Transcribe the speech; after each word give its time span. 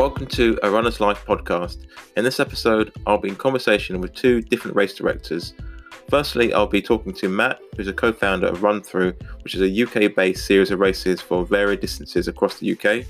Welcome 0.00 0.28
to 0.28 0.58
a 0.62 0.70
Runner's 0.70 0.98
Life 0.98 1.26
podcast. 1.26 1.84
In 2.16 2.24
this 2.24 2.40
episode, 2.40 2.90
I'll 3.06 3.18
be 3.18 3.28
in 3.28 3.36
conversation 3.36 4.00
with 4.00 4.14
two 4.14 4.40
different 4.40 4.74
race 4.74 4.94
directors. 4.94 5.52
Firstly, 6.08 6.54
I'll 6.54 6.66
be 6.66 6.80
talking 6.80 7.12
to 7.12 7.28
Matt, 7.28 7.60
who's 7.76 7.86
a 7.86 7.92
co 7.92 8.10
founder 8.10 8.46
of 8.46 8.62
Run 8.62 8.82
Through, 8.82 9.12
which 9.42 9.54
is 9.54 9.60
a 9.60 9.82
UK 9.82 10.14
based 10.14 10.46
series 10.46 10.70
of 10.70 10.80
races 10.80 11.20
for 11.20 11.44
varied 11.44 11.80
distances 11.80 12.28
across 12.28 12.58
the 12.58 12.72
UK. 12.72 13.04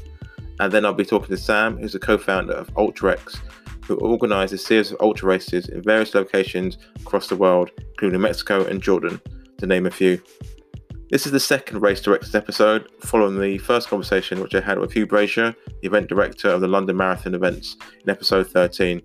And 0.59 0.73
then 0.73 0.85
I'll 0.85 0.93
be 0.93 1.05
talking 1.05 1.29
to 1.29 1.37
Sam, 1.37 1.79
who's 1.79 1.95
a 1.95 2.01
co 2.01 2.19
founder 2.19 2.55
of 2.55 2.75
UltraX, 2.75 3.39
who 3.87 3.95
organises 3.99 4.61
a 4.61 4.65
series 4.65 4.91
of 4.91 5.01
ultra 5.01 5.29
races 5.29 5.69
in 5.69 5.83
various 5.83 6.13
locations 6.13 6.77
across 7.03 7.29
the 7.29 7.37
world, 7.37 7.71
including 7.79 8.21
Mexico 8.21 8.65
and 8.65 8.83
Jordan, 8.83 9.21
to 9.59 9.67
name 9.69 9.87
a 9.87 9.93
few. 9.93 10.21
This 11.11 11.27
is 11.27 11.33
the 11.33 11.41
second 11.41 11.81
Race 11.81 12.01
Directors 12.01 12.37
episode, 12.37 12.89
following 13.01 13.41
the 13.41 13.59
first 13.59 13.89
conversation 13.89 14.39
which 14.39 14.55
I 14.55 14.61
had 14.61 14.79
with 14.79 14.93
Hugh 14.93 15.09
Brasher, 15.09 15.57
the 15.67 15.89
event 15.89 16.07
director 16.07 16.49
of 16.49 16.61
the 16.61 16.69
London 16.69 16.97
Marathon 16.97 17.35
events, 17.35 17.77
in 18.05 18.09
episode 18.09 18.47
13. 18.47 19.03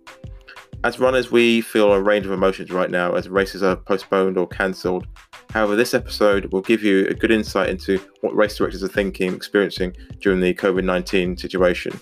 As 0.83 0.99
runners, 0.99 1.31
we 1.31 1.61
feel 1.61 1.91
a 1.91 1.99
range 1.99 2.27
of 2.27 2.31
emotions 2.31 2.69
right 2.69 2.91
now 2.91 3.13
as 3.13 3.27
races 3.27 3.63
are 3.63 3.75
postponed 3.75 4.37
or 4.37 4.47
cancelled. 4.47 5.07
However, 5.49 5.75
this 5.75 5.95
episode 5.95 6.53
will 6.53 6.61
give 6.61 6.83
you 6.83 7.07
a 7.07 7.15
good 7.15 7.31
insight 7.31 7.69
into 7.69 7.99
what 8.21 8.35
race 8.35 8.55
directors 8.55 8.83
are 8.83 8.87
thinking, 8.87 9.33
experiencing 9.33 9.95
during 10.19 10.41
the 10.41 10.53
COVID 10.53 10.83
19 10.83 11.37
situation. 11.37 11.99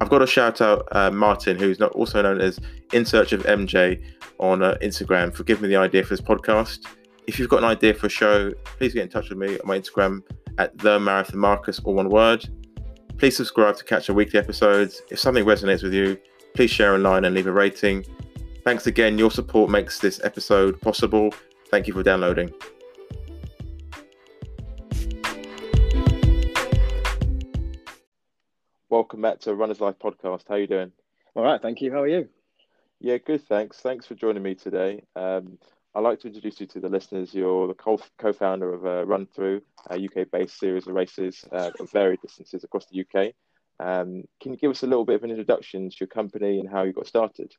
I've 0.00 0.08
got 0.08 0.20
to 0.20 0.26
shout 0.28 0.60
out 0.60 0.86
uh, 0.92 1.10
Martin, 1.10 1.58
who's 1.58 1.80
not 1.80 1.90
also 1.92 2.22
known 2.22 2.40
as 2.40 2.60
In 2.92 3.04
Search 3.04 3.32
of 3.32 3.42
MJ 3.42 4.00
on 4.38 4.62
uh, 4.62 4.76
Instagram, 4.80 5.34
for 5.34 5.42
giving 5.42 5.62
me 5.62 5.68
the 5.68 5.80
idea 5.80 6.04
for 6.04 6.10
this 6.10 6.24
podcast. 6.24 6.86
If 7.30 7.38
you've 7.38 7.48
got 7.48 7.58
an 7.58 7.66
idea 7.66 7.94
for 7.94 8.08
a 8.08 8.10
show, 8.10 8.52
please 8.76 8.92
get 8.92 9.04
in 9.04 9.08
touch 9.08 9.28
with 9.28 9.38
me 9.38 9.56
on 9.56 9.64
my 9.64 9.78
Instagram 9.78 10.24
at 10.58 10.76
the 10.76 10.98
Marathon 10.98 11.38
Marcus, 11.38 11.78
all 11.84 11.94
one 11.94 12.08
word. 12.08 12.44
Please 13.18 13.36
subscribe 13.36 13.76
to 13.76 13.84
catch 13.84 14.10
our 14.10 14.16
weekly 14.16 14.40
episodes. 14.40 15.00
If 15.12 15.20
something 15.20 15.44
resonates 15.44 15.84
with 15.84 15.94
you, 15.94 16.18
please 16.54 16.72
share 16.72 16.92
online 16.92 17.24
and 17.24 17.32
leave 17.32 17.46
a 17.46 17.52
rating. 17.52 18.04
Thanks 18.64 18.88
again. 18.88 19.16
Your 19.16 19.30
support 19.30 19.70
makes 19.70 20.00
this 20.00 20.20
episode 20.24 20.80
possible. 20.80 21.32
Thank 21.68 21.86
you 21.86 21.92
for 21.94 22.02
downloading. 22.02 22.52
Welcome 28.88 29.22
back 29.22 29.38
to 29.42 29.54
Runner's 29.54 29.80
Life 29.80 30.00
podcast. 30.02 30.48
How 30.48 30.56
are 30.56 30.58
you 30.58 30.66
doing? 30.66 30.90
All 31.36 31.44
right, 31.44 31.62
thank 31.62 31.80
you. 31.80 31.92
How 31.92 32.02
are 32.02 32.08
you? 32.08 32.28
Yeah, 32.98 33.18
good. 33.18 33.46
Thanks. 33.46 33.78
Thanks 33.78 34.04
for 34.04 34.16
joining 34.16 34.42
me 34.42 34.56
today. 34.56 35.04
Um, 35.14 35.58
I'd 35.94 36.00
like 36.00 36.20
to 36.20 36.28
introduce 36.28 36.60
you 36.60 36.66
to 36.68 36.80
the 36.80 36.88
listeners. 36.88 37.34
You're 37.34 37.66
the 37.66 37.74
co 37.74 37.98
founder 38.32 38.72
of 38.72 38.86
uh, 38.86 39.04
Run 39.06 39.26
Through, 39.26 39.62
a 39.90 39.96
UK 39.96 40.30
based 40.30 40.58
series 40.58 40.86
of 40.86 40.94
races 40.94 41.44
uh, 41.50 41.70
of 41.80 41.90
varied 41.90 42.20
distances 42.20 42.62
across 42.62 42.86
the 42.86 43.00
UK. 43.00 43.32
Um, 43.80 44.24
can 44.40 44.52
you 44.52 44.58
give 44.58 44.70
us 44.70 44.82
a 44.82 44.86
little 44.86 45.04
bit 45.04 45.16
of 45.16 45.24
an 45.24 45.30
introduction 45.30 45.90
to 45.90 45.96
your 45.98 46.06
company 46.06 46.60
and 46.60 46.68
how 46.68 46.84
you 46.84 46.92
got 46.92 47.08
started? 47.08 47.52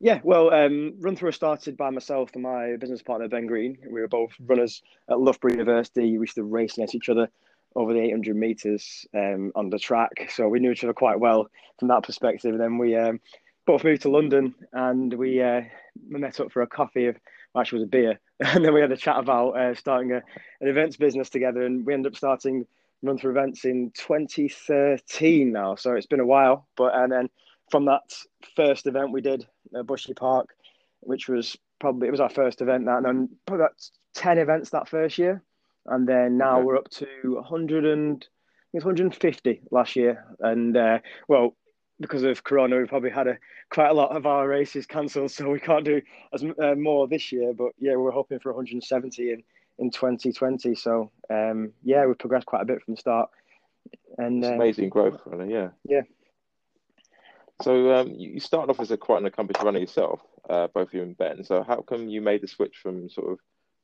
Yeah, 0.00 0.20
well, 0.24 0.52
um, 0.52 0.94
Run 0.98 1.14
Through 1.14 1.32
started 1.32 1.76
by 1.76 1.90
myself 1.90 2.30
and 2.34 2.42
my 2.42 2.76
business 2.76 3.02
partner, 3.02 3.28
Ben 3.28 3.46
Green. 3.46 3.78
We 3.88 4.00
were 4.00 4.08
both 4.08 4.32
runners 4.40 4.82
at 5.08 5.20
Loughborough 5.20 5.52
University. 5.52 6.18
We 6.18 6.24
used 6.24 6.34
to 6.34 6.42
race 6.42 6.74
against 6.74 6.96
each 6.96 7.08
other 7.08 7.28
over 7.76 7.92
the 7.92 8.00
800 8.00 8.34
metres 8.34 9.06
um, 9.14 9.52
on 9.54 9.70
the 9.70 9.78
track. 9.78 10.30
So 10.30 10.48
we 10.48 10.58
knew 10.58 10.72
each 10.72 10.82
other 10.82 10.92
quite 10.92 11.20
well 11.20 11.48
from 11.78 11.88
that 11.88 12.02
perspective. 12.02 12.52
And 12.52 12.60
then 12.60 12.78
we 12.78 12.96
um, 12.96 13.20
both 13.66 13.84
moved 13.84 14.02
to 14.02 14.10
London 14.10 14.54
and 14.72 15.14
we, 15.14 15.40
uh, 15.40 15.62
met 16.08 16.40
up 16.40 16.52
for 16.52 16.62
a 16.62 16.66
coffee 16.66 17.06
of 17.06 17.16
actually 17.56 17.80
was 17.80 17.86
a 17.86 17.90
beer, 17.90 18.20
and 18.40 18.64
then 18.64 18.74
we 18.74 18.80
had 18.80 18.92
a 18.92 18.96
chat 18.96 19.18
about 19.18 19.50
uh, 19.50 19.74
starting 19.74 20.12
a, 20.12 20.22
an 20.60 20.68
events 20.68 20.96
business 20.96 21.30
together, 21.30 21.62
and 21.62 21.86
we 21.86 21.94
ended 21.94 22.12
up 22.12 22.16
starting 22.16 22.66
Run 23.02 23.18
Through 23.18 23.32
Events 23.32 23.64
in 23.64 23.92
2013 23.96 25.52
now. 25.52 25.74
So 25.74 25.94
it's 25.94 26.06
been 26.06 26.20
a 26.20 26.26
while, 26.26 26.68
but 26.76 26.94
and 26.94 27.12
then 27.12 27.28
from 27.70 27.86
that 27.86 28.02
first 28.54 28.86
event 28.86 29.12
we 29.12 29.20
did 29.20 29.46
at 29.74 29.86
Bushy 29.86 30.14
Park, 30.14 30.54
which 31.00 31.28
was 31.28 31.56
probably 31.78 32.08
it 32.08 32.12
was 32.12 32.20
our 32.20 32.30
first 32.30 32.60
event 32.62 32.86
that, 32.86 32.98
and 32.98 33.06
then 33.06 33.28
probably 33.46 33.64
about 33.64 33.90
10 34.14 34.38
events 34.38 34.70
that 34.70 34.88
first 34.88 35.18
year, 35.18 35.42
and 35.86 36.08
then 36.08 36.38
now 36.38 36.56
okay. 36.56 36.64
we're 36.64 36.76
up 36.76 36.90
to 36.90 37.06
100 37.24 37.84
and. 37.84 38.26
It's 38.72 38.84
150 38.84 39.62
last 39.70 39.96
year, 39.96 40.26
and 40.40 40.76
uh, 40.76 40.98
well, 41.28 41.56
because 42.00 42.22
of 42.22 42.44
Corona, 42.44 42.78
we've 42.78 42.88
probably 42.88 43.10
had 43.10 43.26
a 43.26 43.38
quite 43.70 43.88
a 43.88 43.94
lot 43.94 44.14
of 44.14 44.26
our 44.26 44.46
races 44.48 44.86
cancelled, 44.86 45.30
so 45.30 45.50
we 45.50 45.60
can't 45.60 45.84
do 45.84 46.02
as 46.32 46.44
uh, 46.62 46.74
more 46.74 47.08
this 47.08 47.32
year. 47.32 47.52
But 47.54 47.72
yeah, 47.78 47.96
we're 47.96 48.10
hoping 48.10 48.38
for 48.38 48.52
170 48.52 49.32
in 49.32 49.42
in 49.78 49.90
2020. 49.90 50.74
So 50.74 51.10
um, 51.30 51.72
yeah, 51.82 52.06
we've 52.06 52.18
progressed 52.18 52.46
quite 52.46 52.62
a 52.62 52.66
bit 52.66 52.82
from 52.82 52.94
the 52.94 53.00
start. 53.00 53.30
And 54.18 54.44
uh, 54.44 54.52
amazing 54.52 54.88
growth, 54.88 55.20
really. 55.26 55.52
Yeah. 55.52 55.68
Yeah. 55.84 56.02
So 57.62 57.94
um, 57.94 58.12
you 58.14 58.38
started 58.40 58.70
off 58.70 58.80
as 58.80 58.90
a 58.90 58.96
quite 58.96 59.20
an 59.20 59.26
accomplished 59.26 59.62
runner 59.62 59.78
yourself, 59.78 60.20
uh, 60.48 60.68
both 60.68 60.92
you 60.92 61.02
and 61.02 61.16
Ben. 61.16 61.42
So 61.44 61.62
how 61.62 61.80
come 61.80 62.08
you 62.08 62.20
made 62.20 62.42
the 62.42 62.48
switch 62.48 62.76
from 62.82 63.08
sort 63.08 63.32
of 63.32 63.38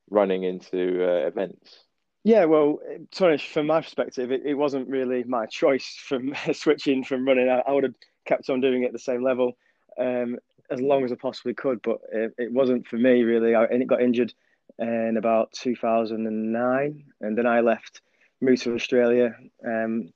running 0.09 0.43
into 0.43 1.03
uh, 1.03 1.27
events? 1.27 1.85
Yeah, 2.23 2.45
well, 2.45 2.79
to 3.11 3.37
from 3.37 3.67
my 3.67 3.81
perspective, 3.81 4.31
it, 4.31 4.43
it 4.45 4.53
wasn't 4.53 4.87
really 4.87 5.23
my 5.25 5.45
choice 5.45 5.99
from 6.07 6.33
switching 6.53 7.03
from 7.03 7.27
running. 7.27 7.49
I, 7.49 7.61
I, 7.67 7.71
would 7.71 7.83
have 7.83 7.95
kept 8.25 8.49
on 8.49 8.61
doing 8.61 8.83
it 8.83 8.87
at 8.87 8.93
the 8.93 8.99
same 8.99 9.23
level 9.23 9.57
um, 9.99 10.37
as 10.71 10.79
long 10.79 11.03
as 11.03 11.11
I 11.11 11.15
possibly 11.15 11.53
could, 11.53 11.81
but 11.81 11.99
it, 12.13 12.33
it 12.37 12.53
wasn't 12.53 12.87
for 12.87 12.95
me 12.95 13.23
really. 13.23 13.55
I, 13.55 13.67
got 13.83 14.01
injured 14.01 14.33
in 14.79 15.17
about 15.17 15.51
2009, 15.51 17.03
and 17.21 17.37
then 17.37 17.45
I 17.45 17.59
left, 17.59 18.01
moved 18.39 18.63
to 18.63 18.73
Australia, 18.73 19.35
um, 19.65 20.09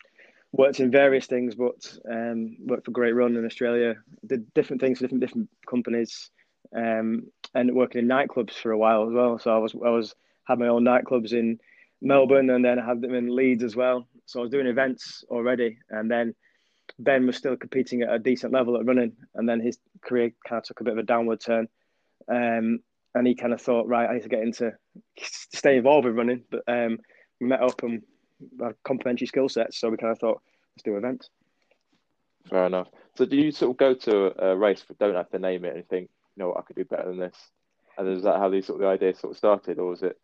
worked 0.54 0.80
in 0.80 0.90
various 0.90 1.28
things, 1.28 1.56
but 1.56 1.98
um, 2.10 2.56
worked 2.66 2.86
for 2.86 2.92
Great 2.92 3.14
Run 3.16 3.36
in 3.36 3.46
Australia, 3.46 3.96
did 4.26 4.54
different 4.54 4.82
things 4.82 5.00
for 5.00 5.04
different 5.04 5.22
different 5.22 5.50
companies, 5.70 6.32
um, 6.74 7.24
and 7.54 7.76
working 7.76 8.00
in 8.00 8.08
nightclubs 8.08 8.54
for 8.54 8.72
a 8.72 8.78
while 8.78 9.06
as 9.08 9.14
well. 9.14 9.38
So 9.38 9.54
I 9.54 9.58
was 9.58 9.76
I 9.86 9.90
was 9.90 10.16
had 10.46 10.60
my 10.60 10.68
own 10.68 10.86
nightclubs 10.86 11.34
in 11.34 11.60
Melbourne, 12.02 12.50
and 12.50 12.64
then 12.64 12.80
I 12.80 12.86
had 12.86 13.02
them 13.02 13.16
in 13.16 13.36
Leeds 13.36 13.64
as 13.64 13.76
well. 13.76 14.08
So 14.26 14.40
I 14.40 14.44
was 14.44 14.52
doing 14.52 14.68
events 14.68 15.24
already, 15.30 15.80
and 15.90 16.10
then 16.10 16.36
Ben 17.00 17.26
was 17.26 17.38
still 17.38 17.56
competing 17.56 18.02
at 18.02 18.14
a 18.14 18.20
decent 18.20 18.54
level 18.54 18.78
at 18.78 18.86
running, 18.86 19.14
and 19.36 19.48
then 19.48 19.60
his 19.60 19.78
career 20.02 20.32
kind 20.48 20.60
of 20.60 20.64
took 20.64 20.82
a 20.82 20.84
bit 20.84 20.94
of 20.94 21.00
a 21.00 21.04
downward 21.04 21.40
turn. 21.40 21.68
Um, 22.30 22.80
and 23.16 23.26
he 23.26 23.36
kind 23.36 23.54
of 23.54 23.62
thought, 23.62 23.88
right, 23.88 24.10
I 24.10 24.14
need 24.14 24.24
to 24.24 24.30
get 24.30 24.44
into 24.44 24.74
stay 25.20 25.78
involved 25.78 26.06
with 26.06 26.16
running. 26.16 26.44
But 26.50 26.64
um, 26.68 27.00
we 27.40 27.48
met 27.48 27.62
up 27.62 27.82
and 27.84 28.02
had 28.62 28.76
complementary 28.84 29.28
skill 29.28 29.50
sets, 29.50 29.80
so 29.80 29.90
we 29.90 29.98
kind 29.98 30.12
of 30.12 30.20
thought, 30.20 30.42
let's 30.76 30.84
do 30.84 30.98
events. 30.98 31.30
Fair 32.50 32.66
enough. 32.66 32.90
So, 33.16 33.26
do 33.26 33.36
you 33.36 33.52
sort 33.52 33.72
of 33.72 33.78
go 33.78 33.94
to 33.94 34.46
a 34.46 34.56
race 34.56 34.84
but 34.88 35.00
don't 35.00 35.16
have 35.16 35.30
to 35.32 35.40
name 35.40 35.66
it 35.66 35.76
and 35.76 35.88
think, 35.88 36.10
you 36.36 36.44
know, 36.44 36.50
what, 36.50 36.60
I 36.60 36.62
could 36.62 36.76
do 36.76 36.86
better 36.86 37.10
than 37.10 37.20
this? 37.20 37.36
And 37.98 38.08
is 38.08 38.24
that 38.24 38.38
how 38.38 38.50
these 38.50 38.68
sort 38.68 38.78
of 38.78 38.82
the 38.82 38.88
idea 38.88 39.16
sort 39.16 39.32
of 39.32 39.38
started, 39.38 39.80
or 39.80 39.90
was 39.90 40.04
it 40.04 40.18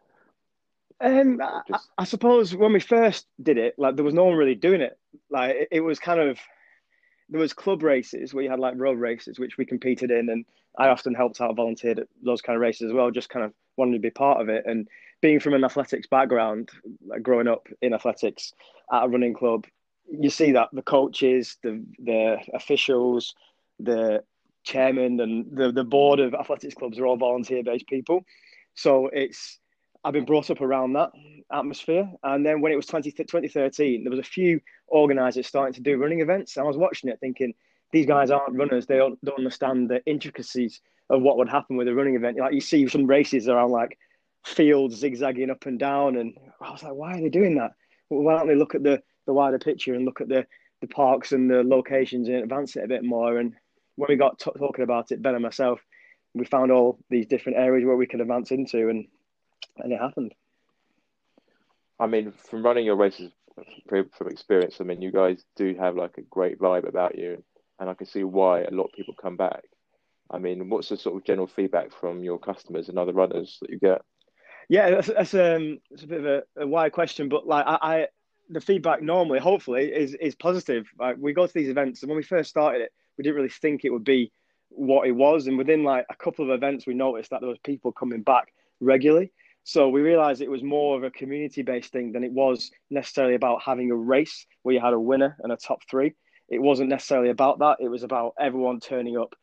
um, 1.03 1.39
Just... 1.67 1.89
I, 1.97 2.01
I, 2.01 2.05
suppose 2.05 2.55
when 2.55 2.73
we 2.73 2.79
first 2.79 3.27
did 3.41 3.57
it, 3.57 3.75
like 3.77 3.95
there 3.95 4.05
was 4.05 4.13
no 4.13 4.25
one 4.25 4.35
really 4.35 4.55
doing 4.55 4.81
it. 4.81 4.97
Like 5.29 5.55
it, 5.55 5.67
it, 5.71 5.81
was 5.81 5.99
kind 5.99 6.19
of 6.19 6.39
there 7.29 7.39
was 7.39 7.53
club 7.53 7.83
races 7.83 8.33
where 8.33 8.43
you 8.43 8.49
had 8.49 8.59
like 8.59 8.75
road 8.77 8.99
races 8.99 9.39
which 9.39 9.57
we 9.57 9.65
competed 9.65 10.11
in, 10.11 10.29
and 10.29 10.45
I 10.77 10.89
often 10.89 11.13
helped 11.13 11.41
out, 11.41 11.55
volunteered 11.55 11.99
at 11.99 12.07
those 12.23 12.41
kind 12.41 12.55
of 12.55 12.61
races 12.61 12.89
as 12.89 12.93
well. 12.93 13.11
Just 13.11 13.29
kind 13.29 13.45
of 13.45 13.53
wanted 13.77 13.93
to 13.93 13.99
be 13.99 14.09
part 14.09 14.41
of 14.41 14.49
it, 14.49 14.65
and 14.65 14.87
being 15.21 15.39
from 15.39 15.53
an 15.53 15.63
athletics 15.63 16.07
background, 16.07 16.69
like 17.05 17.23
growing 17.23 17.47
up 17.47 17.67
in 17.81 17.93
athletics 17.93 18.53
at 18.91 19.05
a 19.05 19.07
running 19.07 19.33
club, 19.33 19.65
you 20.11 20.29
see 20.29 20.51
that 20.51 20.69
the 20.73 20.81
coaches, 20.81 21.57
the 21.63 21.83
the 21.99 22.37
officials, 22.53 23.33
the 23.79 24.23
chairman, 24.63 25.19
and 25.19 25.55
the 25.55 25.71
the 25.71 25.83
board 25.83 26.19
of 26.19 26.33
athletics 26.33 26.75
clubs 26.75 26.99
are 26.99 27.05
all 27.05 27.17
volunteer 27.17 27.63
based 27.63 27.87
people. 27.87 28.25
So 28.75 29.09
it's 29.13 29.59
I've 30.03 30.13
been 30.13 30.25
brought 30.25 30.49
up 30.49 30.61
around 30.61 30.93
that 30.93 31.11
atmosphere. 31.51 32.11
And 32.23 32.45
then 32.45 32.61
when 32.61 32.71
it 32.71 32.75
was 32.75 32.85
20, 32.85 33.11
2013, 33.11 34.03
there 34.03 34.11
was 34.11 34.19
a 34.19 34.23
few 34.23 34.59
organisers 34.87 35.47
starting 35.47 35.73
to 35.73 35.81
do 35.81 35.97
running 35.97 36.21
events. 36.21 36.57
And 36.57 36.63
I 36.63 36.67
was 36.67 36.77
watching 36.77 37.09
it 37.09 37.19
thinking, 37.19 37.53
these 37.91 38.05
guys 38.05 38.31
aren't 38.31 38.57
runners. 38.57 38.85
They 38.85 38.97
don't, 38.97 39.23
don't 39.23 39.37
understand 39.37 39.89
the 39.89 40.03
intricacies 40.05 40.81
of 41.09 41.21
what 41.21 41.37
would 41.37 41.49
happen 41.49 41.77
with 41.77 41.87
a 41.87 41.93
running 41.93 42.15
event. 42.15 42.37
Like 42.37 42.53
you 42.53 42.61
see 42.61 42.87
some 42.87 43.05
races 43.05 43.47
around 43.47 43.71
like 43.71 43.97
fields 44.43 44.95
zigzagging 44.95 45.49
up 45.49 45.65
and 45.65 45.79
down. 45.79 46.17
And 46.17 46.33
I 46.59 46.71
was 46.71 46.83
like, 46.83 46.93
why 46.93 47.17
are 47.17 47.21
they 47.21 47.29
doing 47.29 47.55
that? 47.55 47.71
Well, 48.09 48.23
why 48.23 48.37
don't 48.37 48.47
they 48.47 48.55
look 48.55 48.75
at 48.75 48.83
the, 48.83 49.01
the 49.25 49.33
wider 49.33 49.59
picture 49.59 49.93
and 49.93 50.05
look 50.05 50.21
at 50.21 50.27
the, 50.27 50.45
the 50.81 50.87
parks 50.87 51.31
and 51.31 51.49
the 51.49 51.63
locations 51.63 52.27
and 52.27 52.37
advance 52.37 52.75
it 52.75 52.83
a 52.83 52.87
bit 52.87 53.03
more? 53.03 53.37
And 53.37 53.53
when 53.95 54.07
we 54.09 54.15
got 54.15 54.39
t- 54.39 54.51
talking 54.57 54.83
about 54.83 55.11
it, 55.11 55.21
Ben 55.21 55.35
and 55.35 55.43
myself, 55.43 55.79
we 56.33 56.45
found 56.45 56.71
all 56.71 56.99
these 57.09 57.27
different 57.27 57.59
areas 57.59 57.85
where 57.85 57.95
we 57.95 58.07
could 58.07 58.21
advance 58.21 58.51
into. 58.51 58.89
And 58.89 59.07
and 59.77 59.91
it 59.91 59.99
happened. 59.99 60.33
I 61.99 62.07
mean, 62.07 62.31
from 62.49 62.63
running 62.63 62.85
your 62.85 62.95
races 62.95 63.31
from 63.87 64.27
experience, 64.27 64.77
I 64.79 64.83
mean, 64.83 65.01
you 65.01 65.11
guys 65.11 65.43
do 65.55 65.75
have 65.79 65.95
like 65.95 66.17
a 66.17 66.21
great 66.21 66.59
vibe 66.59 66.87
about 66.87 67.17
you, 67.17 67.43
and 67.79 67.89
I 67.89 67.93
can 67.93 68.07
see 68.07 68.23
why 68.23 68.61
a 68.61 68.71
lot 68.71 68.85
of 68.85 68.93
people 68.93 69.13
come 69.13 69.37
back. 69.37 69.63
I 70.31 70.39
mean, 70.39 70.69
what's 70.69 70.89
the 70.89 70.97
sort 70.97 71.15
of 71.15 71.25
general 71.25 71.47
feedback 71.47 71.91
from 71.91 72.23
your 72.23 72.39
customers 72.39 72.89
and 72.89 72.97
other 72.97 73.13
runners 73.13 73.57
that 73.61 73.69
you 73.69 73.79
get? 73.79 74.01
Yeah, 74.69 74.89
that's, 74.89 75.07
that's 75.07 75.33
um, 75.33 75.79
it's 75.91 76.03
a 76.03 76.07
bit 76.07 76.19
of 76.19 76.25
a, 76.25 76.43
a 76.57 76.67
wide 76.67 76.93
question, 76.93 77.29
but 77.29 77.45
like 77.45 77.65
I, 77.67 77.77
I 77.81 78.07
the 78.49 78.61
feedback 78.61 79.01
normally, 79.01 79.39
hopefully, 79.39 79.93
is 79.93 80.15
is 80.15 80.35
positive. 80.35 80.87
Like 80.99 81.17
we 81.19 81.33
go 81.33 81.45
to 81.45 81.53
these 81.53 81.69
events, 81.69 82.01
and 82.01 82.09
when 82.09 82.17
we 82.17 82.23
first 82.23 82.49
started 82.49 82.81
it, 82.81 82.91
we 83.17 83.23
didn't 83.23 83.35
really 83.35 83.49
think 83.49 83.83
it 83.83 83.91
would 83.91 84.03
be 84.03 84.31
what 84.69 85.07
it 85.07 85.11
was. 85.11 85.47
And 85.47 85.57
within 85.57 85.83
like 85.83 86.05
a 86.09 86.15
couple 86.15 86.45
of 86.45 86.51
events, 86.51 86.87
we 86.87 86.93
noticed 86.93 87.29
that 87.29 87.41
there 87.41 87.49
was 87.49 87.59
people 87.59 87.91
coming 87.91 88.23
back 88.23 88.53
regularly. 88.79 89.31
So 89.63 89.89
we 89.89 90.01
realized 90.01 90.41
it 90.41 90.49
was 90.49 90.63
more 90.63 90.97
of 90.97 91.03
a 91.03 91.11
community 91.11 91.61
based 91.61 91.91
thing 91.91 92.11
than 92.11 92.23
it 92.23 92.31
was 92.31 92.71
necessarily 92.89 93.35
about 93.35 93.61
having 93.63 93.91
a 93.91 93.95
race 93.95 94.45
where 94.63 94.75
you 94.75 94.81
had 94.81 94.93
a 94.93 94.99
winner 94.99 95.37
and 95.39 95.51
a 95.51 95.57
top 95.57 95.79
three. 95.89 96.13
It 96.49 96.61
wasn't 96.61 96.89
necessarily 96.89 97.29
about 97.29 97.59
that. 97.59 97.77
It 97.79 97.87
was 97.87 98.03
about 98.03 98.33
everyone 98.39 98.79
turning 98.79 99.17
up 99.17 99.35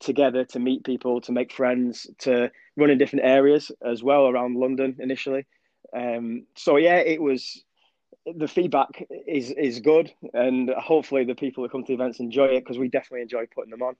together 0.00 0.44
to 0.44 0.58
meet 0.58 0.84
people, 0.84 1.20
to 1.22 1.32
make 1.32 1.52
friends, 1.52 2.06
to 2.18 2.50
run 2.76 2.90
in 2.90 2.98
different 2.98 3.24
areas 3.24 3.72
as 3.84 4.02
well 4.02 4.28
around 4.28 4.56
London 4.56 4.96
initially. 5.00 5.46
Um, 5.94 6.46
so 6.56 6.76
yeah, 6.76 6.96
it 6.96 7.20
was 7.20 7.64
the 8.26 8.48
feedback 8.48 9.06
is 9.26 9.50
is 9.50 9.80
good, 9.80 10.12
and 10.32 10.70
hopefully 10.70 11.24
the 11.24 11.34
people 11.34 11.62
that 11.62 11.72
come 11.72 11.84
to 11.84 11.92
events 11.92 12.20
enjoy 12.20 12.46
it 12.46 12.60
because 12.60 12.78
we 12.78 12.88
definitely 12.88 13.22
enjoy 13.22 13.46
putting 13.54 13.70
them 13.70 13.82
on. 13.82 13.96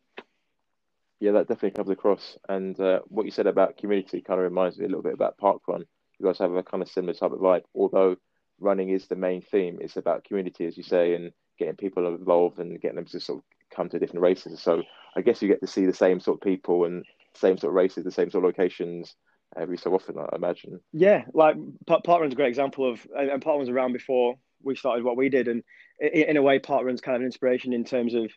Yeah, 1.21 1.33
that 1.33 1.49
definitely 1.49 1.71
comes 1.71 1.91
across. 1.91 2.37
And 2.49 2.79
uh, 2.79 3.01
what 3.09 3.25
you 3.25 3.33
said 3.33 3.47
about 3.47 3.79
community 3.79 4.21
kind 4.21 4.39
of 4.39 4.45
reminds 4.45 4.79
me 4.79 4.85
a 4.85 4.89
little 4.89 5.03
bit 5.03 5.15
about 5.15 5.39
parkrun. 5.39 5.85
You 6.19 6.27
guys 6.27 6.39
have 6.39 6.55
a 6.55 6.63
kind 6.63 6.83
of 6.83 6.89
similar 6.89 7.15
type 7.15 7.33
of 7.33 7.39
vibe, 7.39 7.63
although 7.75 8.17
running 8.61 8.91
is 8.91 9.07
the 9.07 9.17
main 9.17 9.43
theme. 9.43 9.79
It's 9.81 9.97
about 9.97 10.25
community, 10.25 10.67
as 10.67 10.77
you 10.77 10.83
say, 10.83 11.15
and 11.15 11.33
getting 11.59 11.77
people 11.77 12.07
involved 12.15 12.59
and 12.59 12.81
getting 12.81 12.97
them 12.97 13.07
to 13.07 13.21
sort 13.21 13.39
of 13.39 13.45
come 13.75 13.89
to 13.91 13.99
different 13.99 14.23
races. 14.23 14.61
So 14.61 14.83
I 15.17 15.23
guess 15.23 15.41
you 15.41 15.49
get 15.49 15.61
to 15.61 15.67
see 15.67 15.87
the 15.87 15.95
same 15.95 16.21
sort 16.21 16.39
of 16.39 16.43
people 16.43 16.85
and 16.85 17.05
same 17.35 17.59
sort 17.59 17.71
of 17.71 17.75
races, 17.75 18.05
the 18.05 18.11
same 18.11 18.31
sort 18.31 18.45
of 18.45 18.49
locations 18.49 19.15
every 19.57 19.79
so 19.79 19.95
often. 19.95 20.19
I 20.19 20.35
imagine. 20.35 20.81
Yeah, 20.93 21.25
like 21.33 21.57
Park 21.87 22.05
Parkrun's 22.05 22.33
a 22.33 22.37
great 22.37 22.49
example 22.49 22.91
of, 22.91 23.07
and 23.17 23.43
Parkrun 23.43 23.61
was 23.61 23.69
around 23.69 23.93
before 23.93 24.35
we 24.63 24.77
started 24.77 25.05
what 25.05 25.17
we 25.17 25.29
did, 25.29 25.49
and 25.49 25.63
in 26.01 26.37
a 26.37 26.43
way, 26.43 26.59
Park 26.59 26.83
Parkrun's 26.83 27.01
kind 27.01 27.17
of 27.17 27.21
an 27.23 27.27
inspiration 27.27 27.73
in 27.73 27.85
terms 27.85 28.15
of 28.15 28.31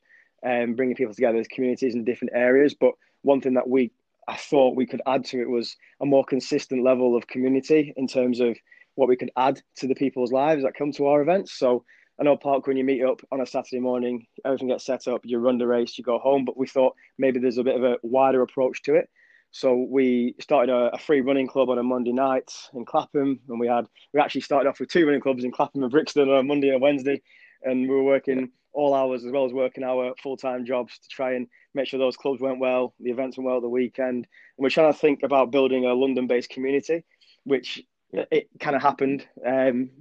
um, 0.46 0.76
bringing 0.76 0.96
people 0.96 1.14
together 1.14 1.40
as 1.40 1.48
communities 1.48 1.96
in 1.96 2.04
different 2.04 2.34
areas. 2.36 2.74
But 2.74 2.94
one 3.22 3.42
thing 3.42 3.56
that 3.56 3.70
we 3.70 3.92
I 4.28 4.36
thought 4.36 4.76
we 4.76 4.86
could 4.86 5.02
add 5.08 5.26
to 5.26 5.42
it 5.42 5.50
was 5.50 5.76
a 6.02 6.06
more 6.06 6.24
consistent 6.24 6.84
level 6.84 7.16
of 7.16 7.26
community 7.26 7.94
in 7.98 8.08
terms 8.08 8.40
of 8.40 8.56
what 8.94 9.10
we 9.10 9.18
could 9.18 9.32
add 9.36 9.60
to 9.78 9.88
the 9.88 9.96
people's 9.96 10.32
lives 10.32 10.64
that 10.64 10.76
come 10.76 10.92
to 10.92 11.08
our 11.08 11.22
events. 11.22 11.58
So 11.58 11.84
I 12.20 12.24
know 12.24 12.38
parkrun 12.38 12.78
you 12.78 12.84
meet 12.84 13.04
up 13.04 13.22
on 13.32 13.42
a 13.42 13.46
Saturday 13.46 13.80
morning, 13.80 14.28
everything 14.46 14.68
gets 14.68 14.86
set 14.86 15.08
up, 15.08 15.22
you 15.24 15.40
run 15.40 15.58
the 15.58 15.66
race, 15.66 15.98
you 15.98 16.04
go 16.04 16.20
home. 16.20 16.46
But 16.46 16.58
we 16.58 16.68
thought 16.68 16.96
maybe 17.18 17.40
there's 17.40 17.58
a 17.58 17.64
bit 17.64 17.76
of 17.76 17.84
a 17.84 17.98
wider 18.04 18.44
approach 18.44 18.84
to 18.84 18.96
it. 18.96 19.10
So 19.52 19.88
we 19.90 20.36
started 20.40 20.72
a, 20.72 20.94
a, 20.94 21.00
free 21.00 21.22
running 21.22 21.48
club 21.48 21.70
on 21.70 21.80
a 21.80 21.84
Monday 21.84 22.12
night 22.12 22.52
in 22.76 22.86
Clapham, 22.86 23.40
and 23.50 23.60
we 23.60 23.68
had 23.68 23.88
we 24.14 24.20
actually 24.20 24.42
started 24.42 24.70
off 24.70 24.80
with 24.80 24.90
two 24.90 25.08
running 25.08 25.22
clubs 25.22 25.44
in 25.44 25.52
Clapham 25.52 25.82
and 25.82 25.92
Brixton 25.92 26.30
on 26.30 26.38
a 26.38 26.44
Monday 26.44 26.68
and 26.68 26.76
a 26.76 26.80
Wednesday, 26.80 27.20
and 27.64 27.82
we 27.82 27.96
were 27.96 28.04
working 28.04 28.52
all 28.74 28.94
hours 28.94 29.26
as 29.26 29.32
well 29.32 29.46
as 29.46 29.54
working 29.54 29.84
our 29.84 30.14
full 30.22 30.38
time 30.38 30.66
jobs 30.66 31.00
to 31.00 31.08
try 31.10 31.34
and 31.34 31.48
make 31.74 31.88
sure 31.88 32.00
those 32.00 32.18
clubs 32.18 32.42
went 32.42 32.60
well, 32.60 32.94
the 33.00 33.12
events 33.12 33.38
went 33.38 33.48
well 33.48 33.62
the 33.62 33.70
weekend, 33.70 34.16
and 34.18 34.26
we're 34.58 34.70
trying 34.70 34.92
to 34.92 34.98
think 34.98 35.24
about 35.24 35.52
building 35.52 35.86
a 35.86 35.94
London 35.94 36.28
based 36.28 36.50
community, 36.50 37.04
which 37.44 37.82
it 38.12 38.50
kind 38.60 38.76
of 38.76 38.82
happened. 38.82 39.26
Um, 39.46 39.92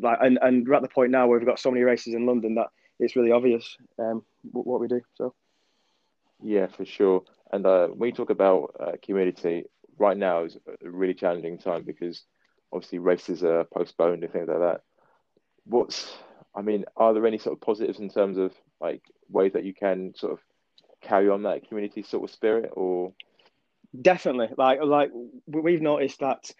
like, 0.00 0.18
and, 0.20 0.38
and 0.40 0.66
we're 0.66 0.74
at 0.74 0.82
the 0.82 0.88
point 0.88 1.10
now 1.10 1.26
where 1.26 1.38
we've 1.38 1.46
got 1.46 1.58
so 1.58 1.70
many 1.70 1.82
races 1.82 2.14
in 2.14 2.26
London 2.26 2.54
that 2.54 2.68
it's 2.98 3.16
really 3.16 3.32
obvious 3.32 3.76
um, 3.98 4.22
what 4.50 4.80
we 4.80 4.88
do. 4.88 5.00
So, 5.16 5.34
yeah, 6.42 6.66
for 6.66 6.84
sure. 6.84 7.22
And 7.52 7.66
uh, 7.66 7.88
when 7.88 8.08
you 8.08 8.14
talk 8.14 8.30
about 8.30 8.76
uh, 8.80 8.92
community, 9.02 9.64
right 9.98 10.16
now 10.16 10.44
is 10.44 10.56
a 10.56 10.90
really 10.90 11.14
challenging 11.14 11.58
time 11.58 11.82
because 11.82 12.22
obviously 12.72 12.98
races 12.98 13.42
are 13.44 13.64
postponed 13.64 14.22
and 14.22 14.32
things 14.32 14.48
like 14.48 14.58
that. 14.58 14.80
What's, 15.64 16.16
I 16.54 16.62
mean, 16.62 16.84
are 16.96 17.14
there 17.14 17.26
any 17.26 17.38
sort 17.38 17.56
of 17.56 17.60
positives 17.60 17.98
in 17.98 18.10
terms 18.10 18.38
of 18.38 18.52
like 18.80 19.02
ways 19.28 19.52
that 19.52 19.64
you 19.64 19.74
can 19.74 20.14
sort 20.16 20.32
of 20.32 20.40
carry 21.00 21.28
on 21.28 21.44
that 21.44 21.68
community 21.68 22.02
sort 22.02 22.24
of 22.24 22.34
spirit 22.34 22.70
or? 22.74 23.12
Definitely, 24.00 24.48
like 24.56 24.80
like 24.82 25.10
we've 25.46 25.82
noticed 25.82 26.20
that 26.20 26.52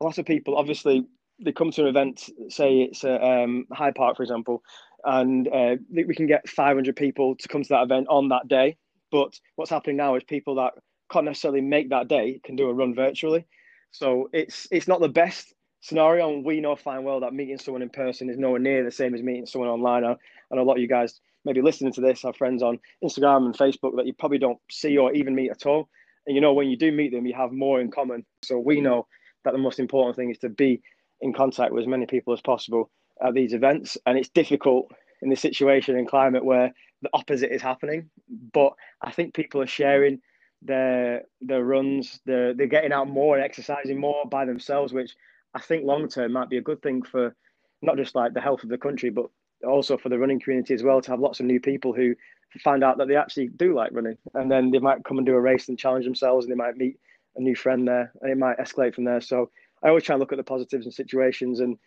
a 0.00 0.04
lot 0.04 0.18
of 0.18 0.26
people 0.26 0.56
obviously 0.56 1.06
they 1.40 1.52
come 1.52 1.70
to 1.70 1.82
an 1.82 1.88
event, 1.88 2.30
say 2.48 2.80
it's 2.82 3.04
a 3.04 3.22
um, 3.24 3.66
Hyde 3.72 3.94
Park, 3.94 4.16
for 4.16 4.22
example, 4.22 4.62
and 5.04 5.48
uh, 5.48 5.76
we 5.92 6.14
can 6.14 6.26
get 6.26 6.48
500 6.48 6.96
people 6.96 7.36
to 7.36 7.48
come 7.48 7.62
to 7.62 7.68
that 7.70 7.82
event 7.82 8.06
on 8.08 8.28
that 8.28 8.48
day. 8.48 8.76
But 9.10 9.38
what's 9.56 9.70
happening 9.70 9.96
now 9.96 10.14
is 10.14 10.24
people 10.24 10.56
that 10.56 10.74
can't 11.10 11.26
necessarily 11.26 11.60
make 11.60 11.90
that 11.90 12.08
day 12.08 12.40
can 12.42 12.56
do 12.56 12.68
a 12.68 12.74
run 12.74 12.94
virtually. 12.94 13.46
So 13.90 14.28
it's 14.32 14.66
it's 14.70 14.88
not 14.88 15.00
the 15.00 15.08
best 15.08 15.54
scenario, 15.86 16.32
and 16.32 16.44
we 16.44 16.60
know 16.60 16.74
fine 16.74 17.04
well 17.04 17.20
that 17.20 17.32
meeting 17.32 17.58
someone 17.58 17.82
in 17.82 17.88
person 17.88 18.28
is 18.28 18.36
nowhere 18.36 18.58
near 18.58 18.82
the 18.82 18.90
same 18.90 19.14
as 19.14 19.22
meeting 19.22 19.46
someone 19.46 19.70
online. 19.70 20.04
I 20.04 20.16
a 20.50 20.62
lot 20.62 20.76
of 20.76 20.82
you 20.82 20.88
guys 20.88 21.20
maybe 21.44 21.62
listening 21.62 21.92
to 21.92 22.00
this 22.00 22.22
have 22.22 22.36
friends 22.36 22.62
on 22.62 22.78
Instagram 23.04 23.46
and 23.46 23.56
Facebook 23.56 23.96
that 23.96 24.06
you 24.06 24.12
probably 24.12 24.38
don't 24.38 24.58
see 24.68 24.98
or 24.98 25.12
even 25.12 25.34
meet 25.34 25.50
at 25.50 25.64
all. 25.64 25.88
And 26.26 26.34
you 26.34 26.40
know 26.40 26.54
when 26.54 26.68
you 26.68 26.76
do 26.76 26.90
meet 26.90 27.12
them, 27.12 27.24
you 27.24 27.34
have 27.34 27.52
more 27.52 27.80
in 27.80 27.90
common. 27.90 28.24
So 28.42 28.58
we 28.58 28.78
mm. 28.78 28.82
know 28.82 29.06
that 29.44 29.52
the 29.52 29.58
most 29.58 29.78
important 29.78 30.16
thing 30.16 30.30
is 30.30 30.38
to 30.38 30.48
be 30.48 30.82
in 31.20 31.32
contact 31.32 31.72
with 31.72 31.82
as 31.82 31.88
many 31.88 32.06
people 32.06 32.32
as 32.32 32.40
possible 32.40 32.90
at 33.24 33.34
these 33.34 33.52
events. 33.54 33.96
And 34.06 34.18
it's 34.18 34.28
difficult 34.28 34.90
in 35.22 35.30
this 35.30 35.40
situation 35.40 35.96
and 35.96 36.08
climate 36.08 36.44
where 36.44 36.72
the 37.02 37.10
opposite 37.12 37.54
is 37.54 37.62
happening. 37.62 38.10
But 38.52 38.72
I 39.00 39.12
think 39.12 39.34
people 39.34 39.62
are 39.62 39.68
sharing 39.68 40.20
their 40.62 41.22
their 41.40 41.64
runs, 41.64 42.18
they're 42.26 42.54
they're 42.54 42.66
getting 42.66 42.92
out 42.92 43.08
more 43.08 43.36
and 43.36 43.44
exercising 43.44 44.00
more 44.00 44.24
by 44.28 44.46
themselves, 44.46 44.92
which 44.92 45.14
I 45.56 45.60
think 45.60 45.86
long 45.86 46.06
term 46.08 46.32
might 46.32 46.50
be 46.50 46.58
a 46.58 46.62
good 46.62 46.82
thing 46.82 47.02
for 47.02 47.34
not 47.80 47.96
just 47.96 48.14
like 48.14 48.34
the 48.34 48.42
health 48.42 48.62
of 48.62 48.68
the 48.68 48.76
country, 48.76 49.08
but 49.08 49.26
also 49.66 49.96
for 49.96 50.10
the 50.10 50.18
running 50.18 50.38
community 50.38 50.74
as 50.74 50.82
well 50.82 51.00
to 51.00 51.10
have 51.10 51.20
lots 51.20 51.40
of 51.40 51.46
new 51.46 51.60
people 51.60 51.94
who 51.94 52.14
find 52.62 52.84
out 52.84 52.98
that 52.98 53.08
they 53.08 53.16
actually 53.16 53.48
do 53.48 53.74
like 53.74 53.90
running 53.92 54.16
and 54.34 54.50
then 54.50 54.70
they 54.70 54.78
might 54.78 55.02
come 55.04 55.16
and 55.16 55.26
do 55.26 55.34
a 55.34 55.40
race 55.40 55.68
and 55.68 55.78
challenge 55.78 56.04
themselves 56.04 56.44
and 56.44 56.52
they 56.52 56.56
might 56.56 56.76
meet 56.76 56.98
a 57.36 57.40
new 57.40 57.54
friend 57.54 57.88
there, 57.88 58.12
and 58.20 58.30
it 58.30 58.38
might 58.38 58.58
escalate 58.58 58.94
from 58.94 59.04
there. 59.04 59.20
So 59.20 59.50
I 59.82 59.88
always 59.88 60.04
try 60.04 60.14
and 60.14 60.20
look 60.20 60.32
at 60.32 60.38
the 60.38 60.44
positives 60.44 60.86
and 60.86 60.94
situations, 60.94 61.60
and 61.60 61.78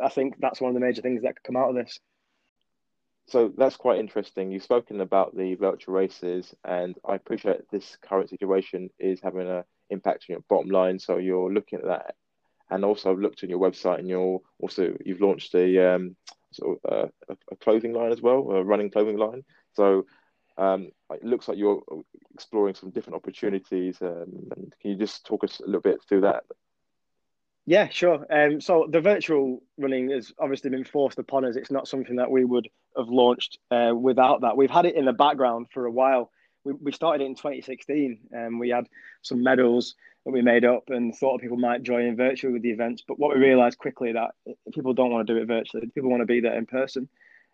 I 0.00 0.08
think 0.08 0.34
that's 0.40 0.60
one 0.60 0.68
of 0.68 0.74
the 0.74 0.80
major 0.80 1.02
things 1.02 1.22
that 1.22 1.36
could 1.36 1.44
come 1.44 1.56
out 1.56 1.70
of 1.70 1.74
this. 1.76 1.98
So 3.28 3.52
that's 3.56 3.76
quite 3.76 3.98
interesting. 3.98 4.52
You've 4.52 4.62
spoken 4.62 5.00
about 5.00 5.36
the 5.36 5.54
virtual 5.54 5.94
races, 5.94 6.54
and 6.64 6.96
I 7.04 7.16
appreciate 7.16 7.70
this 7.70 7.96
current 8.02 8.30
situation 8.30 8.90
is 8.98 9.20
having 9.20 9.48
an 9.48 9.64
impact 9.90 10.26
on 10.28 10.34
your 10.34 10.44
bottom 10.48 10.70
line. 10.70 10.98
So 10.98 11.16
you're 11.18 11.52
looking 11.52 11.80
at 11.80 11.86
that, 11.86 12.14
and 12.70 12.84
also 12.84 13.10
I've 13.10 13.18
looked 13.18 13.44
on 13.44 13.50
your 13.50 13.60
website, 13.60 13.98
and 13.98 14.08
you're 14.08 14.40
also 14.60 14.96
you've 15.04 15.20
launched 15.20 15.54
a 15.54 15.94
um, 15.94 16.16
sort 16.52 16.78
of 16.84 16.92
uh, 16.92 17.34
a, 17.50 17.56
clothing 17.56 17.92
line 17.92 18.12
as 18.12 18.20
well, 18.20 18.50
a 18.50 18.64
running 18.64 18.90
clothing 18.90 19.18
line. 19.18 19.44
So 19.74 20.06
um, 20.58 20.90
it 21.10 21.24
looks 21.24 21.48
like 21.48 21.58
you're 21.58 21.82
exploring 22.34 22.74
some 22.74 22.90
different 22.90 23.16
opportunities. 23.16 23.98
Um, 24.00 24.48
can 24.80 24.90
you 24.90 24.96
just 24.96 25.24
talk 25.26 25.44
us 25.44 25.60
a 25.60 25.66
little 25.66 25.80
bit 25.80 25.98
through 26.08 26.22
that? 26.22 26.44
Yeah, 27.68 27.88
sure. 27.88 28.24
Um, 28.30 28.60
so 28.60 28.86
the 28.88 29.00
virtual 29.00 29.60
running 29.76 30.10
has 30.10 30.32
obviously 30.38 30.70
been 30.70 30.84
forced 30.84 31.18
upon 31.18 31.44
us. 31.44 31.56
It's 31.56 31.70
not 31.70 31.88
something 31.88 32.16
that 32.16 32.30
we 32.30 32.44
would 32.44 32.68
have 32.96 33.08
launched 33.08 33.58
uh, 33.72 33.92
without 33.94 34.42
that. 34.42 34.56
We've 34.56 34.70
had 34.70 34.86
it 34.86 34.94
in 34.94 35.04
the 35.04 35.12
background 35.12 35.66
for 35.74 35.86
a 35.86 35.90
while. 35.90 36.30
We, 36.62 36.74
we 36.74 36.92
started 36.92 37.24
it 37.24 37.26
in 37.26 37.34
2016 37.34 38.20
and 38.30 38.60
we 38.60 38.70
had 38.70 38.86
some 39.22 39.42
medals 39.42 39.96
that 40.26 40.32
we 40.32 40.42
made 40.42 40.64
up 40.64 40.90
and 40.90 41.14
thought 41.14 41.40
people 41.40 41.56
might 41.56 41.84
join 41.84 42.04
in 42.04 42.16
virtually 42.16 42.52
with 42.52 42.62
the 42.62 42.72
events. 42.72 43.04
But 43.06 43.16
what 43.16 43.32
we 43.32 43.40
realized 43.40 43.78
quickly 43.78 44.12
that 44.12 44.32
people 44.74 44.92
don't 44.92 45.12
want 45.12 45.24
to 45.24 45.32
do 45.32 45.40
it 45.40 45.46
virtually. 45.46 45.86
People 45.94 46.10
want 46.10 46.20
to 46.20 46.26
be 46.26 46.40
there 46.40 46.58
in 46.58 46.66
person 46.66 47.08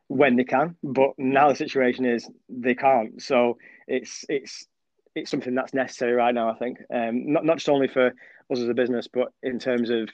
when 0.08 0.36
they 0.36 0.44
can. 0.44 0.74
But 0.82 1.10
now 1.18 1.50
the 1.50 1.54
situation 1.54 2.06
is 2.06 2.30
they 2.48 2.74
can't. 2.74 3.20
So 3.20 3.58
it's 3.86 4.24
it's 4.30 4.66
it's 5.14 5.30
something 5.30 5.54
that's 5.54 5.74
necessary 5.74 6.14
right 6.14 6.34
now. 6.34 6.48
I 6.48 6.54
think, 6.54 6.78
um, 6.92 7.30
not 7.30 7.44
not 7.44 7.58
just 7.58 7.68
only 7.68 7.88
for 7.88 8.06
us 8.06 8.58
as 8.58 8.68
a 8.68 8.74
business, 8.74 9.06
but 9.06 9.28
in 9.42 9.58
terms 9.58 9.90
of 9.90 10.08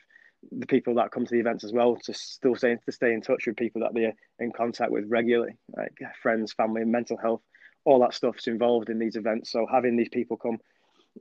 the 0.50 0.67
people 0.67 0.97
that 0.97 1.12
come 1.12 1.25
to 1.25 1.31
the 1.31 1.41
events 1.41 1.62
as 1.62 1.73
well 1.73 1.97
to 2.07 2.12
still 2.12 2.57
stay 2.57 2.77
to 2.85 2.93
stay 2.93 3.12
in 3.12 3.21
touch 3.21 3.47
with 3.47 3.57
people 3.57 3.83
that 3.83 3.95
they're 3.95 4.15
in 4.41 4.50
contact 4.50 4.91
with 4.91 5.05
regularly, 5.07 5.53
like 5.77 5.97
friends, 6.21 6.53
family, 6.55 6.85
mental 6.85 7.17
health, 7.17 7.43
all 7.85 8.00
that 8.00 8.15
stuff's 8.15 8.49
involved 8.49 8.91
in 8.91 8.99
these 8.99 9.15
events. 9.15 9.53
So 9.53 9.65
having 9.71 9.97
these 9.97 10.09
people 10.09 10.37
come 10.37 10.59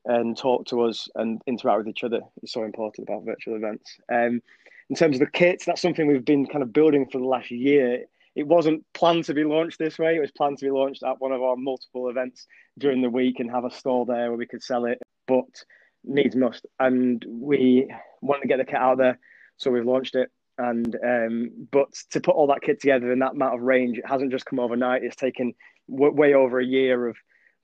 and 0.05 0.37
talk 0.37 0.65
to 0.67 0.81
us 0.81 1.07
and 1.15 1.41
interact 1.47 1.79
with 1.79 1.87
each 1.87 2.03
other 2.03 2.21
is 2.43 2.51
so 2.51 2.63
important 2.63 3.07
about 3.07 3.25
virtual 3.25 3.55
events. 3.55 3.97
Um, 4.11 4.41
in 4.89 4.95
terms 4.95 5.15
of 5.15 5.19
the 5.19 5.31
kits, 5.31 5.65
that's 5.65 5.81
something 5.81 6.07
we've 6.07 6.23
been 6.23 6.47
kind 6.47 6.63
of 6.63 6.71
building 6.71 7.07
for 7.11 7.17
the 7.17 7.25
last 7.25 7.51
year 7.51 8.05
it 8.37 8.47
wasn't 8.47 8.85
planned 8.93 9.23
to 9.25 9.33
be 9.33 9.43
launched 9.43 9.79
this 9.79 9.97
way. 9.97 10.15
It 10.15 10.19
was 10.19 10.29
planned 10.29 10.59
to 10.59 10.65
be 10.65 10.69
launched 10.69 11.01
at 11.01 11.19
one 11.19 11.31
of 11.31 11.41
our 11.41 11.55
multiple 11.55 12.07
events 12.07 12.45
during 12.77 13.01
the 13.01 13.09
week 13.09 13.39
and 13.39 13.49
have 13.49 13.65
a 13.65 13.71
store 13.71 14.05
there 14.05 14.29
where 14.29 14.37
we 14.37 14.45
could 14.45 14.61
sell 14.61 14.85
it. 14.85 15.01
But 15.25 15.63
needs 16.03 16.35
must, 16.35 16.63
and 16.79 17.25
we 17.27 17.91
wanted 18.21 18.43
to 18.43 18.47
get 18.47 18.57
the 18.57 18.65
kit 18.65 18.75
out 18.75 18.99
there, 18.99 19.17
so 19.57 19.71
we've 19.71 19.83
launched 19.83 20.13
it. 20.13 20.29
And 20.59 20.95
um, 21.03 21.67
but 21.71 21.91
to 22.11 22.21
put 22.21 22.35
all 22.35 22.45
that 22.47 22.61
kit 22.61 22.79
together 22.79 23.11
in 23.11 23.19
that 23.19 23.33
amount 23.33 23.55
of 23.55 23.61
range, 23.61 23.97
it 23.97 24.07
hasn't 24.07 24.31
just 24.31 24.45
come 24.45 24.59
overnight. 24.59 25.03
It's 25.03 25.15
taken 25.15 25.55
w- 25.89 26.13
way 26.13 26.35
over 26.35 26.59
a 26.59 26.65
year 26.65 27.07
of 27.07 27.17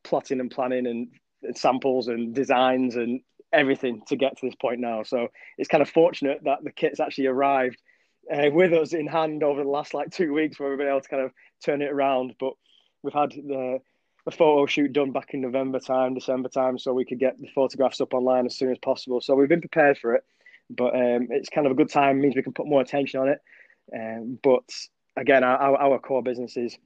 plotting 0.03 0.39
and 0.39 0.49
planning 0.49 0.87
and 0.87 1.07
samples 1.53 2.07
and 2.07 2.33
designs 2.33 2.95
and 2.95 3.21
everything 3.51 4.01
to 4.07 4.15
get 4.15 4.37
to 4.37 4.45
this 4.45 4.55
point 4.55 4.79
now. 4.79 5.03
So 5.03 5.27
it's 5.57 5.69
kind 5.69 5.81
of 5.81 5.89
fortunate 5.89 6.41
that 6.43 6.63
the 6.63 6.71
kit's 6.71 6.99
actually 6.99 7.27
arrived 7.27 7.77
uh, 8.33 8.49
with 8.51 8.73
us 8.73 8.93
in 8.93 9.07
hand 9.07 9.43
over 9.43 9.63
the 9.63 9.69
last 9.69 9.93
like 9.93 10.11
two 10.11 10.33
weeks, 10.33 10.59
where 10.59 10.69
we've 10.69 10.77
been 10.77 10.87
able 10.87 11.01
to 11.01 11.09
kind 11.09 11.23
of 11.23 11.31
turn 11.63 11.81
it 11.81 11.91
around. 11.91 12.35
But 12.39 12.53
we've 13.03 13.13
had 13.13 13.31
the 13.31 13.79
a 14.25 14.31
photo 14.31 14.65
shoot 14.65 14.93
done 14.93 15.11
back 15.11 15.33
in 15.33 15.41
November 15.41 15.79
time, 15.79 16.13
December 16.13 16.47
time, 16.47 16.77
so 16.77 16.93
we 16.93 17.05
could 17.05 17.19
get 17.19 17.39
the 17.39 17.49
photographs 17.53 17.99
up 17.99 18.13
online 18.13 18.45
as 18.45 18.55
soon 18.55 18.71
as 18.71 18.77
possible. 18.77 19.19
So 19.19 19.35
we've 19.35 19.49
been 19.49 19.59
prepared 19.59 19.97
for 19.97 20.15
it, 20.15 20.23
but 20.69 20.95
um, 20.95 21.27
it's 21.29 21.49
kind 21.49 21.67
of 21.67 21.71
a 21.71 21.75
good 21.75 21.89
time. 21.89 22.21
Means 22.21 22.35
we 22.35 22.43
can 22.43 22.53
put 22.53 22.67
more 22.67 22.81
attention 22.81 23.19
on 23.19 23.29
it. 23.29 23.39
Um, 23.93 24.39
but 24.41 24.63
again, 25.17 25.43
our, 25.43 25.75
our 25.75 25.99
core 25.99 26.23
business 26.23 26.55
is 26.55 26.77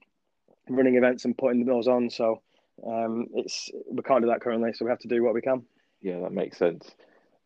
running 0.68 0.96
events 0.96 1.24
and 1.24 1.38
putting 1.38 1.64
those 1.64 1.86
on. 1.86 2.10
So 2.10 2.42
um, 2.86 3.26
it's 3.34 3.70
we 3.90 4.02
can't 4.02 4.22
do 4.22 4.28
that 4.28 4.40
currently, 4.40 4.72
so 4.72 4.84
we 4.84 4.90
have 4.90 5.00
to 5.00 5.08
do 5.08 5.22
what 5.22 5.34
we 5.34 5.40
can. 5.40 5.62
Yeah, 6.00 6.20
that 6.20 6.32
makes 6.32 6.58
sense. 6.58 6.90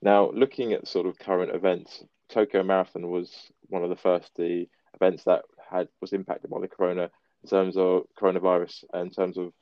Now, 0.03 0.31
looking 0.31 0.73
at 0.73 0.89
sort 0.89 1.07
of 1.07 1.19
current 1.19 1.55
events, 1.55 2.05
Tokyo 2.29 2.63
Marathon 2.63 3.09
was 3.09 3.33
one 3.69 3.85
of 3.85 3.91
the 3.91 3.97
first 3.97 4.31
the 4.37 4.67
events 4.95 5.25
that 5.25 5.43
had 5.71 5.89
was 6.01 6.13
impacted 6.13 6.51
by 6.51 6.61
the 6.61 6.69
corona 6.69 7.11
in 7.43 7.49
terms 7.49 7.77
of 7.77 8.03
coronavirus, 8.21 8.85
in 8.95 9.11
terms 9.11 9.39
of 9.39 9.53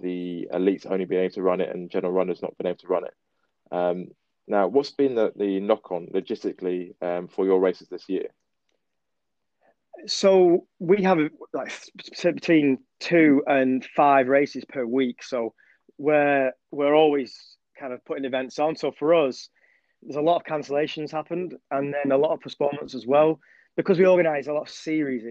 the 0.00 0.48
elites 0.52 0.90
only 0.90 1.04
being 1.04 1.22
able 1.22 1.34
to 1.34 1.42
run 1.42 1.60
it 1.60 1.74
and 1.74 1.90
general 1.90 2.12
runners 2.12 2.42
not 2.42 2.56
being 2.58 2.68
able 2.68 2.78
to 2.78 2.86
run 2.86 3.04
it. 3.04 3.14
Um, 3.72 4.08
now, 4.48 4.66
what's 4.66 4.90
been 4.90 5.14
the, 5.14 5.32
the 5.36 5.60
knock 5.60 5.92
on 5.92 6.08
logistically 6.08 6.94
um, 7.02 7.28
for 7.28 7.44
your 7.44 7.60
races 7.60 7.88
this 7.88 8.08
year? 8.08 8.28
So 10.06 10.66
we 10.78 11.02
have 11.02 11.18
like 11.52 11.72
between 12.22 12.78
two 13.00 13.42
and 13.46 13.84
five 13.96 14.28
races 14.28 14.64
per 14.68 14.84
week. 14.84 15.22
So 15.22 15.54
we're 15.98 16.52
we're 16.70 16.94
always 16.94 17.36
kind 17.78 17.92
of 17.92 18.04
putting 18.04 18.24
events 18.24 18.58
on. 18.58 18.76
So 18.76 18.92
for 18.92 19.14
us, 19.14 19.48
there's 20.02 20.16
a 20.16 20.20
lot 20.20 20.36
of 20.36 20.44
cancellations 20.44 21.10
happened, 21.10 21.54
and 21.70 21.94
then 21.94 22.12
a 22.12 22.18
lot 22.18 22.32
of 22.32 22.40
postponements 22.40 22.94
as 22.94 23.06
well 23.06 23.40
because 23.76 23.98
we 23.98 24.06
organise 24.06 24.46
a 24.46 24.52
lot 24.52 24.62
of 24.62 24.68
series 24.68 25.24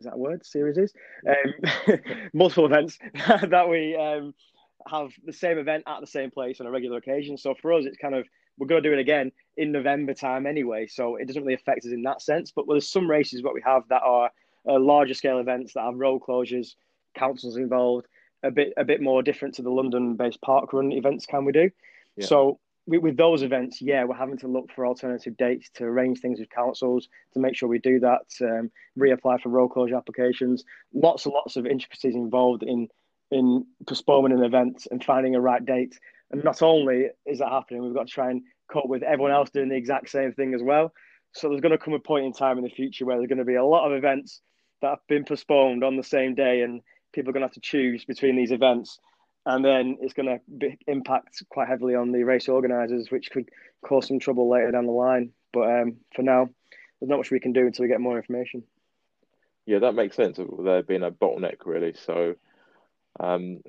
is 0.00 0.10
that 0.10 0.18
word? 0.18 0.44
Series 0.44 0.92
um, 1.28 1.98
multiple 2.34 2.66
events 2.66 2.98
that 3.14 3.68
we 3.68 3.96
um, 3.96 4.34
have 4.86 5.10
the 5.24 5.32
same 5.32 5.58
event 5.58 5.84
at 5.86 6.00
the 6.00 6.06
same 6.06 6.30
place 6.30 6.60
on 6.60 6.66
a 6.66 6.70
regular 6.70 6.98
occasion. 6.98 7.38
So 7.38 7.54
for 7.60 7.72
us, 7.72 7.84
it's 7.86 7.96
kind 7.96 8.14
of 8.14 8.26
we're 8.58 8.66
going 8.66 8.82
to 8.82 8.88
do 8.88 8.92
it 8.92 9.00
again 9.00 9.32
in 9.56 9.72
November 9.72 10.14
time 10.14 10.46
anyway. 10.46 10.86
So 10.86 11.16
it 11.16 11.26
doesn't 11.26 11.42
really 11.42 11.54
affect 11.54 11.84
us 11.84 11.92
in 11.92 12.02
that 12.02 12.22
sense. 12.22 12.52
But 12.54 12.66
there's 12.68 12.88
some 12.88 13.10
races 13.10 13.42
what 13.42 13.54
we 13.54 13.62
have 13.64 13.82
that 13.88 14.02
are 14.02 14.30
uh, 14.68 14.78
larger 14.78 15.14
scale 15.14 15.38
events 15.38 15.74
that 15.74 15.82
have 15.82 15.94
road 15.94 16.22
closures, 16.22 16.74
councils 17.14 17.56
involved, 17.56 18.06
a 18.42 18.50
bit 18.50 18.72
a 18.76 18.84
bit 18.84 19.00
more 19.00 19.22
different 19.22 19.54
to 19.54 19.62
the 19.62 19.70
London-based 19.70 20.40
park 20.42 20.72
run 20.72 20.92
events. 20.92 21.26
Can 21.26 21.44
we 21.44 21.52
do? 21.52 21.70
Yeah. 22.16 22.26
So 22.26 22.60
with, 22.86 23.02
with 23.02 23.16
those 23.16 23.42
events, 23.42 23.80
yeah, 23.80 24.04
we're 24.04 24.14
having 24.14 24.38
to 24.38 24.48
look 24.48 24.70
for 24.74 24.86
alternative 24.86 25.36
dates 25.36 25.70
to 25.74 25.84
arrange 25.84 26.20
things 26.20 26.38
with 26.38 26.50
councils 26.50 27.08
to 27.32 27.40
make 27.40 27.56
sure 27.56 27.68
we 27.68 27.78
do 27.78 28.00
that. 28.00 28.26
Um, 28.40 28.70
reapply 28.98 29.40
for 29.40 29.48
road 29.48 29.68
closure 29.68 29.96
applications. 29.96 30.64
Lots 30.92 31.24
and 31.24 31.34
lots 31.34 31.56
of 31.56 31.66
intricacies 31.66 32.14
involved 32.14 32.62
in 32.62 32.88
in 33.30 33.66
postponing 33.86 34.38
an 34.38 34.44
event 34.44 34.86
and 34.90 35.02
finding 35.02 35.34
a 35.34 35.40
right 35.40 35.64
date. 35.64 35.98
And 36.34 36.44
not 36.44 36.62
only 36.62 37.08
is 37.26 37.38
that 37.38 37.50
happening, 37.50 37.82
we've 37.82 37.94
got 37.94 38.08
to 38.08 38.12
try 38.12 38.30
and 38.30 38.42
cope 38.70 38.88
with 38.88 39.02
everyone 39.02 39.32
else 39.32 39.50
doing 39.50 39.68
the 39.68 39.76
exact 39.76 40.10
same 40.10 40.32
thing 40.32 40.54
as 40.54 40.62
well. 40.62 40.92
So 41.32 41.48
there's 41.48 41.60
going 41.60 41.72
to 41.72 41.78
come 41.78 41.94
a 41.94 41.98
point 41.98 42.26
in 42.26 42.32
time 42.32 42.58
in 42.58 42.64
the 42.64 42.70
future 42.70 43.04
where 43.04 43.16
there's 43.16 43.28
going 43.28 43.38
to 43.38 43.44
be 43.44 43.56
a 43.56 43.64
lot 43.64 43.86
of 43.86 43.96
events 43.96 44.40
that 44.82 44.90
have 44.90 45.06
been 45.08 45.24
postponed 45.24 45.82
on 45.84 45.96
the 45.96 46.02
same 46.02 46.34
day, 46.34 46.62
and 46.62 46.80
people 47.12 47.30
are 47.30 47.32
going 47.32 47.42
to 47.42 47.46
have 47.46 47.54
to 47.54 47.60
choose 47.60 48.04
between 48.04 48.36
these 48.36 48.52
events 48.52 48.98
and 49.46 49.64
then 49.64 49.98
it's 50.00 50.14
going 50.14 50.40
to 50.60 50.70
impact 50.86 51.42
quite 51.50 51.68
heavily 51.68 51.94
on 51.94 52.12
the 52.12 52.22
race 52.22 52.48
organisers, 52.48 53.10
which 53.10 53.30
could 53.30 53.48
cause 53.84 54.08
some 54.08 54.18
trouble 54.18 54.48
later 54.48 54.70
down 54.70 54.86
the 54.86 54.92
line. 54.92 55.32
But 55.52 55.70
um, 55.70 55.96
for 56.14 56.22
now, 56.22 56.48
there's 57.00 57.10
not 57.10 57.18
much 57.18 57.30
we 57.30 57.40
can 57.40 57.52
do 57.52 57.66
until 57.66 57.82
we 57.82 57.88
get 57.88 58.00
more 58.00 58.16
information. 58.16 58.62
Yeah, 59.66 59.80
that 59.80 59.94
makes 59.94 60.16
sense. 60.16 60.38
There 60.38 60.82
being 60.82 61.02
a 61.02 61.10
bottleneck, 61.10 61.66
really. 61.66 61.94
So, 61.94 62.36
um, 63.20 63.60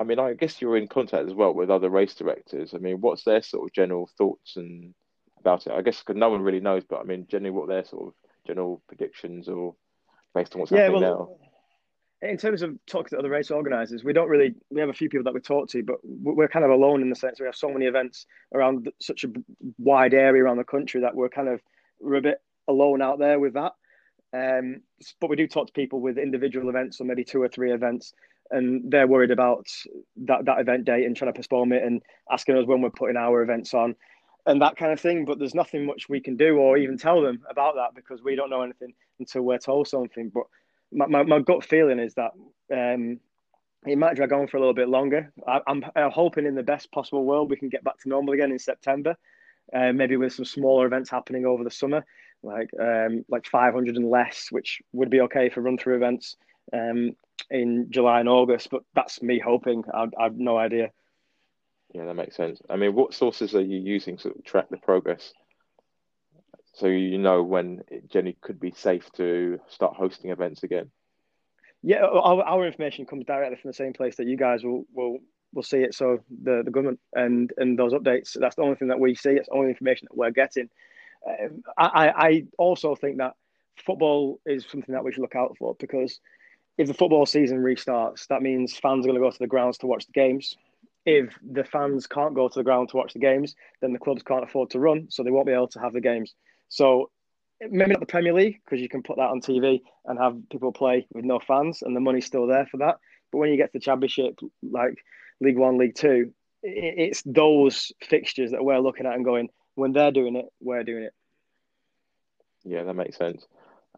I 0.00 0.04
mean, 0.04 0.18
I 0.18 0.32
guess 0.32 0.60
you're 0.60 0.76
in 0.76 0.88
contact 0.88 1.28
as 1.28 1.34
well 1.34 1.52
with 1.52 1.70
other 1.70 1.90
race 1.90 2.14
directors. 2.14 2.72
I 2.74 2.78
mean, 2.78 3.00
what's 3.00 3.24
their 3.24 3.42
sort 3.42 3.68
of 3.68 3.72
general 3.74 4.08
thoughts 4.16 4.56
and 4.56 4.94
about 5.38 5.66
it? 5.66 5.72
I 5.72 5.82
guess 5.82 6.00
because 6.00 6.18
no 6.18 6.30
one 6.30 6.42
really 6.42 6.60
knows, 6.60 6.84
but 6.88 7.00
I 7.00 7.04
mean, 7.04 7.26
generally, 7.28 7.50
what 7.50 7.68
their 7.68 7.84
sort 7.84 8.08
of 8.08 8.14
general 8.46 8.82
predictions 8.88 9.48
or 9.48 9.74
based 10.34 10.54
on 10.54 10.60
what's 10.60 10.72
yeah, 10.72 10.84
happening 10.84 11.02
well, 11.02 11.36
now 11.40 11.48
in 12.22 12.36
terms 12.36 12.62
of 12.62 12.76
talking 12.86 13.10
to 13.10 13.18
other 13.18 13.30
race 13.30 13.50
organisers, 13.50 14.04
we 14.04 14.12
don't 14.12 14.28
really. 14.28 14.54
We 14.70 14.80
have 14.80 14.90
a 14.90 14.94
few 14.94 15.08
people 15.08 15.24
that 15.24 15.34
we 15.34 15.40
talk 15.40 15.68
to, 15.70 15.82
but 15.82 15.96
we're 16.02 16.48
kind 16.48 16.64
of 16.64 16.70
alone 16.70 17.02
in 17.02 17.08
the 17.08 17.16
sense 17.16 17.40
we 17.40 17.46
have 17.46 17.56
so 17.56 17.70
many 17.70 17.86
events 17.86 18.26
around 18.54 18.90
such 19.00 19.24
a 19.24 19.28
wide 19.78 20.12
area 20.12 20.44
around 20.44 20.58
the 20.58 20.64
country 20.64 21.00
that 21.00 21.14
we're 21.14 21.30
kind 21.30 21.48
of 21.48 21.60
we're 21.98 22.16
a 22.16 22.22
bit 22.22 22.42
alone 22.68 23.00
out 23.00 23.18
there 23.18 23.38
with 23.38 23.54
that. 23.54 23.72
Um, 24.32 24.82
but 25.20 25.30
we 25.30 25.36
do 25.36 25.48
talk 25.48 25.66
to 25.68 25.72
people 25.72 26.00
with 26.00 26.18
individual 26.18 26.68
events 26.68 27.00
or 27.00 27.04
maybe 27.04 27.24
two 27.24 27.42
or 27.42 27.48
three 27.48 27.72
events, 27.72 28.12
and 28.50 28.90
they're 28.90 29.06
worried 29.06 29.30
about 29.30 29.66
that 30.16 30.44
that 30.44 30.60
event 30.60 30.84
date 30.84 31.06
and 31.06 31.16
trying 31.16 31.32
to 31.32 31.36
postpone 31.36 31.72
it 31.72 31.82
and 31.82 32.02
asking 32.30 32.56
us 32.56 32.66
when 32.66 32.80
we're 32.80 32.90
putting 32.90 33.16
our 33.16 33.42
events 33.42 33.74
on 33.74 33.94
and 34.46 34.60
that 34.62 34.76
kind 34.76 34.92
of 34.92 35.00
thing. 35.00 35.24
But 35.24 35.38
there's 35.38 35.54
nothing 35.54 35.86
much 35.86 36.08
we 36.08 36.20
can 36.20 36.36
do 36.36 36.56
or 36.58 36.76
even 36.76 36.98
tell 36.98 37.22
them 37.22 37.42
about 37.48 37.74
that 37.76 37.94
because 37.94 38.22
we 38.22 38.36
don't 38.36 38.50
know 38.50 38.62
anything 38.62 38.92
until 39.18 39.42
we're 39.42 39.58
told 39.58 39.88
something. 39.88 40.30
But 40.32 40.44
my, 40.92 41.06
my, 41.06 41.22
my 41.22 41.38
gut 41.40 41.64
feeling 41.64 41.98
is 41.98 42.14
that 42.14 42.32
um, 42.72 43.20
it 43.86 43.96
might 43.96 44.16
drag 44.16 44.32
on 44.32 44.46
for 44.46 44.56
a 44.56 44.60
little 44.60 44.74
bit 44.74 44.88
longer. 44.88 45.32
I, 45.46 45.60
am 45.66 45.82
hoping 46.10 46.46
in 46.46 46.54
the 46.54 46.62
best 46.62 46.90
possible 46.92 47.24
world 47.24 47.50
we 47.50 47.56
can 47.56 47.68
get 47.68 47.84
back 47.84 47.98
to 48.00 48.08
normal 48.08 48.34
again 48.34 48.52
in 48.52 48.58
September, 48.58 49.16
uh, 49.74 49.92
maybe 49.92 50.16
with 50.16 50.32
some 50.32 50.44
smaller 50.44 50.86
events 50.86 51.10
happening 51.10 51.46
over 51.46 51.64
the 51.64 51.70
summer, 51.70 52.04
like 52.42 52.70
um, 52.80 53.24
like 53.28 53.46
500 53.46 53.96
and 53.96 54.10
less, 54.10 54.48
which 54.50 54.82
would 54.92 55.10
be 55.10 55.20
okay 55.22 55.48
for 55.48 55.60
run 55.60 55.78
through 55.78 55.96
events 55.96 56.36
um, 56.72 57.16
in 57.50 57.90
July 57.90 58.20
and 58.20 58.28
August. 58.28 58.70
But 58.70 58.82
that's 58.94 59.22
me 59.22 59.38
hoping. 59.38 59.84
I, 59.92 60.06
I 60.18 60.24
have 60.24 60.36
no 60.36 60.56
idea. 60.56 60.90
Yeah, 61.92 62.04
that 62.04 62.14
makes 62.14 62.36
sense. 62.36 62.60
I 62.70 62.76
mean, 62.76 62.94
what 62.94 63.14
sources 63.14 63.54
are 63.54 63.60
you 63.60 63.78
using 63.78 64.16
to 64.18 64.32
track 64.44 64.68
the 64.70 64.76
progress 64.76 65.32
so 66.74 66.86
you 66.86 67.18
know 67.18 67.42
when 67.42 67.82
Jenny 68.08 68.36
could 68.40 68.60
be 68.60 68.72
safe 68.72 69.10
to 69.12 69.58
start 69.68 69.96
hosting 69.96 70.30
events 70.30 70.62
again. 70.62 70.90
Yeah, 71.82 72.04
our, 72.04 72.42
our 72.42 72.66
information 72.66 73.06
comes 73.06 73.24
directly 73.24 73.56
from 73.56 73.70
the 73.70 73.74
same 73.74 73.92
place 73.92 74.16
that 74.16 74.26
you 74.26 74.36
guys 74.36 74.62
will 74.62 74.84
will 74.92 75.18
will 75.52 75.62
see 75.62 75.78
it. 75.78 75.94
So 75.94 76.20
the 76.42 76.62
the 76.64 76.70
government 76.70 77.00
and 77.12 77.52
and 77.56 77.78
those 77.78 77.92
updates. 77.92 78.38
That's 78.38 78.56
the 78.56 78.62
only 78.62 78.76
thing 78.76 78.88
that 78.88 79.00
we 79.00 79.14
see. 79.14 79.30
It's 79.30 79.48
the 79.48 79.54
only 79.54 79.70
information 79.70 80.06
that 80.10 80.16
we're 80.16 80.30
getting. 80.30 80.68
Um, 81.26 81.62
I 81.76 82.08
I 82.08 82.44
also 82.58 82.94
think 82.94 83.18
that 83.18 83.34
football 83.84 84.40
is 84.46 84.66
something 84.70 84.94
that 84.94 85.04
we 85.04 85.12
should 85.12 85.22
look 85.22 85.36
out 85.36 85.56
for 85.58 85.74
because 85.78 86.20
if 86.78 86.86
the 86.86 86.94
football 86.94 87.26
season 87.26 87.58
restarts, 87.58 88.26
that 88.28 88.42
means 88.42 88.76
fans 88.76 89.04
are 89.04 89.08
going 89.08 89.20
to 89.20 89.26
go 89.26 89.30
to 89.30 89.38
the 89.38 89.46
grounds 89.46 89.78
to 89.78 89.86
watch 89.86 90.06
the 90.06 90.12
games. 90.12 90.56
If 91.04 91.34
the 91.42 91.64
fans 91.64 92.06
can't 92.06 92.34
go 92.34 92.48
to 92.48 92.58
the 92.58 92.64
ground 92.64 92.90
to 92.90 92.96
watch 92.96 93.12
the 93.12 93.18
games, 93.18 93.54
then 93.80 93.92
the 93.92 93.98
clubs 93.98 94.22
can't 94.22 94.44
afford 94.44 94.70
to 94.70 94.80
run, 94.80 95.06
so 95.10 95.22
they 95.22 95.30
won't 95.30 95.46
be 95.46 95.52
able 95.52 95.68
to 95.68 95.80
have 95.80 95.92
the 95.92 96.00
games. 96.00 96.34
So 96.68 97.10
maybe 97.60 97.92
not 97.92 98.00
the 98.00 98.06
Premier 98.06 98.32
League 98.32 98.60
because 98.64 98.80
you 98.80 98.88
can 98.88 99.02
put 99.02 99.16
that 99.16 99.30
on 99.30 99.40
TV 99.40 99.80
and 100.06 100.18
have 100.18 100.36
people 100.50 100.72
play 100.72 101.06
with 101.12 101.24
no 101.24 101.38
fans 101.40 101.82
and 101.82 101.94
the 101.94 102.00
money's 102.00 102.26
still 102.26 102.46
there 102.46 102.66
for 102.66 102.78
that. 102.78 102.98
But 103.30 103.38
when 103.38 103.50
you 103.50 103.56
get 103.56 103.72
to 103.72 103.78
the 103.78 103.80
Championship, 103.80 104.38
like 104.62 104.94
League 105.40 105.58
One, 105.58 105.78
League 105.78 105.94
Two, 105.94 106.32
it's 106.62 107.22
those 107.24 107.92
fixtures 108.02 108.50
that 108.50 108.64
we're 108.64 108.80
looking 108.80 109.06
at 109.06 109.14
and 109.14 109.24
going, 109.24 109.48
when 109.74 109.92
they're 109.92 110.10
doing 110.10 110.36
it, 110.36 110.46
we're 110.60 110.84
doing 110.84 111.04
it. 111.04 111.14
Yeah, 112.64 112.84
that 112.84 112.94
makes 112.94 113.16
sense. 113.16 113.46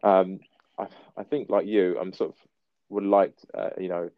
Um, 0.01 0.39
I, 0.77 0.87
I 1.17 1.23
think, 1.23 1.49
like 1.49 1.65
you, 1.65 1.97
I'm 1.99 2.13
sort 2.13 2.31
of 2.31 2.35
would 2.93 3.03
like, 3.03 3.35
uh, 3.53 3.71
you 3.77 3.89
know, 3.89 4.09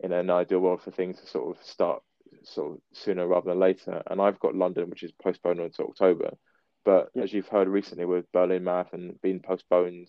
in 0.00 0.12
an 0.12 0.30
ideal 0.30 0.60
world 0.60 0.82
for 0.82 0.90
things 0.90 1.20
to 1.20 1.26
sort 1.26 1.56
of 1.56 1.64
start 1.64 2.02
sort 2.44 2.72
of 2.72 2.78
sooner 2.92 3.26
rather 3.26 3.50
than 3.50 3.60
later. 3.60 4.02
And 4.06 4.20
I've 4.20 4.40
got 4.40 4.54
London, 4.54 4.90
which 4.90 5.02
is 5.02 5.12
postponed 5.12 5.60
until 5.60 5.86
October. 5.86 6.36
But 6.84 7.10
as 7.16 7.32
you've 7.32 7.48
heard 7.48 7.68
recently 7.68 8.04
with 8.04 8.30
Berlin 8.32 8.64
Marathon 8.64 9.18
being 9.22 9.40
postponed, 9.40 10.08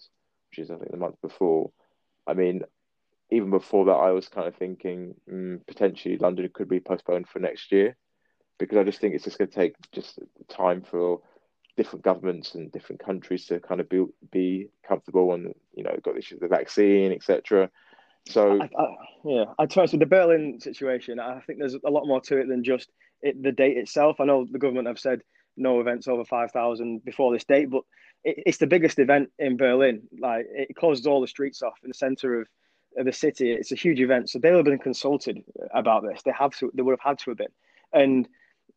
which 0.50 0.60
is 0.60 0.72
I 0.72 0.77
think 0.77 0.91
the 0.91 0.98
month 0.98 1.22
before, 1.22 1.72
I 2.25 2.34
mean, 2.34 2.63
even 3.29 3.50
before 3.50 3.86
that, 3.86 3.91
I 3.91 4.12
was 4.12 4.27
kind 4.27 4.48
of 4.48 4.55
thinking 4.55 5.15
mm, 5.32 5.65
potentially 5.67 6.17
London 6.17 6.50
could 6.53 6.70
be 6.70 6.79
postponed 6.79 7.27
for 7.27 7.39
next 7.39 7.72
year, 7.72 7.96
because 8.58 8.77
I 8.77 8.84
just 8.84 9.00
think 9.00 9.13
it's 9.13 9.24
just 9.24 9.38
going 9.38 9.50
to 9.50 9.55
take 9.55 9.75
just 9.91 10.20
time 10.50 10.82
for 10.82 11.22
different 11.75 12.05
governments 12.05 12.53
and 12.53 12.72
different 12.72 13.03
countries 13.03 13.48
to 13.48 13.60
kind 13.60 13.82
of 13.82 13.89
be 13.89 14.05
be 14.32 14.70
comfortable 14.88 15.34
and 15.34 15.53
you 15.74 15.84
know 15.84 15.96
got 16.03 16.13
the 16.13 16.20
issue 16.20 16.36
of 16.36 16.41
the 16.41 16.48
vaccine, 16.48 17.12
etc. 17.12 17.70
So 18.25 18.60
I, 18.62 18.65
I, 18.65 18.88
yeah, 19.25 19.46
I 19.60 19.65
trust 19.65 19.94
with 19.94 20.00
the 20.00 20.06
Berlin 20.06 20.60
situation. 20.60 21.20
I 21.20 21.39
think 21.42 21.60
there's 21.60 21.75
a 21.75 21.89
lot 21.89 22.08
more 22.08 22.22
to 22.22 22.38
it 22.38 22.48
than 22.48 22.63
just 22.63 22.89
it, 23.22 23.42
the 23.42 23.51
date 23.51 23.77
itself. 23.77 24.20
I 24.20 24.25
know 24.25 24.46
the 24.50 24.60
government 24.60 24.88
have 24.88 25.00
said 25.00 25.22
no 25.58 25.80
events 25.80 26.08
over 26.08 26.24
5,000 26.24 27.03
before 27.03 27.34
this 27.34 27.44
date, 27.44 27.70
but 27.70 27.84
it, 28.24 28.44
it's 28.46 28.58
the 28.58 28.68
biggest 28.68 29.00
event 29.00 29.30
in 29.39 29.58
Berlin. 29.58 30.03
Like 30.20 30.46
it 30.50 30.75
closes 30.75 31.06
all 31.06 31.22
the 31.22 31.27
streets 31.27 31.62
off 31.62 31.77
in 31.84 31.89
the 31.89 31.96
center 31.96 32.42
of, 32.42 32.48
of 32.98 33.06
the 33.06 33.12
city. 33.12 33.51
It's 33.51 33.72
a 33.72 33.75
huge 33.75 34.00
event. 34.00 34.30
So 34.30 34.39
they'll 34.39 34.58
have 34.58 34.65
been 34.65 34.80
consulted 34.80 35.39
about 35.74 36.03
this. 36.03 36.22
They 36.24 36.32
have 36.38 36.56
to, 36.58 36.72
they 36.74 36.82
would 36.82 36.94
have 36.94 37.10
had 37.10 37.20
to 37.20 37.32
have 37.32 37.38
been. 37.38 37.48
And 37.92 38.27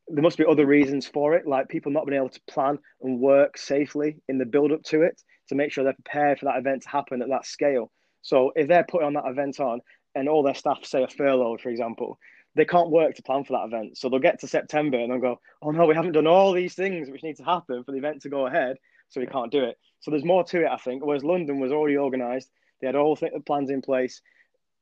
there 0.09 0.23
must 0.23 0.39
be 0.39 0.45
other 0.45 0.67
reasons 0.67 1.07
for 1.07 1.35
it, 1.35 1.47
like 1.47 1.69
people 1.69 1.93
not 1.93 2.07
being 2.07 2.19
able 2.19 2.29
to 2.29 2.41
plan 2.49 2.79
and 3.01 3.21
work 3.21 3.59
safely 3.59 4.17
in 4.29 4.39
the 4.39 4.45
build 4.45 4.73
up 4.73 4.83
to 4.85 5.03
it 5.03 5.21
to 5.49 5.55
make 5.55 5.73
sure 5.73 5.85
they're 5.85 5.93
prepared 5.95 6.39
for 6.39 6.47
that 6.47 6.59
event 6.59 6.83
to 6.83 6.89
happen 6.89 7.23
at 7.23 7.29
that 7.29 7.47
scale. 7.47 7.91
So 8.27 8.51
if 8.57 8.67
they're 8.67 8.83
putting 8.83 9.07
on 9.07 9.13
that 9.13 9.29
event 9.29 9.61
on 9.61 9.81
and 10.17 10.29
all 10.29 10.43
their 10.43 10.57
staff 10.57 10.85
say 10.85 11.05
a 11.05 11.07
furlough, 11.07 11.59
for 11.59 11.69
example, 11.69 12.19
they 12.57 12.65
can't 12.65 12.91
work 12.91 13.15
to 13.15 13.23
plan 13.23 13.45
for 13.45 13.53
that 13.53 13.73
event. 13.73 13.97
So 13.97 14.09
they'll 14.09 14.19
get 14.19 14.41
to 14.41 14.49
September 14.49 14.99
and 14.99 15.13
they'll 15.13 15.21
go, 15.21 15.41
oh 15.63 15.71
no, 15.71 15.87
we 15.87 15.95
haven't 15.95 16.11
done 16.11 16.27
all 16.27 16.53
these 16.53 16.75
things 16.75 17.09
which 17.09 17.23
need 17.23 17.37
to 17.37 17.45
happen 17.45 17.85
for 17.85 17.93
the 17.93 17.99
event 17.99 18.23
to 18.23 18.29
go 18.29 18.49
ahead. 18.49 18.79
So 19.11 19.21
we 19.21 19.29
can't 19.29 19.53
do 19.53 19.63
it. 19.63 19.79
So 20.01 20.11
there's 20.11 20.25
more 20.25 20.43
to 20.43 20.63
it, 20.63 20.69
I 20.69 20.77
think. 20.77 21.07
Whereas 21.07 21.23
London 21.23 21.61
was 21.61 21.71
already 21.71 21.99
organised, 21.99 22.51
they 22.81 22.89
had 22.89 22.97
all 22.97 23.15
the 23.15 23.31
plans 23.47 23.71
in 23.71 23.81
place. 23.81 24.21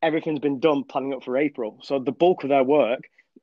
Everything's 0.00 0.38
been 0.38 0.58
done 0.58 0.84
planning 0.84 1.12
up 1.12 1.22
for 1.22 1.36
April. 1.36 1.80
So 1.82 1.98
the 1.98 2.12
bulk 2.12 2.44
of 2.44 2.48
their 2.48 2.64
work 2.64 3.00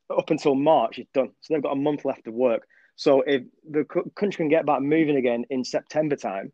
up 0.09 0.31
until 0.31 0.55
March 0.55 0.97
is 0.97 1.05
done. 1.13 1.29
So 1.41 1.53
they've 1.53 1.61
got 1.61 1.73
a 1.73 1.79
month 1.79 2.05
left 2.05 2.25
of 2.25 2.33
work. 2.33 2.67
So 2.95 3.21
if 3.21 3.43
the 3.69 3.85
country 4.15 4.37
can 4.37 4.49
get 4.49 4.65
back 4.65 4.81
moving 4.81 5.17
again 5.17 5.45
in 5.51 5.63
September 5.63 6.15
time, 6.15 6.51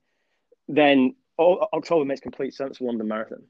then 0.68 1.16
October 1.40 2.06
makes 2.06 2.22
complete 2.22 2.54
sense 2.54 2.78
for 2.78 2.86
London 2.86 3.08
Marathon. 3.08 3.44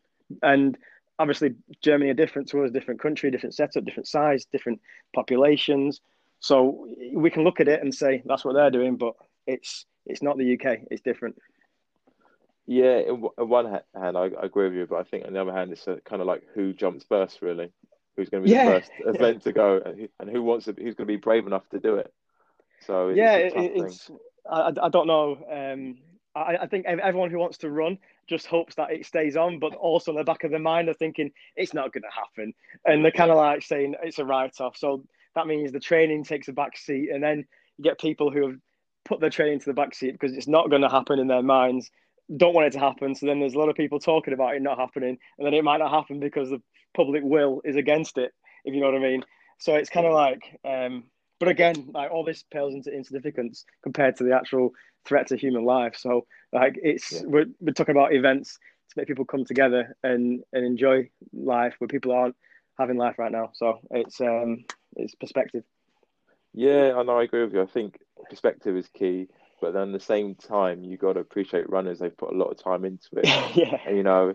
And 0.43 0.77
obviously 1.19 1.55
Germany 1.81 2.11
are 2.11 2.15
different 2.15 2.49
to 2.49 2.63
us, 2.63 2.71
different 2.71 3.01
country, 3.01 3.31
different 3.31 3.55
setup, 3.55 3.85
different 3.85 4.07
size, 4.07 4.45
different 4.45 4.81
populations. 5.15 6.01
So 6.39 6.87
we 7.13 7.29
can 7.29 7.43
look 7.43 7.59
at 7.59 7.67
it 7.67 7.81
and 7.81 7.93
say 7.93 8.21
that's 8.25 8.45
what 8.45 8.53
they're 8.53 8.71
doing, 8.71 8.97
but 8.97 9.13
it's 9.45 9.85
it's 10.05 10.21
not 10.21 10.37
the 10.37 10.53
UK. 10.53 10.79
It's 10.91 11.01
different. 11.01 11.37
Yeah, 12.65 13.03
on 13.37 13.49
one 13.49 13.65
hand, 13.95 14.17
I, 14.17 14.25
I 14.25 14.45
agree 14.45 14.65
with 14.65 14.73
you, 14.73 14.85
but 14.85 14.97
I 14.97 15.03
think 15.03 15.25
on 15.25 15.33
the 15.33 15.41
other 15.41 15.53
hand, 15.53 15.71
it's 15.71 15.85
kind 16.03 16.21
of 16.21 16.27
like 16.27 16.43
who 16.53 16.73
jumps 16.73 17.05
first, 17.07 17.41
really. 17.41 17.71
Who's 18.17 18.29
going 18.29 18.43
to 18.43 18.47
be 18.47 18.53
yeah. 18.53 18.65
the 18.65 18.71
first 18.71 18.91
event 19.15 19.43
to 19.43 19.53
go, 19.53 19.81
and 19.83 19.99
who, 19.99 20.07
and 20.19 20.29
who 20.29 20.43
wants 20.43 20.65
to, 20.65 20.73
who's 20.73 20.95
going 20.95 21.05
to 21.07 21.13
be 21.13 21.15
brave 21.15 21.47
enough 21.47 21.67
to 21.69 21.79
do 21.79 21.95
it. 21.95 22.13
So 22.85 23.09
yeah, 23.09 23.35
it's, 23.35 23.55
it's 23.55 24.11
I, 24.49 24.73
I 24.81 24.89
don't 24.89 25.07
know. 25.07 25.37
Um, 25.49 25.97
I, 26.35 26.57
I 26.61 26.67
think 26.67 26.85
everyone 26.85 27.31
who 27.31 27.39
wants 27.39 27.59
to 27.59 27.69
run 27.69 27.97
just 28.27 28.45
hopes 28.45 28.75
that 28.75 28.91
it 28.91 29.05
stays 29.05 29.37
on, 29.37 29.59
but 29.59 29.73
also 29.73 30.11
in 30.11 30.17
the 30.17 30.23
back 30.23 30.43
of 30.43 30.51
their 30.51 30.59
mind, 30.59 30.87
they're 30.87 30.95
thinking 30.95 31.31
it's 31.55 31.73
not 31.73 31.93
going 31.93 32.03
to 32.03 32.09
happen, 32.13 32.53
and 32.85 33.03
they're 33.03 33.11
kind 33.11 33.31
of 33.31 33.37
like 33.37 33.63
saying 33.63 33.95
it's 34.03 34.19
a 34.19 34.25
write-off. 34.25 34.77
So 34.77 35.03
that 35.35 35.47
means 35.47 35.71
the 35.71 35.79
training 35.79 36.23
takes 36.23 36.47
a 36.47 36.53
back 36.53 36.77
seat, 36.77 37.09
and 37.11 37.23
then 37.23 37.45
you 37.77 37.83
get 37.83 37.99
people 37.99 38.31
who 38.31 38.47
have 38.47 38.57
put 39.05 39.19
their 39.19 39.29
training 39.29 39.59
to 39.59 39.65
the 39.65 39.73
back 39.73 39.95
seat 39.95 40.11
because 40.11 40.35
it's 40.35 40.47
not 40.47 40.69
going 40.69 40.81
to 40.81 40.89
happen 40.89 41.19
in 41.19 41.27
their 41.27 41.41
minds, 41.41 41.89
don't 42.35 42.53
want 42.53 42.67
it 42.67 42.73
to 42.73 42.79
happen. 42.79 43.15
So 43.15 43.25
then 43.25 43.39
there's 43.39 43.53
a 43.53 43.59
lot 43.59 43.69
of 43.69 43.75
people 43.75 43.99
talking 43.99 44.33
about 44.33 44.55
it 44.55 44.61
not 44.61 44.77
happening, 44.77 45.17
and 45.37 45.45
then 45.45 45.53
it 45.53 45.63
might 45.63 45.77
not 45.77 45.91
happen 45.91 46.19
because 46.19 46.49
the 46.49 46.61
public 46.95 47.23
will 47.23 47.61
is 47.63 47.75
against 47.75 48.17
it, 48.17 48.31
if 48.65 48.73
you 48.73 48.81
know 48.81 48.87
what 48.87 48.95
I 48.95 48.99
mean. 48.99 49.23
So 49.59 49.75
it's 49.75 49.89
kind 49.89 50.05
of 50.05 50.13
like, 50.13 50.59
um, 50.65 51.05
but 51.39 51.49
again, 51.49 51.89
like 51.93 52.11
all 52.11 52.23
this 52.23 52.43
pales 52.51 52.73
into 52.73 52.91
insignificance 52.91 53.63
compared 53.81 54.17
to 54.17 54.23
the 54.23 54.35
actual 54.35 54.71
threat 55.07 55.27
to 55.27 55.37
human 55.37 55.65
life. 55.65 55.95
So 55.97 56.25
like 56.53 56.77
it's 56.81 57.11
yeah. 57.11 57.21
we're, 57.25 57.45
we're 57.59 57.73
talking 57.73 57.95
about 57.95 58.13
events 58.13 58.57
to 58.89 58.93
make 58.99 59.07
people 59.07 59.25
come 59.25 59.45
together 59.45 59.95
and 60.03 60.43
and 60.53 60.65
enjoy 60.65 61.09
life 61.33 61.75
where 61.79 61.87
people 61.87 62.11
aren't 62.11 62.35
having 62.77 62.97
life 62.97 63.17
right 63.17 63.31
now. 63.31 63.51
So 63.53 63.79
it's 63.91 64.19
um 64.21 64.65
it's 64.95 65.15
perspective. 65.15 65.63
Yeah, 66.53 66.93
I 66.95 67.03
know. 67.03 67.19
I 67.19 67.23
agree 67.23 67.43
with 67.43 67.53
you. 67.53 67.61
I 67.61 67.67
think 67.67 67.99
perspective 68.29 68.75
is 68.75 68.87
key, 68.87 69.27
but 69.61 69.73
then 69.73 69.89
at 69.89 69.93
the 69.93 69.99
same 69.99 70.35
time, 70.35 70.83
you 70.83 70.97
got 70.97 71.13
to 71.13 71.19
appreciate 71.19 71.69
runners. 71.69 71.99
They've 71.99 72.15
put 72.15 72.33
a 72.33 72.37
lot 72.37 72.47
of 72.47 72.61
time 72.61 72.85
into 72.85 73.07
it. 73.13 73.25
yeah. 73.55 73.79
And, 73.85 73.97
you 73.97 74.03
know, 74.03 74.33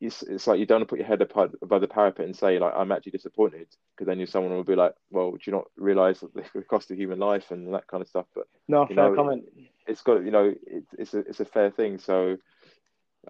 it's, 0.00 0.22
it's 0.22 0.46
like 0.46 0.58
you 0.58 0.66
don't 0.66 0.80
want 0.80 0.88
to 0.88 0.92
put 0.92 0.98
your 0.98 1.06
head 1.06 1.22
above, 1.22 1.54
above 1.62 1.80
the 1.80 1.88
parapet 1.88 2.26
and 2.26 2.36
say 2.36 2.58
like 2.58 2.72
I'm 2.76 2.90
actually 2.90 3.12
disappointed 3.12 3.68
because 3.94 4.06
then 4.06 4.18
you 4.18 4.26
someone 4.26 4.52
will 4.52 4.64
be 4.64 4.74
like, 4.74 4.94
well, 5.10 5.32
do 5.32 5.38
you 5.44 5.52
not 5.52 5.66
realise 5.76 6.20
the 6.20 6.62
cost 6.62 6.90
of 6.90 6.98
human 6.98 7.18
life 7.18 7.50
and 7.50 7.72
that 7.74 7.86
kind 7.86 8.02
of 8.02 8.08
stuff? 8.08 8.26
But 8.34 8.46
no, 8.66 8.86
fair 8.86 8.96
know, 8.96 9.14
comment. 9.14 9.44
It's 9.88 10.02
got 10.02 10.24
you 10.24 10.30
know 10.30 10.54
it, 10.66 10.84
it's 10.98 11.14
a 11.14 11.18
it's 11.20 11.40
a 11.40 11.44
fair 11.44 11.70
thing. 11.70 11.98
So 11.98 12.36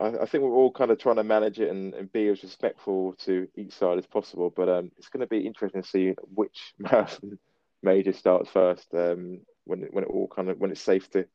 I, 0.00 0.06
I, 0.06 0.26
think 0.26 0.44
we're 0.44 0.50
all 0.50 0.72
kind 0.72 0.90
of 0.90 0.98
trying 0.98 1.16
to 1.16 1.24
manage 1.24 1.60
it 1.60 1.70
and, 1.70 1.94
and 1.94 2.12
be 2.12 2.28
as 2.28 2.42
respectful 2.42 3.14
to 3.24 3.48
each 3.56 3.72
side 3.72 3.98
as 3.98 4.06
possible. 4.06 4.52
But 4.54 4.68
um, 4.68 4.90
it's 4.98 5.08
going 5.08 5.20
to 5.20 5.26
be 5.26 5.46
interesting 5.46 5.82
to 5.82 5.88
see 5.88 6.14
which 6.34 6.74
marathon 6.78 7.38
major 7.82 8.12
starts 8.12 8.50
first 8.50 8.86
um, 8.94 9.40
when 9.64 9.82
when 9.90 10.04
it 10.04 10.10
all 10.10 10.28
kind 10.28 10.50
of 10.50 10.58
when 10.58 10.70
it's 10.70 10.82
safe 10.82 11.08
to 11.10 11.26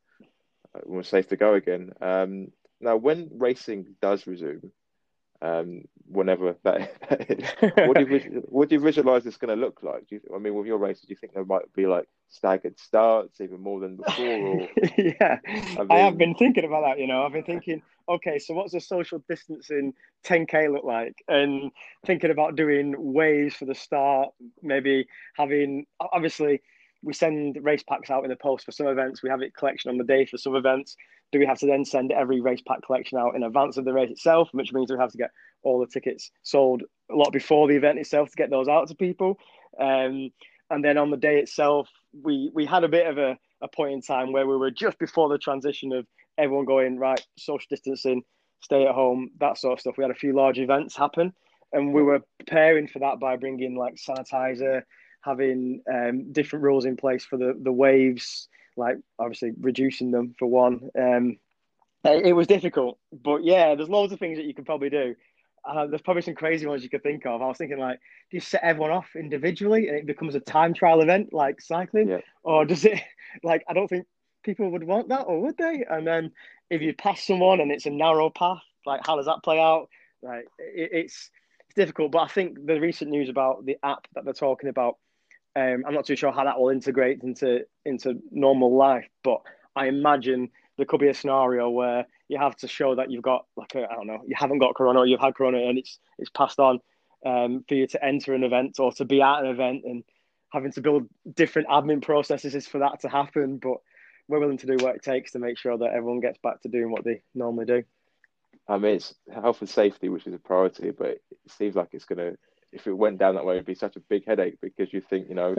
when 0.84 1.00
it's 1.00 1.08
safe 1.08 1.28
to 1.28 1.36
go 1.36 1.54
again. 1.54 1.92
Um, 2.00 2.48
now, 2.80 2.96
when 2.96 3.30
racing 3.38 3.94
does 4.02 4.26
resume, 4.26 4.70
um, 5.42 5.82
whenever 6.06 6.56
that 6.64 6.90
is. 7.28 7.48
what 7.86 7.96
do 7.96 8.06
you 8.06 8.42
what 8.48 8.68
do 8.68 8.74
you 8.74 8.80
visualize 8.80 9.26
it's 9.26 9.36
going 9.36 9.56
to 9.56 9.60
look 9.60 9.82
like? 9.82 10.06
Do 10.08 10.16
you, 10.16 10.20
I 10.34 10.38
mean, 10.38 10.54
with 10.54 10.66
your 10.66 10.78
races, 10.78 11.02
do 11.02 11.10
you 11.10 11.16
think 11.16 11.34
there 11.34 11.44
might 11.44 11.72
be 11.74 11.86
like 11.86 12.08
staggered 12.28 12.78
starts, 12.78 13.40
even 13.40 13.60
more 13.60 13.80
than 13.80 13.96
before? 13.96 14.24
Or, 14.24 14.68
yeah, 14.98 15.38
I, 15.46 15.78
mean... 15.78 15.86
I, 15.90 15.98
have 15.98 16.18
been 16.18 16.34
thinking 16.34 16.64
about 16.64 16.82
that. 16.82 16.98
You 16.98 17.06
know, 17.06 17.22
I've 17.22 17.32
been 17.32 17.44
thinking, 17.44 17.82
okay, 18.08 18.38
so 18.38 18.54
what's 18.54 18.74
a 18.74 18.80
social 18.80 19.22
distancing 19.28 19.94
10k 20.24 20.72
look 20.72 20.84
like? 20.84 21.16
And 21.28 21.70
thinking 22.06 22.30
about 22.30 22.56
doing 22.56 22.94
waves 22.96 23.56
for 23.56 23.64
the 23.64 23.74
start, 23.74 24.30
maybe 24.62 25.06
having 25.36 25.86
obviously 26.00 26.60
we 27.02 27.12
send 27.12 27.58
race 27.62 27.82
packs 27.82 28.10
out 28.10 28.24
in 28.24 28.30
the 28.30 28.36
post 28.36 28.64
for 28.64 28.72
some 28.72 28.86
events. 28.86 29.22
We 29.22 29.28
have 29.28 29.42
it 29.42 29.54
collection 29.54 29.90
on 29.90 29.98
the 29.98 30.04
day 30.04 30.24
for 30.24 30.38
some 30.38 30.56
events. 30.56 30.96
Do 31.34 31.40
we 31.40 31.46
have 31.46 31.58
to 31.58 31.66
then 31.66 31.84
send 31.84 32.12
every 32.12 32.40
race 32.40 32.62
pack 32.64 32.82
collection 32.86 33.18
out 33.18 33.34
in 33.34 33.42
advance 33.42 33.76
of 33.76 33.84
the 33.84 33.92
race 33.92 34.12
itself, 34.12 34.50
which 34.52 34.72
means 34.72 34.88
we 34.88 34.96
have 34.96 35.10
to 35.10 35.18
get 35.18 35.32
all 35.64 35.80
the 35.80 35.86
tickets 35.88 36.30
sold 36.44 36.84
a 37.10 37.16
lot 37.16 37.32
before 37.32 37.66
the 37.66 37.74
event 37.74 37.98
itself 37.98 38.30
to 38.30 38.36
get 38.36 38.50
those 38.50 38.68
out 38.68 38.86
to 38.86 38.94
people. 38.94 39.36
Um, 39.80 40.30
and 40.70 40.84
then 40.84 40.96
on 40.96 41.10
the 41.10 41.16
day 41.16 41.40
itself, 41.40 41.88
we 42.22 42.52
we 42.54 42.64
had 42.64 42.84
a 42.84 42.88
bit 42.88 43.08
of 43.08 43.18
a, 43.18 43.36
a 43.60 43.66
point 43.66 43.94
in 43.94 44.00
time 44.00 44.30
where 44.30 44.46
we 44.46 44.56
were 44.56 44.70
just 44.70 44.96
before 45.00 45.28
the 45.28 45.36
transition 45.36 45.90
of 45.92 46.06
everyone 46.38 46.66
going 46.66 47.00
right, 47.00 47.20
social 47.36 47.66
distancing, 47.68 48.22
stay 48.60 48.86
at 48.86 48.94
home, 48.94 49.32
that 49.40 49.58
sort 49.58 49.72
of 49.72 49.80
stuff. 49.80 49.96
We 49.98 50.04
had 50.04 50.12
a 50.12 50.14
few 50.14 50.34
large 50.36 50.60
events 50.60 50.96
happen, 50.96 51.32
and 51.72 51.92
we 51.92 52.04
were 52.04 52.20
preparing 52.38 52.86
for 52.86 53.00
that 53.00 53.18
by 53.18 53.34
bringing 53.38 53.74
like 53.74 53.96
sanitizer 53.96 54.82
having 55.24 55.80
um, 55.92 56.30
different 56.32 56.62
rules 56.62 56.84
in 56.84 56.96
place 56.96 57.24
for 57.24 57.38
the 57.38 57.58
the 57.60 57.72
waves, 57.72 58.48
like 58.76 58.96
obviously 59.18 59.52
reducing 59.60 60.10
them 60.10 60.34
for 60.38 60.46
one. 60.46 60.90
Um, 60.98 61.36
it, 62.04 62.26
it, 62.26 62.32
was 62.32 62.46
difficult, 62.46 62.98
but 63.12 63.44
yeah, 63.44 63.74
there's 63.74 63.88
loads 63.88 64.12
of 64.12 64.18
things 64.18 64.36
that 64.36 64.44
you 64.44 64.54
could 64.54 64.66
probably 64.66 64.90
do. 64.90 65.14
Uh, 65.64 65.86
there's 65.86 66.02
probably 66.02 66.22
some 66.22 66.34
crazy 66.34 66.66
ones 66.66 66.82
you 66.82 66.90
could 66.90 67.02
think 67.02 67.24
of. 67.24 67.40
I 67.40 67.46
was 67.46 67.56
thinking 67.56 67.78
like, 67.78 67.98
do 68.30 68.36
you 68.36 68.40
set 68.40 68.62
everyone 68.62 68.90
off 68.90 69.16
individually 69.16 69.88
and 69.88 69.96
it 69.96 70.06
becomes 70.06 70.34
a 70.34 70.40
time 70.40 70.74
trial 70.74 71.00
event 71.00 71.32
like 71.32 71.60
cycling, 71.60 72.08
yeah. 72.08 72.20
or 72.42 72.64
does 72.64 72.84
it 72.84 73.00
like 73.42 73.64
I 73.68 73.72
don't 73.72 73.88
think 73.88 74.06
people 74.42 74.70
would 74.70 74.84
want 74.84 75.08
that, 75.08 75.22
or 75.22 75.40
would 75.40 75.56
they? 75.56 75.84
And 75.88 76.06
then 76.06 76.32
if 76.68 76.82
you 76.82 76.92
pass 76.92 77.26
someone 77.26 77.60
and 77.60 77.72
it's 77.72 77.86
a 77.86 77.90
narrow 77.90 78.28
path, 78.28 78.62
like 78.84 79.00
how 79.06 79.16
does 79.16 79.26
that 79.26 79.42
play 79.42 79.58
out? 79.58 79.88
Like 80.22 80.44
it, 80.58 80.90
it's 80.92 81.30
it's 81.66 81.74
difficult, 81.74 82.12
but 82.12 82.22
I 82.22 82.28
think 82.28 82.66
the 82.66 82.78
recent 82.78 83.10
news 83.10 83.30
about 83.30 83.64
the 83.64 83.78
app 83.82 84.06
that 84.14 84.24
they're 84.24 84.34
talking 84.34 84.68
about 84.68 84.98
um, 85.56 85.84
I'm 85.86 85.94
not 85.94 86.06
too 86.06 86.16
sure 86.16 86.32
how 86.32 86.44
that 86.44 86.58
will 86.58 86.70
integrate 86.70 87.22
into 87.22 87.64
into 87.84 88.20
normal 88.30 88.76
life, 88.76 89.08
but 89.22 89.40
I 89.76 89.86
imagine 89.86 90.50
there 90.76 90.86
could 90.86 91.00
be 91.00 91.08
a 91.08 91.14
scenario 91.14 91.70
where 91.70 92.06
you 92.28 92.38
have 92.38 92.56
to 92.56 92.68
show 92.68 92.96
that 92.96 93.10
you've 93.10 93.22
got 93.22 93.46
like 93.56 93.76
I 93.76 93.94
don't 93.94 94.06
know, 94.06 94.22
you 94.26 94.34
haven't 94.36 94.58
got 94.58 94.74
corona 94.74 95.00
or 95.00 95.06
you've 95.06 95.20
had 95.20 95.34
corona 95.34 95.58
and 95.58 95.78
it's 95.78 95.98
it's 96.18 96.30
passed 96.30 96.58
on 96.58 96.80
um, 97.24 97.64
for 97.68 97.74
you 97.74 97.86
to 97.88 98.04
enter 98.04 98.34
an 98.34 98.44
event 98.44 98.78
or 98.80 98.92
to 98.92 99.04
be 99.04 99.22
at 99.22 99.40
an 99.40 99.46
event 99.46 99.82
and 99.84 100.04
having 100.52 100.72
to 100.72 100.80
build 100.80 101.08
different 101.34 101.68
admin 101.68 102.02
processes 102.02 102.66
for 102.66 102.78
that 102.78 103.00
to 103.00 103.08
happen. 103.08 103.58
But 103.58 103.78
we're 104.28 104.40
willing 104.40 104.58
to 104.58 104.66
do 104.66 104.82
what 104.84 104.96
it 104.96 105.02
takes 105.02 105.32
to 105.32 105.38
make 105.38 105.58
sure 105.58 105.76
that 105.78 105.92
everyone 105.92 106.20
gets 106.20 106.38
back 106.38 106.62
to 106.62 106.68
doing 106.68 106.90
what 106.90 107.04
they 107.04 107.22
normally 107.34 107.66
do. 107.66 107.84
I 108.66 108.78
mean, 108.78 108.96
it's 108.96 109.14
health 109.32 109.60
and 109.60 109.68
safety, 109.68 110.08
which 110.08 110.26
is 110.26 110.34
a 110.34 110.38
priority, 110.38 110.90
but 110.90 111.08
it 111.08 111.20
seems 111.48 111.74
like 111.74 111.88
it's 111.92 112.06
going 112.06 112.18
to 112.18 112.38
if 112.74 112.86
it 112.86 112.92
went 112.92 113.18
down 113.18 113.36
that 113.36 113.44
way, 113.44 113.54
it'd 113.54 113.66
be 113.66 113.74
such 113.74 113.96
a 113.96 114.00
big 114.00 114.26
headache 114.26 114.58
because 114.60 114.92
you 114.92 115.00
think, 115.00 115.28
you 115.28 115.34
know, 115.34 115.54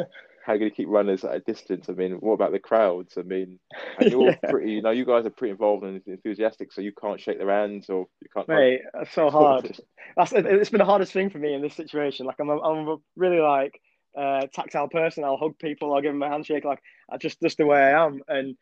how 0.45 0.51
are 0.51 0.55
you 0.55 0.59
going 0.59 0.71
to 0.71 0.75
keep 0.75 0.89
runners 0.89 1.23
at 1.23 1.33
a 1.33 1.39
distance? 1.39 1.87
I 1.89 1.93
mean, 1.93 2.13
what 2.13 2.33
about 2.33 2.51
the 2.51 2.59
crowds? 2.59 3.17
I 3.17 3.21
mean, 3.21 3.57
and 3.99 4.11
you're 4.11 4.29
yeah. 4.29 4.49
pretty, 4.49 4.73
you 4.73 4.81
know, 4.81 4.91
you 4.91 5.05
guys 5.05 5.25
are 5.25 5.31
pretty 5.31 5.51
involved 5.51 5.83
and 5.83 6.01
enthusiastic, 6.05 6.73
so 6.73 6.81
you 6.81 6.91
can't 6.91 7.19
shake 7.19 7.37
their 7.37 7.49
hands 7.49 7.89
or 7.89 8.07
you 8.21 8.27
can't. 8.33 8.47
Mate, 8.49 8.81
it's 8.95 9.13
so 9.13 9.29
hard. 9.29 9.79
That's 10.17 10.33
it's 10.33 10.69
been 10.69 10.79
the 10.79 10.85
hardest 10.85 11.13
thing 11.13 11.29
for 11.29 11.39
me 11.39 11.53
in 11.53 11.61
this 11.61 11.73
situation. 11.73 12.25
Like 12.25 12.39
I'm, 12.39 12.49
a, 12.49 12.59
I'm 12.59 12.87
a 12.87 12.97
really 13.15 13.39
like 13.39 13.79
uh, 14.17 14.47
tactile 14.53 14.89
person. 14.89 15.23
I'll 15.23 15.37
hug 15.37 15.57
people. 15.57 15.93
I'll 15.93 16.01
give 16.01 16.13
them 16.13 16.21
a 16.21 16.29
handshake. 16.29 16.65
Like 16.65 16.81
I 17.09 17.17
just 17.17 17.41
just 17.41 17.57
the 17.57 17.65
way 17.65 17.79
I 17.79 18.05
am, 18.05 18.21
and 18.27 18.57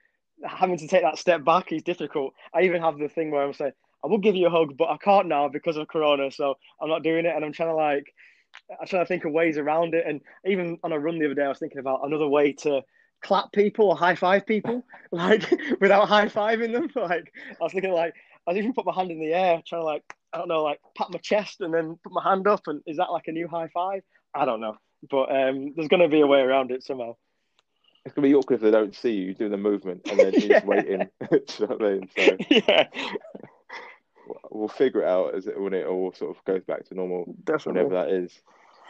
having 0.46 0.78
to 0.78 0.88
take 0.88 1.02
that 1.02 1.18
step 1.18 1.44
back 1.44 1.72
is 1.72 1.84
difficult. 1.84 2.34
I 2.54 2.62
even 2.62 2.82
have 2.82 2.98
the 3.00 3.10
thing 3.10 3.32
where 3.32 3.44
I'm 3.44 3.54
saying. 3.54 3.74
I 4.04 4.08
will 4.08 4.18
give 4.18 4.36
you 4.36 4.48
a 4.48 4.50
hug, 4.50 4.76
but 4.76 4.90
I 4.90 4.98
can't 4.98 5.30
now 5.30 5.48
because 5.48 5.78
of 5.78 5.88
Corona, 5.88 6.30
so 6.30 6.56
I'm 6.82 6.90
not 6.90 7.04
doing 7.04 7.26
it. 7.26 7.34
And 7.34 7.46
I'm 7.46 7.54
trying 7.54 7.70
to 7.70 7.76
like 7.76 8.14
I 8.82 8.86
trying 8.86 9.04
to 9.04 9.08
think 9.08 9.26
of 9.26 9.32
ways 9.32 9.58
around 9.58 9.94
it. 9.94 10.06
And 10.08 10.22
even 10.46 10.78
on 10.84 10.92
a 10.92 11.00
run 11.00 11.20
the 11.20 11.26
other 11.26 11.36
day, 11.36 11.46
I 11.46 11.50
was 11.50 11.60
thinking 11.60 11.80
about 11.80 12.06
another 12.06 12.28
way 12.28 12.54
to 12.54 12.82
clap 13.24 13.52
people 13.52 13.90
or 13.90 13.96
high 13.96 14.16
five 14.16 14.46
people, 14.46 14.86
like 15.12 15.44
without 15.82 16.08
high 16.08 16.28
fiving 16.28 16.74
them. 16.74 16.90
Like 16.96 17.32
I 17.60 17.64
was 17.64 17.72
thinking, 17.72 17.92
like 17.92 18.14
I 18.48 18.52
was 18.52 18.58
even 18.58 18.74
put 18.74 18.86
my 18.86 18.94
hand 18.94 19.12
in 19.12 19.20
the 19.20 19.34
air, 19.34 19.62
trying 19.66 19.82
to 19.82 19.86
like 19.86 20.04
I 20.34 20.38
don't 20.38 20.48
know, 20.48 20.64
like 20.64 20.80
pat 20.98 21.12
my 21.12 21.20
chest 21.20 21.62
and 21.62 21.74
then 21.74 21.98
put 22.04 22.14
my 22.14 22.24
hand 22.24 22.48
up. 22.48 22.62
And 22.68 22.82
is 22.86 22.98
that 22.98 23.12
like 23.12 23.28
a 23.28 23.32
new 23.32 23.48
high 23.48 23.70
five? 23.74 24.02
I 24.34 24.46
don't 24.46 24.62
know, 24.62 24.78
but 25.10 25.30
um, 25.30 25.74
there's 25.76 25.90
going 25.90 26.02
to 26.02 26.08
be 26.08 26.22
a 26.22 26.28
way 26.28 26.40
around 26.40 26.72
it 26.72 26.84
somehow. 26.84 27.16
it's 28.04 28.16
gonna 28.16 28.28
be 28.28 28.34
awkward 28.34 28.56
if 28.56 28.62
they 28.62 28.72
don't 28.72 28.96
see 28.96 29.12
you 29.12 29.34
doing 29.34 29.52
the 29.52 29.58
movement 29.58 30.02
and 30.10 30.20
then 30.20 30.34
yeah. 30.34 30.66
waiting. 30.66 31.08
You 31.32 31.40
know 31.60 31.78
I 31.80 31.84
mean? 31.84 32.10
So 32.18 32.38
yeah, 32.50 32.88
we'll 34.54 34.68
figure 34.68 35.02
it 35.02 35.08
out 35.08 35.36
as 35.36 35.48
it 35.48 35.60
when 35.60 35.74
it 35.74 35.86
all 35.86 36.14
sort 36.14 36.36
of 36.36 36.44
goes 36.46 36.64
back 36.64 36.86
to 36.86 36.96
normal, 36.96 37.36
Definitely. 37.44 37.84
whenever 37.84 37.96
that 37.96 38.14
is. 38.14 38.42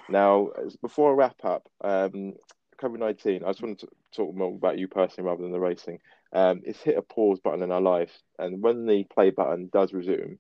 Now, 0.10 0.50
before 0.82 1.12
I 1.12 1.16
wrap 1.16 1.46
up, 1.46 1.68
um, 1.82 2.34
COVID 2.82 3.00
nineteen. 3.00 3.44
I 3.44 3.50
just 3.50 3.62
wanted 3.62 3.80
to 3.80 3.88
talk 4.14 4.36
more 4.36 4.54
about 4.54 4.78
you 4.78 4.88
personally 4.88 5.30
rather 5.30 5.42
than 5.42 5.52
the 5.52 5.60
racing. 5.60 6.00
Um, 6.34 6.62
it's 6.66 6.82
hit 6.82 6.98
a 6.98 7.02
pause 7.02 7.40
button 7.40 7.62
in 7.62 7.72
our 7.72 7.82
life, 7.82 8.12
and 8.38 8.62
when 8.62 8.86
the 8.86 9.06
play 9.06 9.30
button 9.30 9.70
does 9.72 9.94
resume, 9.94 10.38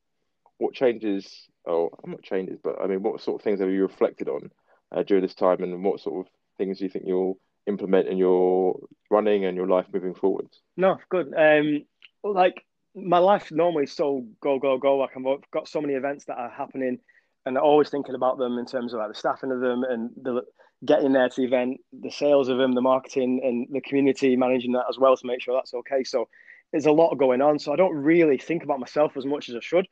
what 0.58 0.74
changes? 0.74 1.48
Oh, 1.66 1.92
not 2.06 2.22
changes, 2.24 2.60
but 2.62 2.82
I 2.82 2.88
mean, 2.88 3.04
what 3.04 3.22
sort 3.22 3.40
of 3.40 3.44
things 3.44 3.62
have 3.62 3.70
you 3.70 3.84
reflected 3.84 4.28
on 4.28 4.52
uh, 4.92 5.04
during 5.04 5.24
this 5.24 5.36
time, 5.36 5.64
and 5.64 5.84
what 5.84 6.02
sort 6.02 6.26
of 6.26 6.32
things 6.58 6.80
do 6.80 6.84
you 6.84 6.90
think 6.90 7.06
you'll 7.08 7.40
implement 7.68 8.10
in 8.10 8.18
your 8.18 8.80
running 9.10 9.46
and 9.46 9.56
your 9.56 9.68
life 9.68 9.86
moving 9.94 10.14
forward? 10.14 10.48
No, 10.76 10.98
good. 11.10 11.34
Um, 11.34 11.86
like 12.24 12.66
my 12.96 13.18
life 13.18 13.52
normally 13.52 13.86
is 13.86 13.94
so 13.94 14.26
go 14.42 14.60
go 14.60 14.78
go. 14.78 14.98
Like 14.98 15.12
I've 15.16 15.52
got 15.52 15.68
so 15.68 15.82
many 15.82 15.94
events 15.94 16.26
that 16.26 16.38
are 16.38 16.50
happening, 16.50 17.00
and 17.46 17.58
I'm 17.58 17.64
always 17.64 17.90
thinking 17.90 18.16
about 18.16 18.38
them 18.38 18.58
in 18.58 18.66
terms 18.66 18.94
of 18.94 19.00
like 19.00 19.10
the 19.10 19.16
staffing 19.16 19.52
of 19.52 19.60
them 19.60 19.84
and 19.84 20.12
the 20.22 20.44
getting 20.86 21.14
there 21.14 21.30
to 21.30 21.42
the 21.42 21.48
event, 21.48 21.80
the 22.02 22.12
sales 22.12 22.50
of 22.50 22.58
them, 22.58 22.74
the 22.74 22.82
marketing, 22.82 23.42
and 23.44 23.68
the 23.72 23.82
community 23.82 24.36
managing 24.36 24.74
that 24.74 24.86
as 24.90 25.00
well 25.00 25.16
to 25.16 25.26
make 25.26 25.42
sure 25.42 25.56
that's 25.56 25.74
okay. 25.74 26.04
So 26.04 26.28
there's 26.72 26.86
a 26.86 26.92
lot 26.92 27.16
going 27.16 27.42
on. 27.42 27.58
So 27.60 27.72
I 27.72 27.76
don't 27.78 27.96
really 27.96 28.38
think 28.38 28.64
about 28.64 28.80
myself 28.80 29.16
as 29.16 29.26
much 29.26 29.48
as 29.48 29.56
I 29.56 29.60
should. 29.62 29.88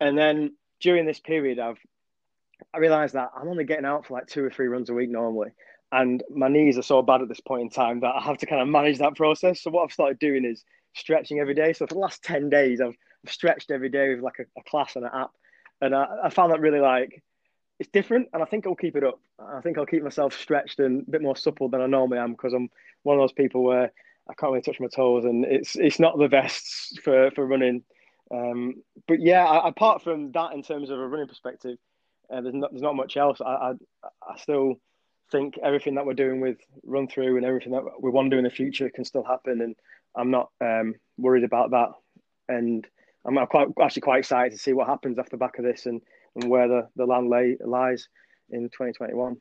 And 0.00 0.16
then 0.16 0.54
during 0.80 1.06
this 1.06 1.18
period, 1.18 1.58
I've 1.58 1.78
I 2.74 2.78
realized 2.78 3.14
that 3.14 3.30
I'm 3.36 3.48
only 3.48 3.64
getting 3.64 3.84
out 3.84 4.06
for 4.06 4.14
like 4.14 4.26
two 4.26 4.44
or 4.44 4.50
three 4.50 4.66
runs 4.66 4.90
a 4.90 4.94
week 4.94 5.10
normally. 5.10 5.50
And 5.90 6.22
my 6.30 6.48
knees 6.48 6.76
are 6.76 6.82
so 6.82 7.02
bad 7.02 7.22
at 7.22 7.28
this 7.28 7.40
point 7.40 7.62
in 7.62 7.70
time 7.70 8.00
that 8.00 8.14
I 8.14 8.20
have 8.20 8.38
to 8.38 8.46
kind 8.46 8.60
of 8.60 8.68
manage 8.68 8.98
that 8.98 9.16
process. 9.16 9.62
So 9.62 9.70
what 9.70 9.84
I've 9.84 9.92
started 9.92 10.18
doing 10.18 10.44
is 10.44 10.64
stretching 10.98 11.40
every 11.40 11.54
day. 11.54 11.72
So 11.72 11.86
for 11.86 11.94
the 11.94 12.00
last 12.00 12.22
10 12.24 12.50
days, 12.50 12.80
I've, 12.80 12.96
I've 13.24 13.32
stretched 13.32 13.70
every 13.70 13.88
day 13.88 14.14
with 14.14 14.22
like 14.22 14.38
a, 14.38 14.44
a 14.58 14.62
class 14.64 14.96
and 14.96 15.04
an 15.04 15.10
app. 15.14 15.30
And 15.80 15.94
I, 15.94 16.06
I, 16.24 16.30
found 16.30 16.52
that 16.52 16.60
really 16.60 16.80
like, 16.80 17.22
it's 17.78 17.90
different. 17.90 18.28
And 18.32 18.42
I 18.42 18.46
think 18.46 18.66
I'll 18.66 18.74
keep 18.74 18.96
it 18.96 19.04
up. 19.04 19.20
I 19.38 19.60
think 19.60 19.78
I'll 19.78 19.86
keep 19.86 20.02
myself 20.02 20.34
stretched 20.34 20.80
and 20.80 21.06
a 21.06 21.10
bit 21.10 21.22
more 21.22 21.36
supple 21.36 21.68
than 21.68 21.80
I 21.80 21.86
normally 21.86 22.18
am 22.18 22.32
because 22.32 22.52
I'm 22.52 22.68
one 23.04 23.16
of 23.16 23.22
those 23.22 23.32
people 23.32 23.62
where 23.62 23.92
I 24.28 24.34
can't 24.34 24.52
really 24.52 24.62
touch 24.62 24.80
my 24.80 24.88
toes 24.88 25.24
and 25.24 25.44
it's, 25.44 25.76
it's 25.76 26.00
not 26.00 26.18
the 26.18 26.28
best 26.28 27.00
for, 27.02 27.30
for 27.30 27.46
running. 27.46 27.84
Um, 28.30 28.82
but 29.06 29.20
yeah, 29.20 29.44
I, 29.44 29.68
apart 29.68 30.02
from 30.02 30.32
that, 30.32 30.52
in 30.52 30.62
terms 30.62 30.90
of 30.90 30.98
a 30.98 31.06
running 31.06 31.28
perspective, 31.28 31.78
uh, 32.30 32.40
there's 32.40 32.54
not 32.54 32.70
there's 32.70 32.82
not 32.82 32.96
much 32.96 33.16
else. 33.16 33.40
I, 33.40 33.44
I, 33.50 33.72
I 34.28 34.36
still 34.38 34.74
think 35.30 35.58
everything 35.62 35.94
that 35.94 36.06
we're 36.06 36.14
doing 36.14 36.40
with 36.40 36.58
run 36.84 37.08
through 37.08 37.36
and 37.36 37.46
everything 37.46 37.72
that 37.72 37.84
we 38.00 38.10
want 38.10 38.30
to 38.30 38.34
do 38.34 38.38
in 38.38 38.44
the 38.44 38.50
future 38.50 38.90
can 38.90 39.04
still 39.04 39.24
happen, 39.24 39.60
and 39.60 39.76
I'm 40.16 40.30
not 40.30 40.50
um, 40.60 40.94
worried 41.16 41.44
about 41.44 41.70
that. 41.70 41.88
And 42.48 42.86
I'm 43.26 43.46
quite 43.46 43.68
actually 43.80 44.02
quite 44.02 44.20
excited 44.20 44.52
to 44.52 44.58
see 44.58 44.72
what 44.72 44.86
happens 44.86 45.18
off 45.18 45.30
the 45.30 45.36
back 45.36 45.58
of 45.58 45.64
this 45.64 45.86
and, 45.86 46.00
and 46.34 46.50
where 46.50 46.68
the, 46.68 46.88
the 46.96 47.06
land 47.06 47.28
lay, 47.28 47.56
lies 47.64 48.08
in 48.50 48.64
2021. 48.64 49.36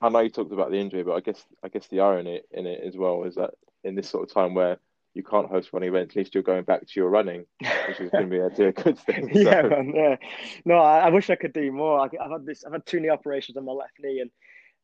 I 0.00 0.08
know 0.08 0.20
you 0.20 0.30
talked 0.30 0.52
about 0.52 0.70
the 0.70 0.78
injury, 0.78 1.04
but 1.04 1.14
I 1.14 1.20
guess 1.20 1.44
I 1.62 1.68
guess 1.68 1.86
the 1.86 2.00
irony 2.00 2.40
in 2.50 2.66
it 2.66 2.82
as 2.84 2.96
well 2.96 3.22
is 3.22 3.36
that 3.36 3.50
in 3.84 3.94
this 3.94 4.08
sort 4.08 4.28
of 4.28 4.34
time 4.34 4.54
where 4.54 4.78
you 5.14 5.22
can't 5.22 5.48
host 5.48 5.72
running 5.72 5.90
events, 5.90 6.12
at 6.12 6.16
least 6.16 6.34
you're 6.34 6.42
going 6.42 6.64
back 6.64 6.80
to 6.80 6.92
your 6.96 7.08
running, 7.08 7.44
which 7.60 8.00
is 8.00 8.10
going 8.10 8.28
to 8.28 8.30
be 8.30 8.64
a, 8.64 8.72
good 8.72 8.98
thing. 8.98 9.30
So. 9.32 9.40
Yeah, 9.40 9.62
man, 9.62 9.92
yeah. 9.94 10.16
No, 10.64 10.76
I, 10.76 11.00
I, 11.00 11.08
wish 11.10 11.28
I 11.28 11.36
could 11.36 11.52
do 11.52 11.70
more. 11.70 12.00
I, 12.00 12.08
have 12.22 12.32
had 12.32 12.46
this. 12.46 12.64
I've 12.64 12.72
had 12.72 12.86
two 12.86 12.98
knee 12.98 13.10
operations 13.10 13.56
on 13.56 13.64
my 13.64 13.72
left 13.72 13.92
knee, 14.00 14.20
and 14.20 14.30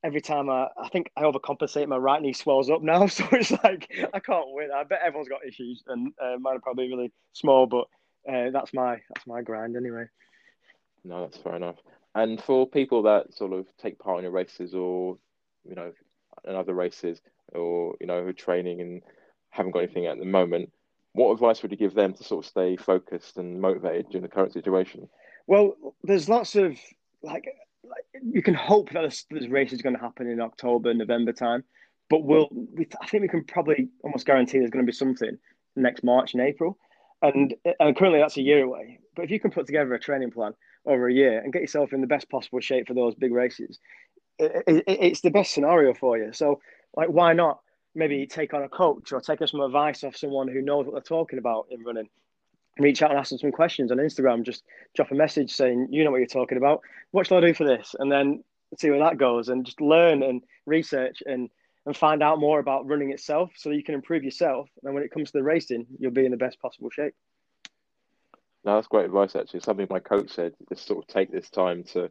every 0.04 0.20
time 0.20 0.48
I, 0.48 0.68
I 0.80 0.88
think 0.88 1.10
I 1.16 1.22
overcompensate, 1.22 1.88
my 1.88 1.96
right 1.96 2.20
knee 2.22 2.32
swells 2.32 2.70
up 2.70 2.82
now. 2.82 3.06
So 3.08 3.26
it's 3.32 3.50
like 3.50 3.90
I 4.14 4.20
can't 4.20 4.46
win. 4.48 4.70
I 4.74 4.84
bet 4.84 5.00
everyone's 5.04 5.28
got 5.28 5.46
issues, 5.46 5.82
and 5.86 6.12
uh, 6.22 6.36
mine 6.38 6.56
are 6.56 6.60
probably 6.60 6.88
really 6.88 7.12
small, 7.32 7.66
but 7.66 7.86
uh, 8.30 8.50
that's 8.50 8.72
my 8.74 9.00
that's 9.14 9.26
my 9.26 9.42
grind 9.42 9.76
anyway. 9.76 10.04
No, 11.04 11.22
that's 11.22 11.38
fair 11.38 11.56
enough. 11.56 11.76
And 12.14 12.42
for 12.42 12.66
people 12.66 13.02
that 13.02 13.34
sort 13.34 13.52
of 13.52 13.66
take 13.78 13.98
part 13.98 14.18
in 14.18 14.24
your 14.24 14.32
races, 14.32 14.74
or 14.74 15.18
you 15.68 15.74
know, 15.74 15.92
in 16.44 16.54
other 16.54 16.74
races, 16.74 17.20
or 17.52 17.94
you 18.00 18.06
know, 18.06 18.22
who 18.22 18.28
are 18.28 18.32
training 18.32 18.80
and 18.80 19.02
haven't 19.50 19.72
got 19.72 19.80
anything 19.80 20.06
at 20.06 20.18
the 20.18 20.24
moment, 20.24 20.70
what 21.12 21.32
advice 21.32 21.62
would 21.62 21.70
you 21.70 21.76
give 21.76 21.94
them 21.94 22.12
to 22.14 22.24
sort 22.24 22.44
of 22.44 22.48
stay 22.48 22.76
focused 22.76 23.38
and 23.38 23.60
motivated 23.60 24.08
during 24.10 24.22
the 24.22 24.28
current 24.28 24.52
situation? 24.52 25.08
Well, 25.46 25.74
there's 26.04 26.28
lots 26.28 26.54
of 26.56 26.78
like, 27.22 27.46
like 27.46 27.48
you 28.22 28.42
can 28.42 28.54
hope 28.54 28.90
that 28.90 29.02
this, 29.02 29.24
this 29.30 29.48
race 29.48 29.72
is 29.72 29.82
going 29.82 29.94
to 29.94 30.00
happen 30.00 30.28
in 30.28 30.40
October, 30.40 30.92
November 30.94 31.32
time, 31.32 31.64
but 32.10 32.24
we'll 32.24 32.48
we, 32.50 32.86
I 33.00 33.06
think 33.06 33.22
we 33.22 33.28
can 33.28 33.44
probably 33.44 33.88
almost 34.02 34.26
guarantee 34.26 34.58
there's 34.58 34.70
going 34.70 34.84
to 34.84 34.90
be 34.90 34.96
something 34.96 35.38
next 35.76 36.02
March 36.04 36.34
and 36.34 36.42
April, 36.42 36.78
and 37.22 37.54
and 37.80 37.96
currently 37.96 38.20
that's 38.20 38.36
a 38.36 38.42
year 38.42 38.64
away. 38.64 39.00
But 39.14 39.24
if 39.24 39.30
you 39.30 39.40
can 39.40 39.50
put 39.50 39.66
together 39.66 39.94
a 39.94 40.00
training 40.00 40.30
plan 40.30 40.54
over 40.86 41.08
a 41.08 41.12
year 41.12 41.40
and 41.40 41.52
get 41.52 41.62
yourself 41.62 41.92
in 41.92 42.00
the 42.00 42.06
best 42.06 42.30
possible 42.30 42.60
shape 42.60 42.86
for 42.86 42.94
those 42.94 43.14
big 43.14 43.32
races, 43.32 43.78
it, 44.38 44.64
it, 44.66 44.84
it's 44.86 45.20
the 45.20 45.30
best 45.30 45.52
scenario 45.52 45.94
for 45.94 46.16
you. 46.16 46.32
So 46.32 46.60
like, 46.96 47.08
why 47.08 47.32
not? 47.32 47.60
maybe 47.94 48.26
take 48.26 48.54
on 48.54 48.62
a 48.62 48.68
coach 48.68 49.12
or 49.12 49.20
take 49.20 49.40
some 49.46 49.60
advice 49.60 50.04
off 50.04 50.16
someone 50.16 50.48
who 50.48 50.62
knows 50.62 50.86
what 50.86 50.92
they're 50.92 51.02
talking 51.02 51.38
about 51.38 51.66
in 51.70 51.82
running. 51.82 52.08
Reach 52.78 53.02
out 53.02 53.10
and 53.10 53.18
ask 53.18 53.30
them 53.30 53.38
some 53.38 53.52
questions 53.52 53.90
on 53.90 53.98
Instagram. 53.98 54.44
Just 54.44 54.62
drop 54.94 55.10
a 55.10 55.14
message 55.14 55.52
saying, 55.52 55.88
you 55.90 56.04
know 56.04 56.10
what 56.10 56.18
you're 56.18 56.26
talking 56.26 56.58
about. 56.58 56.80
What 57.10 57.26
shall 57.26 57.38
I 57.38 57.40
do 57.40 57.54
for 57.54 57.64
this? 57.64 57.94
And 57.98 58.10
then 58.10 58.44
see 58.76 58.90
where 58.90 59.00
that 59.00 59.18
goes 59.18 59.48
and 59.48 59.64
just 59.64 59.80
learn 59.80 60.22
and 60.22 60.42
research 60.66 61.22
and, 61.26 61.48
and 61.86 61.96
find 61.96 62.22
out 62.22 62.38
more 62.38 62.58
about 62.58 62.86
running 62.86 63.10
itself 63.10 63.50
so 63.56 63.70
that 63.70 63.76
you 63.76 63.82
can 63.82 63.94
improve 63.94 64.22
yourself. 64.22 64.68
And 64.84 64.94
when 64.94 65.02
it 65.02 65.10
comes 65.10 65.30
to 65.30 65.38
the 65.38 65.42
racing, 65.42 65.86
you'll 65.98 66.12
be 66.12 66.24
in 66.24 66.30
the 66.30 66.36
best 66.36 66.60
possible 66.60 66.90
shape. 66.90 67.14
No, 68.64 68.74
that's 68.74 68.88
great 68.88 69.06
advice, 69.06 69.34
actually. 69.34 69.60
Something 69.60 69.86
my 69.88 70.00
coach 70.00 70.30
said, 70.30 70.54
just 70.68 70.86
sort 70.86 71.04
of 71.04 71.06
take 71.06 71.32
this 71.32 71.48
time 71.48 71.84
to 71.92 72.10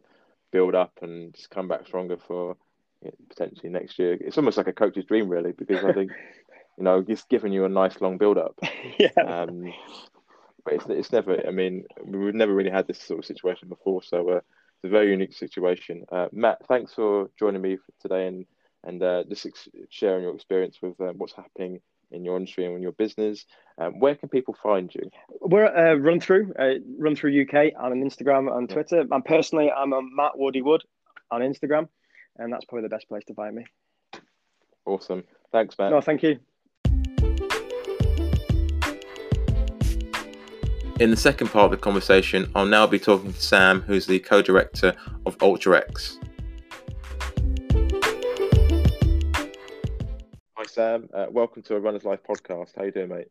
build 0.50 0.74
up 0.74 0.92
and 1.02 1.34
just 1.34 1.50
come 1.50 1.68
back 1.68 1.86
stronger 1.86 2.16
for 2.16 2.56
potentially 3.28 3.68
next 3.68 3.98
year. 3.98 4.18
It's 4.20 4.38
almost 4.38 4.56
like 4.56 4.66
a 4.66 4.72
coach's 4.72 5.04
dream, 5.04 5.28
really, 5.28 5.52
because 5.52 5.84
I 5.84 5.92
think 5.92 6.10
you 6.78 6.84
know 6.84 7.04
it's 7.06 7.24
giving 7.24 7.52
you 7.52 7.64
a 7.64 7.68
nice 7.68 8.00
long 8.00 8.18
build 8.18 8.38
up. 8.38 8.58
yeah. 8.98 9.10
Um, 9.24 9.72
but 10.64 10.74
it's, 10.74 10.84
it's 10.88 11.12
never. 11.12 11.46
I 11.46 11.50
mean, 11.50 11.84
we've 12.04 12.34
never 12.34 12.54
really 12.54 12.70
had 12.70 12.86
this 12.86 13.00
sort 13.00 13.18
of 13.18 13.24
situation 13.24 13.68
before, 13.68 14.02
so 14.02 14.28
uh, 14.30 14.36
it's 14.36 14.84
a 14.84 14.88
very 14.88 15.10
unique 15.10 15.34
situation. 15.34 16.04
Uh, 16.10 16.28
Matt, 16.32 16.66
thanks 16.66 16.94
for 16.94 17.30
joining 17.38 17.62
me 17.62 17.78
today 18.00 18.26
and 18.26 18.46
and 18.84 19.02
uh, 19.02 19.24
just 19.28 19.46
ex- 19.46 19.68
sharing 19.90 20.22
your 20.22 20.34
experience 20.34 20.78
with 20.80 21.00
uh, 21.00 21.12
what's 21.16 21.34
happening 21.34 21.80
in 22.10 22.24
your 22.24 22.36
industry 22.36 22.64
and 22.64 22.76
in 22.76 22.82
your 22.82 22.92
business. 22.92 23.44
Um, 23.76 23.98
where 24.00 24.14
can 24.14 24.28
people 24.28 24.56
find 24.62 24.92
you? 24.94 25.10
We're 25.40 25.64
at 25.64 25.92
uh, 25.92 25.98
Run 25.98 26.20
Through, 26.20 26.54
uh, 26.58 26.74
Run 26.96 27.16
Through 27.16 27.42
UK 27.42 27.72
on 27.78 27.92
Instagram 27.92 28.56
and 28.56 28.70
Twitter. 28.70 29.04
And 29.10 29.24
personally, 29.24 29.70
I'm 29.70 29.92
a 29.92 30.00
Matt 30.00 30.38
Woody 30.38 30.62
Wood 30.62 30.84
on 31.30 31.42
Instagram 31.42 31.88
and 32.38 32.52
that's 32.52 32.64
probably 32.64 32.82
the 32.82 32.88
best 32.88 33.08
place 33.08 33.24
to 33.26 33.34
find 33.34 33.56
me. 33.56 33.66
Awesome. 34.86 35.24
Thanks, 35.52 35.76
Matt. 35.78 35.90
No, 35.90 36.00
thank 36.00 36.22
you. 36.22 36.38
In 41.00 41.12
the 41.12 41.16
second 41.16 41.46
part 41.50 41.66
of 41.66 41.70
the 41.70 41.76
conversation, 41.76 42.50
I'll 42.56 42.66
now 42.66 42.84
be 42.84 42.98
talking 42.98 43.32
to 43.32 43.40
Sam, 43.40 43.82
who's 43.82 44.04
the 44.04 44.18
co 44.18 44.42
director 44.42 44.96
of 45.26 45.38
UltraX. 45.38 46.18
Hi, 50.56 50.64
Sam. 50.66 51.08
Uh, 51.14 51.26
welcome 51.30 51.62
to 51.62 51.76
a 51.76 51.78
Runner's 51.78 52.02
Life 52.02 52.24
podcast. 52.28 52.70
How 52.76 52.82
you 52.82 52.90
doing, 52.90 53.10
mate? 53.10 53.28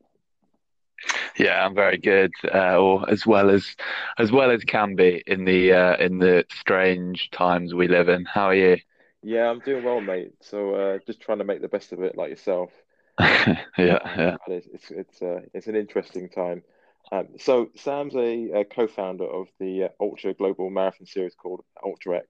Yeah, 1.38 1.66
I'm 1.66 1.76
very 1.76 1.98
good, 1.98 2.32
uh, 2.54 2.78
or 2.78 3.10
as 3.10 3.28
well 3.28 3.50
as 3.50 3.76
as 4.18 4.32
well 4.32 4.50
as 4.50 4.64
can 4.64 4.96
be 4.96 5.22
in 5.28 5.44
the 5.44 5.74
uh, 5.74 5.98
in 5.98 6.20
the 6.20 6.46
strange 6.50 7.30
times 7.32 7.74
we 7.74 7.90
live 7.90 8.08
in. 8.08 8.24
How 8.24 8.46
are 8.46 8.56
you? 8.56 8.78
Yeah, 9.24 9.50
I'm 9.50 9.60
doing 9.60 9.84
well, 9.84 10.00
mate. 10.00 10.32
So 10.40 10.74
uh, 10.74 11.00
just 11.06 11.20
trying 11.20 11.40
to 11.40 11.44
make 11.44 11.62
the 11.62 11.68
best 11.68 11.92
of 11.92 12.02
it, 12.02 12.16
like 12.16 12.30
yourself. 12.30 12.72
yeah, 13.20 13.58
yeah. 13.78 14.38
It's 14.48 14.68
it's 14.68 14.92
it's, 14.92 15.22
uh, 15.22 15.42
it's 15.54 15.68
an 15.68 15.76
interesting 15.76 16.30
time. 16.30 16.64
Um, 17.12 17.28
so 17.40 17.70
Sam's 17.76 18.16
a, 18.16 18.52
a, 18.52 18.66
co-founder 18.66 19.24
of 19.26 19.48
the 19.60 19.86
uh, 19.86 19.88
ultra 20.00 20.34
global 20.34 20.70
marathon 20.70 21.06
series 21.08 21.36
called 21.36 21.62
UltraX, 21.84 22.26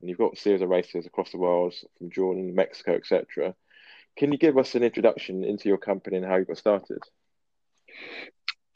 and 0.00 0.08
you've 0.10 0.18
got 0.18 0.34
a 0.34 0.40
series 0.40 0.62
of 0.62 0.68
races 0.68 1.06
across 1.06 1.30
the 1.30 1.38
world 1.38 1.74
from 1.98 2.10
Jordan, 2.10 2.54
Mexico, 2.54 2.94
etc. 2.94 3.54
Can 4.18 4.32
you 4.32 4.38
give 4.38 4.58
us 4.58 4.74
an 4.74 4.82
introduction 4.82 5.44
into 5.44 5.68
your 5.68 5.78
company 5.78 6.18
and 6.18 6.26
how 6.26 6.36
you 6.36 6.44
got 6.44 6.58
started? 6.58 6.98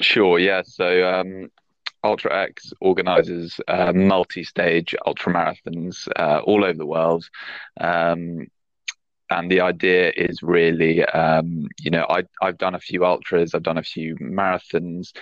Sure. 0.00 0.38
Yeah. 0.38 0.62
So 0.64 1.06
um, 1.06 1.50
UltraX 2.04 2.72
organizes 2.80 3.60
uh, 3.68 3.92
multi-stage 3.92 4.94
ultra 5.06 5.32
marathons 5.32 6.08
uh, 6.16 6.40
all 6.44 6.64
over 6.64 6.78
the 6.78 6.86
world. 6.86 7.28
Um, 7.80 8.46
and 9.38 9.50
the 9.50 9.60
idea 9.60 10.12
is 10.16 10.42
really, 10.42 11.04
um, 11.04 11.66
you 11.78 11.90
know, 11.90 12.06
I, 12.08 12.24
I've 12.42 12.58
done 12.58 12.74
a 12.74 12.80
few 12.80 13.04
ultras, 13.04 13.54
I've 13.54 13.62
done 13.62 13.78
a 13.78 13.82
few 13.82 14.16
marathons, 14.16 15.12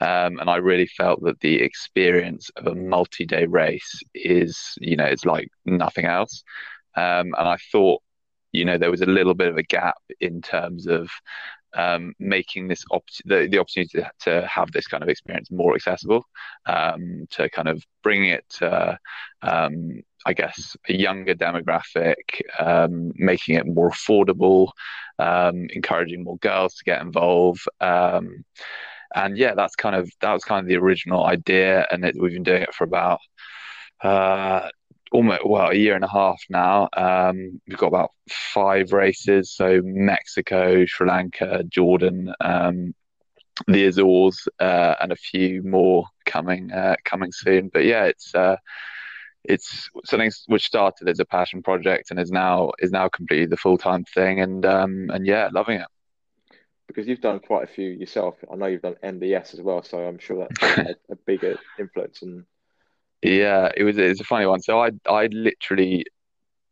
um, 0.00 0.38
and 0.38 0.48
I 0.48 0.56
really 0.56 0.86
felt 0.86 1.22
that 1.22 1.40
the 1.40 1.56
experience 1.56 2.50
of 2.56 2.66
a 2.66 2.74
multi-day 2.74 3.46
race 3.46 4.02
is, 4.14 4.74
you 4.80 4.96
know, 4.96 5.04
it's 5.04 5.24
like 5.24 5.48
nothing 5.64 6.04
else. 6.04 6.44
Um, 6.96 7.34
and 7.38 7.48
I 7.48 7.56
thought 7.70 8.02
you 8.52 8.66
know 8.66 8.78
there 8.78 8.90
was 8.90 9.00
a 9.00 9.06
little 9.06 9.34
bit 9.34 9.48
of 9.48 9.56
a 9.56 9.62
gap 9.62 9.96
in 10.20 10.42
terms 10.42 10.86
of 10.86 11.10
um, 11.74 12.14
making 12.18 12.68
this 12.68 12.84
op- 12.90 13.08
the, 13.24 13.48
the 13.50 13.58
opportunity 13.58 13.98
to, 13.98 14.10
to, 14.20 14.46
have 14.46 14.70
this 14.72 14.86
kind 14.86 15.02
of 15.02 15.08
experience 15.08 15.50
more 15.50 15.74
accessible, 15.74 16.22
um, 16.66 17.26
to 17.30 17.48
kind 17.48 17.68
of 17.68 17.82
bring 18.02 18.26
it 18.26 18.44
to, 18.58 18.98
um, 19.40 20.02
I 20.24 20.32
guess, 20.32 20.76
a 20.88 20.92
younger 20.92 21.34
demographic, 21.34 22.42
um, 22.58 23.12
making 23.16 23.56
it 23.56 23.66
more 23.66 23.90
affordable, 23.90 24.68
um, 25.18 25.66
encouraging 25.70 26.24
more 26.24 26.38
girls 26.38 26.74
to 26.76 26.84
get 26.84 27.02
involved. 27.02 27.62
Um, 27.80 28.44
and 29.14 29.36
yeah, 29.36 29.54
that's 29.54 29.76
kind 29.76 29.96
of 29.96 30.10
that 30.20 30.32
was 30.32 30.44
kind 30.44 30.64
of 30.64 30.68
the 30.68 30.76
original 30.76 31.24
idea, 31.24 31.86
and 31.90 32.04
it, 32.04 32.16
we've 32.18 32.32
been 32.32 32.42
doing 32.42 32.62
it 32.62 32.74
for 32.74 32.84
about 32.84 33.20
uh, 34.02 34.68
almost 35.12 35.46
well 35.46 35.70
a 35.70 35.74
year 35.74 35.94
and 35.94 36.04
a 36.04 36.10
half 36.10 36.42
now. 36.48 36.88
Um, 36.96 37.60
we've 37.66 37.78
got 37.78 37.88
about 37.88 38.10
five 38.30 38.92
races, 38.92 39.54
so 39.54 39.80
Mexico, 39.84 40.84
Sri 40.86 41.06
Lanka, 41.06 41.62
Jordan, 41.68 42.32
um, 42.40 42.94
the 43.66 43.86
Azores, 43.86 44.48
uh, 44.58 44.94
and 45.00 45.12
a 45.12 45.16
few 45.16 45.62
more 45.62 46.06
coming 46.24 46.72
uh, 46.72 46.96
coming 47.04 47.32
soon. 47.32 47.68
But 47.68 47.84
yeah, 47.84 48.04
it's 48.04 48.34
uh, 48.34 48.56
it's 49.44 49.90
something 50.04 50.30
which 50.46 50.64
started 50.64 51.08
as 51.08 51.18
a 51.18 51.24
passion 51.24 51.62
project 51.62 52.10
and 52.10 52.20
is 52.20 52.30
now 52.30 52.72
is 52.78 52.90
now 52.90 53.08
completely 53.08 53.46
the 53.46 53.56
full 53.56 53.78
time 53.78 54.04
thing, 54.04 54.40
and 54.40 54.64
um, 54.64 55.10
and 55.12 55.26
yeah, 55.26 55.48
loving 55.52 55.80
it. 55.80 55.86
Because 56.86 57.06
you've 57.06 57.20
done 57.20 57.40
quite 57.40 57.64
a 57.64 57.72
few 57.72 57.88
yourself. 57.88 58.36
I 58.52 58.56
know 58.56 58.66
you've 58.66 58.82
done 58.82 58.96
MDS 59.02 59.54
as 59.54 59.60
well, 59.60 59.82
so 59.82 59.98
I'm 59.98 60.18
sure 60.18 60.46
that's 60.46 60.78
a, 60.78 61.12
a 61.12 61.16
bigger 61.16 61.58
influence 61.78 62.22
and 62.22 62.44
yeah, 63.22 63.70
it 63.76 63.84
was 63.84 63.98
it's 63.98 64.20
a 64.20 64.24
funny 64.24 64.46
one. 64.46 64.60
So 64.60 64.80
I 64.80 64.90
I 65.08 65.26
literally 65.26 66.04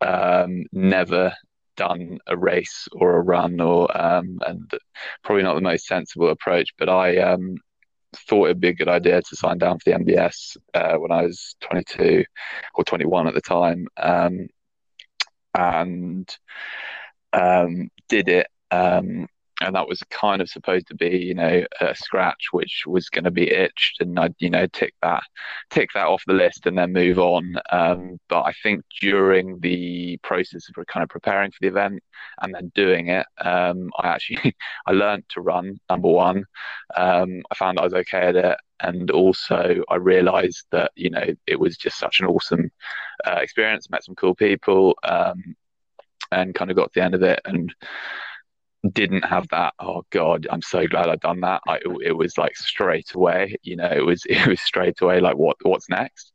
um, 0.01 0.65
never 0.73 1.33
done 1.77 2.19
a 2.27 2.37
race 2.37 2.89
or 2.93 3.17
a 3.17 3.23
run 3.23 3.61
or 3.61 3.97
um, 3.99 4.41
and 4.47 4.71
probably 5.23 5.45
not 5.45 5.55
the 5.55 5.61
most 5.61 5.87
sensible 5.87 6.29
approach, 6.29 6.71
but 6.77 6.89
I 6.89 7.19
um, 7.19 7.57
thought 8.15 8.47
it'd 8.47 8.61
be 8.61 8.69
a 8.69 8.75
good 8.75 8.89
idea 8.89 9.23
to 9.23 9.37
sign 9.37 9.59
down 9.59 9.79
for 9.79 9.91
the 9.91 9.99
MDS 9.99 10.57
uh, 10.75 10.97
when 10.97 11.13
I 11.13 11.23
was 11.23 11.57
22 11.61 12.25
or 12.75 12.85
21 12.85 13.27
at 13.27 13.35
the 13.35 13.41
time, 13.41 13.87
um, 13.97 14.49
and 15.55 16.37
um, 17.33 17.91
did 18.09 18.29
it. 18.29 18.47
Um, 18.71 19.27
and 19.61 19.75
that 19.75 19.89
was 19.89 20.03
kind 20.11 20.41
of 20.41 20.49
supposed 20.49 20.87
to 20.89 20.95
be, 20.95 21.19
you 21.19 21.35
know, 21.35 21.65
a 21.81 21.95
scratch 21.95 22.49
which 22.53 22.85
was 22.87 23.09
going 23.09 23.25
to 23.25 23.31
be 23.31 23.51
itched, 23.51 24.01
and 24.01 24.19
I'd, 24.19 24.35
you 24.39 24.51
know, 24.51 24.67
tick 24.67 24.95
that, 25.03 25.23
tick 25.71 25.91
that 25.95 26.07
off 26.07 26.23
the 26.27 26.33
list, 26.33 26.67
and 26.67 26.79
then 26.79 26.93
move 26.93 27.19
on. 27.19 27.57
Um, 27.71 28.19
but 28.29 28.43
I 28.43 28.53
think 28.63 28.83
during 29.01 29.61
the 29.61 30.19
process 30.23 30.69
of 30.69 30.87
kind 30.87 31.03
of 31.03 31.11
preparing 31.11 31.51
for 31.51 31.59
the 31.61 31.69
event 31.69 32.03
and 32.41 32.55
then 32.55 32.73
doing 32.75 33.09
it, 33.09 33.27
um, 33.39 33.91
I 33.99 34.09
actually 34.09 34.55
I 34.87 34.93
learned 34.93 35.25
to 35.31 35.43
run. 35.43 35.79
Number 35.91 36.09
one, 36.09 36.45
um, 36.97 37.43
I 37.51 37.55
found 37.55 37.79
I 37.79 37.85
was 37.85 37.95
okay 37.95 38.29
at 38.29 38.37
it, 38.37 38.59
and 38.81 39.11
also 39.11 39.85
I 39.89 39.97
realised 39.97 40.65
that 40.71 40.93
you 40.97 41.11
know 41.11 41.27
it 41.47 41.61
was 41.61 41.77
just 41.77 41.99
such 41.99 42.21
an 42.21 42.27
awesome 42.27 42.71
uh, 43.27 43.39
experience. 43.41 43.91
Met 43.91 44.05
some 44.05 44.15
cool 44.15 44.35
people, 44.35 44.97
um, 45.05 45.55
and 46.33 46.55
kind 46.55 46.71
of 46.71 46.77
got 46.77 46.93
to 46.93 47.01
the 47.01 47.05
end 47.05 47.15
of 47.15 47.23
it 47.23 47.41
and 47.45 47.75
didn't 48.93 49.25
have 49.25 49.47
that. 49.49 49.75
Oh 49.79 50.05
god 50.11 50.47
i'm 50.51 50.63
so 50.63 50.87
glad 50.87 51.09
i've 51.09 51.21
done 51.21 51.41
that. 51.41 51.63
I, 51.69 51.81
it 52.03 52.17
was 52.17 52.39
like 52.39 52.57
straight 52.57 53.15
away 53.15 53.57
you 53.63 53.77
know 53.77 53.91
it 53.91 54.05
was 54.05 54.25
it 54.29 54.47
was 54.47 54.61
straight 54.61 55.01
away 55.01 55.21
like 55.21 55.37
what 55.37 55.57
what's 55.63 55.89
next? 55.89 56.33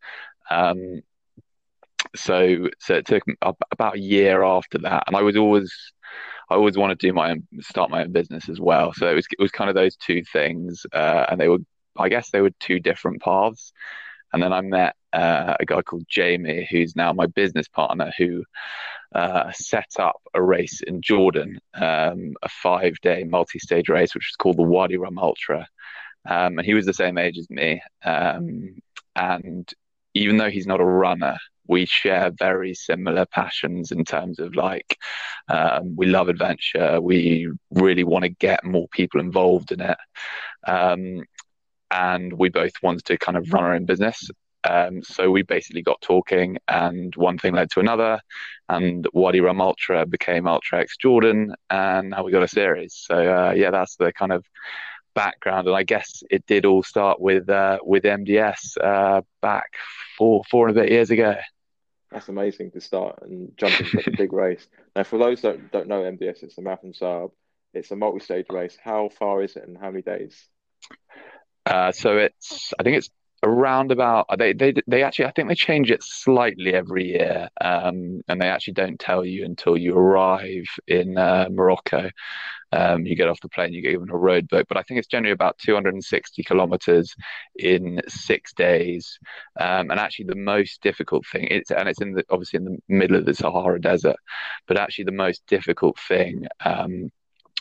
Um 0.50 1.02
so 2.16 2.70
so 2.80 2.96
it 2.96 3.06
took 3.06 3.24
about 3.72 3.96
a 3.96 4.00
year 4.00 4.44
after 4.44 4.78
that 4.78 5.04
and 5.08 5.16
i 5.16 5.22
was 5.22 5.36
always 5.36 5.74
i 6.50 6.56
always 6.56 6.78
wanted 6.78 7.00
to 7.00 7.08
do 7.08 7.14
my 7.14 7.32
own 7.32 7.44
start 7.62 7.90
my 7.90 8.04
own 8.04 8.12
business 8.12 8.50
as 8.50 8.60
well. 8.60 8.94
So 8.94 9.10
it 9.10 9.16
was 9.16 9.28
it 9.32 9.42
was 9.42 9.52
kind 9.52 9.70
of 9.70 9.76
those 9.76 9.96
two 9.96 10.24
things 10.32 10.86
uh, 10.94 11.26
and 11.30 11.40
they 11.40 11.48
were 11.48 11.60
i 11.98 12.10
guess 12.10 12.30
they 12.30 12.42
were 12.42 12.52
two 12.60 12.80
different 12.80 13.22
paths. 13.22 13.74
And 14.34 14.44
then 14.44 14.54
i 14.54 14.62
met 14.62 14.96
uh, 15.16 15.56
a 15.60 15.66
guy 15.66 15.82
called 15.82 16.04
jamie 16.10 16.68
who's 16.70 16.96
now 16.96 17.14
my 17.14 17.26
business 17.26 17.68
partner 17.68 18.12
who 18.18 18.44
uh, 19.16 19.50
set 19.54 19.94
up 19.98 20.22
a 20.34 20.44
race 20.44 20.82
in 20.86 21.02
Jordan, 21.02 21.58
um, 21.74 22.36
a 22.44 22.50
five 22.50 23.00
day 23.02 23.24
multi 23.24 23.60
stage 23.60 23.88
race, 23.88 24.14
which 24.14 24.30
is 24.30 24.36
called 24.36 24.58
the 24.58 24.64
Wadi 24.64 24.98
Rum 24.98 25.18
Ultra. 25.18 25.68
Um, 26.28 26.58
and 26.60 26.66
he 26.66 26.74
was 26.74 26.86
the 26.86 26.94
same 26.94 27.18
age 27.18 27.38
as 27.38 27.50
me. 27.50 27.82
Um, 28.04 28.76
and 29.16 29.72
even 30.14 30.38
though 30.38 30.50
he's 30.50 30.68
not 30.68 30.82
a 30.82 30.86
runner, 30.86 31.38
we 31.68 31.86
share 31.86 32.32
very 32.38 32.74
similar 32.74 33.26
passions 33.26 33.92
in 33.92 34.04
terms 34.04 34.40
of 34.40 34.56
like 34.56 34.98
um, 35.48 35.96
we 35.96 36.08
love 36.08 36.28
adventure. 36.28 37.00
We 37.00 37.50
really 37.72 38.04
want 38.04 38.24
to 38.24 38.30
get 38.30 38.66
more 38.66 38.88
people 38.90 39.22
involved 39.22 39.72
in 39.72 39.82
it. 39.82 39.98
Um, 40.68 41.24
and 41.90 42.34
we 42.34 42.50
both 42.50 42.74
wanted 42.84 43.06
to 43.06 43.18
kind 43.18 43.38
of 43.38 43.54
run 43.54 43.64
our 43.64 43.76
own 43.76 43.86
business. 43.86 44.30
Um, 44.68 45.04
so 45.04 45.30
we 45.30 45.44
basically 45.44 45.82
got 45.82 46.02
talking, 46.02 46.58
and 46.68 47.16
one 47.16 47.38
thing 47.38 47.54
led 47.54 47.70
to 47.72 47.80
another, 47.80 48.20
and 48.68 49.08
Wadi 49.14 49.42
Rum 49.42 49.62
Ultra 49.62 50.06
became 50.06 50.48
Ultra 50.48 50.82
X 50.82 50.98
Jordan, 50.98 51.54
and 51.70 52.10
now 52.12 52.24
we 52.24 52.32
got 52.32 52.44
a 52.44 52.48
series. 52.48 52.96
So 52.96 53.16
uh, 53.16 53.52
yeah, 53.52 53.72
that's 53.72 53.96
the 53.98 54.12
kind 54.12 54.32
of 54.32 54.46
background, 55.14 55.68
and 55.68 55.76
I 55.76 55.84
guess 55.84 56.24
it 56.30 56.46
did 56.46 56.66
all 56.66 56.84
start 56.84 57.20
with 57.20 57.50
uh, 57.50 57.80
with 57.84 58.04
MDS 58.04 58.78
uh, 58.84 59.22
back 59.42 59.72
four 60.18 60.44
four 60.50 60.68
and 60.68 60.78
a 60.78 60.82
bit 60.82 60.92
years 60.92 61.12
ago. 61.12 61.36
That's 62.12 62.30
amazing 62.30 62.72
to 62.72 62.82
start 62.82 63.20
and 63.24 63.52
jump 63.58 63.80
into 63.80 64.04
a 64.08 64.16
big 64.16 64.32
race. 64.46 64.66
Now, 64.96 65.04
for 65.04 65.20
those 65.20 65.42
that 65.42 65.72
don't 65.72 65.88
know 65.88 66.04
MDS, 66.04 66.44
it's 66.44 66.58
a 66.58 66.62
Marathon 66.62 66.92
des 66.92 66.98
Sables. 66.98 67.32
It's 67.74 67.92
a 67.92 67.96
multi-stage 67.96 68.46
race. 68.50 68.78
How 68.82 69.10
far 69.10 69.44
is 69.44 69.56
it, 69.58 69.68
and 69.68 69.78
how 69.78 69.92
many 69.92 70.02
days? 70.02 70.48
Uh, 71.66 71.92
so 71.92 72.18
it's 72.18 72.74
I 72.80 72.84
think 72.84 72.98
it's 72.98 73.10
around 73.44 73.92
about 73.92 74.28
they 74.38 74.54
they 74.54 74.74
they 74.88 75.04
actually 75.04 75.26
I 75.26 75.32
think 75.32 75.48
they 75.50 75.56
change 75.56 75.92
it 75.92 76.04
slightly 76.04 76.74
every 76.74 77.06
year, 77.10 77.50
um, 77.62 78.22
and 78.28 78.42
they 78.42 78.48
actually 78.48 78.74
don't 78.74 79.00
tell 79.00 79.24
you 79.26 79.46
until 79.46 79.78
you 79.78 79.98
arrive 79.98 80.66
in 80.88 81.18
uh, 81.18 81.48
Morocco. 81.52 82.10
Um, 82.72 83.06
you 83.06 83.16
get 83.16 83.30
off 83.30 83.40
the 83.42 83.50
plane, 83.50 83.72
you 83.74 83.82
get 83.82 83.92
given 83.92 84.10
a 84.10 84.18
road 84.18 84.50
book, 84.50 84.68
but 84.68 84.78
I 84.78 84.84
think 84.84 84.98
it's 84.98 85.08
generally 85.08 85.32
about 85.32 85.58
260 85.60 86.44
kilometers 86.44 87.16
in 87.56 88.02
six 88.08 88.54
days. 88.54 89.18
Um, 89.58 89.92
and 89.92 90.00
actually, 90.00 90.26
the 90.26 90.36
most 90.36 90.82
difficult 90.82 91.26
thing 91.32 91.48
it's 91.50 91.72
and 91.72 91.88
it's 91.88 92.02
in 92.02 92.14
the 92.14 92.24
obviously 92.30 92.58
in 92.58 92.66
the 92.66 92.78
middle 92.90 93.18
of 93.18 93.26
the 93.26 93.34
Sahara 93.34 93.80
Desert, 93.80 94.18
but 94.68 94.78
actually 94.78 95.06
the 95.06 95.12
most 95.12 95.44
difficult 95.48 95.98
thing 96.00 96.48
um, 96.64 97.12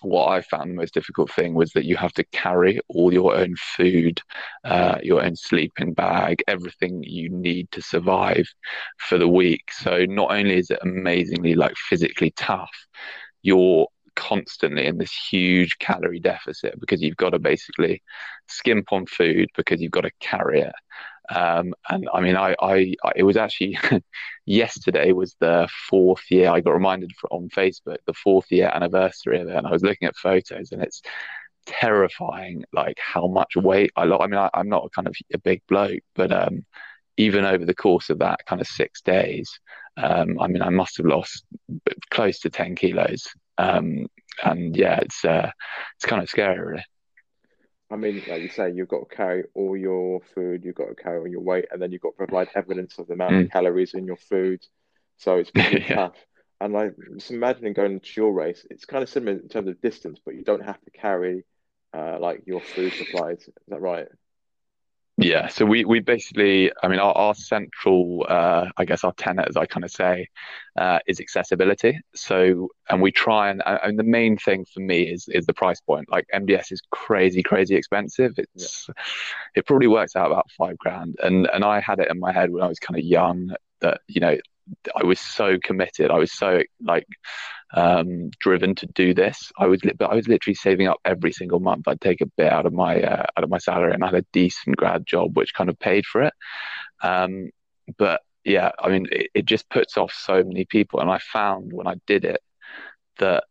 what 0.04 0.28
I 0.28 0.42
found 0.42 0.70
the 0.70 0.74
most 0.74 0.94
difficult 0.94 1.30
thing 1.30 1.54
was 1.54 1.72
that 1.72 1.84
you 1.84 1.96
have 1.96 2.12
to 2.14 2.24
carry 2.24 2.80
all 2.88 3.12
your 3.12 3.36
own 3.36 3.54
food, 3.56 4.20
uh, 4.64 4.98
your 5.02 5.22
own 5.24 5.36
sleeping 5.36 5.94
bag, 5.94 6.42
everything 6.48 7.02
you 7.02 7.28
need 7.30 7.70
to 7.72 7.82
survive 7.82 8.46
for 8.98 9.18
the 9.18 9.28
week. 9.28 9.70
So 9.72 10.04
not 10.06 10.32
only 10.32 10.56
is 10.58 10.70
it 10.70 10.78
amazingly 10.82 11.54
like 11.54 11.74
physically 11.76 12.32
tough, 12.36 12.70
you're 13.42 13.86
constantly 14.16 14.86
in 14.86 14.98
this 14.98 15.12
huge 15.12 15.78
calorie 15.78 16.20
deficit 16.20 16.78
because 16.80 17.02
you've 17.02 17.16
got 17.16 17.30
to 17.30 17.38
basically 17.38 18.02
skimp 18.48 18.92
on 18.92 19.06
food 19.06 19.48
because 19.56 19.80
you've 19.80 19.90
got 19.90 20.02
to 20.02 20.10
carry 20.20 20.60
it. 20.60 20.74
Um, 21.30 21.74
and 21.88 22.08
I 22.12 22.20
mean, 22.20 22.36
I, 22.36 22.54
I, 22.60 22.94
I, 23.02 23.12
it 23.16 23.22
was 23.22 23.36
actually 23.36 23.78
yesterday 24.46 25.12
was 25.12 25.36
the 25.40 25.68
fourth 25.88 26.22
year. 26.30 26.50
I 26.50 26.60
got 26.60 26.74
reminded 26.74 27.12
on 27.30 27.48
Facebook 27.48 27.98
the 28.06 28.14
fourth 28.14 28.50
year 28.50 28.70
anniversary 28.72 29.40
of 29.40 29.48
it, 29.48 29.56
and 29.56 29.66
I 29.66 29.70
was 29.70 29.82
looking 29.82 30.08
at 30.08 30.16
photos, 30.16 30.72
and 30.72 30.82
it's 30.82 31.02
terrifying, 31.66 32.64
like 32.72 32.98
how 32.98 33.26
much 33.26 33.56
weight 33.56 33.90
I 33.96 34.04
lost. 34.04 34.22
I 34.22 34.26
mean, 34.26 34.38
I, 34.38 34.50
am 34.54 34.68
not 34.68 34.92
kind 34.92 35.08
of 35.08 35.16
a 35.32 35.38
big 35.38 35.62
bloke, 35.68 36.02
but 36.14 36.32
um, 36.32 36.64
even 37.16 37.44
over 37.44 37.64
the 37.64 37.74
course 37.74 38.10
of 38.10 38.18
that 38.18 38.44
kind 38.46 38.60
of 38.60 38.66
six 38.66 39.00
days, 39.00 39.58
um, 39.96 40.38
I 40.40 40.46
mean, 40.48 40.62
I 40.62 40.70
must 40.70 40.96
have 40.98 41.06
lost 41.06 41.44
close 42.10 42.40
to 42.40 42.50
ten 42.50 42.74
kilos. 42.76 43.28
Um, 43.56 44.08
and 44.42 44.76
yeah, 44.76 44.98
it's 45.00 45.24
uh, 45.24 45.50
it's 45.96 46.06
kind 46.06 46.22
of 46.22 46.28
scary, 46.28 46.60
really. 46.60 46.84
I 47.90 47.96
mean, 47.96 48.22
like 48.28 48.42
you 48.42 48.48
say, 48.48 48.72
you've 48.72 48.88
got 48.88 49.08
to 49.08 49.16
carry 49.16 49.44
all 49.54 49.76
your 49.76 50.20
food, 50.34 50.64
you've 50.64 50.74
got 50.74 50.88
to 50.88 50.94
carry 50.94 51.18
all 51.18 51.28
your 51.28 51.42
weight, 51.42 51.66
and 51.70 51.80
then 51.80 51.92
you've 51.92 52.00
got 52.00 52.10
to 52.10 52.26
provide 52.26 52.48
evidence 52.54 52.98
of 52.98 53.06
the 53.06 53.14
amount 53.14 53.32
mm. 53.32 53.44
of 53.44 53.50
calories 53.50 53.94
in 53.94 54.06
your 54.06 54.16
food. 54.16 54.64
So 55.18 55.36
it's 55.36 55.50
pretty 55.54 55.84
yeah. 55.88 55.94
tough. 55.94 56.16
And 56.60 56.72
like, 56.72 56.94
just 57.14 57.30
imagining 57.30 57.74
going 57.74 58.00
to 58.00 58.10
your 58.16 58.32
race, 58.32 58.66
it's 58.70 58.86
kind 58.86 59.02
of 59.02 59.10
similar 59.10 59.38
in 59.38 59.48
terms 59.48 59.68
of 59.68 59.80
distance, 59.80 60.18
but 60.24 60.34
you 60.34 60.44
don't 60.44 60.64
have 60.64 60.80
to 60.80 60.90
carry 60.90 61.44
uh, 61.92 62.18
like 62.18 62.42
your 62.46 62.60
food 62.60 62.92
supplies. 62.94 63.40
Is 63.40 63.52
that 63.68 63.80
right? 63.80 64.08
Yeah, 65.16 65.46
so 65.46 65.64
we 65.64 65.84
we 65.84 66.00
basically, 66.00 66.72
I 66.82 66.88
mean, 66.88 66.98
our, 66.98 67.12
our 67.12 67.34
central, 67.36 68.26
uh, 68.28 68.66
I 68.76 68.84
guess, 68.84 69.04
our 69.04 69.12
tenet, 69.12 69.46
as 69.48 69.56
I 69.56 69.64
kind 69.64 69.84
of 69.84 69.92
say, 69.92 70.26
uh, 70.76 70.98
is 71.06 71.20
accessibility. 71.20 72.00
So, 72.16 72.70
and 72.90 73.00
we 73.00 73.12
try 73.12 73.50
and, 73.50 73.62
and 73.64 73.96
the 73.96 74.02
main 74.02 74.36
thing 74.36 74.64
for 74.64 74.80
me 74.80 75.02
is 75.02 75.28
is 75.28 75.46
the 75.46 75.52
price 75.52 75.80
point. 75.80 76.10
Like 76.10 76.26
MDS 76.34 76.72
is 76.72 76.82
crazy, 76.90 77.44
crazy 77.44 77.76
expensive. 77.76 78.32
It's 78.38 78.86
yeah. 78.88 78.94
it 79.54 79.66
probably 79.66 79.86
works 79.86 80.16
out 80.16 80.32
about 80.32 80.50
five 80.58 80.76
grand, 80.78 81.14
and 81.22 81.46
and 81.46 81.64
I 81.64 81.78
had 81.78 82.00
it 82.00 82.10
in 82.10 82.18
my 82.18 82.32
head 82.32 82.50
when 82.50 82.64
I 82.64 82.66
was 82.66 82.80
kind 82.80 82.98
of 82.98 83.04
young 83.04 83.54
that 83.82 84.00
you 84.08 84.20
know 84.20 84.36
I 84.96 85.04
was 85.04 85.20
so 85.20 85.58
committed. 85.62 86.10
I 86.10 86.18
was 86.18 86.32
so 86.32 86.62
like 86.82 87.06
um, 87.72 88.30
driven 88.38 88.74
to 88.76 88.86
do 88.86 89.14
this. 89.14 89.52
I 89.58 89.66
was, 89.66 89.80
but 89.96 90.10
I 90.10 90.14
was 90.14 90.28
literally 90.28 90.54
saving 90.54 90.88
up 90.88 90.98
every 91.04 91.32
single 91.32 91.60
month. 91.60 91.88
I'd 91.88 92.00
take 92.00 92.20
a 92.20 92.26
bit 92.26 92.52
out 92.52 92.66
of 92.66 92.72
my 92.72 93.02
uh, 93.02 93.26
out 93.36 93.44
of 93.44 93.50
my 93.50 93.58
salary, 93.58 93.92
and 93.92 94.02
I 94.02 94.08
had 94.08 94.16
a 94.16 94.26
decent 94.32 94.76
grad 94.76 95.06
job, 95.06 95.36
which 95.36 95.54
kind 95.54 95.70
of 95.70 95.78
paid 95.78 96.06
for 96.06 96.22
it. 96.22 96.34
Um, 97.02 97.50
but 97.98 98.22
yeah, 98.44 98.72
I 98.78 98.88
mean, 98.88 99.06
it, 99.10 99.30
it 99.34 99.44
just 99.46 99.68
puts 99.70 99.96
off 99.96 100.12
so 100.12 100.42
many 100.42 100.64
people, 100.64 101.00
and 101.00 101.10
I 101.10 101.18
found 101.18 101.72
when 101.72 101.86
I 101.86 101.94
did 102.06 102.24
it 102.24 102.40
that 103.18 103.44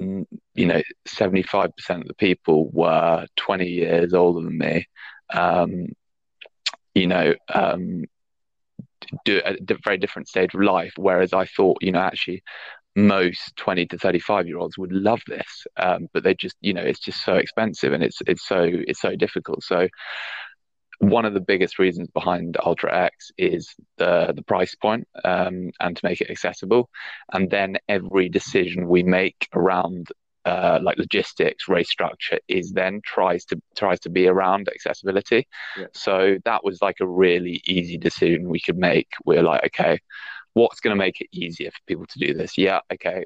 you 0.00 0.26
know, 0.66 0.82
75% 1.06 2.00
of 2.00 2.06
the 2.06 2.14
people 2.14 2.70
were 2.72 3.26
20 3.36 3.66
years 3.66 4.14
older 4.14 4.42
than 4.42 4.56
me. 4.56 4.86
Um, 5.32 5.88
you 6.94 7.06
know, 7.06 7.34
um, 7.52 8.04
do 9.24 9.40
at 9.40 9.70
a 9.70 9.78
very 9.84 9.98
different 9.98 10.28
stage 10.28 10.54
of 10.54 10.62
life. 10.62 10.92
Whereas 10.96 11.32
I 11.32 11.46
thought, 11.46 11.78
you 11.80 11.92
know, 11.92 12.00
actually 12.00 12.42
most 12.98 13.54
20 13.56 13.86
to 13.86 13.98
35 13.98 14.46
year 14.48 14.58
olds 14.58 14.76
would 14.76 14.92
love 14.92 15.20
this, 15.26 15.66
um, 15.76 16.08
but 16.12 16.24
they 16.24 16.34
just, 16.34 16.56
you 16.60 16.74
know, 16.74 16.82
it's 16.82 16.98
just 16.98 17.24
so 17.24 17.34
expensive 17.34 17.92
and 17.92 18.02
it's 18.02 18.18
it's 18.26 18.46
so 18.46 18.68
it's 18.68 19.00
so 19.00 19.14
difficult. 19.14 19.62
So 19.62 19.88
one 20.98 21.24
of 21.24 21.32
the 21.32 21.40
biggest 21.40 21.78
reasons 21.78 22.08
behind 22.10 22.56
Ultra 22.64 23.04
X 23.04 23.30
is 23.38 23.72
the 23.98 24.32
the 24.34 24.42
price 24.42 24.74
point, 24.74 25.06
um, 25.24 25.70
and 25.78 25.96
to 25.96 26.04
make 26.04 26.20
it 26.20 26.30
accessible. 26.30 26.90
And 27.32 27.50
then 27.50 27.78
every 27.88 28.28
decision 28.28 28.88
we 28.88 29.04
make 29.04 29.48
around 29.54 30.08
uh, 30.44 30.80
like 30.82 30.98
logistics, 30.98 31.68
race 31.68 31.90
structure 31.90 32.38
is 32.48 32.72
then 32.72 33.00
tries 33.04 33.44
to 33.44 33.60
tries 33.76 34.00
to 34.00 34.10
be 34.10 34.26
around 34.26 34.68
accessibility. 34.68 35.46
Yeah. 35.78 35.86
So 35.92 36.38
that 36.44 36.64
was 36.64 36.82
like 36.82 36.96
a 37.00 37.06
really 37.06 37.60
easy 37.64 37.96
decision 37.96 38.48
we 38.48 38.60
could 38.60 38.78
make. 38.78 39.08
We're 39.24 39.42
like, 39.42 39.64
okay, 39.66 40.00
what's 40.54 40.80
going 40.80 40.94
to 40.94 40.98
make 40.98 41.20
it 41.20 41.28
easier 41.32 41.70
for 41.70 41.78
people 41.86 42.06
to 42.06 42.18
do 42.18 42.34
this? 42.34 42.58
Yeah, 42.58 42.80
okay, 42.92 43.24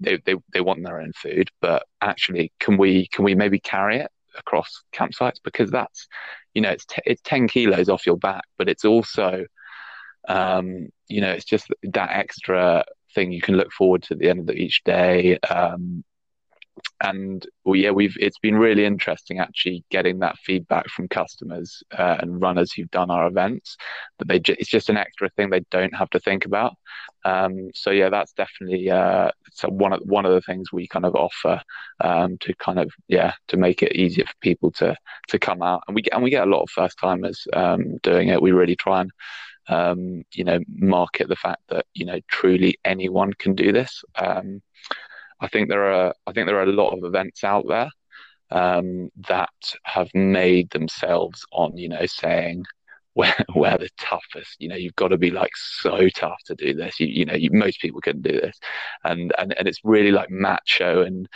they, 0.00 0.18
they 0.24 0.34
they 0.52 0.60
want 0.60 0.82
their 0.82 1.00
own 1.00 1.12
food, 1.12 1.50
but 1.60 1.84
actually, 2.00 2.52
can 2.60 2.76
we 2.76 3.08
can 3.08 3.24
we 3.24 3.34
maybe 3.34 3.58
carry 3.60 3.98
it 3.98 4.10
across 4.36 4.82
campsites 4.92 5.38
because 5.42 5.70
that's 5.70 6.08
you 6.54 6.62
know 6.62 6.70
it's 6.70 6.86
t- 6.86 7.02
it's 7.04 7.22
ten 7.22 7.48
kilos 7.48 7.88
off 7.88 8.06
your 8.06 8.16
back, 8.16 8.44
but 8.58 8.68
it's 8.68 8.84
also 8.84 9.44
um, 10.28 10.88
you 11.08 11.20
know 11.20 11.30
it's 11.30 11.44
just 11.44 11.68
that 11.82 12.10
extra 12.10 12.84
thing 13.14 13.32
you 13.32 13.40
can 13.40 13.56
look 13.56 13.72
forward 13.72 14.02
to 14.02 14.14
at 14.14 14.18
the 14.18 14.28
end 14.28 14.40
of 14.40 14.46
the, 14.46 14.54
each 14.54 14.82
day. 14.84 15.38
Um, 15.38 16.04
and 17.02 17.46
well, 17.64 17.76
yeah, 17.76 17.90
we've 17.90 18.16
it's 18.18 18.38
been 18.38 18.56
really 18.56 18.84
interesting 18.84 19.38
actually 19.38 19.84
getting 19.90 20.20
that 20.20 20.38
feedback 20.38 20.88
from 20.88 21.08
customers 21.08 21.82
uh, 21.96 22.16
and 22.20 22.40
runners 22.40 22.72
who've 22.72 22.90
done 22.90 23.10
our 23.10 23.26
events. 23.26 23.76
That 24.18 24.28
they 24.28 24.40
ju- 24.40 24.56
it's 24.58 24.70
just 24.70 24.88
an 24.88 24.96
extra 24.96 25.28
thing 25.30 25.50
they 25.50 25.64
don't 25.70 25.94
have 25.94 26.10
to 26.10 26.20
think 26.20 26.46
about. 26.46 26.74
Um, 27.24 27.70
so 27.74 27.90
yeah, 27.90 28.10
that's 28.10 28.32
definitely 28.32 28.90
uh, 28.90 29.30
so 29.52 29.68
one 29.68 29.92
of 29.92 30.00
one 30.04 30.26
of 30.26 30.32
the 30.32 30.40
things 30.40 30.72
we 30.72 30.86
kind 30.86 31.04
of 31.04 31.14
offer 31.14 31.60
um, 32.00 32.38
to 32.38 32.54
kind 32.56 32.78
of 32.78 32.90
yeah 33.08 33.34
to 33.48 33.56
make 33.56 33.82
it 33.82 33.96
easier 33.96 34.26
for 34.26 34.34
people 34.40 34.70
to 34.72 34.96
to 35.28 35.38
come 35.38 35.62
out 35.62 35.82
and 35.86 35.94
we 35.94 36.02
get 36.02 36.14
and 36.14 36.22
we 36.22 36.30
get 36.30 36.46
a 36.46 36.50
lot 36.50 36.62
of 36.62 36.70
first 36.70 36.98
timers 36.98 37.46
um, 37.52 37.98
doing 38.02 38.28
it. 38.28 38.42
We 38.42 38.52
really 38.52 38.76
try 38.76 39.02
and 39.02 39.10
um, 39.68 40.22
you 40.32 40.44
know 40.44 40.60
market 40.76 41.28
the 41.28 41.36
fact 41.36 41.62
that 41.68 41.86
you 41.94 42.04
know 42.06 42.20
truly 42.28 42.78
anyone 42.84 43.32
can 43.34 43.54
do 43.54 43.72
this. 43.72 44.02
Um, 44.14 44.62
I 45.40 45.48
think 45.48 45.68
there 45.68 45.92
are 45.92 46.14
I 46.26 46.32
think 46.32 46.46
there 46.46 46.58
are 46.58 46.64
a 46.64 46.72
lot 46.72 46.96
of 46.96 47.04
events 47.04 47.44
out 47.44 47.66
there 47.68 47.90
um, 48.50 49.10
that 49.28 49.50
have 49.84 50.08
made 50.14 50.70
themselves 50.70 51.44
on 51.52 51.76
you 51.76 51.88
know 51.88 52.06
saying 52.06 52.64
where 53.14 53.44
where 53.54 53.78
the 53.78 53.88
toughest 54.00 54.56
you 54.58 54.68
know 54.68 54.74
you've 54.74 54.96
got 54.96 55.08
to 55.08 55.18
be 55.18 55.30
like 55.30 55.56
so 55.56 56.08
tough 56.08 56.38
to 56.46 56.54
do 56.54 56.74
this. 56.74 56.98
You, 57.00 57.06
you 57.06 57.24
know 57.24 57.34
you, 57.34 57.50
most 57.52 57.80
people 57.80 58.00
can 58.00 58.20
do 58.22 58.32
this. 58.32 58.58
And 59.04 59.32
and 59.38 59.54
and 59.58 59.68
it's 59.68 59.80
really 59.84 60.10
like 60.12 60.30
macho 60.30 61.02
and 61.02 61.28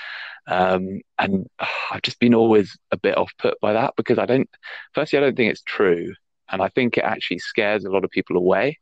um 0.48 1.00
and 1.18 1.46
uh, 1.58 1.66
I've 1.92 2.02
just 2.02 2.20
been 2.20 2.34
always 2.34 2.76
a 2.92 2.96
bit 2.96 3.16
off 3.16 3.32
put 3.38 3.60
by 3.60 3.72
that 3.74 3.94
because 3.96 4.18
I 4.18 4.26
don't 4.26 4.48
firstly 4.94 5.18
I 5.18 5.22
don't 5.22 5.36
think 5.36 5.52
it's 5.52 5.62
true. 5.62 6.14
And 6.50 6.62
I 6.62 6.68
think 6.70 6.96
it 6.96 7.04
actually 7.04 7.40
scares 7.40 7.84
a 7.84 7.90
lot 7.90 8.04
of 8.04 8.10
people 8.10 8.36
away 8.36 8.78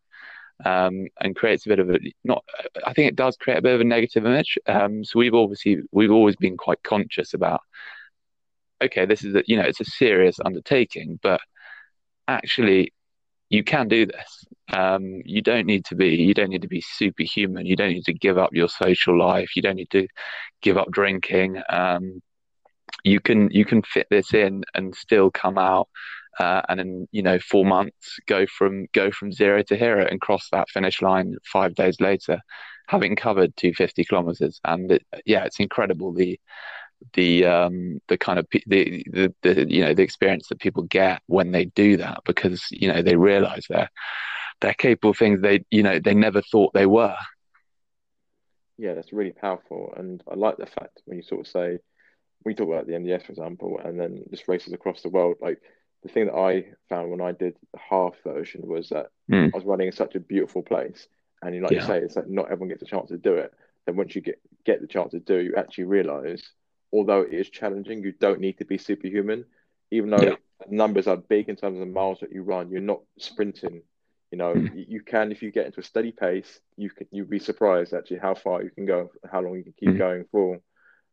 um, 0.64 1.06
and 1.20 1.36
creates 1.36 1.66
a 1.66 1.68
bit 1.68 1.78
of 1.78 1.90
a 1.90 1.98
not. 2.24 2.44
I 2.84 2.92
think 2.92 3.08
it 3.08 3.16
does 3.16 3.36
create 3.36 3.58
a 3.58 3.62
bit 3.62 3.74
of 3.74 3.80
a 3.80 3.84
negative 3.84 4.24
image. 4.24 4.58
Um, 4.66 5.04
so 5.04 5.18
we've 5.18 5.34
obviously 5.34 5.82
we've 5.92 6.10
always 6.10 6.36
been 6.36 6.56
quite 6.56 6.82
conscious 6.82 7.34
about. 7.34 7.60
Okay, 8.82 9.06
this 9.06 9.24
is 9.24 9.34
a, 9.34 9.42
you 9.46 9.56
know 9.56 9.64
it's 9.64 9.80
a 9.80 9.84
serious 9.84 10.38
undertaking, 10.44 11.18
but 11.22 11.40
actually 12.28 12.92
you 13.48 13.62
can 13.62 13.88
do 13.88 14.06
this. 14.06 14.44
Um, 14.72 15.22
you 15.24 15.42
don't 15.42 15.66
need 15.66 15.84
to 15.86 15.94
be 15.94 16.16
you 16.16 16.34
don't 16.34 16.50
need 16.50 16.62
to 16.62 16.68
be 16.68 16.80
superhuman. 16.80 17.66
You 17.66 17.76
don't 17.76 17.92
need 17.92 18.04
to 18.06 18.14
give 18.14 18.38
up 18.38 18.54
your 18.54 18.68
social 18.68 19.18
life. 19.18 19.54
You 19.56 19.62
don't 19.62 19.76
need 19.76 19.90
to 19.90 20.08
give 20.62 20.76
up 20.76 20.90
drinking. 20.90 21.62
Um, 21.68 22.22
you 23.04 23.20
can 23.20 23.50
you 23.50 23.64
can 23.64 23.82
fit 23.82 24.06
this 24.10 24.34
in 24.34 24.64
and 24.74 24.94
still 24.94 25.30
come 25.30 25.58
out 25.58 25.88
uh, 26.38 26.62
and 26.68 26.80
in 26.80 27.08
you 27.12 27.22
know 27.22 27.38
four 27.38 27.64
months 27.64 28.18
go 28.26 28.46
from 28.46 28.86
go 28.92 29.10
from 29.10 29.32
zero 29.32 29.62
to 29.62 29.76
hero 29.76 30.06
and 30.06 30.20
cross 30.20 30.48
that 30.50 30.68
finish 30.70 31.02
line 31.02 31.34
five 31.44 31.74
days 31.74 32.00
later, 32.00 32.40
having 32.88 33.16
covered 33.16 33.56
250 33.56 34.04
kilometers. 34.04 34.60
And 34.64 34.92
it, 34.92 35.06
yeah, 35.24 35.44
it's 35.44 35.60
incredible 35.60 36.12
the 36.12 36.38
the 37.12 37.44
um 37.44 38.00
the 38.08 38.16
kind 38.16 38.38
of 38.38 38.46
the, 38.50 38.62
the 38.66 39.34
the 39.42 39.66
you 39.68 39.82
know 39.82 39.94
the 39.94 40.02
experience 40.02 40.48
that 40.48 40.58
people 40.58 40.82
get 40.84 41.20
when 41.26 41.52
they 41.52 41.66
do 41.66 41.98
that 41.98 42.20
because 42.24 42.66
you 42.70 42.90
know 42.90 43.02
they 43.02 43.16
realize 43.16 43.66
they're 43.68 43.90
they're 44.60 44.74
capable 44.74 45.10
of 45.10 45.18
things 45.18 45.40
they 45.42 45.62
you 45.70 45.82
know 45.82 45.98
they 45.98 46.14
never 46.14 46.40
thought 46.40 46.72
they 46.72 46.86
were 46.86 47.16
yeah 48.78 48.94
that's 48.94 49.12
really 49.12 49.32
powerful 49.32 49.92
and 49.98 50.22
i 50.30 50.34
like 50.34 50.56
the 50.56 50.64
fact 50.64 51.02
when 51.04 51.18
you 51.18 51.22
sort 51.22 51.42
of 51.42 51.46
say 51.46 51.78
we 52.46 52.54
talk 52.54 52.68
about 52.68 52.86
the 52.86 52.92
MDS 52.92 53.26
for 53.26 53.32
example 53.32 53.80
and 53.84 53.98
then 53.98 54.22
just 54.30 54.48
races 54.48 54.72
across 54.72 55.02
the 55.02 55.08
world 55.08 55.36
like 55.40 55.60
the 56.02 56.08
thing 56.08 56.26
that 56.26 56.34
I 56.34 56.66
found 56.88 57.10
when 57.10 57.20
I 57.20 57.32
did 57.32 57.56
the 57.72 57.78
half 57.78 58.14
version 58.24 58.62
was 58.64 58.90
that 58.90 59.06
mm. 59.30 59.50
I 59.52 59.56
was 59.56 59.64
running 59.64 59.88
in 59.88 59.92
such 59.92 60.14
a 60.14 60.20
beautiful 60.20 60.62
place, 60.62 61.08
and 61.42 61.54
you 61.54 61.62
like 61.62 61.72
yeah. 61.72 61.80
you 61.80 61.86
say, 61.86 61.98
it's 61.98 62.16
like 62.16 62.28
not 62.28 62.46
everyone 62.46 62.68
gets 62.68 62.82
a 62.82 62.86
chance 62.86 63.08
to 63.10 63.18
do 63.18 63.34
it. 63.34 63.52
Then 63.86 63.96
once 63.96 64.14
you 64.14 64.20
get 64.20 64.40
get 64.64 64.80
the 64.80 64.86
chance 64.86 65.12
to 65.12 65.20
do, 65.20 65.38
you 65.38 65.54
actually 65.56 65.84
realise, 65.84 66.42
although 66.92 67.22
it 67.22 67.32
is 67.32 67.50
challenging, 67.50 68.02
you 68.02 68.12
don't 68.12 68.40
need 68.40 68.58
to 68.58 68.64
be 68.64 68.78
superhuman. 68.78 69.44
Even 69.90 70.10
though 70.10 70.22
yeah. 70.22 70.34
numbers 70.68 71.06
are 71.06 71.16
big 71.16 71.48
in 71.48 71.56
terms 71.56 71.76
of 71.76 71.80
the 71.80 71.92
miles 71.92 72.20
that 72.20 72.32
you 72.32 72.42
run, 72.42 72.70
you're 72.70 72.80
not 72.80 73.00
sprinting. 73.18 73.82
You 74.32 74.38
know, 74.38 74.54
mm. 74.54 74.84
you, 74.88 75.00
can 75.02 75.30
if 75.30 75.40
you 75.40 75.52
get 75.52 75.66
into 75.66 75.80
a 75.80 75.84
steady 75.84 76.10
pace, 76.10 76.60
you 76.76 76.90
can 76.90 77.06
you'd 77.12 77.30
be 77.30 77.38
surprised 77.38 77.94
actually 77.94 78.18
how 78.18 78.34
far 78.34 78.62
you 78.62 78.70
can 78.70 78.84
go, 78.84 79.10
how 79.30 79.40
long 79.40 79.56
you 79.56 79.62
can 79.62 79.74
keep 79.78 79.90
mm. 79.90 79.98
going 79.98 80.24
for. 80.32 80.60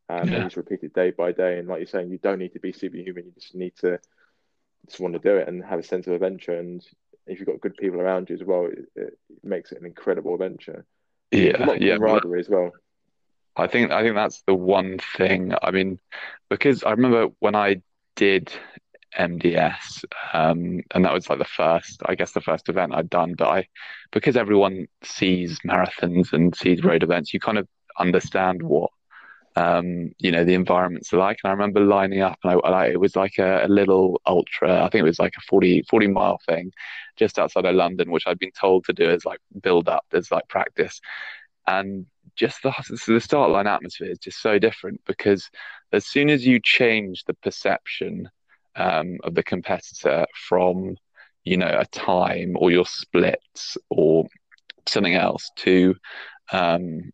And 0.10 0.30
yeah. 0.30 0.44
just 0.44 0.58
repeat 0.58 0.84
it 0.84 0.94
day 0.94 1.12
by 1.12 1.32
day. 1.32 1.60
And 1.60 1.68
like 1.68 1.80
you're 1.80 1.88
saying, 1.88 2.10
you 2.10 2.18
don't 2.18 2.40
need 2.40 2.54
to 2.54 2.60
be 2.60 2.74
superhuman. 2.74 3.26
You 3.26 3.32
just 3.40 3.56
need 3.56 3.74
to 3.78 4.00
just 4.88 5.00
want 5.00 5.14
to 5.14 5.20
do 5.20 5.38
it 5.38 5.48
and 5.48 5.64
have 5.64 5.80
a 5.80 5.84
sense 5.84 6.08
of 6.08 6.14
adventure. 6.14 6.58
And 6.58 6.86
if 7.28 7.40
you've 7.40 7.48
got 7.48 7.62
good 7.62 7.78
people 7.78 8.02
around 8.02 8.30
you 8.30 8.36
as 8.36 8.44
well, 8.44 8.66
it, 8.66 8.86
it 8.96 9.18
makes 9.44 9.72
it 9.72 9.80
an 9.80 9.86
incredible 9.86 10.34
adventure. 10.34 10.86
Yeah, 11.32 11.74
yeah, 11.80 11.96
camaraderie 11.96 12.40
as 12.40 12.50
well. 12.50 12.72
I 13.56 13.68
think 13.68 13.92
I 13.92 14.04
think 14.04 14.16
that's 14.16 14.42
the 14.48 14.54
one 14.54 15.00
thing. 15.18 15.54
I 15.62 15.72
mean, 15.72 16.00
because 16.50 16.84
I 16.84 16.92
remember 16.92 17.28
when 17.40 17.56
I 17.56 17.82
did 18.16 18.52
MDS, 19.18 20.06
um, 20.34 20.82
and 20.92 21.06
that 21.06 21.14
was 21.14 21.30
like 21.30 21.40
the 21.40 21.46
first, 21.46 22.02
I 22.06 22.16
guess, 22.16 22.32
the 22.32 22.42
first 22.42 22.70
event 22.70 22.94
I'd 22.96 23.10
done. 23.10 23.36
But 23.38 23.48
I, 23.48 23.68
because 24.12 24.36
everyone 24.36 24.88
sees 25.04 25.60
marathons 25.66 26.34
and 26.34 26.56
sees 26.56 26.84
road 26.84 27.04
events, 27.04 27.34
you 27.34 27.40
kind 27.40 27.58
of 27.58 27.68
understand 28.00 28.64
what 28.64 28.92
um, 29.56 30.12
you 30.18 30.32
know, 30.32 30.44
the 30.44 30.56
environments 30.56 31.14
are 31.14 31.18
like. 31.18 31.40
And 31.44 31.50
I 31.50 31.54
remember 31.54 31.80
lining 31.80 32.22
up, 32.22 32.40
and 32.44 32.54
I, 32.54 32.56
I 32.68 32.88
it 32.88 33.00
was 33.00 33.16
like 33.16 33.38
a, 33.38 33.66
a, 33.66 33.68
little 33.68 34.22
ultra. 34.26 34.84
I 34.84 34.90
think 34.90 35.02
it 35.02 35.04
was 35.04 35.20
like 35.20 35.36
a 35.38 35.42
40, 35.42 35.84
40 35.84 36.08
mile 36.08 36.40
thing, 36.48 36.72
just 37.18 37.38
outside 37.38 37.66
of 37.66 37.76
London, 37.76 38.12
which 38.12 38.26
I'd 38.26 38.40
been 38.40 38.52
told 38.52 38.86
to 38.86 38.94
do 38.94 39.10
as 39.10 39.26
like 39.26 39.40
build 39.62 39.88
up, 39.88 40.06
as 40.14 40.32
like 40.32 40.48
practice. 40.48 41.00
And 41.68 42.08
just 42.36 42.64
the 42.64 42.74
the 43.08 43.22
start 43.22 43.52
line 43.52 43.68
atmosphere 43.68 44.10
is 44.10 44.20
just 44.20 44.42
so 44.42 44.58
different 44.58 45.02
because 45.06 45.50
as 45.92 46.06
soon 46.06 46.30
as 46.30 46.46
you 46.46 46.60
change 46.60 47.24
the 47.26 47.36
perception 47.36 48.30
um, 48.76 49.18
of 49.24 49.36
the 49.36 49.44
competitor 49.44 50.26
from 50.48 50.96
you 51.44 51.58
know 51.58 51.78
a 51.80 51.86
time 51.86 52.56
or 52.58 52.72
your 52.72 52.86
splits 52.86 53.78
or 53.90 54.26
something 54.88 55.14
else 55.14 55.52
to 55.58 55.96
um, 56.52 57.12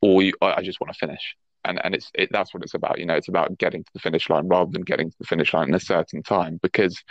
or 0.00 0.22
you, 0.22 0.32
I 0.42 0.62
just 0.62 0.80
want 0.80 0.92
to 0.92 0.98
finish 0.98 1.36
and 1.64 1.80
and 1.84 1.94
it's 1.94 2.10
it, 2.14 2.30
that's 2.32 2.52
what 2.54 2.62
it's 2.62 2.74
about. 2.74 2.98
You 2.98 3.06
know, 3.06 3.14
it's 3.14 3.28
about 3.28 3.58
getting 3.58 3.84
to 3.84 3.90
the 3.92 4.00
finish 4.00 4.28
line 4.30 4.48
rather 4.48 4.70
than 4.70 4.82
getting 4.82 5.10
to 5.10 5.16
the 5.18 5.26
finish 5.26 5.54
line 5.54 5.68
in 5.68 5.74
a 5.74 5.80
certain 5.80 6.22
time. 6.22 6.58
Because 6.62 7.02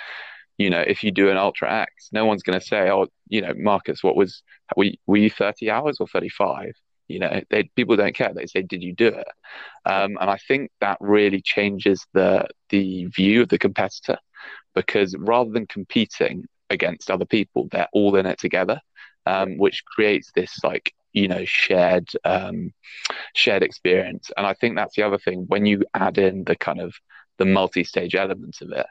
you 0.58 0.70
know, 0.70 0.82
if 0.82 1.04
you 1.04 1.12
do 1.12 1.30
an 1.30 1.38
ultra 1.38 1.72
X, 1.72 2.10
no 2.12 2.26
one's 2.26 2.44
going 2.44 2.60
to 2.60 2.66
say, 2.66 2.90
"Oh, 2.90 3.08
you 3.30 3.42
know, 3.42 3.54
Marcus, 3.56 4.04
what 4.04 4.16
was 4.16 4.44
you, 4.78 4.94
were 5.08 5.18
you 5.18 5.30
thirty 5.30 5.70
hours 5.70 5.98
or 6.00 6.08
thirty 6.08 6.30
five? 6.30 6.74
You 7.08 7.20
know, 7.20 7.42
they, 7.50 7.64
people 7.76 7.96
don't 7.96 8.16
care. 8.16 8.34
They 8.34 8.46
say, 8.46 8.62
"Did 8.62 8.84
you 8.84 8.94
do 8.94 9.08
it?" 9.08 9.28
Um, 9.86 10.18
and 10.20 10.30
I 10.30 10.38
think 10.38 10.72
that 10.82 10.98
really 11.02 11.42
changes 11.42 12.06
the 12.14 12.48
the 12.70 13.06
view 13.06 13.42
of 13.42 13.50
the 13.50 13.58
competitor 13.58 14.18
because 14.76 15.16
rather 15.18 15.52
than 15.52 15.68
competing 15.68 16.46
against 16.70 17.12
other 17.12 17.26
people, 17.26 17.68
they're 17.72 17.90
all 17.94 18.16
in 18.16 18.26
it 18.26 18.40
together, 18.40 18.80
um, 19.26 19.58
which 19.58 19.84
creates 19.86 20.32
this 20.36 20.64
like 20.64 20.94
you 21.14 21.28
know 21.28 21.44
shared 21.46 22.10
um, 22.24 22.74
shared 23.34 23.64
experience. 23.64 24.32
And 24.38 24.46
i 24.46 24.54
think 24.54 24.76
that's 24.76 24.96
the 24.96 25.04
other 25.04 25.18
thing. 25.18 25.46
When 25.48 25.66
you 25.66 25.84
add 25.94 26.18
in 26.18 26.44
the 26.46 26.56
kind 26.56 26.80
of 26.82 26.94
the 27.38 27.46
multi-stage 27.46 28.16
elements 28.16 28.62
of 28.62 28.72
it 28.72 28.88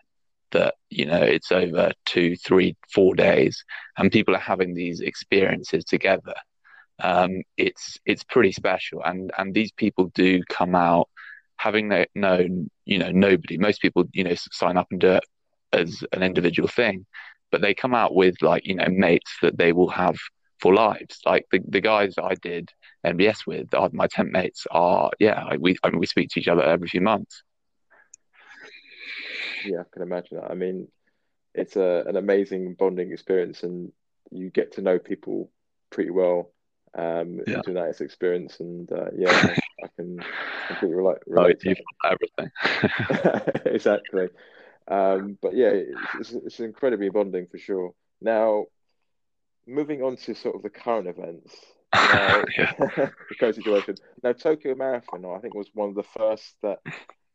that 0.53 0.75
you 0.91 1.07
know 1.07 1.21
it's 1.23 1.53
over 1.53 1.93
two 2.07 2.37
three 2.37 2.77
four 2.93 3.15
days 3.15 3.65
and 3.97 4.11
people 4.11 4.35
are 4.35 4.39
having 4.39 4.75
these 4.75 5.01
experiences 5.01 5.85
together 5.85 6.35
um, 7.03 7.43
it's 7.57 7.99
it's 8.05 8.25
pretty 8.25 8.53
special. 8.53 9.03
And 9.05 9.33
and 9.39 9.55
these 9.55 9.73
people 9.73 10.11
do 10.15 10.43
come 10.49 10.75
out 10.75 11.09
having 11.57 11.89
known 12.15 12.71
you 12.85 12.99
know 12.99 13.11
nobody. 13.11 13.59
Most 13.59 13.81
people 13.83 14.05
you 14.13 14.25
know 14.25 14.35
sign 14.35 14.77
up 14.77 14.89
and 14.91 15.01
do 15.01 15.13
it 15.13 15.25
as 15.73 16.03
an 16.13 16.23
individual 16.25 16.69
thing 16.69 17.07
but 17.51 17.61
they 17.61 17.75
come 17.75 17.95
out 17.95 18.15
with 18.15 18.41
like 18.43 18.67
you 18.67 18.75
know 18.75 18.89
mates 18.89 19.33
that 19.43 19.57
they 19.59 19.73
will 19.73 19.89
have 19.89 20.17
for 20.61 20.75
lives 20.75 21.19
like 21.25 21.47
the, 21.53 21.61
the 21.69 21.81
guys 21.81 22.15
i 22.23 22.35
did 22.35 22.71
MDS 23.05 23.47
with 23.47 23.69
my 23.93 24.07
tent 24.09 24.31
mates 24.31 24.67
are 24.71 25.11
yeah 25.19 25.57
we 25.59 25.75
I 25.83 25.89
mean, 25.89 26.01
we 26.01 26.07
speak 26.07 26.29
to 26.31 26.41
each 26.41 26.49
other 26.49 26.63
every 26.63 26.87
few 26.87 27.01
months 27.01 27.43
yeah, 29.65 29.81
I 29.81 29.85
can 29.93 30.03
imagine 30.03 30.39
that. 30.39 30.51
I 30.51 30.55
mean, 30.55 30.89
it's 31.55 31.77
a, 31.77 32.05
an 32.07 32.17
amazing 32.17 32.75
bonding 32.75 33.13
experience, 33.13 33.63
and 33.63 33.93
you 34.31 34.51
get 34.51 34.73
to 34.73 34.83
know 34.83 34.99
people 34.99 35.51
pretty 35.91 36.11
well 36.11 36.53
um, 36.97 37.41
yeah. 37.47 37.61
doing 37.63 37.75
that 37.75 38.01
experience. 38.01 38.61
And 38.61 38.91
uh, 38.93 39.11
yeah, 39.17 39.57
I 39.83 39.89
can 39.97 40.21
completely 40.69 40.95
relate. 40.97 41.19
relate 41.27 41.63
oh, 41.67 42.11
everything. 42.11 43.63
exactly. 43.75 44.29
Um, 44.89 45.39
but 45.41 45.55
yeah, 45.55 45.71
it's, 45.71 45.95
it's, 46.19 46.33
it's 46.33 46.61
incredibly 46.61 47.11
bonding 47.11 47.47
for 47.47 47.59
sure. 47.59 47.93
Now, 48.21 48.67
moving 49.71 50.03
on 50.03 50.17
to 50.17 50.35
sort 50.35 50.57
of 50.57 50.63
the 50.63 50.71
current 50.71 51.09
events. 51.09 51.55
Now, 51.93 52.43
the 52.57 53.35
current 53.39 53.57
situation. 53.57 53.97
Now, 54.23 54.33
Tokyo 54.33 54.77
Marathon, 54.77 55.25
I 55.25 55.39
think, 55.39 55.55
was 55.55 55.69
one 55.75 55.89
of 55.89 55.97
the 55.97 56.05
first 56.05 56.55
that 56.63 56.79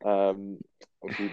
um, 0.05 0.59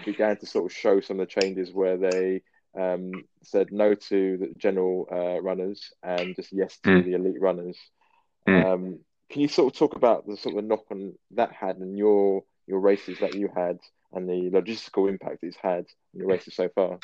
began 0.03 0.35
to 0.37 0.45
sort 0.45 0.65
of 0.65 0.77
show 0.77 0.99
some 0.99 1.21
of 1.21 1.27
the 1.27 1.41
changes 1.41 1.71
where 1.71 1.95
they 1.95 2.41
um, 2.77 3.11
said 3.43 3.71
no 3.71 3.95
to 3.95 4.37
the 4.37 4.53
general 4.57 5.07
uh, 5.11 5.41
runners 5.41 5.91
and 6.01 6.35
just 6.35 6.51
yes 6.51 6.77
to 6.83 6.89
mm. 6.89 7.05
the 7.05 7.13
elite 7.13 7.39
runners. 7.39 7.77
Mm. 8.47 8.65
Um, 8.65 8.99
can 9.29 9.41
you 9.41 9.47
sort 9.47 9.73
of 9.73 9.79
talk 9.79 9.95
about 9.95 10.27
the 10.27 10.37
sort 10.37 10.57
of 10.57 10.63
knock 10.63 10.85
on 10.91 11.13
that 11.31 11.51
had 11.51 11.77
and 11.77 11.97
your 11.97 12.43
your 12.67 12.79
races 12.79 13.19
that 13.19 13.35
you 13.35 13.49
had 13.53 13.79
and 14.13 14.27
the 14.27 14.49
logistical 14.51 15.09
impact 15.09 15.39
it's 15.43 15.57
had 15.57 15.85
in 16.13 16.19
your 16.19 16.27
races 16.27 16.55
so 16.55 16.69
far? 16.69 16.99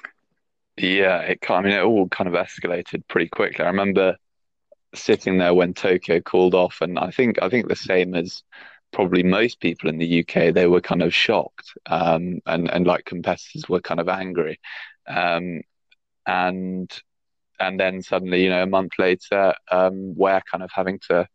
Yeah, 0.80 1.20
it 1.22 1.40
I 1.50 1.62
mean 1.62 1.74
it 1.74 1.84
all 1.84 2.08
kind 2.08 2.28
of 2.28 2.34
escalated 2.36 3.08
pretty 3.08 3.30
quickly. 3.30 3.66
I 3.66 3.70
remember 3.70 4.18
sitting 4.96 5.38
there 5.40 5.54
when 5.54 5.74
Tokyo 5.74 6.22
called 6.22 6.56
off, 6.56 6.82
and 6.82 7.00
I 7.00 7.12
think 7.12 7.42
I 7.42 7.50
think 7.50 7.68
the 7.70 7.76
same 7.78 8.16
as 8.16 8.44
probably 8.94 9.24
most 9.24 9.60
people 9.62 9.90
in 9.90 9.98
the 10.00 10.08
UK, 10.08 10.52
they 10.52 10.68
were 10.68 10.82
kind 10.82 11.04
of 11.04 11.14
shocked, 11.14 11.74
um, 11.88 12.40
and 12.46 12.70
and 12.72 12.88
like 12.88 13.06
competitors 13.06 13.70
were 13.70 13.82
kind 13.82 14.00
of 14.02 14.10
angry, 14.10 14.60
um, 15.08 15.62
and 16.28 16.92
and 17.60 17.80
then 17.80 18.02
suddenly, 18.04 18.44
you 18.44 18.50
know, 18.50 18.64
a 18.64 18.68
month 18.68 18.94
later, 19.00 19.56
um, 19.72 20.16
we're 20.16 20.42
kind 20.52 20.64
of 20.64 20.72
having 20.74 21.00
to 21.10 21.28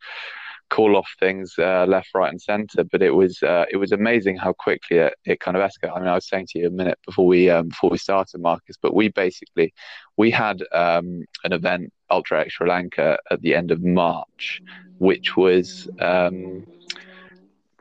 call 0.70 0.96
off 0.96 1.08
things 1.20 1.54
uh, 1.58 1.86
left, 1.86 2.10
right, 2.14 2.30
and 2.30 2.40
centre. 2.40 2.84
But 2.84 3.02
it 3.02 3.10
was 3.10 3.42
uh, 3.42 3.64
it 3.70 3.76
was 3.76 3.92
amazing 3.92 4.36
how 4.36 4.52
quickly 4.52 4.98
it, 4.98 5.14
it 5.24 5.40
kind 5.40 5.56
of 5.56 5.62
escalated. 5.62 5.96
I 5.96 6.00
mean, 6.00 6.08
I 6.08 6.14
was 6.14 6.28
saying 6.28 6.46
to 6.50 6.58
you 6.58 6.68
a 6.68 6.70
minute 6.70 6.98
before 7.06 7.26
we 7.26 7.50
um, 7.50 7.68
before 7.68 7.90
we 7.90 7.98
started, 7.98 8.40
Marcus, 8.40 8.76
but 8.80 8.94
we 8.94 9.08
basically 9.08 9.72
we 10.16 10.30
had 10.30 10.62
um, 10.72 11.24
an 11.44 11.52
event 11.52 11.92
Ultra 12.10 12.42
X 12.42 12.54
Sri 12.54 12.68
Lanka 12.68 13.18
at 13.30 13.40
the 13.40 13.54
end 13.54 13.70
of 13.70 13.82
March, 13.82 14.62
which 14.98 15.36
was 15.36 15.88
um, 16.00 16.66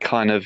kind 0.00 0.30
of, 0.30 0.44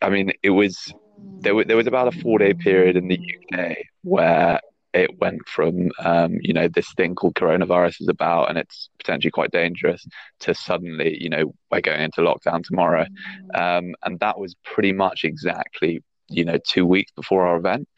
I 0.00 0.08
mean, 0.08 0.32
it 0.42 0.50
was 0.50 0.92
there. 1.40 1.64
There 1.64 1.76
was 1.76 1.86
about 1.86 2.14
a 2.14 2.18
four 2.20 2.38
day 2.38 2.54
period 2.54 2.96
in 2.96 3.08
the 3.08 3.18
UK 3.18 3.76
where 4.02 4.60
it 4.94 5.18
went 5.18 5.46
from 5.48 5.90
um, 6.00 6.38
you 6.42 6.52
know 6.52 6.68
this 6.68 6.92
thing 6.94 7.14
called 7.14 7.34
coronavirus 7.34 8.00
is 8.00 8.08
about 8.08 8.48
and 8.48 8.58
it's 8.58 8.90
potentially 8.98 9.30
quite 9.30 9.50
dangerous 9.50 10.06
to 10.40 10.54
suddenly 10.54 11.16
you 11.20 11.28
know 11.28 11.54
we're 11.70 11.80
going 11.80 12.00
into 12.00 12.20
lockdown 12.20 12.62
tomorrow. 12.62 13.06
Um, 13.54 13.94
and 14.04 14.18
that 14.20 14.38
was 14.38 14.54
pretty 14.64 14.92
much 14.92 15.24
exactly 15.24 16.02
you 16.28 16.44
know 16.44 16.58
two 16.66 16.86
weeks 16.86 17.12
before 17.12 17.46
our 17.46 17.56
event. 17.56 17.88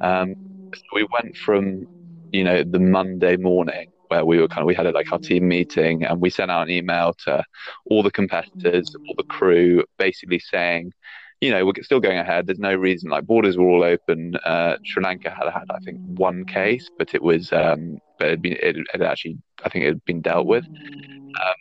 Um, 0.00 0.34
so 0.74 0.82
we 0.92 1.06
went 1.22 1.36
from 1.36 1.86
you 2.32 2.44
know 2.44 2.62
the 2.62 2.78
monday 2.78 3.36
morning 3.36 3.86
where 4.08 4.24
we 4.24 4.38
were 4.38 4.48
kind 4.48 4.62
of 4.62 4.66
we 4.66 4.74
had 4.74 4.86
a, 4.86 4.90
like 4.90 5.12
our 5.12 5.18
team 5.18 5.48
meeting 5.48 6.04
and 6.04 6.20
we 6.20 6.30
sent 6.30 6.50
out 6.50 6.62
an 6.62 6.70
email 6.70 7.14
to 7.24 7.42
all 7.86 8.02
the 8.02 8.10
competitors, 8.10 8.94
all 9.06 9.14
the 9.16 9.24
crew, 9.24 9.84
basically 9.98 10.38
saying, 10.38 10.92
you 11.40 11.50
know, 11.50 11.64
we're 11.64 11.82
still 11.82 12.00
going 12.00 12.18
ahead. 12.18 12.46
There's 12.46 12.58
no 12.58 12.74
reason. 12.74 13.10
Like 13.10 13.26
borders 13.26 13.56
were 13.56 13.68
all 13.68 13.84
open. 13.84 14.36
Uh, 14.44 14.76
Sri 14.84 15.02
Lanka 15.02 15.30
had 15.30 15.48
had 15.52 15.64
I 15.70 15.78
think 15.80 16.00
one 16.18 16.44
case, 16.44 16.90
but 16.98 17.14
it 17.14 17.22
was 17.22 17.52
um, 17.52 17.98
but 18.18 18.28
it 18.28 18.30
had 18.30 18.42
been 18.42 18.56
it 18.60 18.76
had 18.92 19.02
actually 19.02 19.38
I 19.64 19.68
think 19.68 19.84
it 19.84 19.88
had 19.88 20.04
been 20.04 20.20
dealt 20.20 20.46
with. 20.46 20.64
Um, 20.66 21.54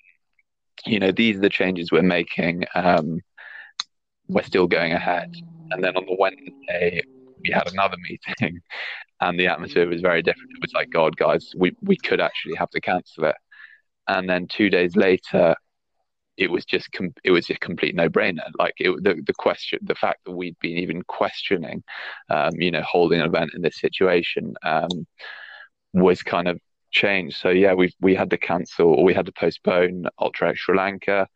you 0.86 1.00
know, 1.00 1.12
these 1.12 1.38
are 1.38 1.42
the 1.42 1.50
changes 1.50 1.92
we're 1.92 2.02
making. 2.02 2.64
Um, 2.76 3.20
we're 4.28 4.44
still 4.44 4.68
going 4.68 4.94
ahead. 4.94 5.36
And 5.72 5.84
then 5.84 5.96
on 5.96 6.06
the 6.06 6.16
Wednesday, 6.18 7.02
we 7.44 7.52
had 7.52 7.72
another 7.72 7.98
meeting 8.10 8.62
and 9.22 9.40
the 9.40 9.48
atmosphere 9.48 9.88
was 9.88 10.02
very 10.02 10.22
different. 10.22 10.52
It 10.52 10.62
was 10.62 10.74
like, 10.74 10.90
God, 10.90 11.18
guys, 11.18 11.54
we, 11.58 11.76
we 11.82 11.98
could 11.98 12.22
actually 12.22 12.56
have 12.56 12.70
to 12.72 12.82
cancel 12.82 13.26
it. 13.26 13.36
And 14.08 14.30
then 14.30 14.48
two 14.48 14.70
days 14.70 14.96
later, 14.96 15.56
it 16.38 16.52
was 16.52 16.66
just 16.66 16.92
com- 16.92 17.14
it 17.24 17.32
was 17.32 17.50
a 17.50 17.56
complete 17.56 17.96
no 17.96 18.10
brainer. 18.10 18.50
Like 18.58 18.76
it, 18.78 18.92
the 19.04 19.22
the 19.26 19.34
question, 19.34 19.80
the 19.82 19.96
fact 19.96 20.20
that 20.26 20.32
we'd 20.32 20.58
been 20.60 20.78
even 20.78 21.02
questioning, 21.04 21.84
um, 22.30 22.52
you 22.56 22.72
know, 22.72 22.84
holding 22.84 23.20
an 23.20 23.28
event 23.28 23.52
in 23.56 23.62
this 23.62 23.80
situation 23.80 24.54
um, 24.64 25.08
was 25.94 26.24
kind 26.24 26.48
of 26.48 26.60
changed. 26.92 27.38
So 27.38 27.50
yeah, 27.50 27.74
we 27.74 27.92
we 28.02 28.16
had 28.16 28.30
to 28.32 28.38
cancel 28.38 28.94
or 28.94 29.04
we 29.04 29.14
had 29.14 29.26
to 29.26 29.32
postpone 29.32 30.06
Ultra 30.20 30.56
Sri 30.56 30.78
Lanka. 30.78 31.28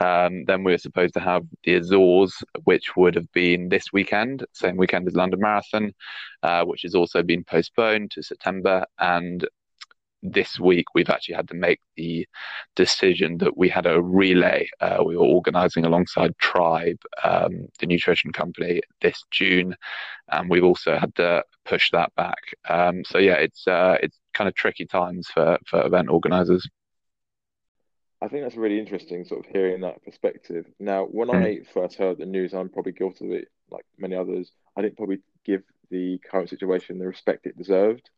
Um, 0.00 0.44
then 0.46 0.64
we 0.64 0.72
were 0.72 0.78
supposed 0.78 1.14
to 1.14 1.20
have 1.20 1.44
the 1.62 1.74
Azores, 1.76 2.42
which 2.64 2.96
would 2.96 3.14
have 3.14 3.30
been 3.32 3.68
this 3.68 3.92
weekend, 3.92 4.44
same 4.52 4.76
weekend 4.76 5.06
as 5.06 5.14
London 5.14 5.38
Marathon, 5.40 5.92
uh, 6.42 6.64
which 6.64 6.82
has 6.82 6.96
also 6.96 7.22
been 7.22 7.44
postponed 7.44 8.10
to 8.10 8.22
September. 8.22 8.84
And 8.98 9.46
this 10.24 10.58
week, 10.58 10.86
we've 10.94 11.10
actually 11.10 11.34
had 11.34 11.48
to 11.48 11.54
make 11.54 11.80
the 11.96 12.26
decision 12.74 13.38
that 13.38 13.56
we 13.56 13.68
had 13.68 13.86
a 13.86 14.02
relay 14.02 14.66
uh, 14.80 15.02
we 15.04 15.16
were 15.16 15.24
organising 15.24 15.84
alongside 15.84 16.36
Tribe, 16.38 17.00
um, 17.22 17.68
the 17.78 17.86
nutrition 17.86 18.32
company, 18.32 18.80
this 19.02 19.22
June, 19.30 19.76
and 20.32 20.48
we've 20.48 20.64
also 20.64 20.96
had 20.96 21.14
to 21.16 21.44
push 21.64 21.90
that 21.92 22.14
back. 22.14 22.40
Um, 22.68 23.04
so 23.04 23.18
yeah, 23.18 23.34
it's 23.34 23.68
uh, 23.68 23.98
it's 24.02 24.18
kind 24.32 24.48
of 24.48 24.54
tricky 24.54 24.86
times 24.86 25.28
for 25.28 25.58
for 25.66 25.84
event 25.86 26.08
organisers. 26.08 26.68
I 28.22 28.28
think 28.28 28.42
that's 28.42 28.56
really 28.56 28.78
interesting, 28.78 29.24
sort 29.24 29.44
of 29.44 29.52
hearing 29.52 29.82
that 29.82 30.02
perspective. 30.02 30.64
Now, 30.80 31.04
when 31.04 31.28
mm. 31.28 31.44
I 31.44 31.64
first 31.74 31.98
heard 31.98 32.16
the 32.18 32.24
news, 32.24 32.54
I'm 32.54 32.70
probably 32.70 32.92
guilty 32.92 33.26
of 33.26 33.32
it, 33.32 33.48
like 33.70 33.84
many 33.98 34.16
others. 34.16 34.50
I 34.74 34.80
didn't 34.80 34.96
probably 34.96 35.18
give 35.44 35.62
the 35.90 36.18
current 36.30 36.48
situation 36.48 36.98
the 36.98 37.06
respect 37.06 37.44
it 37.44 37.58
deserved. 37.58 38.08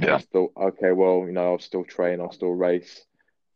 Yeah. 0.00 0.16
I 0.16 0.18
thought, 0.18 0.52
okay, 0.56 0.92
well, 0.92 1.24
you 1.26 1.32
know, 1.32 1.52
I'll 1.52 1.58
still 1.58 1.84
train, 1.84 2.20
I'll 2.20 2.32
still 2.32 2.52
race. 2.52 3.04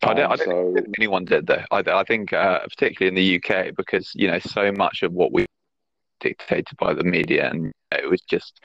I 0.02 0.14
don't, 0.14 0.26
um, 0.26 0.32
I 0.32 0.36
don't 0.36 0.46
so... 0.46 0.72
think 0.74 0.88
anyone 0.98 1.24
did 1.24 1.46
though. 1.46 1.62
I, 1.70 1.78
I 1.78 2.04
think, 2.04 2.32
uh, 2.32 2.60
particularly 2.60 3.08
in 3.08 3.14
the 3.14 3.36
UK, 3.36 3.76
because 3.76 4.10
you 4.14 4.28
know, 4.28 4.38
so 4.40 4.72
much 4.72 5.02
of 5.02 5.12
what 5.12 5.32
we 5.32 5.46
dictated 6.20 6.76
by 6.78 6.94
the 6.94 7.04
media, 7.04 7.50
and 7.50 7.72
it 7.92 8.08
was 8.08 8.20
just 8.22 8.60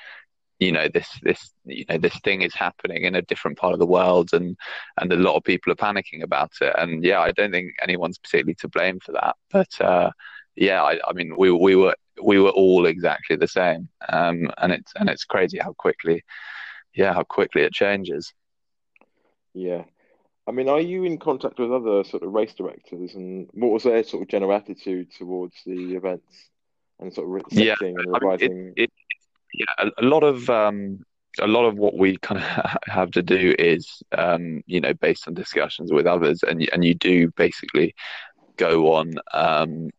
you 0.59 0.71
know 0.71 0.87
this 0.93 1.07
this 1.21 1.51
you 1.65 1.85
know 1.89 1.97
this 1.97 2.17
thing 2.23 2.41
is 2.41 2.53
happening 2.53 3.03
in 3.03 3.15
a 3.15 3.21
different 3.23 3.57
part 3.57 3.73
of 3.73 3.79
the 3.79 3.85
world 3.85 4.29
and 4.33 4.57
and 4.99 5.11
a 5.11 5.15
lot 5.15 5.35
of 5.35 5.43
people 5.43 5.71
are 5.71 5.75
panicking 5.75 6.23
about 6.23 6.51
it 6.61 6.73
and 6.77 7.03
yeah 7.03 7.19
i 7.19 7.31
don't 7.31 7.51
think 7.51 7.73
anyone's 7.81 8.17
particularly 8.17 8.55
to 8.55 8.67
blame 8.67 8.99
for 8.99 9.11
that 9.11 9.35
but 9.51 9.69
uh, 9.81 10.09
yeah 10.55 10.83
I, 10.83 10.99
I, 11.07 11.13
mean 11.13 11.35
we 11.37 11.51
we 11.51 11.75
were 11.75 11.95
we 12.23 12.39
were 12.39 12.49
all 12.49 12.87
exactly 12.87 13.35
the 13.35 13.47
same 13.47 13.87
um, 14.09 14.49
and 14.57 14.73
it's 14.73 14.91
and 14.95 15.09
it's 15.09 15.25
crazy 15.25 15.59
how 15.59 15.73
quickly 15.73 16.23
yeah 16.97 17.13
how 17.13 17.23
quickly 17.23 17.61
it 17.61 17.73
changes 17.73 18.33
yeah 19.53 19.83
I 20.47 20.51
mean, 20.51 20.69
are 20.69 20.79
you 20.79 21.03
in 21.03 21.17
contact 21.17 21.59
with 21.59 21.73
other 21.73 22.05
sort 22.05 22.23
of 22.23 22.31
race 22.31 22.53
directors, 22.53 23.15
and 23.15 23.49
what 23.51 23.71
was 23.71 23.83
their 23.83 24.01
sort 24.05 24.23
of 24.23 24.29
general 24.29 24.53
attitude 24.53 25.11
towards 25.11 25.55
the 25.65 25.95
events 25.95 26.49
and 26.99 27.13
sort 27.13 27.27
of 27.27 27.51
setting 27.51 27.65
yeah, 27.65 27.75
and 27.81 28.13
revising? 28.13 28.51
I 28.51 28.53
mean, 28.53 28.73
it, 28.77 28.83
it, 28.83 28.91
yeah, 29.53 29.65
a, 29.77 30.01
a 30.01 30.05
lot 30.05 30.23
of 30.23 30.49
um, 30.49 31.03
a 31.41 31.47
lot 31.47 31.65
of 31.65 31.75
what 31.75 31.97
we 31.97 32.17
kind 32.17 32.41
of 32.41 32.77
have 32.85 33.11
to 33.11 33.21
do 33.21 33.55
is, 33.59 34.01
um, 34.17 34.63
you 34.65 34.79
know, 34.79 34.93
based 34.93 35.27
on 35.27 35.33
discussions 35.33 35.91
with 35.91 36.07
others, 36.07 36.43
and 36.43 36.67
and 36.71 36.85
you 36.85 36.93
do 36.93 37.29
basically 37.31 37.93
go 38.55 38.93
on, 38.93 39.15
um, 39.33 39.89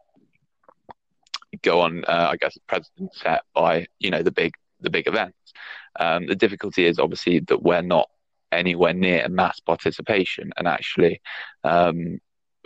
go 1.60 1.82
on, 1.82 2.06
uh, 2.06 2.28
I 2.32 2.36
guess, 2.36 2.56
precedent 2.66 3.14
set 3.14 3.42
by 3.54 3.86
you 3.98 4.10
know 4.10 4.22
the 4.22 4.32
big 4.32 4.54
the 4.80 4.90
big 4.90 5.06
events. 5.06 5.52
Um, 5.98 6.26
the 6.26 6.36
difficulty 6.36 6.86
is 6.86 6.98
obviously 6.98 7.40
that 7.40 7.62
we're 7.62 7.82
not 7.82 8.08
anywhere 8.52 8.94
near 8.94 9.28
mass 9.28 9.60
participation, 9.60 10.52
and 10.56 10.68
actually, 10.68 11.20
um, 11.64 12.20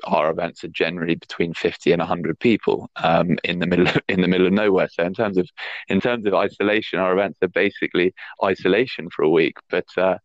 our 0.05 0.31
events 0.31 0.65
are 0.65 0.69
generally 0.69 1.15
between 1.15 1.55
50 1.55 1.93
and 1.93 2.01
100 2.01 2.39
people 2.41 2.91
um, 2.97 3.39
in 3.45 3.59
the 3.59 3.67
middle 3.67 3.87
in 4.09 4.21
the 4.21 4.29
middle 4.29 4.47
of 4.47 4.53
nowhere. 4.53 4.89
So 4.93 5.05
in 5.05 5.15
terms 5.15 5.39
of 5.39 5.49
in 5.89 6.01
terms 6.01 6.27
of 6.27 6.35
isolation, 6.35 6.99
our 6.99 7.13
events 7.13 7.39
are 7.43 7.49
basically 7.49 8.15
isolation 8.43 9.11
for 9.11 9.23
a 9.23 9.31
week. 9.31 9.57
But 9.71 9.87
uh, 9.97 10.19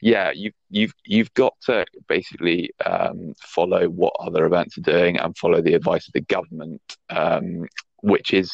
yeah, 0.00 0.30
you, 0.30 0.52
you've 0.70 0.94
you've 1.04 1.32
got 1.34 1.54
to 1.66 1.84
basically 2.08 2.70
um, 2.84 3.34
follow 3.38 3.88
what 3.88 4.14
other 4.18 4.46
events 4.46 4.78
are 4.78 4.82
doing 4.82 5.18
and 5.18 5.36
follow 5.36 5.60
the 5.60 5.74
advice 5.74 6.06
of 6.06 6.14
the 6.14 6.22
government, 6.22 6.82
um, 7.10 7.66
which 8.02 8.32
is 8.32 8.52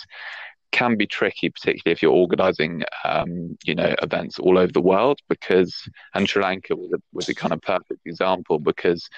can 0.76 0.96
be 0.96 1.06
tricky, 1.06 1.48
particularly 1.48 1.92
if 1.92 2.02
you're 2.02 2.12
organising, 2.12 2.82
um, 3.02 3.56
you 3.64 3.74
know, 3.74 3.94
events 4.02 4.38
all 4.38 4.58
over 4.58 4.70
the 4.70 4.80
world. 4.80 5.18
Because 5.26 5.74
and 6.14 6.28
Sri 6.28 6.42
Lanka 6.42 6.76
was 6.76 6.92
a, 6.92 6.98
was 7.14 7.28
a 7.30 7.34
kind 7.34 7.54
of 7.54 7.62
perfect 7.62 8.00
example 8.04 8.58
because 8.58 9.08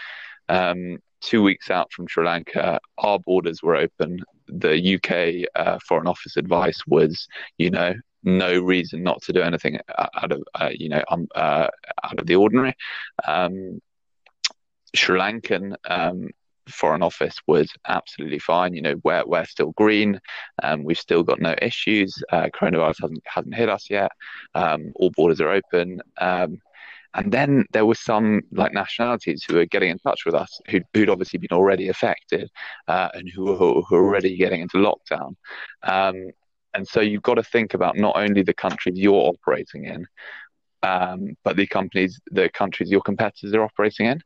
um, 0.48 0.98
two 1.20 1.42
weeks 1.42 1.68
out 1.68 1.92
from 1.92 2.06
Sri 2.06 2.24
Lanka, 2.24 2.78
our 2.98 3.18
borders 3.18 3.60
were 3.60 3.74
open. 3.74 4.20
The 4.46 4.94
UK 4.94 5.50
uh, 5.56 5.78
Foreign 5.88 6.06
Office 6.06 6.36
advice 6.36 6.80
was, 6.86 7.26
you 7.58 7.70
know, 7.70 7.92
no 8.22 8.60
reason 8.60 9.02
not 9.02 9.20
to 9.22 9.32
do 9.32 9.42
anything 9.42 9.80
out 9.98 10.30
of 10.32 10.42
uh, 10.54 10.70
you 10.72 10.88
know 10.88 11.02
um, 11.08 11.26
uh, 11.34 11.68
out 12.04 12.18
of 12.20 12.26
the 12.26 12.36
ordinary. 12.36 12.74
Um, 13.26 13.80
Sri 14.94 15.18
Lankan 15.18 15.74
um, 15.88 16.28
Foreign 16.72 17.02
Office 17.02 17.36
was 17.46 17.70
absolutely 17.86 18.38
fine. 18.38 18.74
You 18.74 18.82
know, 18.82 18.94
we're 19.04 19.24
we're 19.26 19.44
still 19.44 19.72
green. 19.72 20.20
Um, 20.62 20.84
we've 20.84 20.98
still 20.98 21.22
got 21.22 21.40
no 21.40 21.54
issues. 21.60 22.22
Uh, 22.30 22.48
coronavirus 22.54 23.02
hasn't 23.02 23.22
hasn't 23.26 23.54
hit 23.54 23.68
us 23.68 23.88
yet. 23.90 24.10
Um, 24.54 24.92
all 24.96 25.10
borders 25.10 25.40
are 25.40 25.50
open. 25.50 26.00
Um, 26.18 26.60
and 27.14 27.32
then 27.32 27.64
there 27.72 27.86
were 27.86 27.94
some 27.94 28.42
like 28.52 28.72
nationalities 28.72 29.42
who 29.44 29.56
were 29.56 29.64
getting 29.64 29.90
in 29.90 29.98
touch 29.98 30.24
with 30.26 30.34
us 30.34 30.60
who'd, 30.68 30.84
who'd 30.92 31.08
obviously 31.08 31.38
been 31.38 31.56
already 31.56 31.88
affected 31.88 32.50
uh, 32.86 33.08
and 33.14 33.28
who 33.28 33.44
were, 33.44 33.56
who 33.56 33.82
were 33.90 34.04
already 34.04 34.36
getting 34.36 34.60
into 34.60 34.76
lockdown. 34.76 35.34
Um, 35.82 36.30
and 36.74 36.86
so 36.86 37.00
you've 37.00 37.22
got 37.22 37.34
to 37.34 37.42
think 37.42 37.74
about 37.74 37.96
not 37.96 38.16
only 38.16 38.42
the 38.42 38.54
countries 38.54 38.98
you're 38.98 39.14
operating 39.14 39.86
in, 39.86 40.06
um, 40.82 41.36
but 41.44 41.56
the 41.56 41.66
companies, 41.66 42.20
the 42.30 42.48
countries 42.50 42.90
your 42.90 43.00
competitors 43.00 43.54
are 43.54 43.62
operating 43.62 44.06
in. 44.06 44.22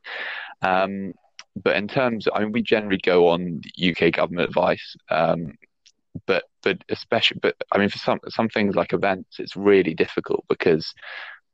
Um, 0.60 1.12
but 1.56 1.76
in 1.76 1.88
terms, 1.88 2.26
I 2.32 2.40
mean, 2.40 2.52
we 2.52 2.62
generally 2.62 2.98
go 2.98 3.28
on 3.28 3.60
UK 3.80 4.12
government 4.12 4.48
advice, 4.48 4.96
um, 5.10 5.54
but 6.26 6.44
but 6.62 6.78
especially, 6.88 7.40
but 7.42 7.56
I 7.72 7.78
mean, 7.78 7.88
for 7.88 7.98
some 7.98 8.20
some 8.28 8.48
things 8.48 8.74
like 8.74 8.92
events, 8.92 9.38
it's 9.38 9.56
really 9.56 9.94
difficult 9.94 10.44
because 10.48 10.92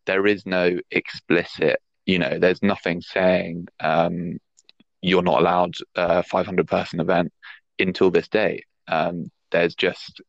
there 0.07 0.27
is 0.27 0.47
no 0.47 0.79
explicit, 0.91 1.81
you 2.07 2.19
know, 2.19 2.39
there's 2.39 2.63
nothing 2.63 3.01
saying 3.01 3.69
um, 3.81 4.39
you're 5.03 5.23
not 5.23 5.41
allowed 5.41 5.75
a 5.97 6.23
500 6.23 6.67
person 6.67 7.01
event 7.01 7.33
until 7.79 8.11
this 8.11 8.29
day. 8.29 8.65
Um, 8.89 9.31
there's 9.51 9.75
just 9.75 10.21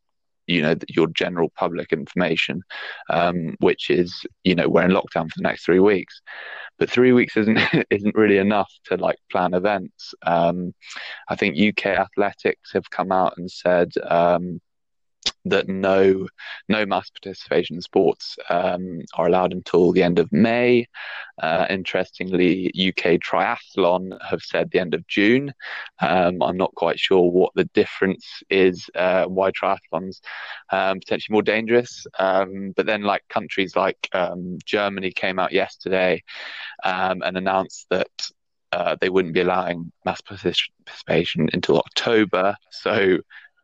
you 0.48 0.64
know 0.64 0.76
your 0.88 1.08
general 1.08 1.50
public 1.56 1.94
information, 1.94 2.64
um, 3.10 3.56
which 3.60 3.90
is 3.90 4.26
you 4.44 4.56
know 4.56 4.68
we're 4.68 4.84
in 4.84 4.92
lockdown 4.92 5.30
for 5.30 5.38
the 5.38 5.44
next 5.44 5.64
three 5.64 5.80
weeks, 5.80 6.22
but 6.80 6.90
three 6.90 7.12
weeks 7.12 7.38
isn't 7.38 7.60
isn't 7.90 8.16
really 8.16 8.38
enough 8.38 8.72
to 8.86 8.98
like 8.98 9.18
plan 9.32 9.54
events. 9.54 10.14
Um, 10.26 10.74
I 11.30 11.36
think 11.36 11.58
UK 11.58 11.88
athletics 11.88 12.72
have 12.74 12.90
come 12.90 13.12
out 13.12 13.34
and 13.38 13.52
said 13.52 13.92
um, 14.10 14.62
that 15.46 15.68
no 15.68 16.28
no 16.68 16.86
mass 16.86 17.10
participation 17.10 17.78
in 17.78 17.82
sports 17.82 18.38
um, 18.50 19.02
are 19.16 19.28
allowed 19.28 19.54
until 19.54 19.92
the 19.92 20.04
end 20.04 20.20
of 20.20 20.32
May. 20.32 20.88
Uh, 21.42 21.66
interestingly, 21.70 22.68
UK 22.68 23.20
Triathlon 23.20 24.18
have 24.22 24.42
said 24.42 24.70
the 24.72 24.80
end 24.80 24.94
of 24.94 25.08
June. 25.08 25.54
Um, 26.00 26.42
I'm 26.42 26.58
not 26.58 26.76
quite 26.76 27.00
sure 27.00 27.30
what 27.32 27.54
the 27.56 27.66
difference 27.66 28.26
is, 28.50 28.90
uh, 28.96 29.26
why 29.26 29.52
triathlons 29.52 30.20
um, 30.72 31.00
potentially 31.00 31.34
more 31.34 31.42
dangerous. 31.42 32.06
Um, 32.18 32.74
but 32.76 32.86
then, 32.86 33.04
like 33.04 33.24
countries 33.30 33.76
like 33.76 34.10
um, 34.14 34.58
Germany 34.66 35.12
came 35.12 35.40
out 35.40 35.54
yesterday 35.54 36.24
um, 36.84 37.22
and 37.24 37.38
announced 37.38 37.88
that 37.90 38.32
uh, 38.72 38.96
they 39.00 39.10
wouldn't 39.10 39.34
be 39.34 39.42
allowing 39.42 39.92
mass 40.06 40.22
participation 40.22 41.50
until 41.54 41.80
October. 41.80 42.56
So 42.70 43.20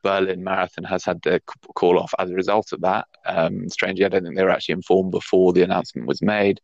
Berlin 0.06 0.43
Marathon 0.43 0.84
has 0.84 1.03
had 1.03 1.24
to 1.24 1.39
call 1.74 1.97
off 1.97 2.14
as 2.20 2.30
a 2.30 2.36
result 2.36 2.74
of 2.74 2.82
that. 2.82 3.08
Um, 3.26 3.68
strangely, 3.70 4.06
I 4.06 4.10
don't 4.10 4.24
think 4.24 4.36
they 4.36 4.43
were 4.43 4.51
actually 4.51 4.74
informed 4.74 5.10
before 5.10 5.51
the 5.51 5.64
announcement 5.64 6.08
was 6.08 6.22
made. 6.22 6.62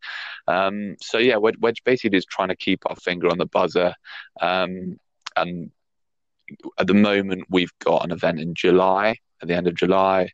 Um, 0.47 0.95
so 1.01 1.17
yeah, 1.17 1.37
we're, 1.37 1.53
we're, 1.59 1.73
basically 1.83 2.15
just 2.19 2.29
trying 2.29 2.49
to 2.49 2.55
keep 2.55 2.83
our 2.85 2.95
finger 2.95 3.29
on 3.29 3.39
the 3.39 3.47
buzzer. 3.47 3.95
Um, 4.39 4.99
and 5.35 5.71
at 6.77 6.85
the 6.85 6.93
moment, 6.93 7.45
we've 7.49 7.73
got 7.79 8.05
an 8.05 8.11
event 8.11 8.39
in 8.39 8.53
July, 8.53 9.15
at 9.41 9.47
the 9.47 9.55
end 9.55 9.67
of 9.67 9.73
July. 9.73 10.29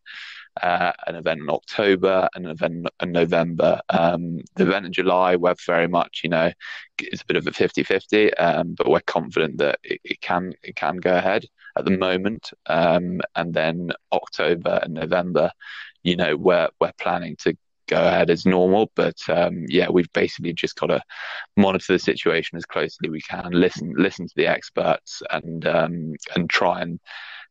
Uh, 0.62 0.92
an 1.08 1.16
event 1.16 1.42
in 1.42 1.50
October, 1.50 2.28
and 2.36 2.46
an 2.46 2.52
event 2.52 2.88
in 3.02 3.12
November. 3.12 3.80
Um, 3.90 4.40
the 4.56 4.64
event 4.64 4.86
in 4.86 4.94
July, 4.94 5.36
we're 5.36 5.56
very 5.66 5.88
much, 5.88 6.22
you 6.24 6.30
know, 6.30 6.52
it's 7.00 7.22
a 7.22 7.26
bit 7.26 7.38
of 7.38 7.48
a 7.48 7.52
50-50, 7.52 8.32
um, 8.40 8.74
but 8.78 8.90
we're 8.90 9.02
confident 9.02 9.58
that 9.60 9.80
it, 9.84 10.02
it, 10.04 10.22
can 10.22 10.54
it 10.64 10.76
can 10.76 10.98
go 10.98 11.16
ahead 11.16 11.46
at 11.78 11.86
the 11.86 11.98
moment. 11.98 12.52
Um, 12.66 13.22
and 13.36 13.54
then 13.54 13.92
October 14.12 14.80
and 14.82 14.94
November, 14.94 15.52
you 16.04 16.16
know, 16.16 16.36
we're 16.36 16.70
we're 16.80 16.94
planning 17.00 17.36
to 17.42 17.56
go 17.88 18.06
ahead 18.06 18.30
as 18.30 18.46
normal. 18.46 18.92
But 18.96 19.18
um, 19.30 19.66
yeah, 19.68 19.90
we've 19.90 20.12
basically 20.14 20.54
just 20.54 20.76
got 20.76 20.88
to 20.88 21.02
monitor 21.56 21.94
the 21.94 22.00
situation 22.00 22.58
as 22.58 22.66
closely 22.66 23.08
as 23.08 23.12
we 23.12 23.22
can, 23.22 23.52
listen 23.52 23.94
listen 23.98 24.28
to 24.28 24.34
the 24.36 24.48
experts, 24.48 25.22
and 25.32 25.66
um, 25.66 26.14
and 26.36 26.50
try 26.50 26.82
and 26.82 27.00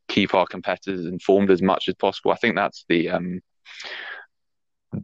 keep 0.07 0.33
our 0.33 0.45
competitors 0.45 1.05
informed 1.05 1.51
as 1.51 1.61
much 1.61 1.87
as 1.87 1.95
possible. 1.95 2.31
I 2.31 2.35
think 2.37 2.55
that's 2.55 2.85
the 2.89 3.09
um, 3.09 3.41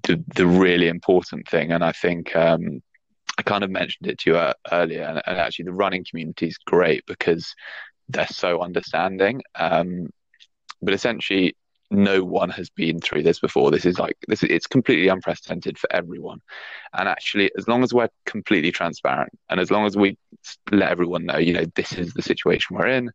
the, 0.04 0.24
the 0.36 0.48
really 0.48 0.88
important 0.88 1.48
thing, 1.48 1.72
and 1.72 1.84
I 1.84 1.92
think. 1.92 2.36
Um, 2.36 2.82
I 3.36 3.42
kind 3.42 3.64
of 3.64 3.72
mentioned 3.72 4.08
it 4.08 4.20
to 4.20 4.30
you 4.30 4.38
uh, 4.38 4.54
earlier, 4.72 5.02
and, 5.02 5.20
and, 5.26 5.40
actually, 5.40 5.66
the 5.66 5.74
running 5.74 6.06
community 6.08 6.46
is 6.46 6.58
great 6.60 7.04
because 7.08 7.56
they're 8.08 8.28
so 8.28 8.62
understanding. 8.62 9.42
Um, 9.56 10.10
but 10.84 10.94
essentially, 10.94 11.56
no 11.94 12.24
one 12.24 12.50
has 12.50 12.70
been 12.70 13.00
through 13.00 13.24
this 13.24 13.40
before. 13.40 13.72
This 13.72 13.86
is 13.86 14.00
like 14.00 14.18
this. 14.28 14.44
Is, 14.44 14.50
it's 14.50 14.68
completely 14.68 15.08
unprecedented 15.08 15.78
for 15.78 15.92
everyone. 15.94 16.42
And 16.94 17.08
actually, 17.08 17.52
as 17.58 17.68
long 17.68 17.84
as 17.84 17.94
we're 17.94 18.10
completely 18.26 18.72
transparent, 18.72 19.32
and 19.50 19.60
as 19.60 19.72
long 19.72 19.86
as 19.86 19.96
we 19.96 20.18
let 20.72 20.92
everyone 20.92 21.26
know, 21.26 21.38
you 21.38 21.54
know, 21.54 21.66
this 21.76 21.94
is 21.94 22.14
the 22.14 22.22
situation 22.22 22.76
we're 22.76 22.88
in. 22.88 23.12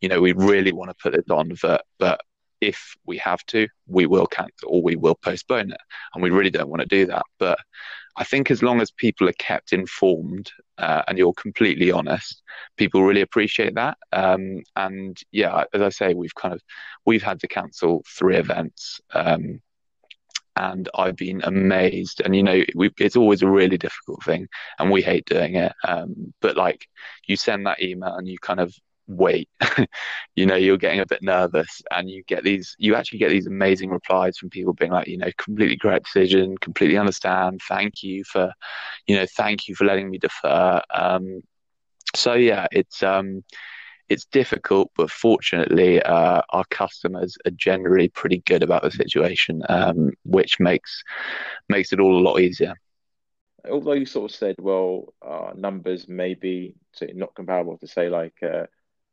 You 0.00 0.08
know, 0.08 0.20
we 0.20 0.32
really 0.32 0.72
want 0.72 0.90
to 0.90 0.96
put 1.02 1.12
this 1.12 1.30
on, 1.30 1.52
but 1.62 1.84
but 1.98 2.20
if 2.62 2.94
we 3.04 3.18
have 3.18 3.44
to, 3.46 3.66
we 3.88 4.06
will 4.06 4.26
cancel 4.26 4.68
or 4.68 4.82
we 4.82 4.96
will 4.96 5.16
postpone 5.16 5.72
it, 5.72 5.80
and 6.14 6.22
we 6.22 6.30
really 6.30 6.50
don't 6.50 6.70
want 6.70 6.80
to 6.80 6.86
do 6.86 7.06
that. 7.06 7.24
But 7.38 7.58
I 8.16 8.24
think 8.24 8.50
as 8.50 8.62
long 8.62 8.80
as 8.80 8.90
people 8.92 9.28
are 9.28 9.34
kept 9.38 9.72
informed 9.72 10.50
uh, 10.78 11.02
and 11.08 11.18
you're 11.18 11.32
completely 11.34 11.90
honest, 11.90 12.42
people 12.76 13.02
really 13.02 13.22
appreciate 13.22 13.74
that. 13.74 13.98
Um, 14.12 14.62
and 14.76 15.18
yeah, 15.32 15.64
as 15.74 15.82
I 15.82 15.88
say, 15.88 16.14
we've 16.14 16.34
kind 16.34 16.54
of 16.54 16.62
we've 17.04 17.22
had 17.22 17.40
to 17.40 17.48
cancel 17.48 18.04
three 18.06 18.36
events. 18.36 19.00
Um, 19.12 19.60
and 20.54 20.88
I've 20.94 21.16
been 21.16 21.42
amazed. 21.42 22.20
And 22.24 22.36
you 22.36 22.42
know, 22.42 22.62
we, 22.76 22.90
it's 22.98 23.16
always 23.16 23.42
a 23.42 23.50
really 23.50 23.78
difficult 23.78 24.22
thing, 24.22 24.46
and 24.78 24.90
we 24.90 25.02
hate 25.02 25.24
doing 25.26 25.56
it. 25.56 25.72
Um, 25.82 26.32
but 26.40 26.56
like, 26.56 26.86
you 27.26 27.36
send 27.36 27.66
that 27.66 27.82
email, 27.82 28.14
and 28.14 28.28
you 28.28 28.38
kind 28.38 28.60
of 28.60 28.72
wait. 29.06 29.48
You 30.34 30.46
know 30.46 30.54
you're 30.54 30.78
getting 30.78 31.00
a 31.00 31.06
bit 31.06 31.22
nervous 31.22 31.82
and 31.90 32.08
you 32.08 32.22
get 32.26 32.42
these 32.42 32.74
you 32.78 32.94
actually 32.94 33.18
get 33.18 33.28
these 33.28 33.46
amazing 33.46 33.90
replies 33.90 34.38
from 34.38 34.48
people 34.48 34.72
being 34.72 34.90
like 34.90 35.06
you 35.06 35.18
know 35.18 35.30
completely 35.36 35.76
correct 35.76 36.06
decision 36.06 36.56
completely 36.56 36.96
understand 36.96 37.60
thank 37.68 38.02
you 38.02 38.24
for 38.24 38.50
you 39.06 39.14
know 39.14 39.26
thank 39.36 39.68
you 39.68 39.74
for 39.74 39.84
letting 39.84 40.10
me 40.10 40.16
defer. 40.16 40.80
Um 40.94 41.42
so 42.16 42.32
yeah 42.32 42.66
it's 42.72 43.02
um 43.02 43.44
it's 44.08 44.26
difficult 44.26 44.90
but 44.96 45.10
fortunately 45.10 46.02
uh, 46.02 46.42
our 46.50 46.64
customers 46.70 47.36
are 47.46 47.52
generally 47.52 48.08
pretty 48.08 48.42
good 48.46 48.62
about 48.62 48.82
the 48.82 48.90
situation 48.90 49.62
um, 49.68 50.10
which 50.24 50.60
makes 50.60 51.02
makes 51.68 51.92
it 51.92 52.00
all 52.00 52.18
a 52.18 52.20
lot 52.20 52.38
easier. 52.40 52.74
Although 53.70 53.92
you 53.92 54.06
sort 54.06 54.30
of 54.30 54.36
said 54.36 54.56
well 54.58 55.14
uh, 55.22 55.52
numbers 55.54 56.08
may 56.08 56.34
be 56.34 56.74
not 57.14 57.34
comparable 57.34 57.78
to 57.78 57.86
say 57.86 58.08
like 58.08 58.34
uh, 58.42 58.66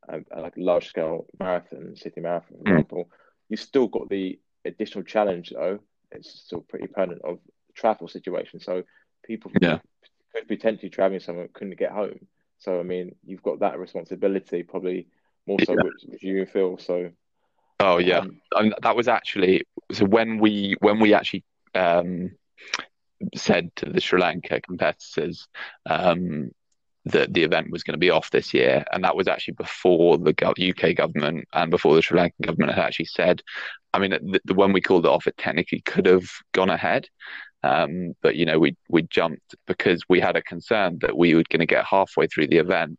a, 0.08 0.40
like 0.40 0.54
large 0.56 0.88
scale 0.88 1.26
marathon, 1.38 1.96
city 1.96 2.20
marathon, 2.20 2.58
for 2.58 2.64
mm. 2.64 2.72
example, 2.72 3.10
you 3.48 3.56
still 3.56 3.88
got 3.88 4.08
the 4.08 4.38
additional 4.64 5.04
challenge 5.04 5.50
though. 5.50 5.78
It's 6.10 6.40
still 6.40 6.60
pretty 6.60 6.86
permanent 6.86 7.22
of 7.22 7.38
the 7.44 7.72
travel 7.74 8.08
situation. 8.08 8.60
So 8.60 8.82
people 9.24 9.50
yeah. 9.60 9.78
could 10.34 10.48
potentially 10.48 10.90
traveling 10.90 11.20
somewhere 11.20 11.48
couldn't 11.52 11.78
get 11.78 11.92
home. 11.92 12.26
So 12.58 12.80
I 12.80 12.82
mean, 12.82 13.14
you've 13.24 13.42
got 13.42 13.60
that 13.60 13.78
responsibility 13.78 14.62
probably 14.62 15.08
more 15.46 15.58
so 15.64 15.72
yeah. 15.72 15.82
with, 15.82 15.94
with 16.12 16.22
you 16.22 16.46
Phil. 16.46 16.78
So 16.78 17.10
oh 17.78 17.98
yeah, 17.98 18.18
um, 18.18 18.40
I 18.54 18.62
mean, 18.62 18.74
that 18.82 18.96
was 18.96 19.08
actually 19.08 19.64
so 19.92 20.04
when 20.04 20.38
we 20.38 20.76
when 20.80 21.00
we 21.00 21.14
actually 21.14 21.44
um, 21.74 22.32
said 23.34 23.74
to 23.76 23.86
the 23.86 24.00
Sri 24.00 24.20
Lanka 24.20 24.60
competitors, 24.60 25.48
um, 25.86 26.50
that 27.06 27.32
the 27.32 27.42
event 27.44 27.70
was 27.70 27.82
going 27.82 27.94
to 27.94 27.98
be 27.98 28.10
off 28.10 28.30
this 28.30 28.52
year, 28.52 28.84
and 28.92 29.04
that 29.04 29.16
was 29.16 29.26
actually 29.26 29.54
before 29.54 30.18
the 30.18 30.34
UK 30.70 30.94
government 30.94 31.48
and 31.52 31.70
before 31.70 31.94
the 31.94 32.02
Sri 32.02 32.18
Lankan 32.18 32.46
government 32.46 32.74
had 32.74 32.84
actually 32.84 33.06
said. 33.06 33.42
I 33.92 33.98
mean, 33.98 34.10
the, 34.10 34.40
the 34.44 34.54
when 34.54 34.72
we 34.72 34.80
called 34.80 35.06
it 35.06 35.10
off, 35.10 35.26
it 35.26 35.36
technically 35.36 35.80
could 35.80 36.06
have 36.06 36.28
gone 36.52 36.70
ahead, 36.70 37.08
um, 37.62 38.14
but 38.22 38.36
you 38.36 38.46
know, 38.46 38.58
we 38.58 38.76
we 38.88 39.02
jumped 39.02 39.54
because 39.66 40.02
we 40.08 40.20
had 40.20 40.36
a 40.36 40.42
concern 40.42 40.98
that 41.02 41.16
we 41.16 41.34
were 41.34 41.44
going 41.48 41.60
to 41.60 41.66
get 41.66 41.84
halfway 41.84 42.26
through 42.26 42.48
the 42.48 42.58
event, 42.58 42.98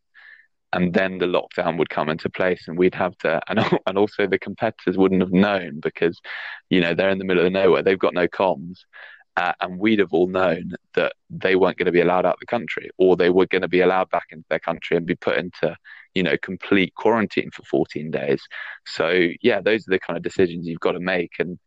and 0.74 0.94
then 0.94 1.18
the 1.18 1.26
lockdown 1.26 1.78
would 1.78 1.90
come 1.90 2.10
into 2.10 2.30
place, 2.30 2.68
and 2.68 2.78
we'd 2.78 2.96
have 2.96 3.18
to, 3.20 3.42
and 3.48 3.60
and 3.88 3.98
also 3.98 4.28
the 4.28 4.40
competitors 4.40 4.98
wouldn't 4.98 5.22
have 5.22 5.32
known 5.34 5.80
because, 5.80 6.20
you 6.70 6.82
know, 6.82 6.94
they're 6.94 7.10
in 7.10 7.18
the 7.18 7.26
middle 7.26 7.46
of 7.46 7.52
nowhere, 7.52 7.82
they've 7.84 7.98
got 8.00 8.14
no 8.14 8.28
comms, 8.28 8.80
uh, 9.38 9.54
and 9.62 9.80
we'd 9.80 10.00
have 10.00 10.14
all 10.14 10.28
known 10.28 10.74
that 10.94 11.14
they 11.30 11.56
weren't 11.56 11.78
going 11.78 11.86
to 11.86 11.92
be 11.92 12.02
allowed 12.02 12.26
out 12.26 12.34
of 12.34 12.40
the 12.40 12.46
country, 12.46 12.90
or 12.98 13.16
they 13.16 13.30
were 13.30 13.46
going 13.46 13.62
to 13.62 13.68
be 13.68 13.82
allowed 13.82 14.10
back 14.10 14.28
into 14.32 14.46
their 14.50 14.60
country 14.60 14.98
and 14.98 15.06
be 15.06 15.16
put 15.16 15.38
into, 15.38 15.76
you 16.14 16.24
know, 16.24 16.38
complete 16.42 16.94
quarantine 16.96 17.50
for 17.52 17.64
14 17.64 18.12
days. 18.12 18.42
So 18.86 19.28
yeah, 19.42 19.62
those 19.62 19.88
are 19.88 19.92
the 19.92 20.00
kind 20.00 20.18
of 20.18 20.24
decisions 20.24 20.68
you've 20.68 20.80
got 20.80 20.94
to 20.94 21.00
make, 21.00 21.34
and 21.40 21.58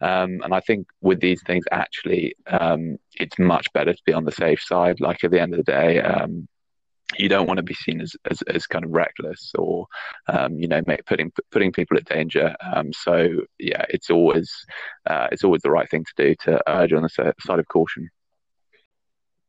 um, 0.00 0.40
and 0.42 0.52
I 0.52 0.60
think 0.60 0.88
with 1.00 1.20
these 1.20 1.42
things, 1.42 1.64
actually, 1.70 2.34
um, 2.46 2.98
it's 3.14 3.38
much 3.38 3.72
better 3.72 3.94
to 3.94 4.02
be 4.04 4.12
on 4.12 4.24
the 4.24 4.32
safe 4.32 4.60
side. 4.60 5.00
Like 5.00 5.22
at 5.24 5.30
the 5.30 5.40
end 5.40 5.54
of 5.54 5.64
the 5.64 5.72
day, 5.72 6.00
um, 6.00 6.48
you 7.18 7.28
don't 7.28 7.46
want 7.46 7.58
to 7.58 7.62
be 7.62 7.74
seen 7.74 8.00
as, 8.00 8.16
as, 8.28 8.42
as 8.42 8.66
kind 8.66 8.84
of 8.84 8.90
reckless 8.90 9.52
or 9.56 9.86
um, 10.26 10.58
you 10.58 10.68
know 10.68 10.82
make, 10.86 11.04
putting 11.06 11.32
putting 11.50 11.72
people 11.72 11.96
at 11.96 12.04
danger. 12.06 12.54
Um, 12.60 12.92
so 12.92 13.42
yeah, 13.58 13.84
it's 13.88 14.10
always 14.10 14.50
uh, 15.06 15.28
it's 15.30 15.44
always 15.44 15.62
the 15.62 15.70
right 15.70 15.88
thing 15.88 16.04
to 16.04 16.12
do 16.16 16.34
to 16.44 16.62
urge 16.68 16.92
on 16.92 17.02
the 17.02 17.08
side 17.08 17.58
of 17.58 17.68
caution. 17.68 18.10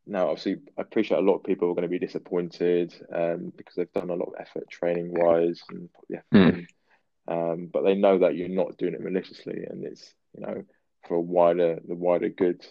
Now, 0.06 0.28
obviously, 0.28 0.58
I 0.78 0.82
appreciate 0.82 1.18
a 1.18 1.22
lot 1.22 1.36
of 1.36 1.44
people 1.44 1.68
are 1.68 1.74
going 1.74 1.82
to 1.82 1.88
be 1.88 1.98
disappointed 1.98 2.94
um, 3.12 3.52
because 3.56 3.74
they've 3.74 3.92
done 3.92 4.10
a 4.10 4.14
lot 4.14 4.28
of 4.28 4.34
effort 4.38 4.70
training 4.70 5.12
wise 5.12 5.60
and 5.68 5.88
yeah, 6.08 6.20
mm. 6.32 6.66
um, 7.26 7.68
but 7.72 7.82
they 7.82 7.94
know 7.94 8.18
that 8.18 8.36
you're 8.36 8.48
not 8.48 8.76
doing 8.76 8.94
it 8.94 9.02
maliciously, 9.02 9.64
and 9.68 9.84
it's 9.84 10.14
you 10.34 10.46
know 10.46 10.62
for 11.08 11.16
a 11.16 11.20
wider 11.20 11.80
the 11.86 11.94
wider 11.94 12.28
good. 12.28 12.64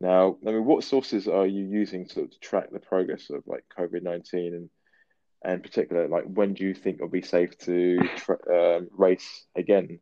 Now, 0.00 0.36
I 0.46 0.52
mean, 0.52 0.64
what 0.64 0.84
sources 0.84 1.26
are 1.26 1.46
you 1.46 1.64
using 1.66 2.06
to, 2.08 2.26
to 2.26 2.38
track 2.40 2.70
the 2.70 2.78
progress 2.78 3.30
of 3.30 3.42
like 3.46 3.64
COVID 3.76 4.02
nineteen 4.02 4.54
and 4.54 4.70
and 5.44 5.62
particular 5.62 6.08
like 6.08 6.24
when 6.24 6.54
do 6.54 6.64
you 6.64 6.74
think 6.74 6.96
it'll 6.96 7.08
be 7.08 7.22
safe 7.22 7.56
to 7.58 7.98
tra- 8.16 8.76
um, 8.76 8.88
race 8.92 9.46
again? 9.56 10.00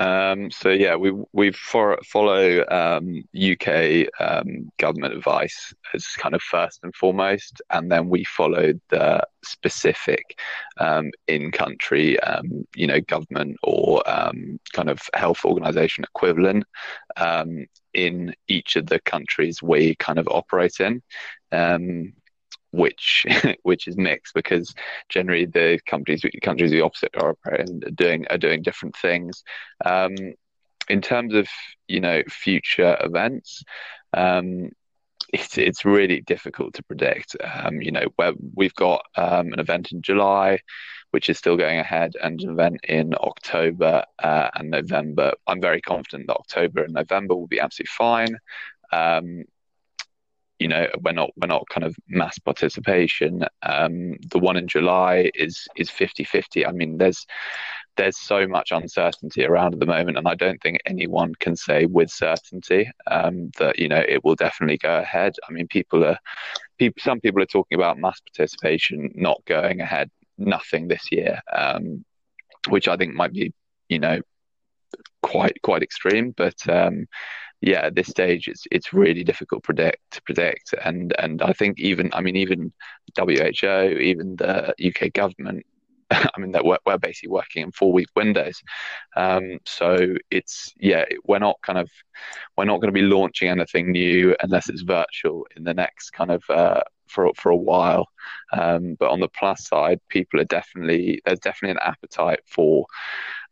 Um, 0.00 0.50
so 0.50 0.70
yeah, 0.70 0.96
we 0.96 1.12
we 1.32 1.52
for, 1.52 1.98
follow 2.04 2.64
um, 2.68 3.22
UK 3.34 4.08
um, 4.18 4.70
government 4.78 5.14
advice 5.14 5.72
as 5.94 6.06
kind 6.16 6.34
of 6.34 6.42
first 6.42 6.80
and 6.82 6.94
foremost, 6.94 7.62
and 7.70 7.90
then 7.90 8.08
we 8.08 8.24
follow 8.24 8.72
the 8.90 9.24
specific 9.44 10.38
um, 10.78 11.10
in-country, 11.28 12.18
um, 12.20 12.66
you 12.74 12.86
know, 12.86 13.00
government 13.02 13.56
or 13.62 14.02
um, 14.08 14.58
kind 14.72 14.90
of 14.90 15.00
health 15.14 15.44
organisation 15.44 16.02
equivalent 16.04 16.64
in 17.94 18.34
each 18.48 18.74
of 18.74 18.86
the 18.86 18.98
countries 19.00 19.62
we 19.62 19.94
kind 19.96 20.18
of 20.18 20.26
operate 20.28 20.80
in 20.80 21.00
which 22.74 23.26
which 23.62 23.86
is 23.88 23.96
mixed 23.96 24.34
because 24.34 24.74
generally 25.08 25.46
the 25.46 25.78
companies 25.86 26.22
countries 26.42 26.70
the 26.70 26.82
opposite 26.82 27.14
are 27.16 27.36
doing 27.94 28.26
are 28.30 28.38
doing 28.38 28.62
different 28.62 28.96
things. 28.96 29.44
Um, 29.84 30.14
in 30.88 31.00
terms 31.00 31.34
of 31.34 31.48
you 31.88 32.00
know 32.00 32.22
future 32.28 32.96
events, 33.00 33.62
um, 34.12 34.70
it's 35.32 35.56
it's 35.56 35.84
really 35.84 36.20
difficult 36.20 36.74
to 36.74 36.82
predict. 36.82 37.36
Um, 37.42 37.80
you 37.80 37.92
know, 37.92 38.06
where 38.16 38.32
we've 38.54 38.74
got 38.74 39.04
um, 39.16 39.52
an 39.52 39.60
event 39.60 39.92
in 39.92 40.02
July, 40.02 40.58
which 41.12 41.28
is 41.28 41.38
still 41.38 41.56
going 41.56 41.78
ahead, 41.78 42.14
and 42.22 42.40
an 42.40 42.50
event 42.50 42.80
in 42.84 43.14
October 43.14 44.04
uh, 44.22 44.50
and 44.54 44.70
November. 44.70 45.32
I'm 45.46 45.60
very 45.60 45.80
confident 45.80 46.26
that 46.26 46.36
October 46.36 46.84
and 46.84 46.94
November 46.94 47.34
will 47.34 47.46
be 47.46 47.60
absolutely 47.60 47.92
fine. 47.96 48.36
Um, 48.92 49.44
you 50.58 50.68
know 50.68 50.86
we're 51.02 51.12
not 51.12 51.30
we're 51.36 51.48
not 51.48 51.68
kind 51.68 51.84
of 51.84 51.96
mass 52.08 52.38
participation. 52.38 53.44
Um, 53.62 54.16
the 54.30 54.38
one 54.38 54.56
in 54.56 54.68
july 54.68 55.30
is 55.34 55.66
is 55.76 55.90
50 55.90 56.24
50 56.24 56.66
i 56.66 56.72
mean 56.72 56.98
there's 56.98 57.26
there's 57.96 58.18
so 58.18 58.46
much 58.46 58.72
uncertainty 58.72 59.44
around 59.44 59.74
at 59.74 59.80
the 59.80 59.86
moment 59.86 60.18
and 60.18 60.26
i 60.26 60.34
don't 60.34 60.60
think 60.62 60.78
anyone 60.84 61.32
can 61.38 61.54
say 61.54 61.86
with 61.86 62.10
certainty 62.10 62.90
um, 63.10 63.50
that 63.58 63.78
you 63.78 63.88
know 63.88 64.02
it 64.06 64.24
will 64.24 64.34
definitely 64.34 64.78
go 64.78 64.98
ahead. 64.98 65.34
I 65.48 65.52
mean 65.52 65.68
people 65.68 66.04
are 66.04 66.18
people 66.78 67.00
some 67.00 67.20
people 67.20 67.42
are 67.42 67.46
talking 67.46 67.76
about 67.76 67.98
mass 67.98 68.20
participation 68.20 69.10
not 69.14 69.44
going 69.46 69.80
ahead 69.80 70.10
nothing 70.38 70.88
this 70.88 71.12
year 71.12 71.40
um, 71.52 72.04
which 72.68 72.88
i 72.88 72.96
think 72.96 73.14
might 73.14 73.32
be 73.32 73.52
you 73.88 73.98
know 73.98 74.20
quite 75.24 75.60
quite 75.62 75.82
extreme. 75.82 76.32
But 76.36 76.56
um, 76.68 77.06
yeah, 77.64 77.86
at 77.86 77.94
this 77.94 78.08
stage, 78.08 78.48
it's 78.48 78.66
it's 78.70 78.92
really 78.92 79.24
difficult 79.24 79.62
predict 79.62 79.98
to 80.12 80.22
predict, 80.22 80.74
and 80.84 81.14
and 81.18 81.40
I 81.42 81.52
think 81.52 81.80
even 81.80 82.10
I 82.12 82.20
mean 82.20 82.36
even 82.36 82.72
WHO, 83.16 83.98
even 84.00 84.36
the 84.36 84.74
UK 84.84 85.12
government, 85.12 85.64
I 86.10 86.30
mean 86.38 86.52
that 86.52 86.64
we're, 86.64 86.78
we're 86.84 86.98
basically 86.98 87.30
working 87.30 87.62
in 87.62 87.72
four 87.72 87.92
week 87.92 88.08
windows, 88.14 88.62
um, 89.16 89.58
so 89.64 90.14
it's 90.30 90.72
yeah 90.78 91.04
we're 91.24 91.38
not 91.38 91.56
kind 91.62 91.78
of 91.78 91.90
we're 92.56 92.66
not 92.66 92.80
going 92.80 92.92
to 92.92 93.00
be 93.00 93.06
launching 93.06 93.48
anything 93.48 93.92
new 93.92 94.36
unless 94.42 94.68
it's 94.68 94.82
virtual 94.82 95.46
in 95.56 95.64
the 95.64 95.74
next 95.74 96.10
kind 96.10 96.30
of 96.30 96.42
uh, 96.50 96.82
for 97.06 97.30
for 97.34 97.50
a 97.50 97.56
while. 97.56 98.08
Um, 98.52 98.96
but 98.98 99.10
on 99.10 99.20
the 99.20 99.28
plus 99.28 99.66
side, 99.66 100.00
people 100.08 100.40
are 100.40 100.44
definitely 100.44 101.22
there's 101.24 101.40
definitely 101.40 101.72
an 101.80 101.88
appetite 101.90 102.40
for 102.46 102.86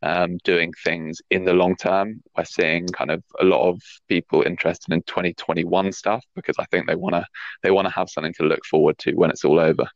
um, 0.02 0.38
doing 0.44 0.72
things 0.84 1.20
in 1.30 1.44
the 1.44 1.52
long 1.52 1.76
term. 1.76 2.22
We're 2.36 2.44
seeing 2.44 2.86
kind 2.88 3.10
of 3.10 3.22
a 3.40 3.44
lot 3.44 3.68
of 3.68 3.80
people 4.08 4.42
interested 4.42 4.92
in 4.92 5.02
2021 5.02 5.92
stuff 5.92 6.24
because 6.34 6.56
I 6.58 6.64
think 6.66 6.86
they 6.86 6.96
want 6.96 7.14
to 7.14 7.24
they 7.62 7.70
want 7.70 7.86
to 7.86 7.94
have 7.94 8.10
something 8.10 8.34
to 8.34 8.44
look 8.44 8.64
forward 8.64 8.98
to 8.98 9.14
when 9.14 9.30
it's 9.30 9.44
all 9.44 9.60
over. 9.60 9.86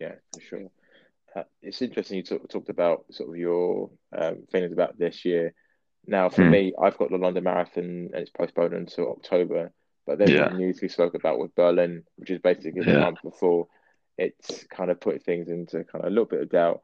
Yeah, 0.00 0.14
for 0.34 0.40
sure. 0.40 0.70
Uh, 1.34 1.42
it's 1.62 1.82
interesting 1.82 2.18
you 2.18 2.22
talk, 2.22 2.48
talked 2.48 2.68
about 2.68 3.06
sort 3.10 3.30
of 3.30 3.36
your 3.36 3.90
um, 4.16 4.44
feelings 4.52 4.72
about 4.72 4.98
this 4.98 5.24
year. 5.24 5.52
Now, 6.06 6.28
for 6.28 6.42
mm. 6.42 6.50
me, 6.50 6.72
I've 6.80 6.98
got 6.98 7.10
the 7.10 7.16
London 7.16 7.44
Marathon 7.44 8.10
and 8.12 8.14
it's 8.14 8.30
postponed 8.30 8.74
until 8.74 9.10
October. 9.10 9.72
But 10.06 10.18
then 10.18 10.28
yeah. 10.28 10.48
the 10.50 10.56
news 10.56 10.80
we 10.82 10.88
spoke 10.88 11.14
about 11.14 11.38
with 11.38 11.54
Berlin, 11.54 12.04
which 12.16 12.30
is 12.30 12.38
basically 12.40 12.82
the 12.82 12.92
yeah. 12.92 12.98
month 12.98 13.18
before, 13.22 13.68
it's 14.18 14.64
kind 14.64 14.90
of 14.90 15.00
put 15.00 15.22
things 15.22 15.48
into 15.48 15.82
kind 15.84 16.04
of 16.04 16.06
a 16.06 16.10
little 16.10 16.26
bit 16.26 16.42
of 16.42 16.50
doubt. 16.50 16.82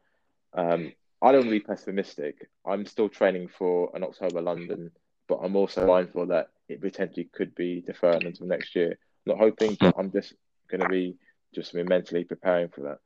Um, 0.54 0.92
I 1.22 1.32
don't 1.32 1.42
want 1.42 1.50
to 1.50 1.50
be 1.50 1.60
pessimistic. 1.60 2.48
I'm 2.66 2.86
still 2.86 3.08
training 3.08 3.48
for 3.48 3.90
an 3.94 4.02
October 4.02 4.40
London, 4.40 4.90
but 5.28 5.40
I'm 5.42 5.56
also 5.56 5.86
mindful 5.86 6.26
that 6.28 6.48
it 6.68 6.80
potentially 6.80 7.28
could 7.32 7.54
be 7.54 7.82
deferred 7.82 8.24
until 8.24 8.46
next 8.46 8.74
year. 8.74 8.92
I'm 8.92 9.36
not 9.36 9.38
hoping, 9.38 9.76
but 9.78 9.94
I'm 9.98 10.10
just 10.10 10.34
going 10.70 10.80
to 10.80 10.88
be 10.88 11.16
just 11.54 11.74
mentally 11.74 12.24
preparing 12.24 12.68
for 12.68 12.82
that. 12.82 12.98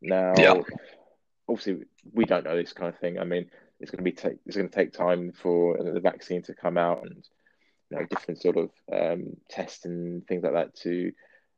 Now, 0.00 0.34
yeah. 0.36 0.60
obviously, 1.48 1.86
we 2.12 2.24
don't 2.24 2.44
know 2.44 2.56
this 2.56 2.72
kind 2.72 2.92
of 2.92 3.00
thing. 3.00 3.18
I 3.18 3.24
mean, 3.24 3.50
it's 3.80 3.90
going 3.90 3.98
to 3.98 4.04
be 4.04 4.12
take 4.12 4.38
it's 4.46 4.56
going 4.56 4.68
to 4.68 4.74
take 4.74 4.92
time 4.92 5.32
for 5.32 5.76
the 5.82 6.00
vaccine 6.00 6.42
to 6.42 6.54
come 6.54 6.78
out 6.78 7.02
and 7.02 7.24
you 7.90 7.98
know 7.98 8.06
different 8.06 8.40
sort 8.40 8.56
of 8.56 8.70
um, 8.92 9.36
tests 9.50 9.84
and 9.84 10.26
things 10.26 10.42
like 10.42 10.54
that 10.54 10.74
to 10.76 11.12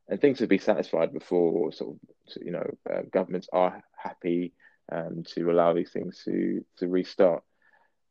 and 0.08 0.20
things 0.20 0.38
to 0.38 0.46
be 0.46 0.58
satisfied 0.58 1.12
before 1.12 1.72
sort 1.72 1.94
of 1.94 2.42
you 2.42 2.50
know 2.50 2.66
uh, 2.90 3.02
governments 3.12 3.48
are 3.52 3.82
happy 3.96 4.52
um, 4.90 5.24
to 5.34 5.50
allow 5.50 5.72
these 5.74 5.90
things 5.90 6.22
to 6.24 6.64
to 6.78 6.88
restart. 6.88 7.42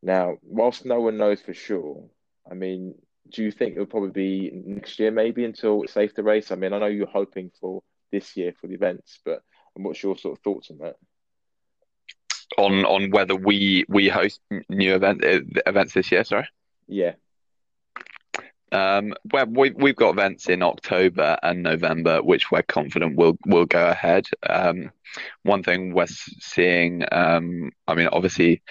Now, 0.04 0.38
whilst 0.44 0.86
no 0.86 1.02
one 1.02 1.18
knows 1.18 1.42
for 1.42 1.54
sure, 1.54 2.06
I 2.50 2.54
mean, 2.54 2.96
do 3.32 3.44
you 3.44 3.52
think 3.52 3.74
it'll 3.74 3.88
probably 3.88 4.12
be 4.12 4.52
next 4.54 5.00
year 5.00 5.12
maybe 5.12 5.44
until 5.44 5.84
it's 5.84 5.94
safe 5.94 6.14
to 6.16 6.24
race? 6.24 6.52
I 6.52 6.56
mean, 6.56 6.74
I 6.74 6.80
know 6.80 6.86
you're 6.86 7.08
hoping 7.08 7.52
for 7.60 7.82
this 8.12 8.38
year 8.38 8.54
for 8.60 8.68
the 8.68 8.76
events, 8.76 9.20
but 9.26 9.42
what's 9.74 10.02
your 10.02 10.18
sort 10.18 10.38
of 10.38 10.44
thoughts 10.44 10.72
on 10.72 10.78
that? 10.80 10.96
On 12.58 12.86
on 12.86 13.12
whether 13.12 13.36
we 13.36 13.86
we 13.90 14.08
host 14.08 14.40
new 14.70 14.96
event 14.96 15.24
uh, 15.24 15.42
events 15.66 15.94
this 15.94 16.12
year? 16.12 16.24
Sorry. 16.24 16.48
Yeah. 16.88 17.14
Um, 18.72 19.14
we, 19.50 19.72
we've 19.72 19.96
got 19.96 20.10
events 20.10 20.50
in 20.50 20.62
October 20.62 21.38
and 21.42 21.64
November, 21.64 22.22
which 22.22 22.52
we're 22.52 22.64
confident 22.64 23.16
will 23.16 23.38
will 23.46 23.66
go 23.66 23.88
ahead. 23.88 24.26
Um, 24.48 24.92
one 25.44 25.64
thing 25.64 25.94
we're 25.94 26.08
seeing, 26.08 27.04
um, 27.12 27.72
I 27.88 27.96
mean, 27.96 28.10
obviously, 28.12 28.62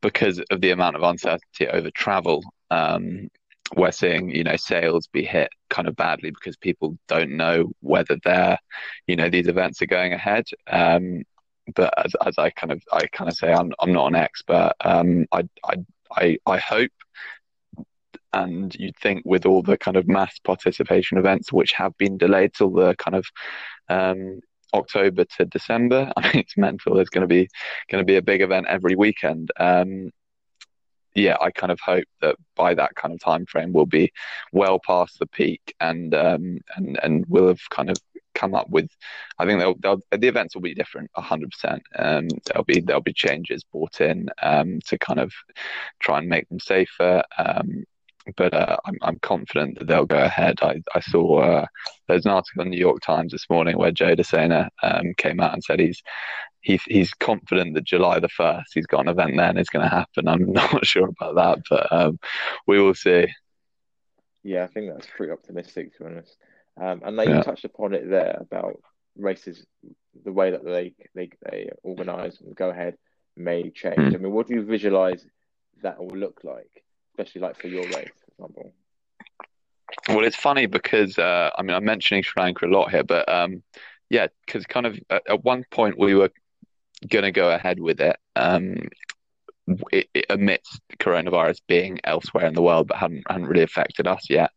because 0.00 0.40
of 0.50 0.60
the 0.60 0.70
amount 0.70 0.96
of 0.96 1.02
uncertainty 1.02 1.66
over 1.68 1.90
travel, 1.90 2.42
um, 2.70 3.28
we're 3.76 3.92
seeing, 3.92 4.30
you 4.30 4.44
know, 4.44 4.56
sales 4.56 5.08
be 5.08 5.24
hit 5.24 5.48
kind 5.70 5.88
of 5.88 5.96
badly 5.96 6.30
because 6.30 6.56
people 6.56 6.96
don't 7.08 7.36
know 7.36 7.72
whether 7.80 8.16
they're, 8.22 8.58
you 9.06 9.16
know, 9.16 9.28
these 9.28 9.48
events 9.48 9.82
are 9.82 9.86
going 9.86 10.12
ahead. 10.12 10.44
Um, 10.68 11.24
but 11.74 11.92
as, 12.04 12.14
as 12.26 12.34
I 12.38 12.50
kind 12.50 12.72
of 12.72 12.82
I 12.92 13.06
kind 13.06 13.30
of 13.30 13.36
say, 13.36 13.52
I'm 13.52 13.72
I'm 13.80 13.92
not 13.92 14.08
an 14.08 14.16
expert. 14.16 14.72
Um, 14.80 15.26
I 15.32 15.48
I 15.64 15.74
I 16.12 16.38
I 16.46 16.58
hope 16.58 16.92
and 18.34 18.74
you'd 18.74 18.96
think 18.96 19.22
with 19.24 19.46
all 19.46 19.62
the 19.62 19.78
kind 19.78 19.96
of 19.96 20.08
mass 20.08 20.38
participation 20.40 21.18
events 21.18 21.52
which 21.52 21.72
have 21.72 21.96
been 21.96 22.18
delayed 22.18 22.52
till 22.52 22.70
the 22.70 22.94
kind 22.96 23.14
of 23.14 23.26
um, 23.88 24.40
October 24.74 25.24
to 25.24 25.44
December. 25.46 26.12
I 26.16 26.22
mean, 26.22 26.38
it's 26.40 26.56
mental. 26.56 26.96
There's 26.96 27.08
going 27.08 27.22
to 27.22 27.28
be 27.28 27.48
going 27.88 28.02
to 28.02 28.06
be 28.06 28.16
a 28.16 28.22
big 28.22 28.42
event 28.42 28.66
every 28.68 28.96
weekend. 28.96 29.50
Um, 29.58 30.10
yeah, 31.14 31.36
I 31.40 31.52
kind 31.52 31.70
of 31.70 31.78
hope 31.78 32.06
that 32.22 32.36
by 32.56 32.74
that 32.74 32.96
kind 32.96 33.14
of 33.14 33.20
time 33.20 33.46
frame 33.46 33.72
we'll 33.72 33.86
be 33.86 34.12
well 34.52 34.80
past 34.84 35.20
the 35.20 35.26
peak 35.26 35.74
and 35.78 36.12
um, 36.12 36.58
and 36.76 36.98
and 37.02 37.24
we'll 37.28 37.48
have 37.48 37.70
kind 37.70 37.88
of 37.88 37.96
come 38.34 38.54
up 38.54 38.68
with. 38.68 38.88
I 39.38 39.46
think 39.46 39.60
they'll, 39.60 39.76
they'll, 39.78 40.00
the 40.10 40.26
events 40.26 40.56
will 40.56 40.62
be 40.62 40.74
different, 40.74 41.08
hundred 41.14 41.52
percent. 41.52 41.82
Um, 41.96 42.26
there'll 42.46 42.64
be 42.64 42.80
there'll 42.80 43.00
be 43.00 43.12
changes 43.12 43.62
brought 43.62 44.00
in 44.00 44.28
um, 44.42 44.80
to 44.88 44.98
kind 44.98 45.20
of 45.20 45.32
try 46.00 46.18
and 46.18 46.28
make 46.28 46.48
them 46.48 46.58
safer. 46.58 47.22
Um, 47.38 47.84
but 48.36 48.54
uh, 48.54 48.76
I'm, 48.84 48.96
I'm 49.02 49.18
confident 49.20 49.78
that 49.78 49.86
they'll 49.86 50.06
go 50.06 50.22
ahead. 50.22 50.58
I, 50.62 50.80
I 50.94 51.00
saw 51.00 51.40
uh, 51.40 51.66
there's 52.08 52.24
an 52.24 52.32
article 52.32 52.62
in 52.62 52.70
the 52.70 52.76
New 52.76 52.80
York 52.80 53.00
Times 53.00 53.32
this 53.32 53.48
morning 53.50 53.76
where 53.76 53.92
Joe 53.92 54.14
DeSena 54.14 54.68
um, 54.82 55.14
came 55.16 55.40
out 55.40 55.52
and 55.52 55.62
said 55.62 55.80
he's 55.80 56.02
he's 56.60 56.82
he's 56.84 57.12
confident 57.14 57.74
that 57.74 57.84
July 57.84 58.20
the 58.20 58.28
first 58.28 58.72
he's 58.74 58.86
got 58.86 59.02
an 59.02 59.08
event 59.08 59.36
then 59.36 59.58
is 59.58 59.68
going 59.68 59.84
to 59.84 59.94
happen. 59.94 60.28
I'm 60.28 60.52
not 60.52 60.86
sure 60.86 61.08
about 61.08 61.34
that, 61.36 61.58
but 61.68 61.92
um, 61.92 62.18
we 62.66 62.80
will 62.80 62.94
see. 62.94 63.26
Yeah, 64.42 64.64
I 64.64 64.66
think 64.68 64.90
that's 64.92 65.06
pretty 65.06 65.32
optimistic 65.32 65.96
to 65.96 66.04
be 66.04 66.10
honest. 66.10 66.36
Um, 66.80 67.02
and 67.04 67.18
they 67.18 67.28
yeah. 67.28 67.42
touched 67.42 67.64
upon 67.64 67.94
it 67.94 68.08
there 68.08 68.38
about 68.40 68.80
races, 69.16 69.64
the 70.24 70.32
way 70.32 70.50
that 70.50 70.64
they 70.64 70.94
they 71.14 71.30
they 71.48 71.70
organise 71.82 72.40
and 72.40 72.56
go 72.56 72.70
ahead 72.70 72.96
may 73.36 73.70
change. 73.70 73.96
Mm. 73.96 74.14
I 74.14 74.18
mean, 74.18 74.32
what 74.32 74.48
do 74.48 74.54
you 74.54 74.64
visualize 74.64 75.26
that 75.82 75.98
will 75.98 76.16
look 76.16 76.40
like? 76.44 76.83
Especially 77.14 77.40
like 77.40 77.60
for 77.60 77.68
your 77.68 77.84
race, 77.84 78.10
for 78.26 78.44
example? 78.44 78.72
Well, 80.08 80.24
it's 80.24 80.36
funny 80.36 80.66
because 80.66 81.18
uh, 81.18 81.50
I 81.56 81.62
mean 81.62 81.74
I'm 81.74 81.84
mentioning 81.84 82.22
Sri 82.22 82.42
Lanka 82.42 82.66
a 82.66 82.68
lot 82.68 82.90
here, 82.90 83.04
but 83.04 83.28
um, 83.28 83.62
yeah, 84.10 84.26
because 84.46 84.66
kind 84.66 84.86
of 84.86 84.98
at, 85.10 85.22
at, 85.28 85.44
one 85.44 85.64
point 85.70 85.98
we 85.98 86.14
were 86.14 86.30
going 87.08 87.24
to 87.24 87.32
go 87.32 87.50
ahead 87.50 87.78
with 87.80 88.00
it, 88.00 88.16
um, 88.36 88.88
it, 89.92 90.08
it, 90.14 90.26
amidst 90.30 90.80
coronavirus 90.98 91.60
being 91.68 92.00
elsewhere 92.04 92.46
in 92.46 92.54
the 92.54 92.62
world, 92.62 92.88
but 92.88 92.96
hadn't 92.96 93.24
hadn't 93.28 93.46
really 93.46 93.62
affected 93.62 94.06
us 94.06 94.26
yet, 94.28 94.50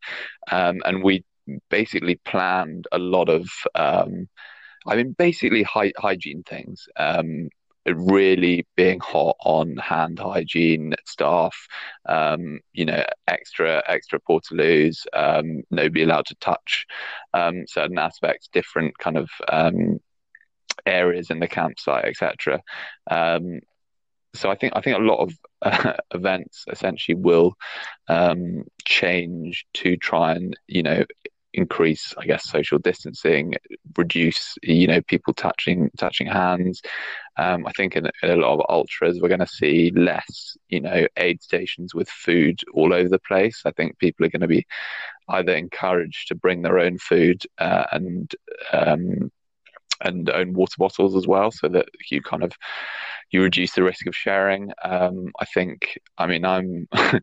um, 0.51 0.81
and 0.85 1.03
we 1.03 1.23
basically 1.69 2.15
planned 2.15 2.87
a 2.91 2.99
lot 2.99 3.29
of. 3.29 3.47
Um, 3.75 4.27
I 4.85 4.95
mean, 4.95 5.13
basically 5.17 5.63
hy- 5.63 5.91
hygiene 5.97 6.43
things. 6.43 6.87
Um, 6.95 7.49
really 7.95 8.65
being 8.75 8.99
hot 8.99 9.35
on 9.39 9.77
hand 9.77 10.19
hygiene 10.19 10.93
staff, 11.05 11.55
um, 12.05 12.59
you 12.73 12.85
know, 12.85 13.03
extra 13.27 13.83
extra 13.87 14.19
portaloos, 14.19 15.05
um, 15.13 15.63
nobody 15.71 16.03
allowed 16.03 16.25
to 16.27 16.35
touch 16.35 16.85
um, 17.33 17.65
certain 17.67 17.97
aspects, 17.97 18.49
different 18.51 18.97
kind 18.97 19.17
of 19.17 19.29
um, 19.49 19.99
areas 20.85 21.29
in 21.29 21.39
the 21.39 21.47
campsite, 21.47 22.05
etc. 22.05 22.61
Um, 23.09 23.59
so 24.33 24.49
I 24.49 24.55
think 24.55 24.73
I 24.75 24.81
think 24.81 24.97
a 24.97 25.01
lot 25.01 25.19
of 25.19 25.33
uh, 25.61 25.93
events 26.13 26.65
essentially 26.69 27.15
will 27.15 27.53
um, 28.07 28.63
change 28.85 29.65
to 29.75 29.97
try 29.97 30.33
and 30.33 30.57
you 30.67 30.83
know 30.83 31.03
increase, 31.57 32.13
I 32.17 32.25
guess, 32.25 32.49
social 32.49 32.77
distancing, 32.77 33.55
reduce, 33.97 34.55
you 34.61 34.87
know, 34.87 35.01
people 35.01 35.33
touching 35.33 35.89
touching 35.97 36.27
hands. 36.27 36.81
Um, 37.37 37.67
I 37.67 37.71
think 37.71 37.95
in, 37.95 38.09
in, 38.23 38.29
a 38.29 38.35
lot 38.35 38.55
of 38.55 38.65
ultras, 38.69 39.19
we're 39.21 39.29
going 39.29 39.39
to 39.39 39.47
see 39.47 39.91
less, 39.95 40.57
you 40.69 40.81
know, 40.81 41.07
aid 41.17 41.41
stations 41.41 41.93
with 41.93 42.09
food 42.09 42.61
all 42.73 42.93
over 42.93 43.09
the 43.09 43.19
place. 43.19 43.61
I 43.65 43.71
think 43.71 43.99
people 43.99 44.25
are 44.25 44.29
going 44.29 44.41
to 44.41 44.47
be 44.47 44.65
either 45.29 45.55
encouraged 45.55 46.29
to 46.29 46.35
bring 46.35 46.61
their 46.61 46.79
own 46.79 46.97
food 46.97 47.43
uh, 47.57 47.85
and 47.91 48.33
um, 48.73 49.31
and 50.01 50.29
own 50.29 50.53
water 50.53 50.75
bottles 50.77 51.15
as 51.15 51.27
well, 51.27 51.51
so 51.51 51.67
that 51.67 51.87
you 52.11 52.21
kind 52.21 52.43
of 52.43 52.51
you 53.31 53.41
reduce 53.41 53.73
the 53.73 53.83
risk 53.83 54.07
of 54.07 54.15
sharing. 54.15 54.71
Um, 54.83 55.31
I 55.39 55.45
think, 55.45 55.99
I 56.17 56.27
mean, 56.27 56.45
I'm 56.45 56.87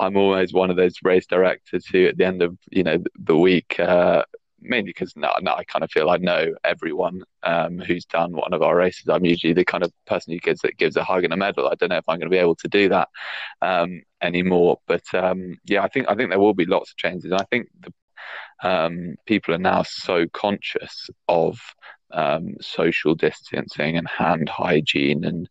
I'm 0.00 0.16
always 0.16 0.52
one 0.52 0.70
of 0.70 0.76
those 0.76 0.94
race 1.02 1.26
directors 1.26 1.86
who, 1.86 2.06
at 2.06 2.16
the 2.16 2.24
end 2.24 2.42
of 2.42 2.56
you 2.70 2.82
know 2.82 2.98
the 3.18 3.36
week, 3.36 3.78
uh, 3.78 4.24
mainly 4.62 4.90
because 4.90 5.14
now, 5.16 5.34
now 5.40 5.56
I 5.56 5.64
kind 5.64 5.84
of 5.84 5.90
feel 5.90 6.10
I 6.10 6.16
know 6.16 6.54
everyone 6.64 7.22
um, 7.42 7.78
who's 7.78 8.04
done 8.04 8.32
one 8.32 8.52
of 8.52 8.62
our 8.62 8.76
races. 8.76 9.08
I'm 9.08 9.24
usually 9.24 9.52
the 9.52 9.64
kind 9.64 9.84
of 9.84 9.92
person 10.06 10.32
who 10.32 10.38
gives 10.38 10.60
that 10.60 10.76
gives 10.76 10.96
a 10.96 11.04
hug 11.04 11.24
and 11.24 11.32
a 11.32 11.36
medal. 11.36 11.68
I 11.68 11.74
don't 11.74 11.90
know 11.90 11.96
if 11.96 12.08
I'm 12.08 12.18
going 12.18 12.30
to 12.30 12.34
be 12.34 12.38
able 12.38 12.56
to 12.56 12.68
do 12.68 12.88
that 12.90 13.08
um, 13.60 14.02
anymore, 14.20 14.78
but 14.86 15.02
um, 15.14 15.58
yeah, 15.64 15.82
I 15.82 15.88
think 15.88 16.08
I 16.08 16.14
think 16.14 16.30
there 16.30 16.38
will 16.38 16.54
be 16.54 16.66
lots 16.66 16.90
of 16.90 16.96
changes. 16.96 17.32
I 17.32 17.44
think 17.44 17.68
the 17.80 17.92
um, 18.62 19.16
people 19.26 19.54
are 19.54 19.58
now 19.58 19.82
so 19.82 20.26
conscious 20.28 21.10
of 21.28 21.58
um, 22.12 22.56
social 22.60 23.14
distancing 23.14 23.96
and 23.96 24.06
hand 24.08 24.48
hygiene 24.48 25.24
and 25.24 25.48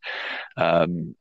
um, 0.58 1.16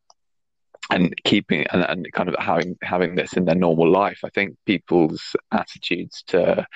and 0.90 1.14
keeping 1.24 1.66
and, 1.68 1.82
and 1.82 2.12
kind 2.12 2.28
of 2.28 2.34
having 2.38 2.76
having 2.82 3.14
this 3.14 3.34
in 3.34 3.44
their 3.44 3.54
normal 3.54 3.90
life. 3.90 4.20
I 4.24 4.30
think 4.30 4.56
people's 4.66 5.36
attitudes 5.52 6.22
to 6.28 6.66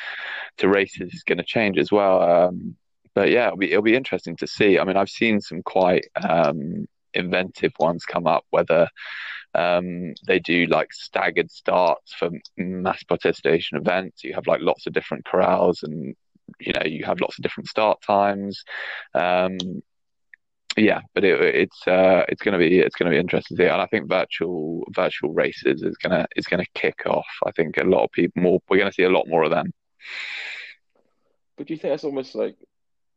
to 0.59 0.69
races 0.69 1.13
is 1.13 1.23
going 1.25 1.39
to 1.39 1.45
change 1.45 1.79
as 1.79 1.91
well. 1.91 2.23
Um, 2.23 2.77
but 3.15 3.31
yeah, 3.31 3.47
it'll 3.47 3.59
be 3.59 3.71
it'll 3.71 3.83
be 3.83 3.97
interesting 3.97 4.37
to 4.37 4.47
see. 4.47 4.79
I 4.79 4.85
mean, 4.85 4.97
I've 4.97 5.09
seen 5.09 5.41
some 5.41 5.63
quite 5.63 6.07
um, 6.17 6.87
inventive 7.15 7.73
ones 7.79 8.05
come 8.05 8.27
up, 8.27 8.45
whether 8.51 8.89
um, 9.55 10.15
they 10.27 10.41
do 10.41 10.67
like 10.67 10.93
staggered 10.93 11.51
starts 11.51 12.13
for 12.15 12.31
mass 12.57 13.03
participation 13.05 13.79
events. 13.79 14.25
You 14.25 14.35
have 14.35 14.47
like 14.47 14.61
lots 14.61 14.87
of 14.87 14.93
different 14.93 15.25
corrals, 15.25 15.83
and 15.83 16.15
you 16.61 16.73
know 16.73 16.85
you 16.85 17.05
have 17.05 17.21
lots 17.21 17.39
of 17.39 17.43
different 17.43 17.69
start 17.69 18.03
times. 18.03 18.65
Um, 19.15 19.59
yeah, 20.77 21.01
but 21.15 21.25
it, 21.25 21.41
it's 21.41 21.87
uh, 21.87 22.25
it's 22.29 22.43
going 22.43 22.53
to 22.53 22.59
be 22.59 22.79
it's 22.79 22.97
going 22.97 23.11
to 23.11 23.15
be 23.15 23.21
interesting 23.21 23.57
to 23.57 23.63
see, 23.63 23.69
and 23.69 23.81
I 23.81 23.87
think 23.87 24.09
virtual 24.09 24.85
virtual 24.91 25.33
races 25.33 25.83
is 25.83 25.97
gonna 25.97 26.27
is 26.37 26.47
gonna 26.47 26.67
kick 26.75 27.03
off. 27.07 27.27
I 27.47 27.53
think 27.53 27.77
a 27.77 27.85
lot 27.85 28.05
of 28.05 28.13
people 28.13 28.43
more 28.43 28.61
we're 28.69 28.79
going 28.79 28.91
to 28.91 28.95
see 28.95 29.05
a 29.05 29.11
lot 29.11 29.29
more 29.29 29.45
of 29.45 29.51
them. 29.51 29.73
But 31.57 31.67
do 31.67 31.75
you 31.75 31.79
think 31.79 31.93
that's 31.93 32.05
almost 32.05 32.35
like 32.35 32.57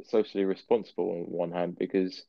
socially 0.03 0.45
responsible 0.45 1.09
on 1.11 1.31
one 1.31 1.51
hand 1.51 1.77
because 1.77 2.23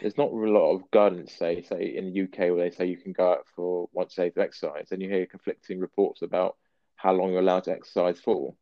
there's 0.00 0.16
not 0.16 0.30
a 0.30 0.34
lot 0.34 0.74
of 0.74 0.90
guidance, 0.90 1.34
say, 1.34 1.62
say 1.62 1.94
in 1.96 2.12
the 2.12 2.22
UK 2.22 2.50
where 2.50 2.68
they 2.68 2.74
say 2.74 2.86
you 2.86 2.96
can 2.96 3.12
go 3.12 3.32
out 3.32 3.46
for 3.54 3.88
once 3.92 4.16
a 4.16 4.22
day 4.22 4.30
to 4.30 4.40
exercise, 4.40 4.88
and 4.90 5.02
you 5.02 5.08
hear 5.08 5.26
conflicting 5.26 5.80
reports 5.80 6.22
about 6.22 6.56
how 6.96 7.12
long 7.12 7.30
you're 7.30 7.40
allowed 7.40 7.64
to 7.64 7.72
exercise 7.72 8.18
for. 8.20 8.54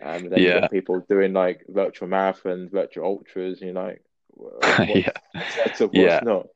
Um, 0.00 0.24
and 0.24 0.32
then 0.32 0.40
yeah. 0.40 0.54
you 0.54 0.60
got 0.60 0.70
people 0.70 1.04
doing 1.08 1.32
like 1.32 1.64
virtual 1.68 2.08
marathons, 2.08 2.70
virtual 2.70 3.04
ultras, 3.04 3.60
and 3.60 3.72
you're 3.72 3.82
like, 3.82 4.02
yeah. 4.78 5.10
yeah. 5.92 6.20
not. 6.22 6.46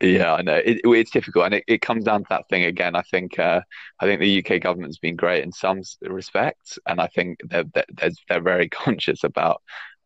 Yeah, 0.00 0.34
I 0.34 0.42
know 0.42 0.54
it, 0.54 0.80
it's 0.84 1.10
difficult, 1.10 1.46
and 1.46 1.54
it, 1.54 1.64
it 1.66 1.80
comes 1.80 2.04
down 2.04 2.20
to 2.20 2.26
that 2.30 2.48
thing 2.48 2.64
again. 2.64 2.94
I 2.94 3.02
think 3.02 3.36
uh, 3.38 3.62
I 3.98 4.06
think 4.06 4.20
the 4.20 4.38
UK 4.46 4.62
government's 4.62 4.98
been 4.98 5.16
great 5.16 5.42
in 5.42 5.50
some 5.50 5.82
respects, 6.02 6.78
and 6.86 7.00
I 7.00 7.08
think 7.08 7.40
they're 7.44 7.64
they're, 7.74 8.12
they're 8.28 8.40
very 8.40 8.68
conscious 8.84 9.24
about 9.24 9.60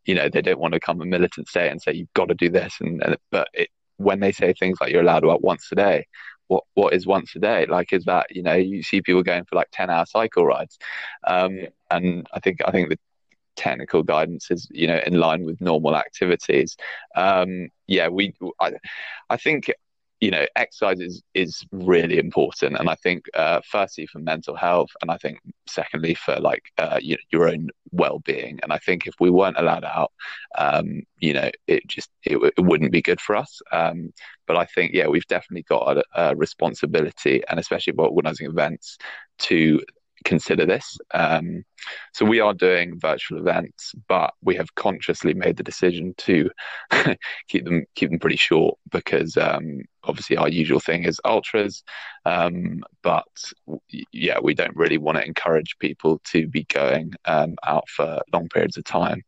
you 0.07 0.15
know 0.15 0.31
they 0.31 0.41
don't 0.41 0.59
want 0.59 0.73
to 0.73 0.81
come 0.81 1.03
a 1.03 1.05
militant 1.05 1.49
state 1.49 1.71
and 1.71 1.81
say 1.81 1.93
you've 1.93 2.13
got 2.15 2.29
to 2.29 2.35
do 2.35 2.49
this, 2.49 2.77
and, 2.81 3.03
and 3.03 3.19
but 3.31 3.49
it, 3.53 3.69
when 3.99 4.21
they 4.21 4.33
say 4.33 4.55
things 4.55 4.79
like 4.81 4.91
you're 4.91 5.03
allowed 5.03 5.27
walk 5.27 5.43
once 5.43 5.69
a 5.73 5.75
day, 5.75 6.07
what 6.49 6.65
what 6.73 6.95
is 6.95 7.07
once 7.07 7.37
a 7.37 7.39
day? 7.39 7.67
Like 7.67 7.93
is 7.93 8.07
that 8.07 8.35
you 8.35 8.43
know 8.43 8.55
you 8.55 8.83
see 8.83 9.03
people 9.03 9.23
going 9.23 9.45
for 9.45 9.57
like 9.57 9.69
ten 9.73 9.91
hour 9.91 10.07
cycle 10.07 10.47
rides, 10.47 10.79
um, 11.27 11.67
and 11.91 12.27
I 12.33 12.41
think 12.41 12.61
I 12.65 12.71
think 12.71 12.89
the 12.89 12.99
technical 13.57 14.03
guidance 14.03 14.51
is 14.51 14.69
you 14.71 14.87
know 14.87 15.01
in 15.07 15.19
line 15.19 15.45
with 15.45 15.61
normal 15.61 15.97
activities. 15.97 16.77
Um 17.17 17.69
yeah 17.87 18.09
we 18.09 18.35
i, 18.61 18.73
I 19.29 19.37
think 19.37 19.71
you 20.23 20.31
know 20.31 20.47
exercise 20.55 21.01
is 21.01 21.23
is 21.35 21.67
really 21.73 22.19
important. 22.19 22.79
And 22.79 22.89
i 22.89 22.95
think 22.95 23.27
uh, 23.35 23.61
firstly 23.69 24.07
for 24.07 24.21
mental 24.21 24.55
health 24.55 24.91
and 25.03 25.11
i 25.11 25.17
think 25.19 25.41
secondly 25.67 26.15
for 26.15 26.37
like 26.37 26.65
uh, 26.79 26.99
you 27.03 27.17
know, 27.17 27.25
your 27.33 27.49
own 27.49 27.69
well-being. 27.91 28.61
And 28.63 28.73
i 28.73 28.79
think 28.79 29.07
if 29.07 29.15
we 29.21 29.31
weren't 29.31 29.59
allowed 29.59 29.85
out 29.85 30.13
um, 30.57 31.03
you 31.19 31.35
know 31.35 31.51
it 31.67 31.87
just 31.89 32.09
it, 32.23 32.39
it, 32.57 32.63
wouldn't 32.63 32.93
be 32.93 33.03
good 33.03 33.21
for 33.21 33.37
us. 33.37 33.61
Um, 33.73 34.13
but 34.47 34.57
i 34.57 34.65
think 34.65 34.93
yeah 34.95 35.09
we've 35.09 35.27
definitely 35.27 35.65
got 35.65 35.99
a, 35.99 36.05
a 36.15 36.37
responsibility 36.37 37.43
and 37.49 37.59
especially 37.59 37.93
by 37.93 38.05
organizing 38.05 38.47
events 38.49 38.99
to 39.39 39.81
consider 40.25 40.67
this. 40.67 40.99
Um, 41.13 41.65
so 42.13 42.25
we 42.25 42.41
are 42.41 42.55
doing 42.55 42.99
virtual 42.99 43.39
events, 43.39 43.95
but 44.09 44.35
we 44.43 44.57
have 44.57 44.75
consciously 44.75 45.35
made 45.35 45.57
the 45.57 45.63
decision 45.63 46.15
to 46.19 46.51
keep 47.49 47.65
them 47.65 47.85
keep 47.95 48.11
them 48.11 48.19
pretty 48.19 48.37
short 48.37 48.79
because 48.91 49.37
um, 49.37 49.83
obviously 50.05 50.37
our 50.37 50.49
usual 50.49 50.81
thing 50.81 51.05
is 51.05 51.21
ultras, 51.25 51.83
um, 52.25 52.83
but 53.03 53.27
yeah, 54.13 54.39
we 54.43 54.55
don't 54.55 54.77
really 54.77 54.99
want 54.99 55.19
to 55.19 55.27
encourage 55.27 55.77
people 55.79 56.21
to 56.25 56.47
be 56.49 56.65
going 56.65 57.13
um, 57.25 57.57
out 57.65 57.89
for 57.89 58.21
long 58.33 58.49
periods 58.49 58.77
of 58.77 58.85
time. 58.85 59.23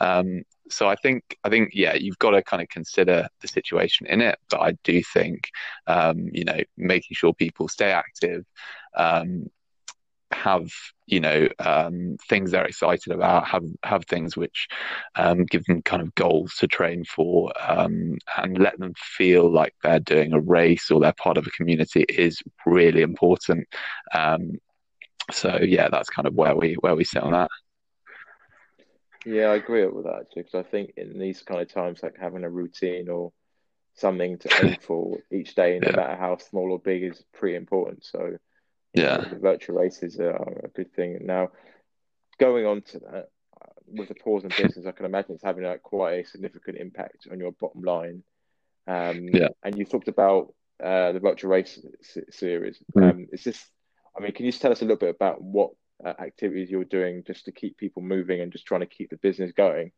Um, 0.00 0.42
so 0.70 0.88
I 0.88 0.94
think 0.94 1.36
I 1.44 1.48
think 1.48 1.70
yeah, 1.74 1.94
you've 1.94 2.18
got 2.18 2.30
to 2.30 2.42
kind 2.42 2.62
of 2.62 2.68
consider 2.68 3.28
the 3.40 3.48
situation 3.48 4.06
in 4.06 4.20
it. 4.20 4.38
But 4.48 4.60
I 4.60 4.72
do 4.84 5.02
think 5.02 5.50
um, 5.86 6.28
you 6.32 6.44
know 6.44 6.60
making 6.76 7.14
sure 7.16 7.34
people 7.34 7.68
stay 7.68 7.90
active, 7.90 8.44
um, 8.96 9.46
have 10.32 10.70
you 11.06 11.20
know 11.20 11.48
um, 11.58 12.16
things 12.28 12.50
they're 12.50 12.64
excited 12.64 13.12
about, 13.12 13.46
have 13.48 13.64
have 13.82 14.04
things 14.06 14.36
which 14.36 14.68
um, 15.16 15.44
give 15.44 15.64
them 15.64 15.82
kind 15.82 16.02
of 16.02 16.14
goals 16.14 16.54
to 16.56 16.66
train 16.66 17.04
for, 17.04 17.52
um, 17.68 18.18
and 18.36 18.58
let 18.58 18.78
them 18.78 18.94
feel 18.96 19.50
like 19.50 19.74
they're 19.82 20.00
doing 20.00 20.32
a 20.32 20.40
race 20.40 20.90
or 20.90 21.00
they're 21.00 21.12
part 21.12 21.36
of 21.36 21.46
a 21.46 21.50
community 21.50 22.04
is 22.08 22.42
really 22.66 23.02
important. 23.02 23.66
Um, 24.14 24.52
so 25.32 25.58
yeah, 25.62 25.88
that's 25.88 26.10
kind 26.10 26.26
of 26.26 26.34
where 26.34 26.56
we 26.56 26.74
where 26.74 26.94
we 26.94 27.04
sit 27.04 27.22
on 27.22 27.32
that. 27.32 27.50
Yeah, 29.26 29.48
I 29.48 29.56
agree 29.56 29.86
with 29.86 30.04
that 30.04 30.20
actually, 30.20 30.42
because 30.42 30.64
I 30.66 30.70
think 30.70 30.94
in 30.96 31.18
these 31.18 31.42
kind 31.42 31.60
of 31.60 31.72
times, 31.72 32.02
like 32.02 32.16
having 32.18 32.44
a 32.44 32.50
routine 32.50 33.08
or 33.08 33.32
something 33.94 34.38
to 34.38 34.64
aim 34.64 34.76
for 34.80 35.18
each 35.30 35.54
day, 35.54 35.78
no 35.78 35.90
yeah. 35.90 35.96
matter 35.96 36.16
how 36.16 36.36
small 36.38 36.72
or 36.72 36.78
big, 36.78 37.02
is 37.02 37.22
pretty 37.32 37.56
important. 37.56 38.04
So 38.04 38.38
yeah, 38.94 39.28
the 39.28 39.38
virtual 39.38 39.76
races 39.76 40.18
are 40.18 40.60
a 40.64 40.68
good 40.68 40.92
thing. 40.94 41.18
Now, 41.22 41.50
going 42.38 42.66
on 42.66 42.82
to 42.82 42.98
that, 43.00 43.28
uh, 43.60 43.72
with 43.86 44.08
the 44.08 44.14
pause 44.14 44.44
in 44.44 44.50
business, 44.50 44.86
I 44.86 44.92
can 44.92 45.06
imagine 45.06 45.34
it's 45.34 45.44
having 45.44 45.64
like 45.64 45.82
quite 45.82 46.12
a 46.14 46.26
significant 46.26 46.78
impact 46.78 47.28
on 47.30 47.38
your 47.38 47.52
bottom 47.52 47.82
line. 47.82 48.22
Um, 48.86 49.28
yeah, 49.32 49.48
and 49.62 49.76
you 49.78 49.84
talked 49.84 50.08
about 50.08 50.54
uh, 50.82 51.12
the 51.12 51.20
virtual 51.20 51.50
race 51.50 51.78
series. 52.30 52.82
Mm. 52.96 53.10
Um, 53.10 53.26
is 53.32 53.44
this? 53.44 53.64
I 54.16 54.22
mean, 54.22 54.32
can 54.32 54.44
you 54.44 54.50
just 54.50 54.62
tell 54.62 54.72
us 54.72 54.82
a 54.82 54.84
little 54.84 54.96
bit 54.96 55.14
about 55.14 55.40
what 55.40 55.70
uh, 56.04 56.14
activities 56.18 56.70
you're 56.70 56.84
doing 56.84 57.22
just 57.26 57.44
to 57.44 57.52
keep 57.52 57.76
people 57.76 58.02
moving 58.02 58.40
and 58.40 58.50
just 58.50 58.66
trying 58.66 58.80
to 58.80 58.86
keep 58.86 59.10
the 59.10 59.16
business 59.16 59.52
going? 59.52 59.92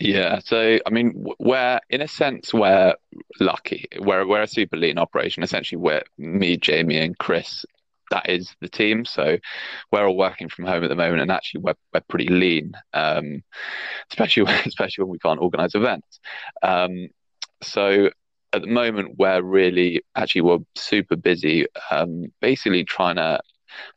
Yeah, 0.00 0.40
so 0.44 0.78
I 0.86 0.90
mean, 0.90 1.26
we're 1.38 1.80
in 1.90 2.00
a 2.00 2.08
sense 2.08 2.52
we're 2.52 2.94
lucky. 3.40 3.86
We're 3.98 4.26
we're 4.26 4.42
a 4.42 4.48
super 4.48 4.76
lean 4.76 4.98
operation. 4.98 5.42
Essentially, 5.42 5.80
we're 5.80 6.02
me, 6.18 6.56
Jamie, 6.56 6.98
and 6.98 7.16
Chris. 7.18 7.64
That 8.10 8.28
is 8.28 8.54
the 8.60 8.68
team. 8.68 9.04
So 9.04 9.38
we're 9.90 10.06
all 10.06 10.16
working 10.16 10.48
from 10.48 10.66
home 10.66 10.84
at 10.84 10.88
the 10.88 10.96
moment, 10.96 11.22
and 11.22 11.30
actually 11.30 11.62
we're 11.62 11.74
we're 11.92 12.00
pretty 12.08 12.28
lean, 12.28 12.72
um, 12.92 13.42
especially 14.10 14.50
especially 14.66 15.04
when 15.04 15.12
we 15.12 15.18
can't 15.18 15.40
organise 15.40 15.74
events. 15.74 16.20
Um, 16.62 17.08
so 17.62 18.10
at 18.52 18.62
the 18.62 18.68
moment 18.68 19.16
we're 19.18 19.42
really 19.42 20.02
actually 20.16 20.42
we're 20.42 20.58
super 20.76 21.16
busy, 21.16 21.66
um, 21.90 22.32
basically 22.40 22.84
trying 22.84 23.16
to 23.16 23.40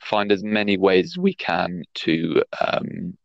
find 0.01 0.32
as 0.32 0.43
many 0.43 0.78
ways 0.78 1.17
we 1.17 1.34
can 1.34 1.84
to 1.93 2.43
um, 2.65 3.17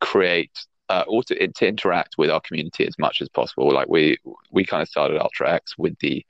create 0.00 0.52
uh, 0.88 1.04
or 1.06 1.22
to, 1.24 1.66
interact 1.66 2.14
with 2.18 2.30
our 2.30 2.40
community 2.40 2.86
as 2.86 2.98
much 2.98 3.20
as 3.20 3.28
possible. 3.28 3.72
Like 3.72 3.88
we 3.88 4.18
we 4.50 4.64
kind 4.64 4.82
of 4.82 4.88
started 4.88 5.20
Ultra 5.20 5.52
X 5.52 5.76
with 5.78 5.98
the 6.00 6.24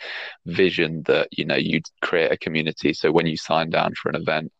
vision 0.47 1.03
that 1.07 1.29
you 1.33 1.45
know 1.45 1.57
you'd 1.57 1.87
create 2.03 2.33
a 2.33 2.39
community. 2.39 2.93
So 2.93 3.13
when 3.13 3.27
you 3.27 3.37
sign 3.37 3.71
down 3.71 3.95
for 3.95 4.09
an 4.09 4.17
event, 4.17 4.53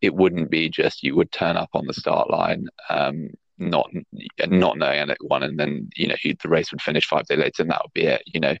it 0.00 0.14
wouldn't 0.14 0.50
be 0.50 0.68
just 0.68 1.02
you 1.02 1.16
would 1.16 1.32
turn 1.32 1.56
up 1.56 1.70
on 1.74 1.86
the 1.86 1.94
start 1.94 2.30
line. 2.30 2.66
Um, 2.90 3.30
not 3.58 3.90
not 4.46 4.78
knowing 4.78 4.98
anyone, 4.98 5.42
and 5.42 5.58
then 5.58 5.90
you 5.96 6.06
know 6.08 6.16
the 6.24 6.48
race 6.48 6.70
would 6.70 6.82
finish 6.82 7.06
five 7.06 7.26
days 7.26 7.38
later, 7.38 7.62
and 7.62 7.70
that 7.70 7.80
would 7.82 7.92
be 7.92 8.04
it. 8.04 8.22
You 8.26 8.40
know, 8.40 8.54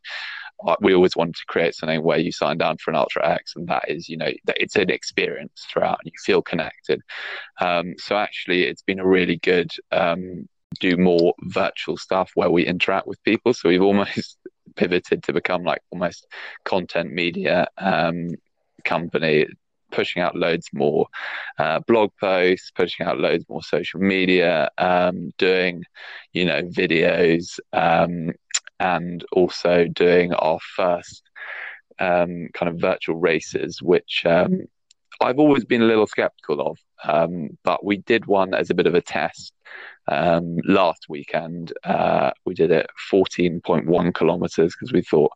we 0.80 0.94
always 0.94 1.16
wanted 1.16 1.36
to 1.36 1.46
create 1.46 1.74
something 1.74 2.02
where 2.02 2.18
you 2.18 2.32
sign 2.32 2.58
down 2.58 2.78
for 2.78 2.90
an 2.90 2.96
Ultra 2.96 3.28
X, 3.28 3.54
and 3.54 3.68
that 3.68 3.84
is, 3.88 4.08
you 4.08 4.16
know, 4.16 4.30
it's 4.56 4.76
an 4.76 4.90
experience 4.90 5.66
throughout, 5.70 6.00
and 6.02 6.12
you 6.12 6.18
feel 6.24 6.42
connected. 6.42 7.00
Um, 7.60 7.94
so 7.98 8.16
actually, 8.16 8.64
it's 8.64 8.82
been 8.82 8.98
a 8.98 9.06
really 9.06 9.36
good 9.36 9.70
um, 9.92 10.48
do 10.80 10.96
more 10.96 11.34
virtual 11.42 11.96
stuff 11.96 12.30
where 12.34 12.50
we 12.50 12.66
interact 12.66 13.06
with 13.06 13.22
people. 13.24 13.54
So 13.54 13.68
we've 13.68 13.82
almost 13.82 14.38
pivoted 14.76 15.22
to 15.24 15.32
become 15.32 15.64
like 15.64 15.82
almost 15.90 16.26
content 16.64 17.12
media 17.12 17.68
um, 17.78 18.30
company 18.84 19.46
pushing 19.90 20.22
out 20.22 20.36
loads 20.36 20.68
more 20.72 21.06
uh, 21.58 21.80
blog 21.80 22.10
posts, 22.20 22.70
pushing 22.74 23.06
out 23.06 23.18
loads 23.18 23.44
more 23.48 23.62
social 23.62 24.00
media, 24.00 24.70
um, 24.78 25.30
doing, 25.38 25.84
you 26.32 26.44
know, 26.44 26.62
videos, 26.62 27.58
um, 27.72 28.32
and 28.80 29.24
also 29.32 29.86
doing 29.86 30.32
our 30.34 30.58
first 30.76 31.22
um, 31.98 32.48
kind 32.54 32.68
of 32.68 32.80
virtual 32.80 33.16
races, 33.16 33.82
which 33.82 34.22
um, 34.24 34.66
I've 35.20 35.38
always 35.38 35.64
been 35.64 35.82
a 35.82 35.86
little 35.86 36.06
skeptical 36.06 36.60
of. 36.60 36.78
Um, 37.02 37.58
but 37.64 37.84
we 37.84 37.98
did 37.98 38.26
one 38.26 38.54
as 38.54 38.70
a 38.70 38.74
bit 38.74 38.86
of 38.86 38.94
a 38.94 39.00
test 39.00 39.52
um, 40.10 40.58
last 40.64 41.06
weekend. 41.08 41.72
Uh, 41.84 42.30
we 42.44 42.54
did 42.54 42.70
it 42.70 42.88
14.1 43.12 44.14
kilometers 44.14 44.74
because 44.74 44.92
we 44.92 45.02
thought 45.02 45.32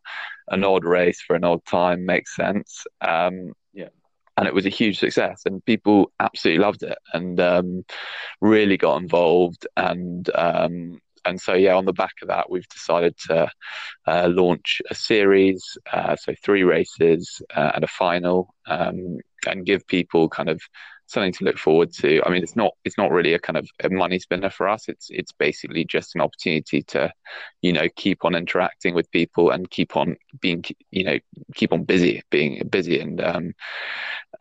an 0.49 0.63
odd 0.63 0.83
race 0.83 1.21
for 1.21 1.35
an 1.35 1.43
odd 1.43 1.63
time 1.65 2.05
makes 2.05 2.35
sense. 2.35 2.85
Um, 3.01 3.53
yeah. 3.73 3.89
And 4.35 4.47
it 4.47 4.53
was 4.53 4.65
a 4.65 4.69
huge 4.69 4.97
success, 4.97 5.43
and 5.45 5.63
people 5.63 6.11
absolutely 6.19 6.63
loved 6.63 6.81
it 6.81 6.97
and 7.13 7.39
um, 7.39 7.85
really 8.41 8.77
got 8.77 8.99
involved. 8.99 9.67
And 9.77 10.27
um, 10.33 10.99
and 11.25 11.39
so 11.39 11.53
yeah, 11.53 11.75
on 11.75 11.85
the 11.85 11.93
back 11.93 12.15
of 12.21 12.29
that, 12.29 12.49
we've 12.49 12.67
decided 12.67 13.17
to 13.27 13.49
uh, 14.07 14.27
launch 14.31 14.81
a 14.89 14.95
series, 14.95 15.77
uh, 15.91 16.15
so 16.15 16.33
three 16.43 16.63
races 16.63 17.41
uh, 17.55 17.71
and 17.75 17.83
a 17.83 17.87
final, 17.87 18.53
um, 18.65 19.19
and 19.45 19.65
give 19.65 19.85
people 19.87 20.29
kind 20.29 20.49
of 20.49 20.61
something 21.07 21.33
to 21.33 21.43
look 21.43 21.57
forward 21.57 21.91
to. 21.93 22.21
I 22.25 22.29
mean, 22.29 22.43
it's 22.43 22.55
not 22.55 22.73
it's 22.85 22.97
not 22.97 23.11
really 23.11 23.33
a 23.33 23.39
kind 23.39 23.57
of 23.57 23.69
a 23.83 23.89
money 23.89 24.19
spinner 24.19 24.49
for 24.49 24.67
us. 24.67 24.87
It's 24.87 25.07
it's 25.09 25.31
basically 25.31 25.85
just 25.85 26.15
an 26.15 26.21
opportunity 26.21 26.81
to, 26.83 27.11
you 27.61 27.73
know, 27.73 27.87
keep 27.95 28.25
on 28.25 28.35
interacting 28.35 28.93
with 28.93 29.11
people 29.11 29.51
and 29.51 29.69
keep 29.69 29.95
on 29.95 30.15
being, 30.41 30.63
you 30.91 31.03
know, 31.03 31.19
keep 31.55 31.73
on 31.73 31.83
busy, 31.83 32.21
being 32.29 32.67
busy 32.69 32.99
and 32.99 33.21
um, 33.21 33.53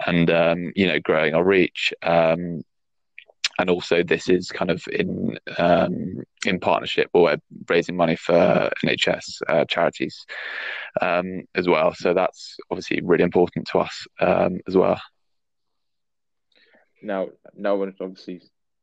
and 0.06 0.30
um, 0.30 0.72
you 0.74 0.86
know, 0.86 1.00
growing 1.00 1.34
our 1.34 1.44
reach. 1.44 1.92
Um, 2.02 2.62
and 3.58 3.68
also 3.68 4.02
this 4.02 4.28
is 4.28 4.50
kind 4.50 4.70
of 4.70 4.82
in 4.90 5.38
um, 5.58 6.22
in 6.46 6.58
partnership 6.58 7.10
or 7.12 7.36
raising 7.68 7.96
money 7.96 8.16
for 8.16 8.70
NHS 8.84 9.42
uh, 9.48 9.64
charities 9.66 10.26
um, 11.00 11.42
as 11.54 11.68
well. 11.68 11.94
So 11.94 12.14
that's 12.14 12.56
obviously 12.70 13.00
really 13.02 13.24
important 13.24 13.66
to 13.68 13.80
us 13.80 14.06
um, 14.20 14.60
as 14.66 14.76
well. 14.76 15.00
Now, 17.02 17.28
no 17.54 17.76
one 17.76 17.94
obviously 18.00 18.42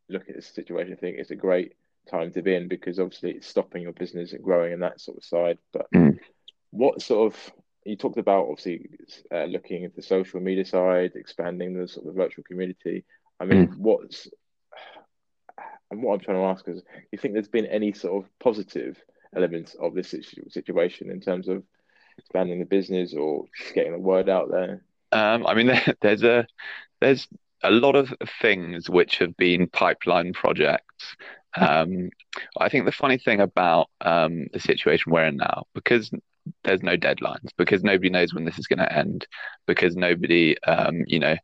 look 0.09 0.30
at 0.30 0.36
this 0.36 0.47
situation 0.47 0.91
and 0.91 0.99
think 0.99 1.17
it's 1.17 1.32
a 1.32 1.36
great 1.36 1.74
time 2.09 2.32
to 2.34 2.41
be 2.41 2.55
in 2.55 2.67
because 2.67 2.99
obviously 2.99 3.32
it's 3.32 3.47
stopping 3.47 3.84
your 3.84 3.93
business 3.93 4.34
and 4.34 4.43
growing 4.43 4.74
and 4.74 4.82
that 4.82 4.99
sort 4.99 5.17
of 5.17 5.24
side. 5.24 5.57
But 5.72 5.88
mm. 5.93 6.17
what 6.72 7.01
sort 7.01 7.34
of 7.34 7.53
you 7.86 7.95
talked 7.95 8.17
about 8.17 8.47
obviously 8.49 8.89
uh, 9.34 9.45
looking 9.45 9.86
at 9.86 9.95
the 9.95 10.01
social 10.01 10.39
media 10.39 10.65
side, 10.65 11.11
expanding 11.15 11.74
the 11.74 11.88
sort 11.88 12.07
of 12.07 12.15
virtual 12.15 12.43
community. 12.43 13.05
I 13.39 13.45
mean, 13.45 13.67
mm. 13.67 13.78
what's 13.78 14.28
and 15.91 16.03
what 16.03 16.13
I'm 16.13 16.20
trying 16.20 16.38
to 16.38 16.43
ask 16.43 16.67
is, 16.67 16.82
do 16.82 16.88
you 17.11 17.17
think 17.17 17.34
there's 17.34 17.47
been 17.47 17.65
any 17.65 17.93
sort 17.93 18.24
of 18.24 18.30
positive 18.39 19.01
elements 19.36 19.76
of 19.80 19.95
this 19.95 20.13
situation 20.49 21.09
in 21.09 21.20
terms 21.20 21.47
of 21.47 21.63
expanding 22.17 22.59
the 22.59 22.65
business 22.65 23.13
or 23.13 23.45
getting 23.74 23.93
the 23.93 23.99
word 23.99 24.30
out 24.30 24.51
there? 24.51 24.84
Um, 25.11 25.47
I 25.47 25.55
mean, 25.55 25.72
there's 26.01 26.24
a 26.24 26.45
there's 27.01 27.28
a 27.64 27.72
lot 27.72 27.95
of 27.95 28.14
things 28.41 28.89
which 28.89 29.18
have 29.18 29.36
been 29.38 29.68
pipeline 29.68 30.34
projects. 30.34 31.16
Um, 31.55 32.10
I 32.57 32.70
think 32.70 32.86
the 32.86 32.91
funny 32.91 33.18
thing 33.18 33.41
about 33.41 33.89
um, 34.01 34.47
the 34.53 34.60
situation 34.60 35.12
we're 35.12 35.26
in 35.26 35.38
now, 35.38 35.64
because 35.74 36.12
there's 36.64 36.84
no 36.84 36.95
deadlines, 36.95 37.49
because 37.57 37.84
nobody 37.84 38.10
knows 38.10 38.34
when 38.34 38.45
this 38.45 38.60
is 38.60 38.68
going 38.68 38.80
to 38.80 38.93
end, 38.93 39.28
because 39.68 39.95
nobody, 39.95 40.62
um, 40.64 41.03
you 41.07 41.20
know, 41.20 41.36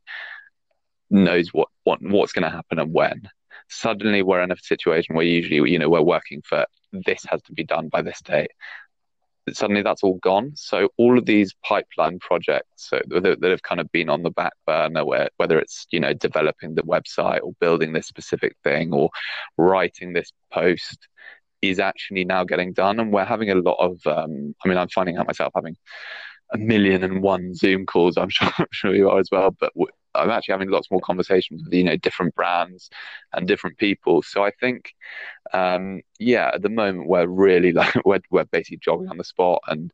knows 1.09 1.49
what, 1.49 1.67
what 1.83 2.01
what's 2.01 2.33
going 2.33 2.43
to 2.43 2.49
happen 2.49 2.79
and 2.79 2.93
when 2.93 3.29
suddenly 3.69 4.21
we're 4.21 4.41
in 4.41 4.51
a 4.51 4.57
situation 4.57 5.15
where 5.15 5.25
usually 5.25 5.71
you 5.71 5.79
know 5.79 5.89
we're 5.89 6.01
working 6.01 6.41
for 6.43 6.65
this 6.91 7.23
has 7.29 7.41
to 7.43 7.53
be 7.53 7.63
done 7.63 7.89
by 7.89 8.01
this 8.01 8.21
date 8.21 8.51
suddenly 9.53 9.83
that's 9.83 10.03
all 10.03 10.17
gone. 10.17 10.53
So 10.55 10.89
all 10.97 11.17
of 11.17 11.25
these 11.25 11.53
pipeline 11.63 12.19
projects 12.19 12.89
so 12.89 12.99
that, 13.07 13.41
that 13.41 13.51
have 13.51 13.63
kind 13.63 13.79
of 13.79 13.91
been 13.91 14.09
on 14.09 14.23
the 14.23 14.31
back 14.31 14.53
burner 14.65 15.05
where 15.05 15.29
whether 15.37 15.59
it's 15.59 15.85
you 15.91 15.99
know 15.99 16.13
developing 16.13 16.75
the 16.75 16.83
website 16.83 17.41
or 17.43 17.53
building 17.59 17.93
this 17.93 18.07
specific 18.07 18.55
thing 18.63 18.93
or 18.93 19.09
writing 19.57 20.13
this 20.13 20.31
post 20.51 21.07
is 21.61 21.79
actually 21.79 22.25
now 22.25 22.43
getting 22.43 22.73
done. 22.73 22.99
And 22.99 23.11
we're 23.11 23.25
having 23.25 23.51
a 23.51 23.55
lot 23.55 23.77
of 23.79 23.99
um, 24.07 24.55
i 24.63 24.67
mean 24.67 24.77
i'm 24.77 24.89
finding 24.89 25.17
out 25.17 25.27
myself 25.27 25.53
having 25.55 25.75
a 26.53 26.57
million 26.57 27.03
and 27.03 27.21
one 27.21 27.53
zoom 27.55 27.85
calls 27.85 28.17
i'm 28.17 28.29
sure, 28.29 28.49
I'm 28.57 28.67
sure 28.71 28.95
you 28.95 29.09
are 29.09 29.19
as 29.19 29.29
well 29.31 29.51
but 29.51 29.71
I'm 30.15 30.29
actually 30.29 30.53
having 30.53 30.69
lots 30.69 30.89
more 30.89 31.01
conversations 31.01 31.63
with 31.63 31.73
you 31.73 31.83
know 31.83 31.97
different 31.97 32.35
brands 32.35 32.89
and 33.33 33.47
different 33.47 33.77
people. 33.77 34.21
So 34.21 34.43
I 34.43 34.51
think, 34.51 34.93
um, 35.53 36.01
yeah, 36.19 36.51
at 36.53 36.61
the 36.61 36.69
moment 36.69 37.07
we're 37.07 37.27
really 37.27 37.71
like 37.73 37.93
we're 38.05 38.19
we're 38.31 38.45
basically 38.45 38.79
jogging 38.81 39.09
on 39.09 39.17
the 39.17 39.23
spot 39.23 39.61
and 39.67 39.91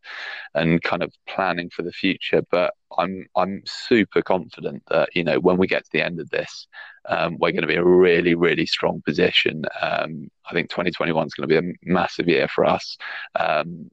and 0.54 0.82
kind 0.82 1.04
of 1.04 1.14
planning 1.28 1.70
for 1.70 1.82
the 1.82 1.91
future. 1.91 2.43
But 2.52 2.74
I'm 2.97 3.26
I'm 3.36 3.64
super 3.66 4.22
confident 4.22 4.84
that 4.89 5.10
you 5.16 5.24
know 5.24 5.39
when 5.39 5.58
we 5.58 5.68
get 5.68 5.84
to 5.84 5.91
the 5.91 6.06
end 6.06 6.20
of 6.20 6.30
this, 6.30 6.68
um, 7.08 7.38
we're 7.39 7.52
going 7.52 7.62
to 7.62 7.68
be 7.68 7.76
a 7.76 7.84
really 7.84 8.36
really 8.36 8.66
strong 8.66 9.02
position. 9.06 9.64
Um, 9.82 10.30
I 10.49 10.54
think 10.54 10.70
2021 10.70 11.28
is 11.28 11.34
going 11.34 11.49
to 11.49 11.62
be 11.62 11.68
a 11.68 11.74
massive 11.84 12.28
year 12.28 12.47
for 12.47 12.66
us, 12.66 12.97
um, 13.39 13.89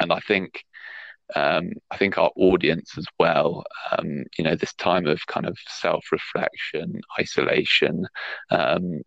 and 0.00 0.12
I 0.12 0.20
think 0.20 0.64
um, 1.36 1.72
I 1.90 1.96
think 1.96 2.18
our 2.18 2.30
audience 2.36 2.96
as 2.98 3.06
well, 3.18 3.64
um, 3.92 4.24
you 4.36 4.44
know, 4.44 4.54
this 4.54 4.74
time 4.74 5.06
of 5.06 5.26
kind 5.26 5.46
of 5.46 5.56
self 5.68 6.04
reflection, 6.12 7.00
isolation, 7.18 8.06
um, 8.50 9.02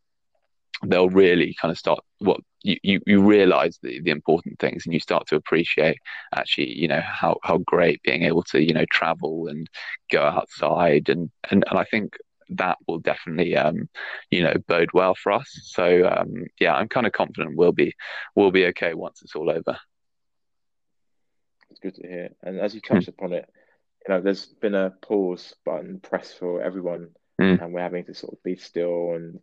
they'll 0.85 1.09
really 1.09 1.55
kind 1.61 1.71
of 1.71 1.77
start 1.77 1.99
what 2.19 2.39
you, 2.61 2.77
you, 2.83 3.01
you 3.05 3.21
realize 3.21 3.79
the, 3.81 4.01
the 4.01 4.11
important 4.11 4.59
things 4.59 4.85
and 4.85 4.93
you 4.93 4.99
start 4.99 5.27
to 5.27 5.35
appreciate 5.35 5.97
actually 6.35 6.69
you 6.69 6.87
know 6.87 7.01
how, 7.01 7.37
how 7.43 7.57
great 7.59 8.01
being 8.03 8.23
able 8.23 8.43
to 8.43 8.61
you 8.61 8.73
know 8.73 8.85
travel 8.91 9.47
and 9.47 9.69
go 10.11 10.23
outside 10.23 11.09
and 11.09 11.29
and, 11.51 11.63
and 11.69 11.79
I 11.79 11.85
think 11.85 12.17
that 12.49 12.77
will 12.87 12.99
definitely 12.99 13.55
um 13.55 13.89
you 14.29 14.43
know 14.43 14.53
bode 14.67 14.89
well 14.93 15.15
for 15.15 15.31
us. 15.31 15.49
So 15.63 16.07
um 16.07 16.45
yeah 16.59 16.73
I'm 16.73 16.89
kind 16.89 17.07
of 17.07 17.13
confident 17.13 17.55
we'll 17.55 17.71
be 17.71 17.93
we'll 18.35 18.51
be 18.51 18.65
okay 18.67 18.93
once 18.93 19.21
it's 19.21 19.35
all 19.35 19.49
over 19.49 19.77
good 21.83 21.95
to 21.95 22.07
hear 22.07 22.29
and 22.41 22.59
as 22.59 22.73
you 22.73 22.81
touched 22.81 23.05
mm. 23.05 23.09
upon 23.09 23.33
it 23.33 23.47
you 24.07 24.13
know 24.13 24.21
there's 24.21 24.45
been 24.45 24.75
a 24.75 24.91
pause 25.01 25.53
button 25.65 25.99
press 25.99 26.33
for 26.33 26.61
everyone 26.61 27.09
mm. 27.39 27.61
and 27.61 27.73
we're 27.73 27.81
having 27.81 28.05
to 28.05 28.13
sort 28.13 28.33
of 28.33 28.41
be 28.43 28.55
still 28.55 29.13
and 29.13 29.39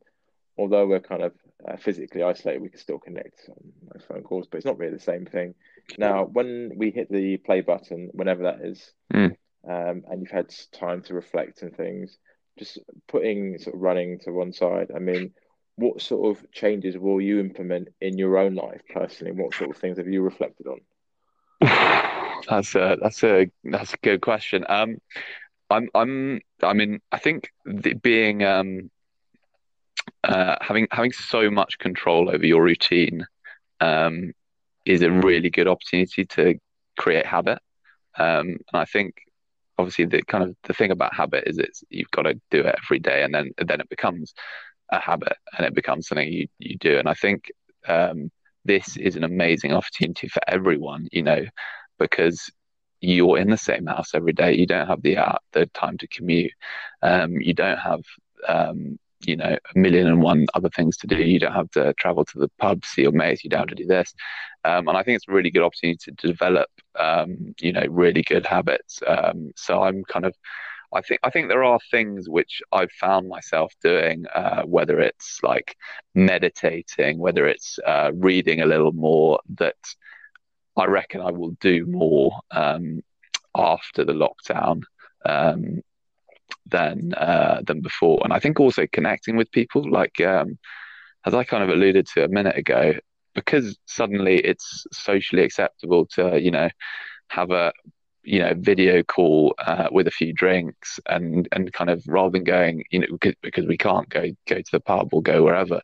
although 0.61 0.87
we're 0.87 1.01
kind 1.01 1.23
of 1.23 1.33
uh, 1.67 1.77
physically 1.77 2.23
isolated, 2.23 2.61
we 2.61 2.69
can 2.69 2.79
still 2.79 2.99
connect 2.99 3.49
on 3.49 4.01
phone 4.09 4.23
calls, 4.23 4.47
but 4.47 4.59
it's 4.59 4.67
not 4.67 4.79
really 4.79 4.93
the 4.93 5.01
same 5.01 5.25
thing. 5.25 5.55
Now, 5.99 6.25
when 6.25 6.73
we 6.77 6.91
hit 6.91 7.11
the 7.11 7.39
play 7.39 7.63
button, 7.63 8.11
whenever 8.13 8.45
that 8.45 8.61
is, 8.61 8.93
mm. 9.13 9.35
um, 9.69 10.05
and 10.09 10.21
you've 10.21 10.31
had 10.31 10.55
time 10.73 11.03
to 11.03 11.15
reflect 11.15 11.63
and 11.63 11.75
things, 11.75 12.19
just 12.59 12.79
putting 13.09 13.59
sort 13.59 13.75
of 13.75 13.81
running 13.81 14.19
to 14.21 14.33
one 14.33 14.53
side. 14.53 14.91
I 14.95 14.99
mean, 14.99 15.33
what 15.77 16.03
sort 16.03 16.37
of 16.37 16.53
changes 16.53 16.99
will 16.99 17.21
you 17.21 17.41
implement 17.41 17.89
in 18.01 18.19
your 18.19 18.37
own 18.37 18.55
life 18.55 18.83
personally? 18.93 19.33
What 19.33 19.55
sort 19.55 19.71
of 19.71 19.77
things 19.79 19.97
have 19.97 20.09
you 20.09 20.23
reflected 20.23 20.67
on? 20.67 20.81
That's 22.51 22.75
a 22.75 22.99
that's 23.01 23.25
a 23.25 23.51
that's 23.65 23.95
a 23.95 23.99
good 23.99 24.21
question. 24.23 24.67
Um, 24.69 24.99
I'm 25.71 25.89
I'm 25.95 26.41
I 26.63 26.75
mean 26.75 27.01
I 27.13 27.19
think 27.19 27.51
being 28.03 28.45
um 28.45 28.91
uh, 30.25 30.57
having 30.61 30.89
having 30.91 31.13
so 31.13 31.51
much 31.51 31.79
control 31.79 32.31
over 32.31 32.47
your 32.47 32.63
routine 32.63 33.27
um, 33.81 34.33
is 34.87 35.03
a 35.03 35.11
really 35.11 35.51
good 35.51 35.69
opportunity 35.69 36.27
to 36.27 36.57
create 36.99 37.27
habit. 37.27 37.59
Um, 38.19 38.49
and 38.49 38.75
I 38.75 38.87
think 38.87 39.15
obviously 39.79 40.07
the 40.07 40.23
kind 40.23 40.45
of 40.45 40.57
the 40.65 40.75
thing 40.75 40.93
about 40.93 41.15
habit 41.15 41.45
is 41.47 41.59
it's 41.59 41.85
you've 41.91 42.11
got 42.13 42.23
to 42.25 42.35
do 42.51 42.61
it 42.61 42.77
every 42.85 43.01
day, 43.01 43.23
and 43.25 43.35
then 43.35 43.53
then 43.59 43.81
it 43.81 43.91
becomes 43.91 44.35
a 44.91 45.01
habit, 45.01 45.37
and 45.57 45.67
it 45.67 45.75
becomes 45.75 46.09
something 46.09 46.29
you 46.33 46.49
you 46.59 46.77
do. 46.79 46.99
And 46.99 47.09
I 47.09 47.15
think 47.15 47.53
um, 47.89 48.31
this 48.65 48.97
is 48.97 49.17
an 49.17 49.25
amazing 49.25 49.73
opportunity 49.73 50.29
for 50.29 50.43
everyone, 50.49 51.09
you 51.13 51.23
know, 51.23 51.45
because 52.01 52.51
you're 53.01 53.39
in 53.39 53.51
the 53.51 53.57
same 53.57 53.87
house 53.87 54.15
every 54.15 54.33
day. 54.33 54.55
You 54.55 54.67
don't 54.67 54.89
have 54.89 55.03
the 55.03 55.19
uh, 55.19 55.39
the 55.53 55.67
time 55.67 55.99
to 55.99 56.09
commute. 56.09 56.53
Um, 57.03 57.41
you 57.41 57.55
don't 57.55 57.79
have 57.79 58.03
um, 58.49 58.99
you 59.25 59.37
know 59.37 59.57
a 59.75 59.79
million 59.79 60.07
and 60.07 60.23
one 60.23 60.47
other 60.55 60.71
things 60.71 60.97
to 60.99 61.07
do. 61.07 61.17
You 61.17 61.39
don't 61.39 61.53
have 61.53 61.71
to 61.73 61.95
travel 61.95 62.25
to 62.25 62.39
the 62.39 62.51
pub, 62.59 62.85
see 62.85 63.03
your 63.03 63.13
mates. 63.13 63.45
You 63.45 63.51
don't 63.51 63.61
have 63.61 63.69
to 63.69 63.75
do 63.75 63.87
this, 63.87 64.13
um, 64.65 64.89
and 64.89 64.97
I 64.97 65.03
think 65.03 65.17
it's 65.17 65.29
a 65.29 65.33
really 65.33 65.51
good 65.51 65.63
opportunity 65.63 65.99
to 66.05 66.27
develop, 66.27 66.69
um, 66.99 67.55
you 67.61 67.73
know, 67.73 67.85
really 67.89 68.23
good 68.23 68.47
habits. 68.47 69.01
Um, 69.07 69.53
so 69.57 69.83
I'm 69.83 70.05
kind 70.05 70.27
of, 70.27 70.35
I 70.93 71.01
think 71.01 71.21
I 71.23 71.31
think 71.31 71.49
there 71.49 71.65
are 71.65 71.79
things 71.91 72.29
which 72.29 72.61
I've 72.73 72.93
found 72.93 73.29
myself 73.29 73.73
doing, 73.83 74.27
uh, 74.35 74.63
whether 74.63 75.01
it's 75.01 75.41
like 75.43 75.77
meditating, 76.15 77.19
whether 77.19 77.47
it's 77.47 77.79
uh, 77.87 78.11
reading 78.15 78.61
a 78.61 78.67
little 78.67 78.93
more, 78.93 79.41
that 79.59 79.77
I 80.81 80.87
reckon 80.87 81.21
I 81.21 81.31
will 81.31 81.57
do 81.61 81.87
more 81.87 82.41
um, 82.51 83.03
after 83.55 84.05
the 84.05 84.13
lockdown. 84.13 84.83
Um, 85.25 85.83
than 86.67 87.15
uh, 87.15 87.63
than 87.67 87.81
before. 87.81 88.21
And 88.25 88.33
I 88.33 88.39
think 88.39 88.59
also 88.59 88.87
connecting 88.93 89.37
with 89.37 89.51
people, 89.53 89.89
like 89.89 90.21
um, 90.21 90.59
as 91.25 91.35
I 91.35 91.45
kind 91.45 91.63
of 91.63 91.71
alluded 91.71 92.07
to 92.09 92.25
a 92.25 92.29
minute 92.29 92.57
ago, 92.57 92.95
because 93.35 93.79
suddenly 93.87 94.37
it's 94.37 94.87
socially 94.93 95.43
acceptable 95.43 96.07
to 96.07 96.41
you 96.41 96.51
know 96.51 96.69
have 97.29 97.51
a 97.51 97.73
you 98.23 98.41
know 98.41 98.53
video 98.57 99.03
call 99.03 99.55
uh, 99.59 99.89
with 99.91 100.07
a 100.07 100.13
few 100.13 100.33
drinks 100.33 101.01
and 101.07 101.49
and 101.53 101.73
kind 101.73 101.91
of 101.91 102.03
rather 102.07 102.33
than 102.33 102.45
going 102.45 102.85
you 102.91 103.01
know 103.01 103.07
because, 103.11 103.35
because 103.43 103.67
we 103.67 103.79
can't 103.79 104.09
go 104.09 104.27
go 104.47 104.57
to 104.57 104.73
the 104.73 104.81
pub 104.81 105.09
or 105.13 105.23
go 105.23 105.43
wherever 105.43 105.81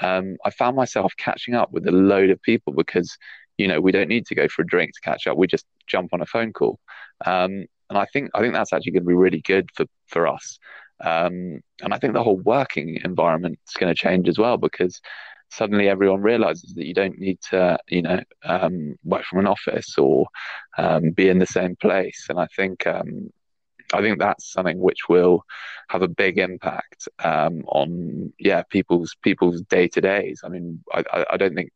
um, 0.00 0.36
i 0.44 0.50
found 0.50 0.74
myself 0.74 1.12
catching 1.18 1.54
up 1.54 1.70
with 1.72 1.86
a 1.86 1.92
load 1.92 2.30
of 2.30 2.40
people 2.40 2.72
because 2.72 3.18
you 3.58 3.68
know 3.68 3.80
we 3.80 3.92
don't 3.92 4.08
need 4.08 4.26
to 4.26 4.34
go 4.34 4.48
for 4.48 4.62
a 4.62 4.66
drink 4.66 4.92
to 4.94 5.00
catch 5.00 5.26
up 5.26 5.36
we 5.36 5.46
just 5.46 5.66
jump 5.86 6.12
on 6.12 6.20
a 6.20 6.26
phone 6.26 6.52
call 6.52 6.78
um, 7.24 7.66
and 7.88 7.98
I 7.98 8.06
think 8.06 8.30
I 8.34 8.40
think 8.40 8.54
that's 8.54 8.72
actually 8.72 8.92
going 8.92 9.04
to 9.04 9.08
be 9.08 9.14
really 9.14 9.40
good 9.40 9.70
for 9.74 9.86
for 10.06 10.26
us. 10.26 10.58
Um, 11.00 11.60
and 11.82 11.92
I 11.92 11.98
think 11.98 12.14
the 12.14 12.22
whole 12.22 12.38
working 12.38 12.98
environment 13.04 13.58
is 13.68 13.74
going 13.74 13.94
to 13.94 14.00
change 14.00 14.28
as 14.28 14.38
well 14.38 14.56
because 14.56 15.00
suddenly 15.50 15.88
everyone 15.88 16.22
realizes 16.22 16.74
that 16.74 16.86
you 16.86 16.94
don't 16.94 17.18
need 17.18 17.38
to, 17.50 17.78
you 17.88 18.02
know, 18.02 18.20
um, 18.44 18.96
work 19.04 19.24
from 19.24 19.40
an 19.40 19.46
office 19.46 19.96
or 19.98 20.26
um, 20.78 21.10
be 21.10 21.28
in 21.28 21.38
the 21.38 21.46
same 21.46 21.76
place. 21.76 22.26
And 22.30 22.40
I 22.40 22.46
think 22.56 22.86
um, 22.86 23.30
I 23.92 24.00
think 24.00 24.18
that's 24.18 24.52
something 24.52 24.78
which 24.80 25.08
will 25.08 25.44
have 25.90 26.02
a 26.02 26.08
big 26.08 26.38
impact 26.38 27.08
um, 27.22 27.62
on 27.68 28.32
yeah 28.38 28.62
people's 28.70 29.14
people's 29.22 29.62
day 29.62 29.88
to 29.88 30.00
days. 30.00 30.40
I 30.44 30.48
mean, 30.48 30.82
I, 30.92 31.04
I, 31.12 31.26
I 31.32 31.36
don't 31.36 31.54
think 31.54 31.70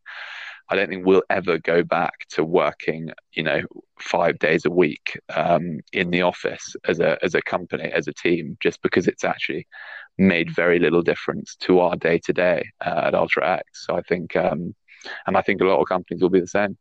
I 0.71 0.77
don't 0.77 0.89
think 0.89 1.05
we'll 1.05 1.25
ever 1.29 1.59
go 1.59 1.83
back 1.83 2.27
to 2.31 2.45
working, 2.45 3.11
you 3.33 3.43
know, 3.43 3.63
five 3.99 4.39
days 4.39 4.65
a 4.65 4.71
week 4.71 5.19
um, 5.35 5.81
in 5.93 6.11
the 6.11 6.23
office 6.23 6.77
as 6.87 7.01
a 7.01 7.19
as 7.25 7.35
a 7.35 7.43
company, 7.43 7.91
as 7.93 8.07
a 8.07 8.13
team, 8.13 8.57
just 8.63 8.81
because 8.81 9.09
it's 9.09 9.25
actually 9.25 9.67
made 10.17 10.55
very 10.55 10.79
little 10.79 11.03
difference 11.03 11.57
to 11.57 11.81
our 11.81 11.97
day 11.97 12.19
to 12.19 12.33
day 12.33 12.71
at 12.81 13.15
Ultra 13.15 13.59
X. 13.59 13.85
So 13.85 13.97
I 13.97 14.03
think, 14.03 14.37
um, 14.37 14.77
and 15.27 15.37
I 15.37 15.43
think 15.43 15.61
a 15.61 15.65
lot 15.65 15.81
of 15.81 15.89
companies 15.89 16.23
will 16.23 16.31
be 16.31 16.41
the 16.41 16.47
same. 16.47 16.79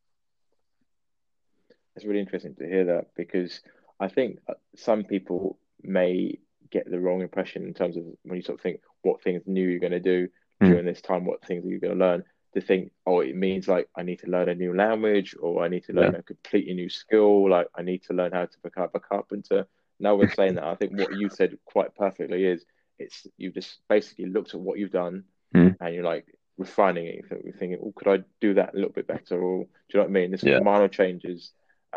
It's 1.96 2.06
really 2.06 2.20
interesting 2.20 2.56
to 2.56 2.68
hear 2.68 2.86
that 2.86 3.08
because 3.18 3.62
I 4.00 4.08
think 4.08 4.38
uh, 4.48 4.54
some 4.76 5.04
people 5.04 5.58
may 5.82 6.38
get 6.70 6.90
the 6.90 7.00
wrong 7.00 7.22
impression 7.22 7.64
in 7.64 7.74
terms 7.74 7.98
of 7.98 8.04
when 8.24 8.36
you 8.36 8.44
sort 8.44 8.60
of 8.60 8.62
think 8.62 8.82
what 9.02 9.24
things 9.24 9.42
new 9.48 9.68
you're 9.68 9.80
going 9.80 9.92
to 9.92 10.00
do 10.00 10.28
mm. 10.62 10.68
during 10.68 10.86
this 10.86 11.02
time, 11.02 11.26
what 11.26 11.44
things 11.44 11.66
are 11.66 11.70
you 11.70 11.80
going 11.80 11.98
to 11.98 12.06
learn 12.06 12.24
to 12.54 12.62
think, 12.62 12.92
oh, 13.06 13.20
it 13.20 13.36
means 13.36 13.68
like 13.68 13.88
I 13.96 14.04
need 14.04 14.20
to 14.20 14.28
learn 14.28 14.50
a 14.50 14.56
new 14.56 14.76
language 14.76 15.36
or 15.40 15.64
I 15.64 15.68
need 15.68 15.84
to 15.86 15.94
learn 15.94 16.14
yeah. 16.14 16.20
a 16.20 16.24
completely 16.24 16.74
new 16.74 16.90
skill. 16.90 17.50
Like 17.50 17.68
I 17.76 17.82
need 17.82 18.04
to 18.04 18.14
learn 18.14 18.32
how 18.32 18.46
to 18.46 18.58
become 18.64 18.90
a 18.94 19.00
carpenter. 19.00 19.68
No 20.00 20.16
one's 20.16 20.34
saying 20.34 20.56
that. 20.56 20.64
I 20.64 20.76
think 20.76 20.98
what 20.98 21.16
you 21.16 21.30
said 21.30 21.58
quite 21.66 21.96
perfectly 21.96 22.46
is 22.46 22.66
it's 22.98 23.28
you've 23.38 23.54
just 23.54 23.80
basically 23.88 24.26
looked 24.26 24.54
at 24.54 24.60
what 24.60 24.80
you've 24.80 24.92
done 24.92 25.26
mm. 25.56 25.76
and 25.80 25.94
you're 25.94 26.04
like 26.04 26.26
refining 26.58 27.06
it. 27.06 27.26
You're 27.44 27.54
thinking, 27.54 27.80
oh, 27.84 27.94
could 27.96 28.08
I 28.08 28.24
do 28.42 28.56
that 28.56 28.74
a 28.74 28.76
little 28.76 28.92
bit 28.92 29.08
better? 29.08 29.42
Or 29.42 29.64
do 29.64 29.70
you 29.94 30.00
know 30.00 30.04
what 30.04 30.10
I 30.10 30.12
mean? 30.12 30.32
There's 30.32 30.44
yeah. 30.44 30.60
minor 30.60 30.88
changes 30.88 31.52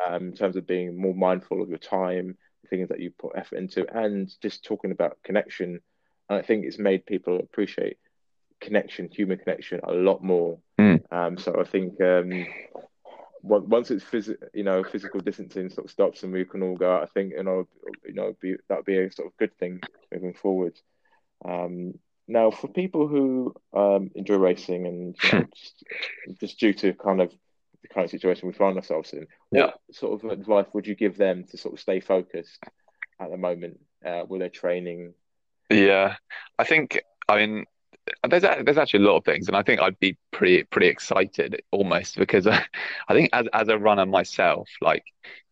um, 0.07 0.29
in 0.29 0.33
terms 0.35 0.57
of 0.57 0.67
being 0.67 0.97
more 0.97 1.15
mindful 1.15 1.63
of 1.63 1.69
your 1.69 1.79
time, 1.79 2.37
the 2.63 2.69
things 2.69 2.89
that 2.89 3.01
you 3.01 3.11
put 3.11 3.33
effort 3.37 3.57
into, 3.57 3.87
and 3.95 4.33
just 4.41 4.65
talking 4.65 4.93
about 4.93 5.19
connection. 5.23 5.81
And 6.29 6.39
I 6.39 6.43
think 6.43 6.65
it's 6.65 6.79
made 6.79 7.07
people 7.07 7.39
appreciate 7.39 7.99
connection, 8.63 9.09
human 9.11 9.39
connection, 9.39 9.81
a 9.85 9.93
lot 9.93 10.23
more. 10.23 10.59
Mm. 10.81 11.01
Um, 11.13 11.37
so 11.37 11.61
I 11.61 11.65
think 11.65 12.01
um, 12.01 12.47
once 13.43 13.91
it's 13.91 14.05
phys- 14.05 14.37
you 14.55 14.65
know 14.65 14.85
physical 14.85 15.21
distancing 15.21 15.69
sort 15.69 15.87
of 15.87 15.91
stops 15.91 16.23
and 16.23 16.33
we 16.33 16.45
can 16.45 16.63
all 16.63 16.77
go 16.77 16.97
out, 16.97 17.03
I 17.03 17.07
think 17.07 17.33
you 17.37 17.43
know 17.43 17.69
you 18.07 18.15
know 18.15 18.35
be, 18.41 18.57
that'd 18.69 18.85
be 18.85 18.99
a 18.99 19.13
sort 19.13 19.29
of 19.29 19.37
good 19.37 19.57
thing 19.59 19.81
moving 20.13 20.35
forward. 20.35 20.79
Um, 21.45 21.95
now, 22.29 22.51
for 22.51 22.69
people 22.69 23.09
who 23.09 23.55
um, 23.75 24.11
enjoy 24.15 24.37
racing 24.37 24.87
and 24.87 25.17
you 25.25 25.39
know, 25.39 25.47
just, 25.55 25.85
just, 26.41 26.59
due 26.59 26.73
to 26.75 26.93
kind 26.95 27.21
of 27.21 27.33
the 27.83 27.89
current 27.89 28.11
situation 28.11 28.47
we 28.47 28.55
find 28.55 28.77
ourselves 28.77 29.13
in, 29.13 29.27
yeah. 29.51 29.67
what 29.67 29.81
sort 29.91 30.25
of 30.25 30.31
advice 30.31 30.67
would 30.73 30.87
you 30.87 30.95
give 30.95 31.17
them 31.17 31.45
to 31.51 31.59
sort 31.59 31.75
of 31.75 31.81
stay 31.81 31.99
focused 31.99 32.63
at 33.21 33.31
the 33.31 33.37
moment 33.37 33.81
uh, 34.07 34.23
with 34.29 34.41
their 34.41 34.49
training? 34.49 35.15
Yeah, 35.69 36.17
I 36.59 36.65
think 36.65 37.03
I 37.29 37.45
mean 37.45 37.65
there's 38.29 38.43
there's 38.43 38.79
actually 38.79 39.05
a 39.05 39.09
lot 39.09 39.17
of 39.17 39.25
things, 39.25 39.49
and 39.49 39.57
I 39.57 39.63
think 39.63 39.81
I'd 39.81 39.99
be 39.99 40.17
pretty 40.31 40.65
pretty 40.65 40.89
excited 40.89 41.63
almost 41.71 42.17
because 42.17 42.47
I, 42.47 42.65
I 43.09 43.15
think 43.15 43.31
as 43.33 43.47
as 43.53 43.69
a 43.69 43.79
runner 43.79 44.07
myself, 44.07 44.69
like 44.81 45.05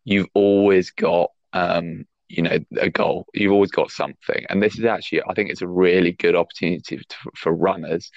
you've 0.05 0.28
always 0.34 0.90
got 0.90 1.30
um 1.53 2.07
you 2.28 2.42
know 2.42 2.59
a 2.78 2.90
goal, 2.90 3.26
you've 3.34 3.53
always 3.53 3.70
got 3.70 3.90
something, 3.90 4.44
and 4.48 4.62
this 4.62 4.78
is 4.78 4.84
actually 4.84 5.22
I 5.28 5.34
think 5.34 5.51
it's 5.51 5.62
a 5.62 5.68
really 5.68 6.12
good 6.12 6.34
opportunity 6.36 6.98
to, 6.98 7.16
for 7.36 7.53
runners 7.53 8.11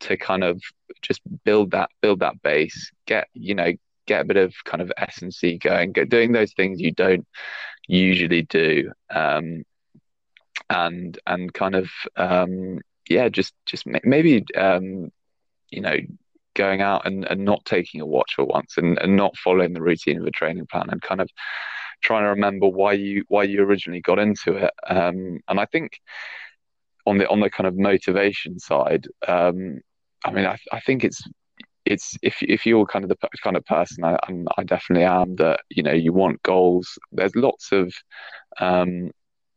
to 0.00 0.16
kind 0.16 0.44
of 0.44 0.60
just 1.02 1.20
build 1.44 1.72
that 1.72 1.90
build 2.02 2.20
that 2.20 2.42
base, 2.42 2.90
get 3.06 3.28
you 3.34 3.54
know 3.54 3.72
get 4.06 4.22
a 4.22 4.24
bit 4.24 4.36
of 4.38 4.54
kind 4.64 4.82
of 4.82 4.92
S 4.96 5.22
and 5.22 5.32
C 5.32 5.58
going, 5.58 5.92
get 5.92 6.08
doing 6.08 6.32
those 6.32 6.52
things 6.54 6.80
you 6.80 6.92
don't 6.92 7.26
usually 7.86 8.42
do. 8.42 8.92
Um, 9.10 9.64
and 10.70 11.18
and 11.26 11.52
kind 11.52 11.74
of 11.74 11.88
um, 12.16 12.80
yeah, 13.08 13.28
just 13.28 13.54
just 13.66 13.84
maybe 14.04 14.44
um, 14.56 15.10
you 15.70 15.80
know 15.80 15.96
going 16.54 16.82
out 16.82 17.06
and, 17.06 17.24
and 17.24 17.44
not 17.44 17.64
taking 17.64 18.00
a 18.00 18.06
watch 18.06 18.34
for 18.34 18.44
once 18.44 18.76
and, 18.78 18.98
and 18.98 19.16
not 19.16 19.36
following 19.36 19.72
the 19.72 19.80
routine 19.80 20.18
of 20.18 20.26
a 20.26 20.30
training 20.30 20.66
plan 20.66 20.86
and 20.90 21.00
kind 21.00 21.20
of 21.20 21.30
trying 22.02 22.24
to 22.24 22.30
remember 22.30 22.66
why 22.66 22.92
you 22.92 23.24
why 23.28 23.44
you 23.44 23.62
originally 23.62 24.00
got 24.00 24.18
into 24.18 24.54
it. 24.54 24.72
Um, 24.88 25.40
and 25.48 25.60
I 25.60 25.66
think 25.66 26.00
on 27.06 27.18
the 27.18 27.28
on 27.28 27.40
the 27.40 27.50
kind 27.50 27.66
of 27.66 27.76
motivation 27.76 28.58
side, 28.58 29.06
um, 29.26 29.80
I 30.24 30.32
mean, 30.32 30.46
I, 30.46 30.58
I 30.72 30.80
think 30.80 31.04
it's 31.04 31.22
it's 31.84 32.16
if 32.22 32.42
if 32.42 32.66
you're 32.66 32.86
kind 32.86 33.04
of 33.04 33.08
the 33.08 33.28
kind 33.42 33.56
of 33.56 33.64
person 33.64 34.04
I, 34.04 34.18
I 34.58 34.64
definitely 34.64 35.04
am 35.04 35.36
that 35.36 35.60
you 35.70 35.82
know 35.82 35.92
you 35.92 36.12
want 36.12 36.42
goals. 36.42 36.98
There's 37.12 37.34
lots 37.34 37.72
of 37.72 37.92
um, 38.60 39.10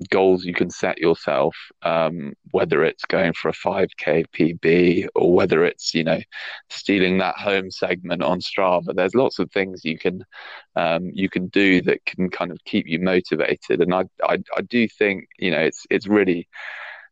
goals 0.10 0.45
you 0.45 0.54
can 0.54 0.70
set 0.70 0.97
yourself, 0.97 1.56
um, 1.84 2.34
whether 2.52 2.84
it's 2.84 3.06
going 3.06 3.34
for 3.34 3.49
a 3.49 3.54
5k 3.54 4.26
PB 4.34 5.08
or 5.16 5.34
whether 5.34 5.64
it's 5.64 5.93
you 5.93 6.04
know 6.04 6.20
stealing 6.70 7.18
that 7.20 7.38
home 7.38 7.72
segment 7.72 8.24
on 8.24 8.39
Strava. 8.39 8.95
There's 8.95 9.16
lots 9.16 9.39
of 9.39 9.52
things 9.52 9.86
you 9.86 9.97
can 9.97 10.24
um, 10.76 11.12
you 11.14 11.30
can 11.30 11.47
do 11.47 11.82
that 11.84 12.06
can 12.06 12.30
kind 12.30 12.52
of 12.52 12.58
keep 12.66 12.88
you 12.88 12.99
motivated, 12.99 13.82
and 13.82 13.93
I, 13.93 14.04
I 14.24 14.38
I 14.56 14.62
do 14.62 14.88
think 14.88 15.28
you 15.38 15.52
know 15.52 15.60
it's 15.60 15.86
it's 15.89 16.08
really 16.08 16.47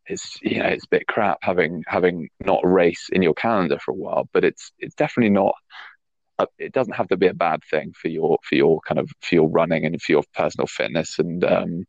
it's 0.06 0.38
you 0.42 0.58
know 0.58 0.66
it's 0.66 0.84
a 0.84 0.88
bit 0.90 1.06
crap 1.06 1.38
having 1.42 1.84
having 1.86 2.28
not 2.40 2.64
a 2.64 2.68
race 2.68 3.08
in 3.12 3.22
your 3.22 3.34
calendar 3.34 3.78
for 3.78 3.92
a 3.92 3.96
while, 3.96 4.28
but 4.32 4.44
it's 4.44 4.72
it's 4.78 4.94
definitely 4.94 5.30
not 5.30 5.54
it 6.58 6.72
doesn't 6.72 6.94
have 6.94 7.08
to 7.08 7.16
be 7.16 7.26
a 7.26 7.34
bad 7.34 7.60
thing 7.70 7.92
for 7.92 8.08
your 8.08 8.38
for 8.42 8.54
your 8.54 8.80
kind 8.80 8.98
of 8.98 9.10
for 9.20 9.34
your 9.34 9.48
running 9.48 9.84
and 9.84 10.00
for 10.00 10.12
your 10.12 10.24
personal 10.34 10.66
fitness. 10.66 11.18
And 11.18 11.44
um 11.44 11.84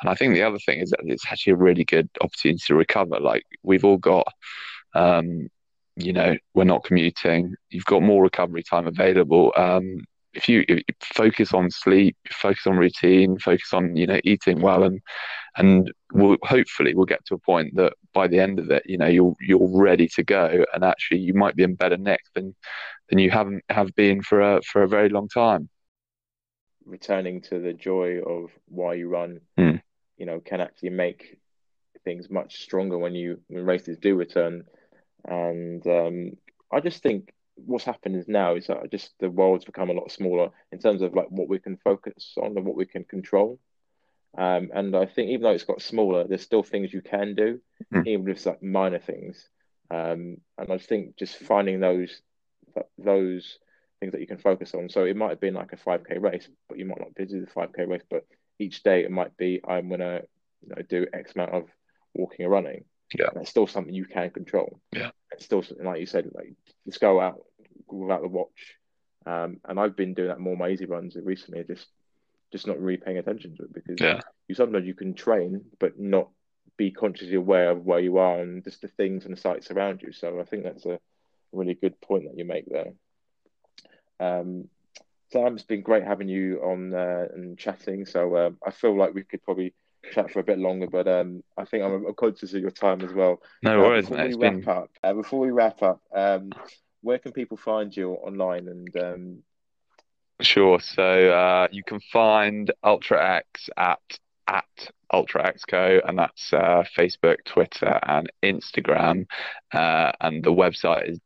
and 0.00 0.10
I 0.10 0.14
think 0.14 0.34
the 0.34 0.42
other 0.42 0.58
thing 0.58 0.80
is 0.80 0.90
that 0.90 1.00
it's 1.04 1.26
actually 1.30 1.54
a 1.54 1.56
really 1.56 1.84
good 1.84 2.08
opportunity 2.20 2.62
to 2.66 2.74
recover. 2.74 3.20
Like 3.20 3.44
we've 3.62 3.84
all 3.84 3.98
got 3.98 4.26
um 4.94 5.48
you 5.96 6.12
know 6.12 6.36
we're 6.54 6.64
not 6.64 6.84
commuting. 6.84 7.54
You've 7.70 7.84
got 7.84 8.02
more 8.02 8.22
recovery 8.22 8.62
time 8.62 8.86
available. 8.86 9.52
Um 9.56 10.04
if 10.34 10.48
you, 10.48 10.64
if 10.68 10.78
you 10.78 10.84
focus 11.02 11.52
on 11.52 11.70
sleep 11.70 12.16
focus 12.30 12.66
on 12.66 12.76
routine 12.76 13.38
focus 13.38 13.72
on 13.72 13.96
you 13.96 14.06
know 14.06 14.20
eating 14.24 14.60
well 14.60 14.82
and 14.84 15.00
and 15.56 15.92
we'll 16.12 16.36
hopefully 16.42 16.94
we'll 16.94 17.06
get 17.06 17.24
to 17.26 17.34
a 17.34 17.38
point 17.38 17.74
that 17.76 17.92
by 18.14 18.26
the 18.26 18.38
end 18.38 18.58
of 18.58 18.70
it 18.70 18.82
you 18.86 18.96
know 18.96 19.06
you're 19.06 19.34
you're 19.40 19.68
ready 19.78 20.08
to 20.08 20.22
go 20.22 20.64
and 20.74 20.84
actually 20.84 21.18
you 21.18 21.34
might 21.34 21.56
be 21.56 21.62
in 21.62 21.74
better 21.74 21.96
nick 21.96 22.20
than 22.34 22.54
than 23.08 23.18
you 23.18 23.30
haven't 23.30 23.62
have 23.68 23.94
been 23.94 24.22
for 24.22 24.40
a 24.40 24.62
for 24.62 24.82
a 24.82 24.88
very 24.88 25.08
long 25.08 25.28
time 25.28 25.68
returning 26.84 27.40
to 27.40 27.58
the 27.58 27.72
joy 27.72 28.20
of 28.26 28.50
why 28.68 28.94
you 28.94 29.08
run 29.08 29.40
mm. 29.58 29.80
you 30.16 30.26
know 30.26 30.40
can 30.40 30.60
actually 30.60 30.90
make 30.90 31.38
things 32.04 32.30
much 32.30 32.62
stronger 32.62 32.98
when 32.98 33.14
you 33.14 33.38
when 33.48 33.64
races 33.64 33.98
do 33.98 34.16
return 34.16 34.64
and 35.26 35.86
um, 35.86 36.32
i 36.72 36.80
just 36.80 37.02
think 37.02 37.32
what's 37.56 37.84
happened 37.84 38.16
is 38.16 38.28
now 38.28 38.54
is 38.54 38.66
that 38.66 38.90
just 38.90 39.12
the 39.20 39.30
world's 39.30 39.64
become 39.64 39.90
a 39.90 39.94
lot 39.94 40.10
smaller 40.10 40.50
in 40.72 40.78
terms 40.78 41.02
of 41.02 41.14
like 41.14 41.30
what 41.30 41.48
we 41.48 41.58
can 41.58 41.76
focus 41.76 42.34
on 42.36 42.56
and 42.56 42.64
what 42.64 42.76
we 42.76 42.86
can 42.86 43.04
control 43.04 43.58
um, 44.36 44.70
and 44.72 44.96
I 44.96 45.06
think 45.06 45.30
even 45.30 45.42
though 45.42 45.50
it's 45.50 45.64
got 45.64 45.82
smaller, 45.82 46.26
there's 46.26 46.42
still 46.42 46.62
things 46.62 46.92
you 46.92 47.02
can 47.02 47.34
do, 47.34 47.60
mm. 47.92 48.06
even 48.06 48.28
if 48.28 48.36
it's 48.36 48.46
like 48.46 48.62
minor 48.62 48.98
things. 48.98 49.48
Um, 49.90 50.38
and 50.56 50.72
I 50.72 50.76
just 50.76 50.88
think 50.88 51.16
just 51.16 51.36
finding 51.36 51.80
those 51.80 52.22
those 52.96 53.58
things 54.00 54.12
that 54.12 54.22
you 54.22 54.26
can 54.26 54.38
focus 54.38 54.74
on. 54.74 54.88
So 54.88 55.04
it 55.04 55.16
might 55.16 55.30
have 55.30 55.40
been 55.40 55.54
like 55.54 55.72
a 55.72 55.76
5k 55.76 56.20
race, 56.20 56.48
but 56.68 56.78
you 56.78 56.86
might 56.86 57.00
not 57.00 57.14
do 57.14 57.26
the 57.26 57.46
5k 57.46 57.86
race. 57.86 58.02
But 58.08 58.24
each 58.58 58.82
day 58.82 59.04
it 59.04 59.10
might 59.10 59.36
be 59.36 59.60
I'm 59.68 59.90
gonna 59.90 60.22
you 60.62 60.74
know, 60.74 60.82
do 60.88 61.06
X 61.12 61.32
amount 61.34 61.52
of 61.52 61.68
walking 62.14 62.46
or 62.46 62.48
running. 62.48 62.84
Yeah, 63.18 63.28
and 63.32 63.42
it's 63.42 63.50
still 63.50 63.66
something 63.66 63.94
you 63.94 64.04
can 64.04 64.30
control. 64.30 64.80
Yeah, 64.92 65.10
it's 65.32 65.44
still 65.44 65.62
something 65.62 65.86
like 65.86 66.00
you 66.00 66.06
said, 66.06 66.30
like 66.34 66.54
just 66.86 67.00
go 67.00 67.20
out 67.20 67.44
without 67.88 68.22
the 68.22 68.28
watch. 68.28 68.76
Um, 69.24 69.58
and 69.68 69.78
I've 69.78 69.96
been 69.96 70.14
doing 70.14 70.28
that 70.28 70.40
more 70.40 70.56
my 70.56 70.70
easy 70.70 70.86
runs 70.86 71.16
recently, 71.16 71.62
just 71.64 71.86
just 72.50 72.66
not 72.66 72.80
really 72.80 72.98
paying 72.98 73.18
attention 73.18 73.56
to 73.56 73.62
it 73.64 73.72
because 73.72 73.96
yeah. 74.00 74.20
you 74.46 74.54
sometimes 74.54 74.86
you 74.86 74.94
can 74.94 75.14
train 75.14 75.64
but 75.78 75.98
not 75.98 76.28
be 76.76 76.90
consciously 76.90 77.34
aware 77.34 77.70
of 77.70 77.84
where 77.84 78.00
you 78.00 78.18
are 78.18 78.40
and 78.40 78.64
just 78.64 78.82
the 78.82 78.88
things 78.88 79.24
and 79.24 79.36
the 79.36 79.40
sights 79.40 79.70
around 79.70 80.02
you. 80.02 80.12
So 80.12 80.40
I 80.40 80.44
think 80.44 80.64
that's 80.64 80.86
a 80.86 80.98
really 81.52 81.74
good 81.74 82.00
point 82.00 82.24
that 82.24 82.36
you 82.36 82.44
make 82.44 82.64
there. 82.68 82.92
Um, 84.20 84.68
Sam, 85.32 85.54
it's 85.54 85.64
been 85.64 85.82
great 85.82 86.04
having 86.04 86.28
you 86.28 86.60
on 86.62 86.94
uh, 86.94 87.26
and 87.34 87.58
chatting. 87.58 88.04
So 88.04 88.34
uh, 88.34 88.50
I 88.66 88.70
feel 88.70 88.96
like 88.96 89.14
we 89.14 89.24
could 89.24 89.42
probably 89.42 89.74
chat 90.10 90.30
for 90.30 90.40
a 90.40 90.44
bit 90.44 90.58
longer, 90.58 90.86
but 90.86 91.06
um, 91.06 91.42
I 91.56 91.64
think 91.64 91.84
I'm, 91.84 92.06
I'm, 92.06 92.14
conscious 92.14 92.54
of 92.54 92.60
your 92.60 92.70
time 92.70 93.02
as 93.02 93.12
well. 93.12 93.40
No 93.62 93.78
uh, 93.78 93.88
worries, 93.88 94.08
before 94.08 94.24
mate. 94.24 94.36
We 94.36 94.42
wrap 94.42 94.54
been... 94.54 94.68
up, 94.68 94.90
uh, 95.02 95.12
before 95.14 95.40
we 95.40 95.50
wrap 95.50 95.82
up, 95.82 96.00
um, 96.14 96.50
where 97.02 97.18
can 97.18 97.32
people 97.32 97.56
find 97.56 97.96
you 97.96 98.12
online 98.12 98.68
and 98.68 98.96
um, 98.96 99.42
Sure. 100.42 100.80
So 100.80 101.30
uh, 101.30 101.68
you 101.70 101.82
can 101.84 102.00
find 102.12 102.70
Ultra 102.82 103.36
X 103.36 103.68
at 103.76 104.00
at 104.48 104.64
Ultra 105.12 105.46
X 105.46 105.64
Co, 105.64 106.00
and 106.04 106.18
that's 106.18 106.52
uh, 106.52 106.84
Facebook, 106.96 107.36
Twitter, 107.44 107.98
and 108.02 108.30
Instagram. 108.42 109.26
Uh, 109.72 110.12
and 110.20 110.42
the 110.42 110.52
website 110.52 111.08
is 111.08 111.20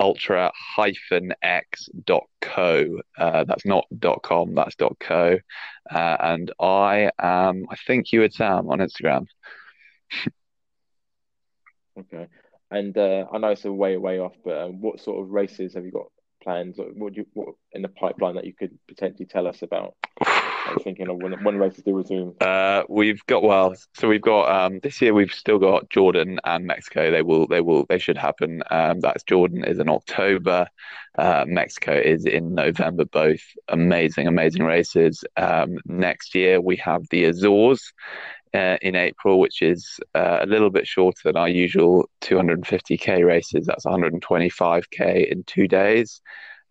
www.ultra-x.co. 0.00 3.00
Uh, 3.18 3.44
that's 3.44 3.64
not 3.64 3.86
dot 3.98 4.22
.com, 4.22 4.54
that's 4.54 4.76
dot 4.76 4.96
.co. 5.00 5.38
Uh, 5.90 6.16
and 6.20 6.52
I 6.60 7.10
am, 7.18 7.66
I 7.70 7.76
think 7.86 8.12
you 8.12 8.20
would 8.20 8.34
Sam 8.34 8.68
on 8.68 8.78
Instagram. 8.78 9.26
okay. 11.98 12.28
And 12.70 12.96
uh, 12.96 13.26
I 13.32 13.38
know 13.38 13.48
it's 13.48 13.64
a 13.64 13.72
way, 13.72 13.96
way 13.96 14.18
off, 14.18 14.34
but 14.44 14.58
um, 14.58 14.80
what 14.80 15.00
sort 15.00 15.22
of 15.22 15.30
races 15.30 15.74
have 15.74 15.84
you 15.84 15.92
got 15.92 16.06
plans? 16.42 16.76
What 16.78 17.14
do 17.14 17.20
you 17.20 17.26
what 17.32 17.54
in 17.72 17.82
the 17.82 17.88
pipeline 17.88 18.34
that 18.34 18.44
you 18.44 18.54
could 18.54 18.76
potentially 18.88 19.26
tell 19.26 19.46
us 19.46 19.62
about? 19.62 19.94
Thinking 20.80 21.08
of 21.08 21.16
when, 21.16 21.32
when 21.44 21.58
races 21.58 21.84
do 21.84 21.96
resume. 21.96 22.34
Uh, 22.40 22.82
we've 22.88 23.24
got 23.26 23.42
well, 23.42 23.74
so 23.94 24.08
we've 24.08 24.20
got 24.20 24.48
um, 24.48 24.80
this 24.82 25.00
year. 25.00 25.14
We've 25.14 25.32
still 25.32 25.58
got 25.58 25.90
Jordan 25.90 26.40
and 26.44 26.66
Mexico. 26.66 27.10
They 27.10 27.22
will, 27.22 27.46
they 27.46 27.60
will, 27.60 27.84
they 27.88 27.98
should 27.98 28.16
happen. 28.16 28.62
Um, 28.70 29.00
that's 29.00 29.22
Jordan 29.22 29.64
is 29.64 29.78
in 29.78 29.88
October. 29.88 30.66
Uh, 31.16 31.44
Mexico 31.46 31.92
is 31.92 32.26
in 32.26 32.54
November. 32.54 33.04
Both 33.04 33.42
amazing, 33.68 34.26
amazing 34.26 34.62
races. 34.62 35.24
Um, 35.36 35.78
next 35.86 36.34
year 36.34 36.60
we 36.60 36.76
have 36.76 37.02
the 37.10 37.24
Azores. 37.24 37.92
Uh, 38.54 38.78
in 38.80 38.94
April, 38.94 39.38
which 39.38 39.60
is 39.60 40.00
uh, 40.14 40.38
a 40.40 40.46
little 40.46 40.70
bit 40.70 40.86
shorter 40.86 41.20
than 41.24 41.36
our 41.36 41.48
usual 41.48 42.08
250k 42.22 43.22
races. 43.22 43.66
That's 43.66 43.84
125k 43.84 45.30
in 45.30 45.44
two 45.44 45.68
days. 45.68 46.22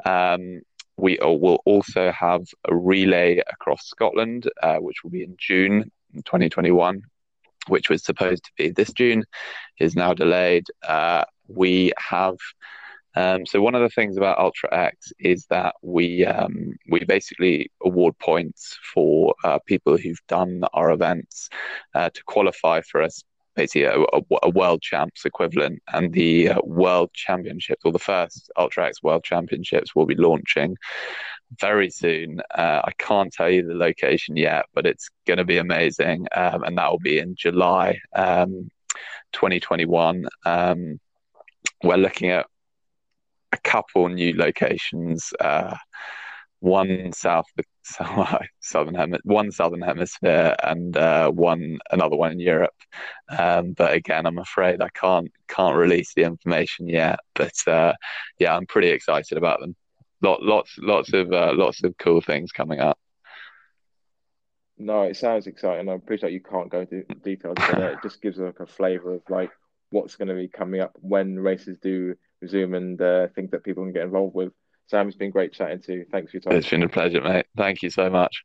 Um, 0.04 0.62
we 0.98 1.18
will 1.22 1.62
also 1.66 2.12
have 2.12 2.43
a 2.68 2.76
relay 2.76 3.41
across 3.52 3.88
Scotland, 3.88 4.50
uh, 4.62 4.78
which 4.78 5.04
will 5.04 5.12
be 5.12 5.24
in 5.24 5.36
June 5.38 5.91
2021, 6.14 7.02
which 7.68 7.89
was 7.89 8.04
supposed 8.04 8.46
to 8.46 8.52
be 8.58 8.70
this 8.70 8.93
June, 8.93 9.24
is 9.80 9.96
now 9.96 10.14
delayed. 10.14 10.66
Uh, 10.88 11.26
we 11.48 11.91
have 11.98 12.38
um, 13.18 13.46
so 13.46 13.62
one 13.62 13.76
of 13.76 13.82
the 13.82 13.89
things 13.89 14.17
about 14.17 14.39
Ultra 14.39 14.76
X 14.78 15.13
is 15.20 15.46
that 15.50 15.76
we 15.82 16.26
um, 16.26 16.76
we 16.89 17.00
basically 17.05 17.72
award 17.82 18.17
points 18.20 18.78
for 18.93 19.34
uh, 19.43 19.59
people 19.66 19.97
who've 19.97 20.20
done 20.28 20.63
our 20.74 20.92
events 20.92 21.50
uh, 21.93 22.09
to 22.13 22.24
qualify 22.26 22.82
for 22.82 23.01
us 23.01 23.24
basically 23.56 23.84
a, 23.84 24.00
a, 24.00 24.22
a, 24.44 24.50
world 24.50 24.82
champs 24.82 25.26
equivalent 25.26 25.82
and 25.94 26.14
the 26.14 26.50
uh, 26.50 26.60
world 26.64 27.10
championships 27.14 27.82
or 27.86 27.92
the 27.92 28.00
first 28.00 28.52
ultra 28.58 28.88
x 28.88 29.02
world 29.02 29.24
championships 29.24 29.96
will 29.96 30.06
be 30.06 30.16
launching 30.16 30.76
very 31.60 31.90
soon 31.90 32.42
uh, 32.56 32.82
i 32.84 32.92
can't 32.98 33.32
tell 33.32 33.50
you 33.50 33.66
the 33.66 33.74
location 33.74 34.36
yet 34.36 34.66
but 34.74 34.86
it's 34.86 35.10
going 35.26 35.38
to 35.38 35.46
be 35.46 35.58
amazing 35.58 36.28
um, 36.36 36.64
and 36.64 36.78
that 36.78 36.90
will 36.92 37.00
be 37.00 37.20
in 37.20 37.36
july 37.36 38.00
um, 38.16 38.70
2021 39.34 40.26
um, 40.46 41.00
we're 41.84 41.98
looking 41.98 42.30
at 42.30 42.48
a 43.56 43.58
couple 43.60 44.08
new 44.10 44.36
locations. 44.36 45.34
Uh, 45.40 45.76
one 46.60 47.12
south 47.14 47.46
southern 48.59 48.95
hemisphere, 48.95 49.21
one 49.24 49.51
southern 49.51 49.82
hemisphere, 49.82 50.55
and 50.63 50.95
uh, 50.97 51.32
one 51.32 51.79
another 51.91 52.16
one 52.16 52.32
in 52.32 52.39
Europe. 52.39 52.75
Um, 53.29 53.74
but 53.74 53.93
again, 53.93 54.25
I'm 54.25 54.37
afraid 54.37 54.82
I 54.82 54.89
can't 54.89 55.32
can't 55.47 55.75
release 55.75 56.13
the 56.13 56.24
information 56.24 56.87
yet. 56.87 57.20
But 57.33 57.55
uh, 57.67 57.93
yeah, 58.39 58.55
I'm 58.55 58.66
pretty 58.66 58.89
excited 58.89 59.37
about 59.37 59.59
them. 59.59 59.75
Lot, 60.21 60.41
lots 60.41 60.78
lots 60.79 61.13
of 61.13 61.32
uh, 61.32 61.53
lots 61.55 61.83
of 61.83 61.97
cool 61.97 62.21
things 62.21 62.51
coming 62.51 62.79
up. 62.79 62.97
No, 64.78 65.03
it 65.03 65.16
sounds 65.16 65.47
exciting. 65.47 65.87
I 65.89 65.93
appreciate 65.93 66.33
you 66.33 66.41
can't 66.41 66.70
go 66.70 66.82
into 66.82 67.03
details, 67.24 67.55
but 67.57 67.82
uh, 67.82 67.86
it 67.91 67.99
just 68.03 68.21
gives 68.21 68.37
like 68.37 68.59
a 68.59 68.66
flavour 68.66 69.16
of 69.16 69.21
like 69.29 69.51
what's 69.91 70.16
going 70.16 70.28
to 70.28 70.33
be 70.33 70.47
coming 70.47 70.82
up 70.82 70.93
when 70.99 71.39
races 71.39 71.78
do 71.82 72.16
resume 72.41 72.74
and 72.74 73.01
uh, 73.01 73.28
things 73.36 73.51
that 73.51 73.63
people 73.63 73.83
can 73.83 73.93
get 73.93 74.03
involved 74.03 74.36
with. 74.36 74.51
Sam, 74.87 75.07
it's 75.07 75.17
been 75.17 75.32
great 75.32 75.53
chatting 75.53 75.82
to 75.82 75.93
you. 75.93 76.05
Thanks 76.12 76.32
for 76.32 76.37
your 76.37 76.41
time. 76.41 76.53
It's 76.53 76.70
been 76.70 76.83
a 76.83 76.89
pleasure, 76.89 77.21
mate. 77.21 77.45
Thank 77.57 77.82
you 77.82 77.89
so 77.89 78.09
much. 78.09 78.43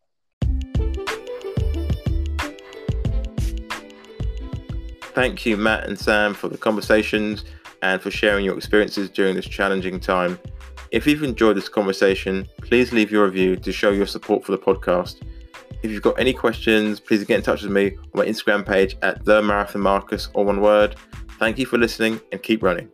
Thank 5.13 5.45
you, 5.45 5.57
Matt 5.57 5.85
and 5.85 5.99
Sam, 5.99 6.35
for 6.35 6.49
the 6.49 6.59
conversations. 6.59 7.45
and 7.83 8.01
for 8.01 8.11
sharing 8.11 8.45
your 8.45 8.57
experiences 8.57 9.09
during 9.09 9.35
this 9.35 9.47
challenging 9.47 9.99
time. 10.01 10.39
If 10.91 11.07
you've 11.07 11.23
enjoyed 11.23 11.57
this 11.57 11.69
conversation, 11.69 12.47
please 12.63 12.93
leave 12.93 13.11
your 13.11 13.25
review 13.25 13.57
to 13.57 13.73
show 13.73 13.91
your 13.91 14.07
support 14.07 14.45
for 14.45 14.53
the 14.53 14.59
podcast. 14.59 15.23
If 15.83 15.91
you've 15.91 16.03
got 16.03 16.19
any 16.19 16.33
questions, 16.35 17.01
please 17.01 17.25
get 17.25 17.37
in 17.37 17.43
touch 17.43 17.63
with 17.63 17.73
me 17.73 17.97
on 17.97 18.11
my 18.13 18.27
Instagram 18.27 18.67
page 18.67 18.97
at 19.03 19.25
the 19.25 19.41
Marathon 19.41 19.81
Marcus, 19.81 20.29
or 20.35 20.45
one 20.45 20.61
word. 20.61 20.97
Thank 21.39 21.59
you 21.59 21.65
for 21.65 21.79
listening 21.79 22.21
and 22.33 22.43
keep 22.43 22.63
running. 22.63 22.91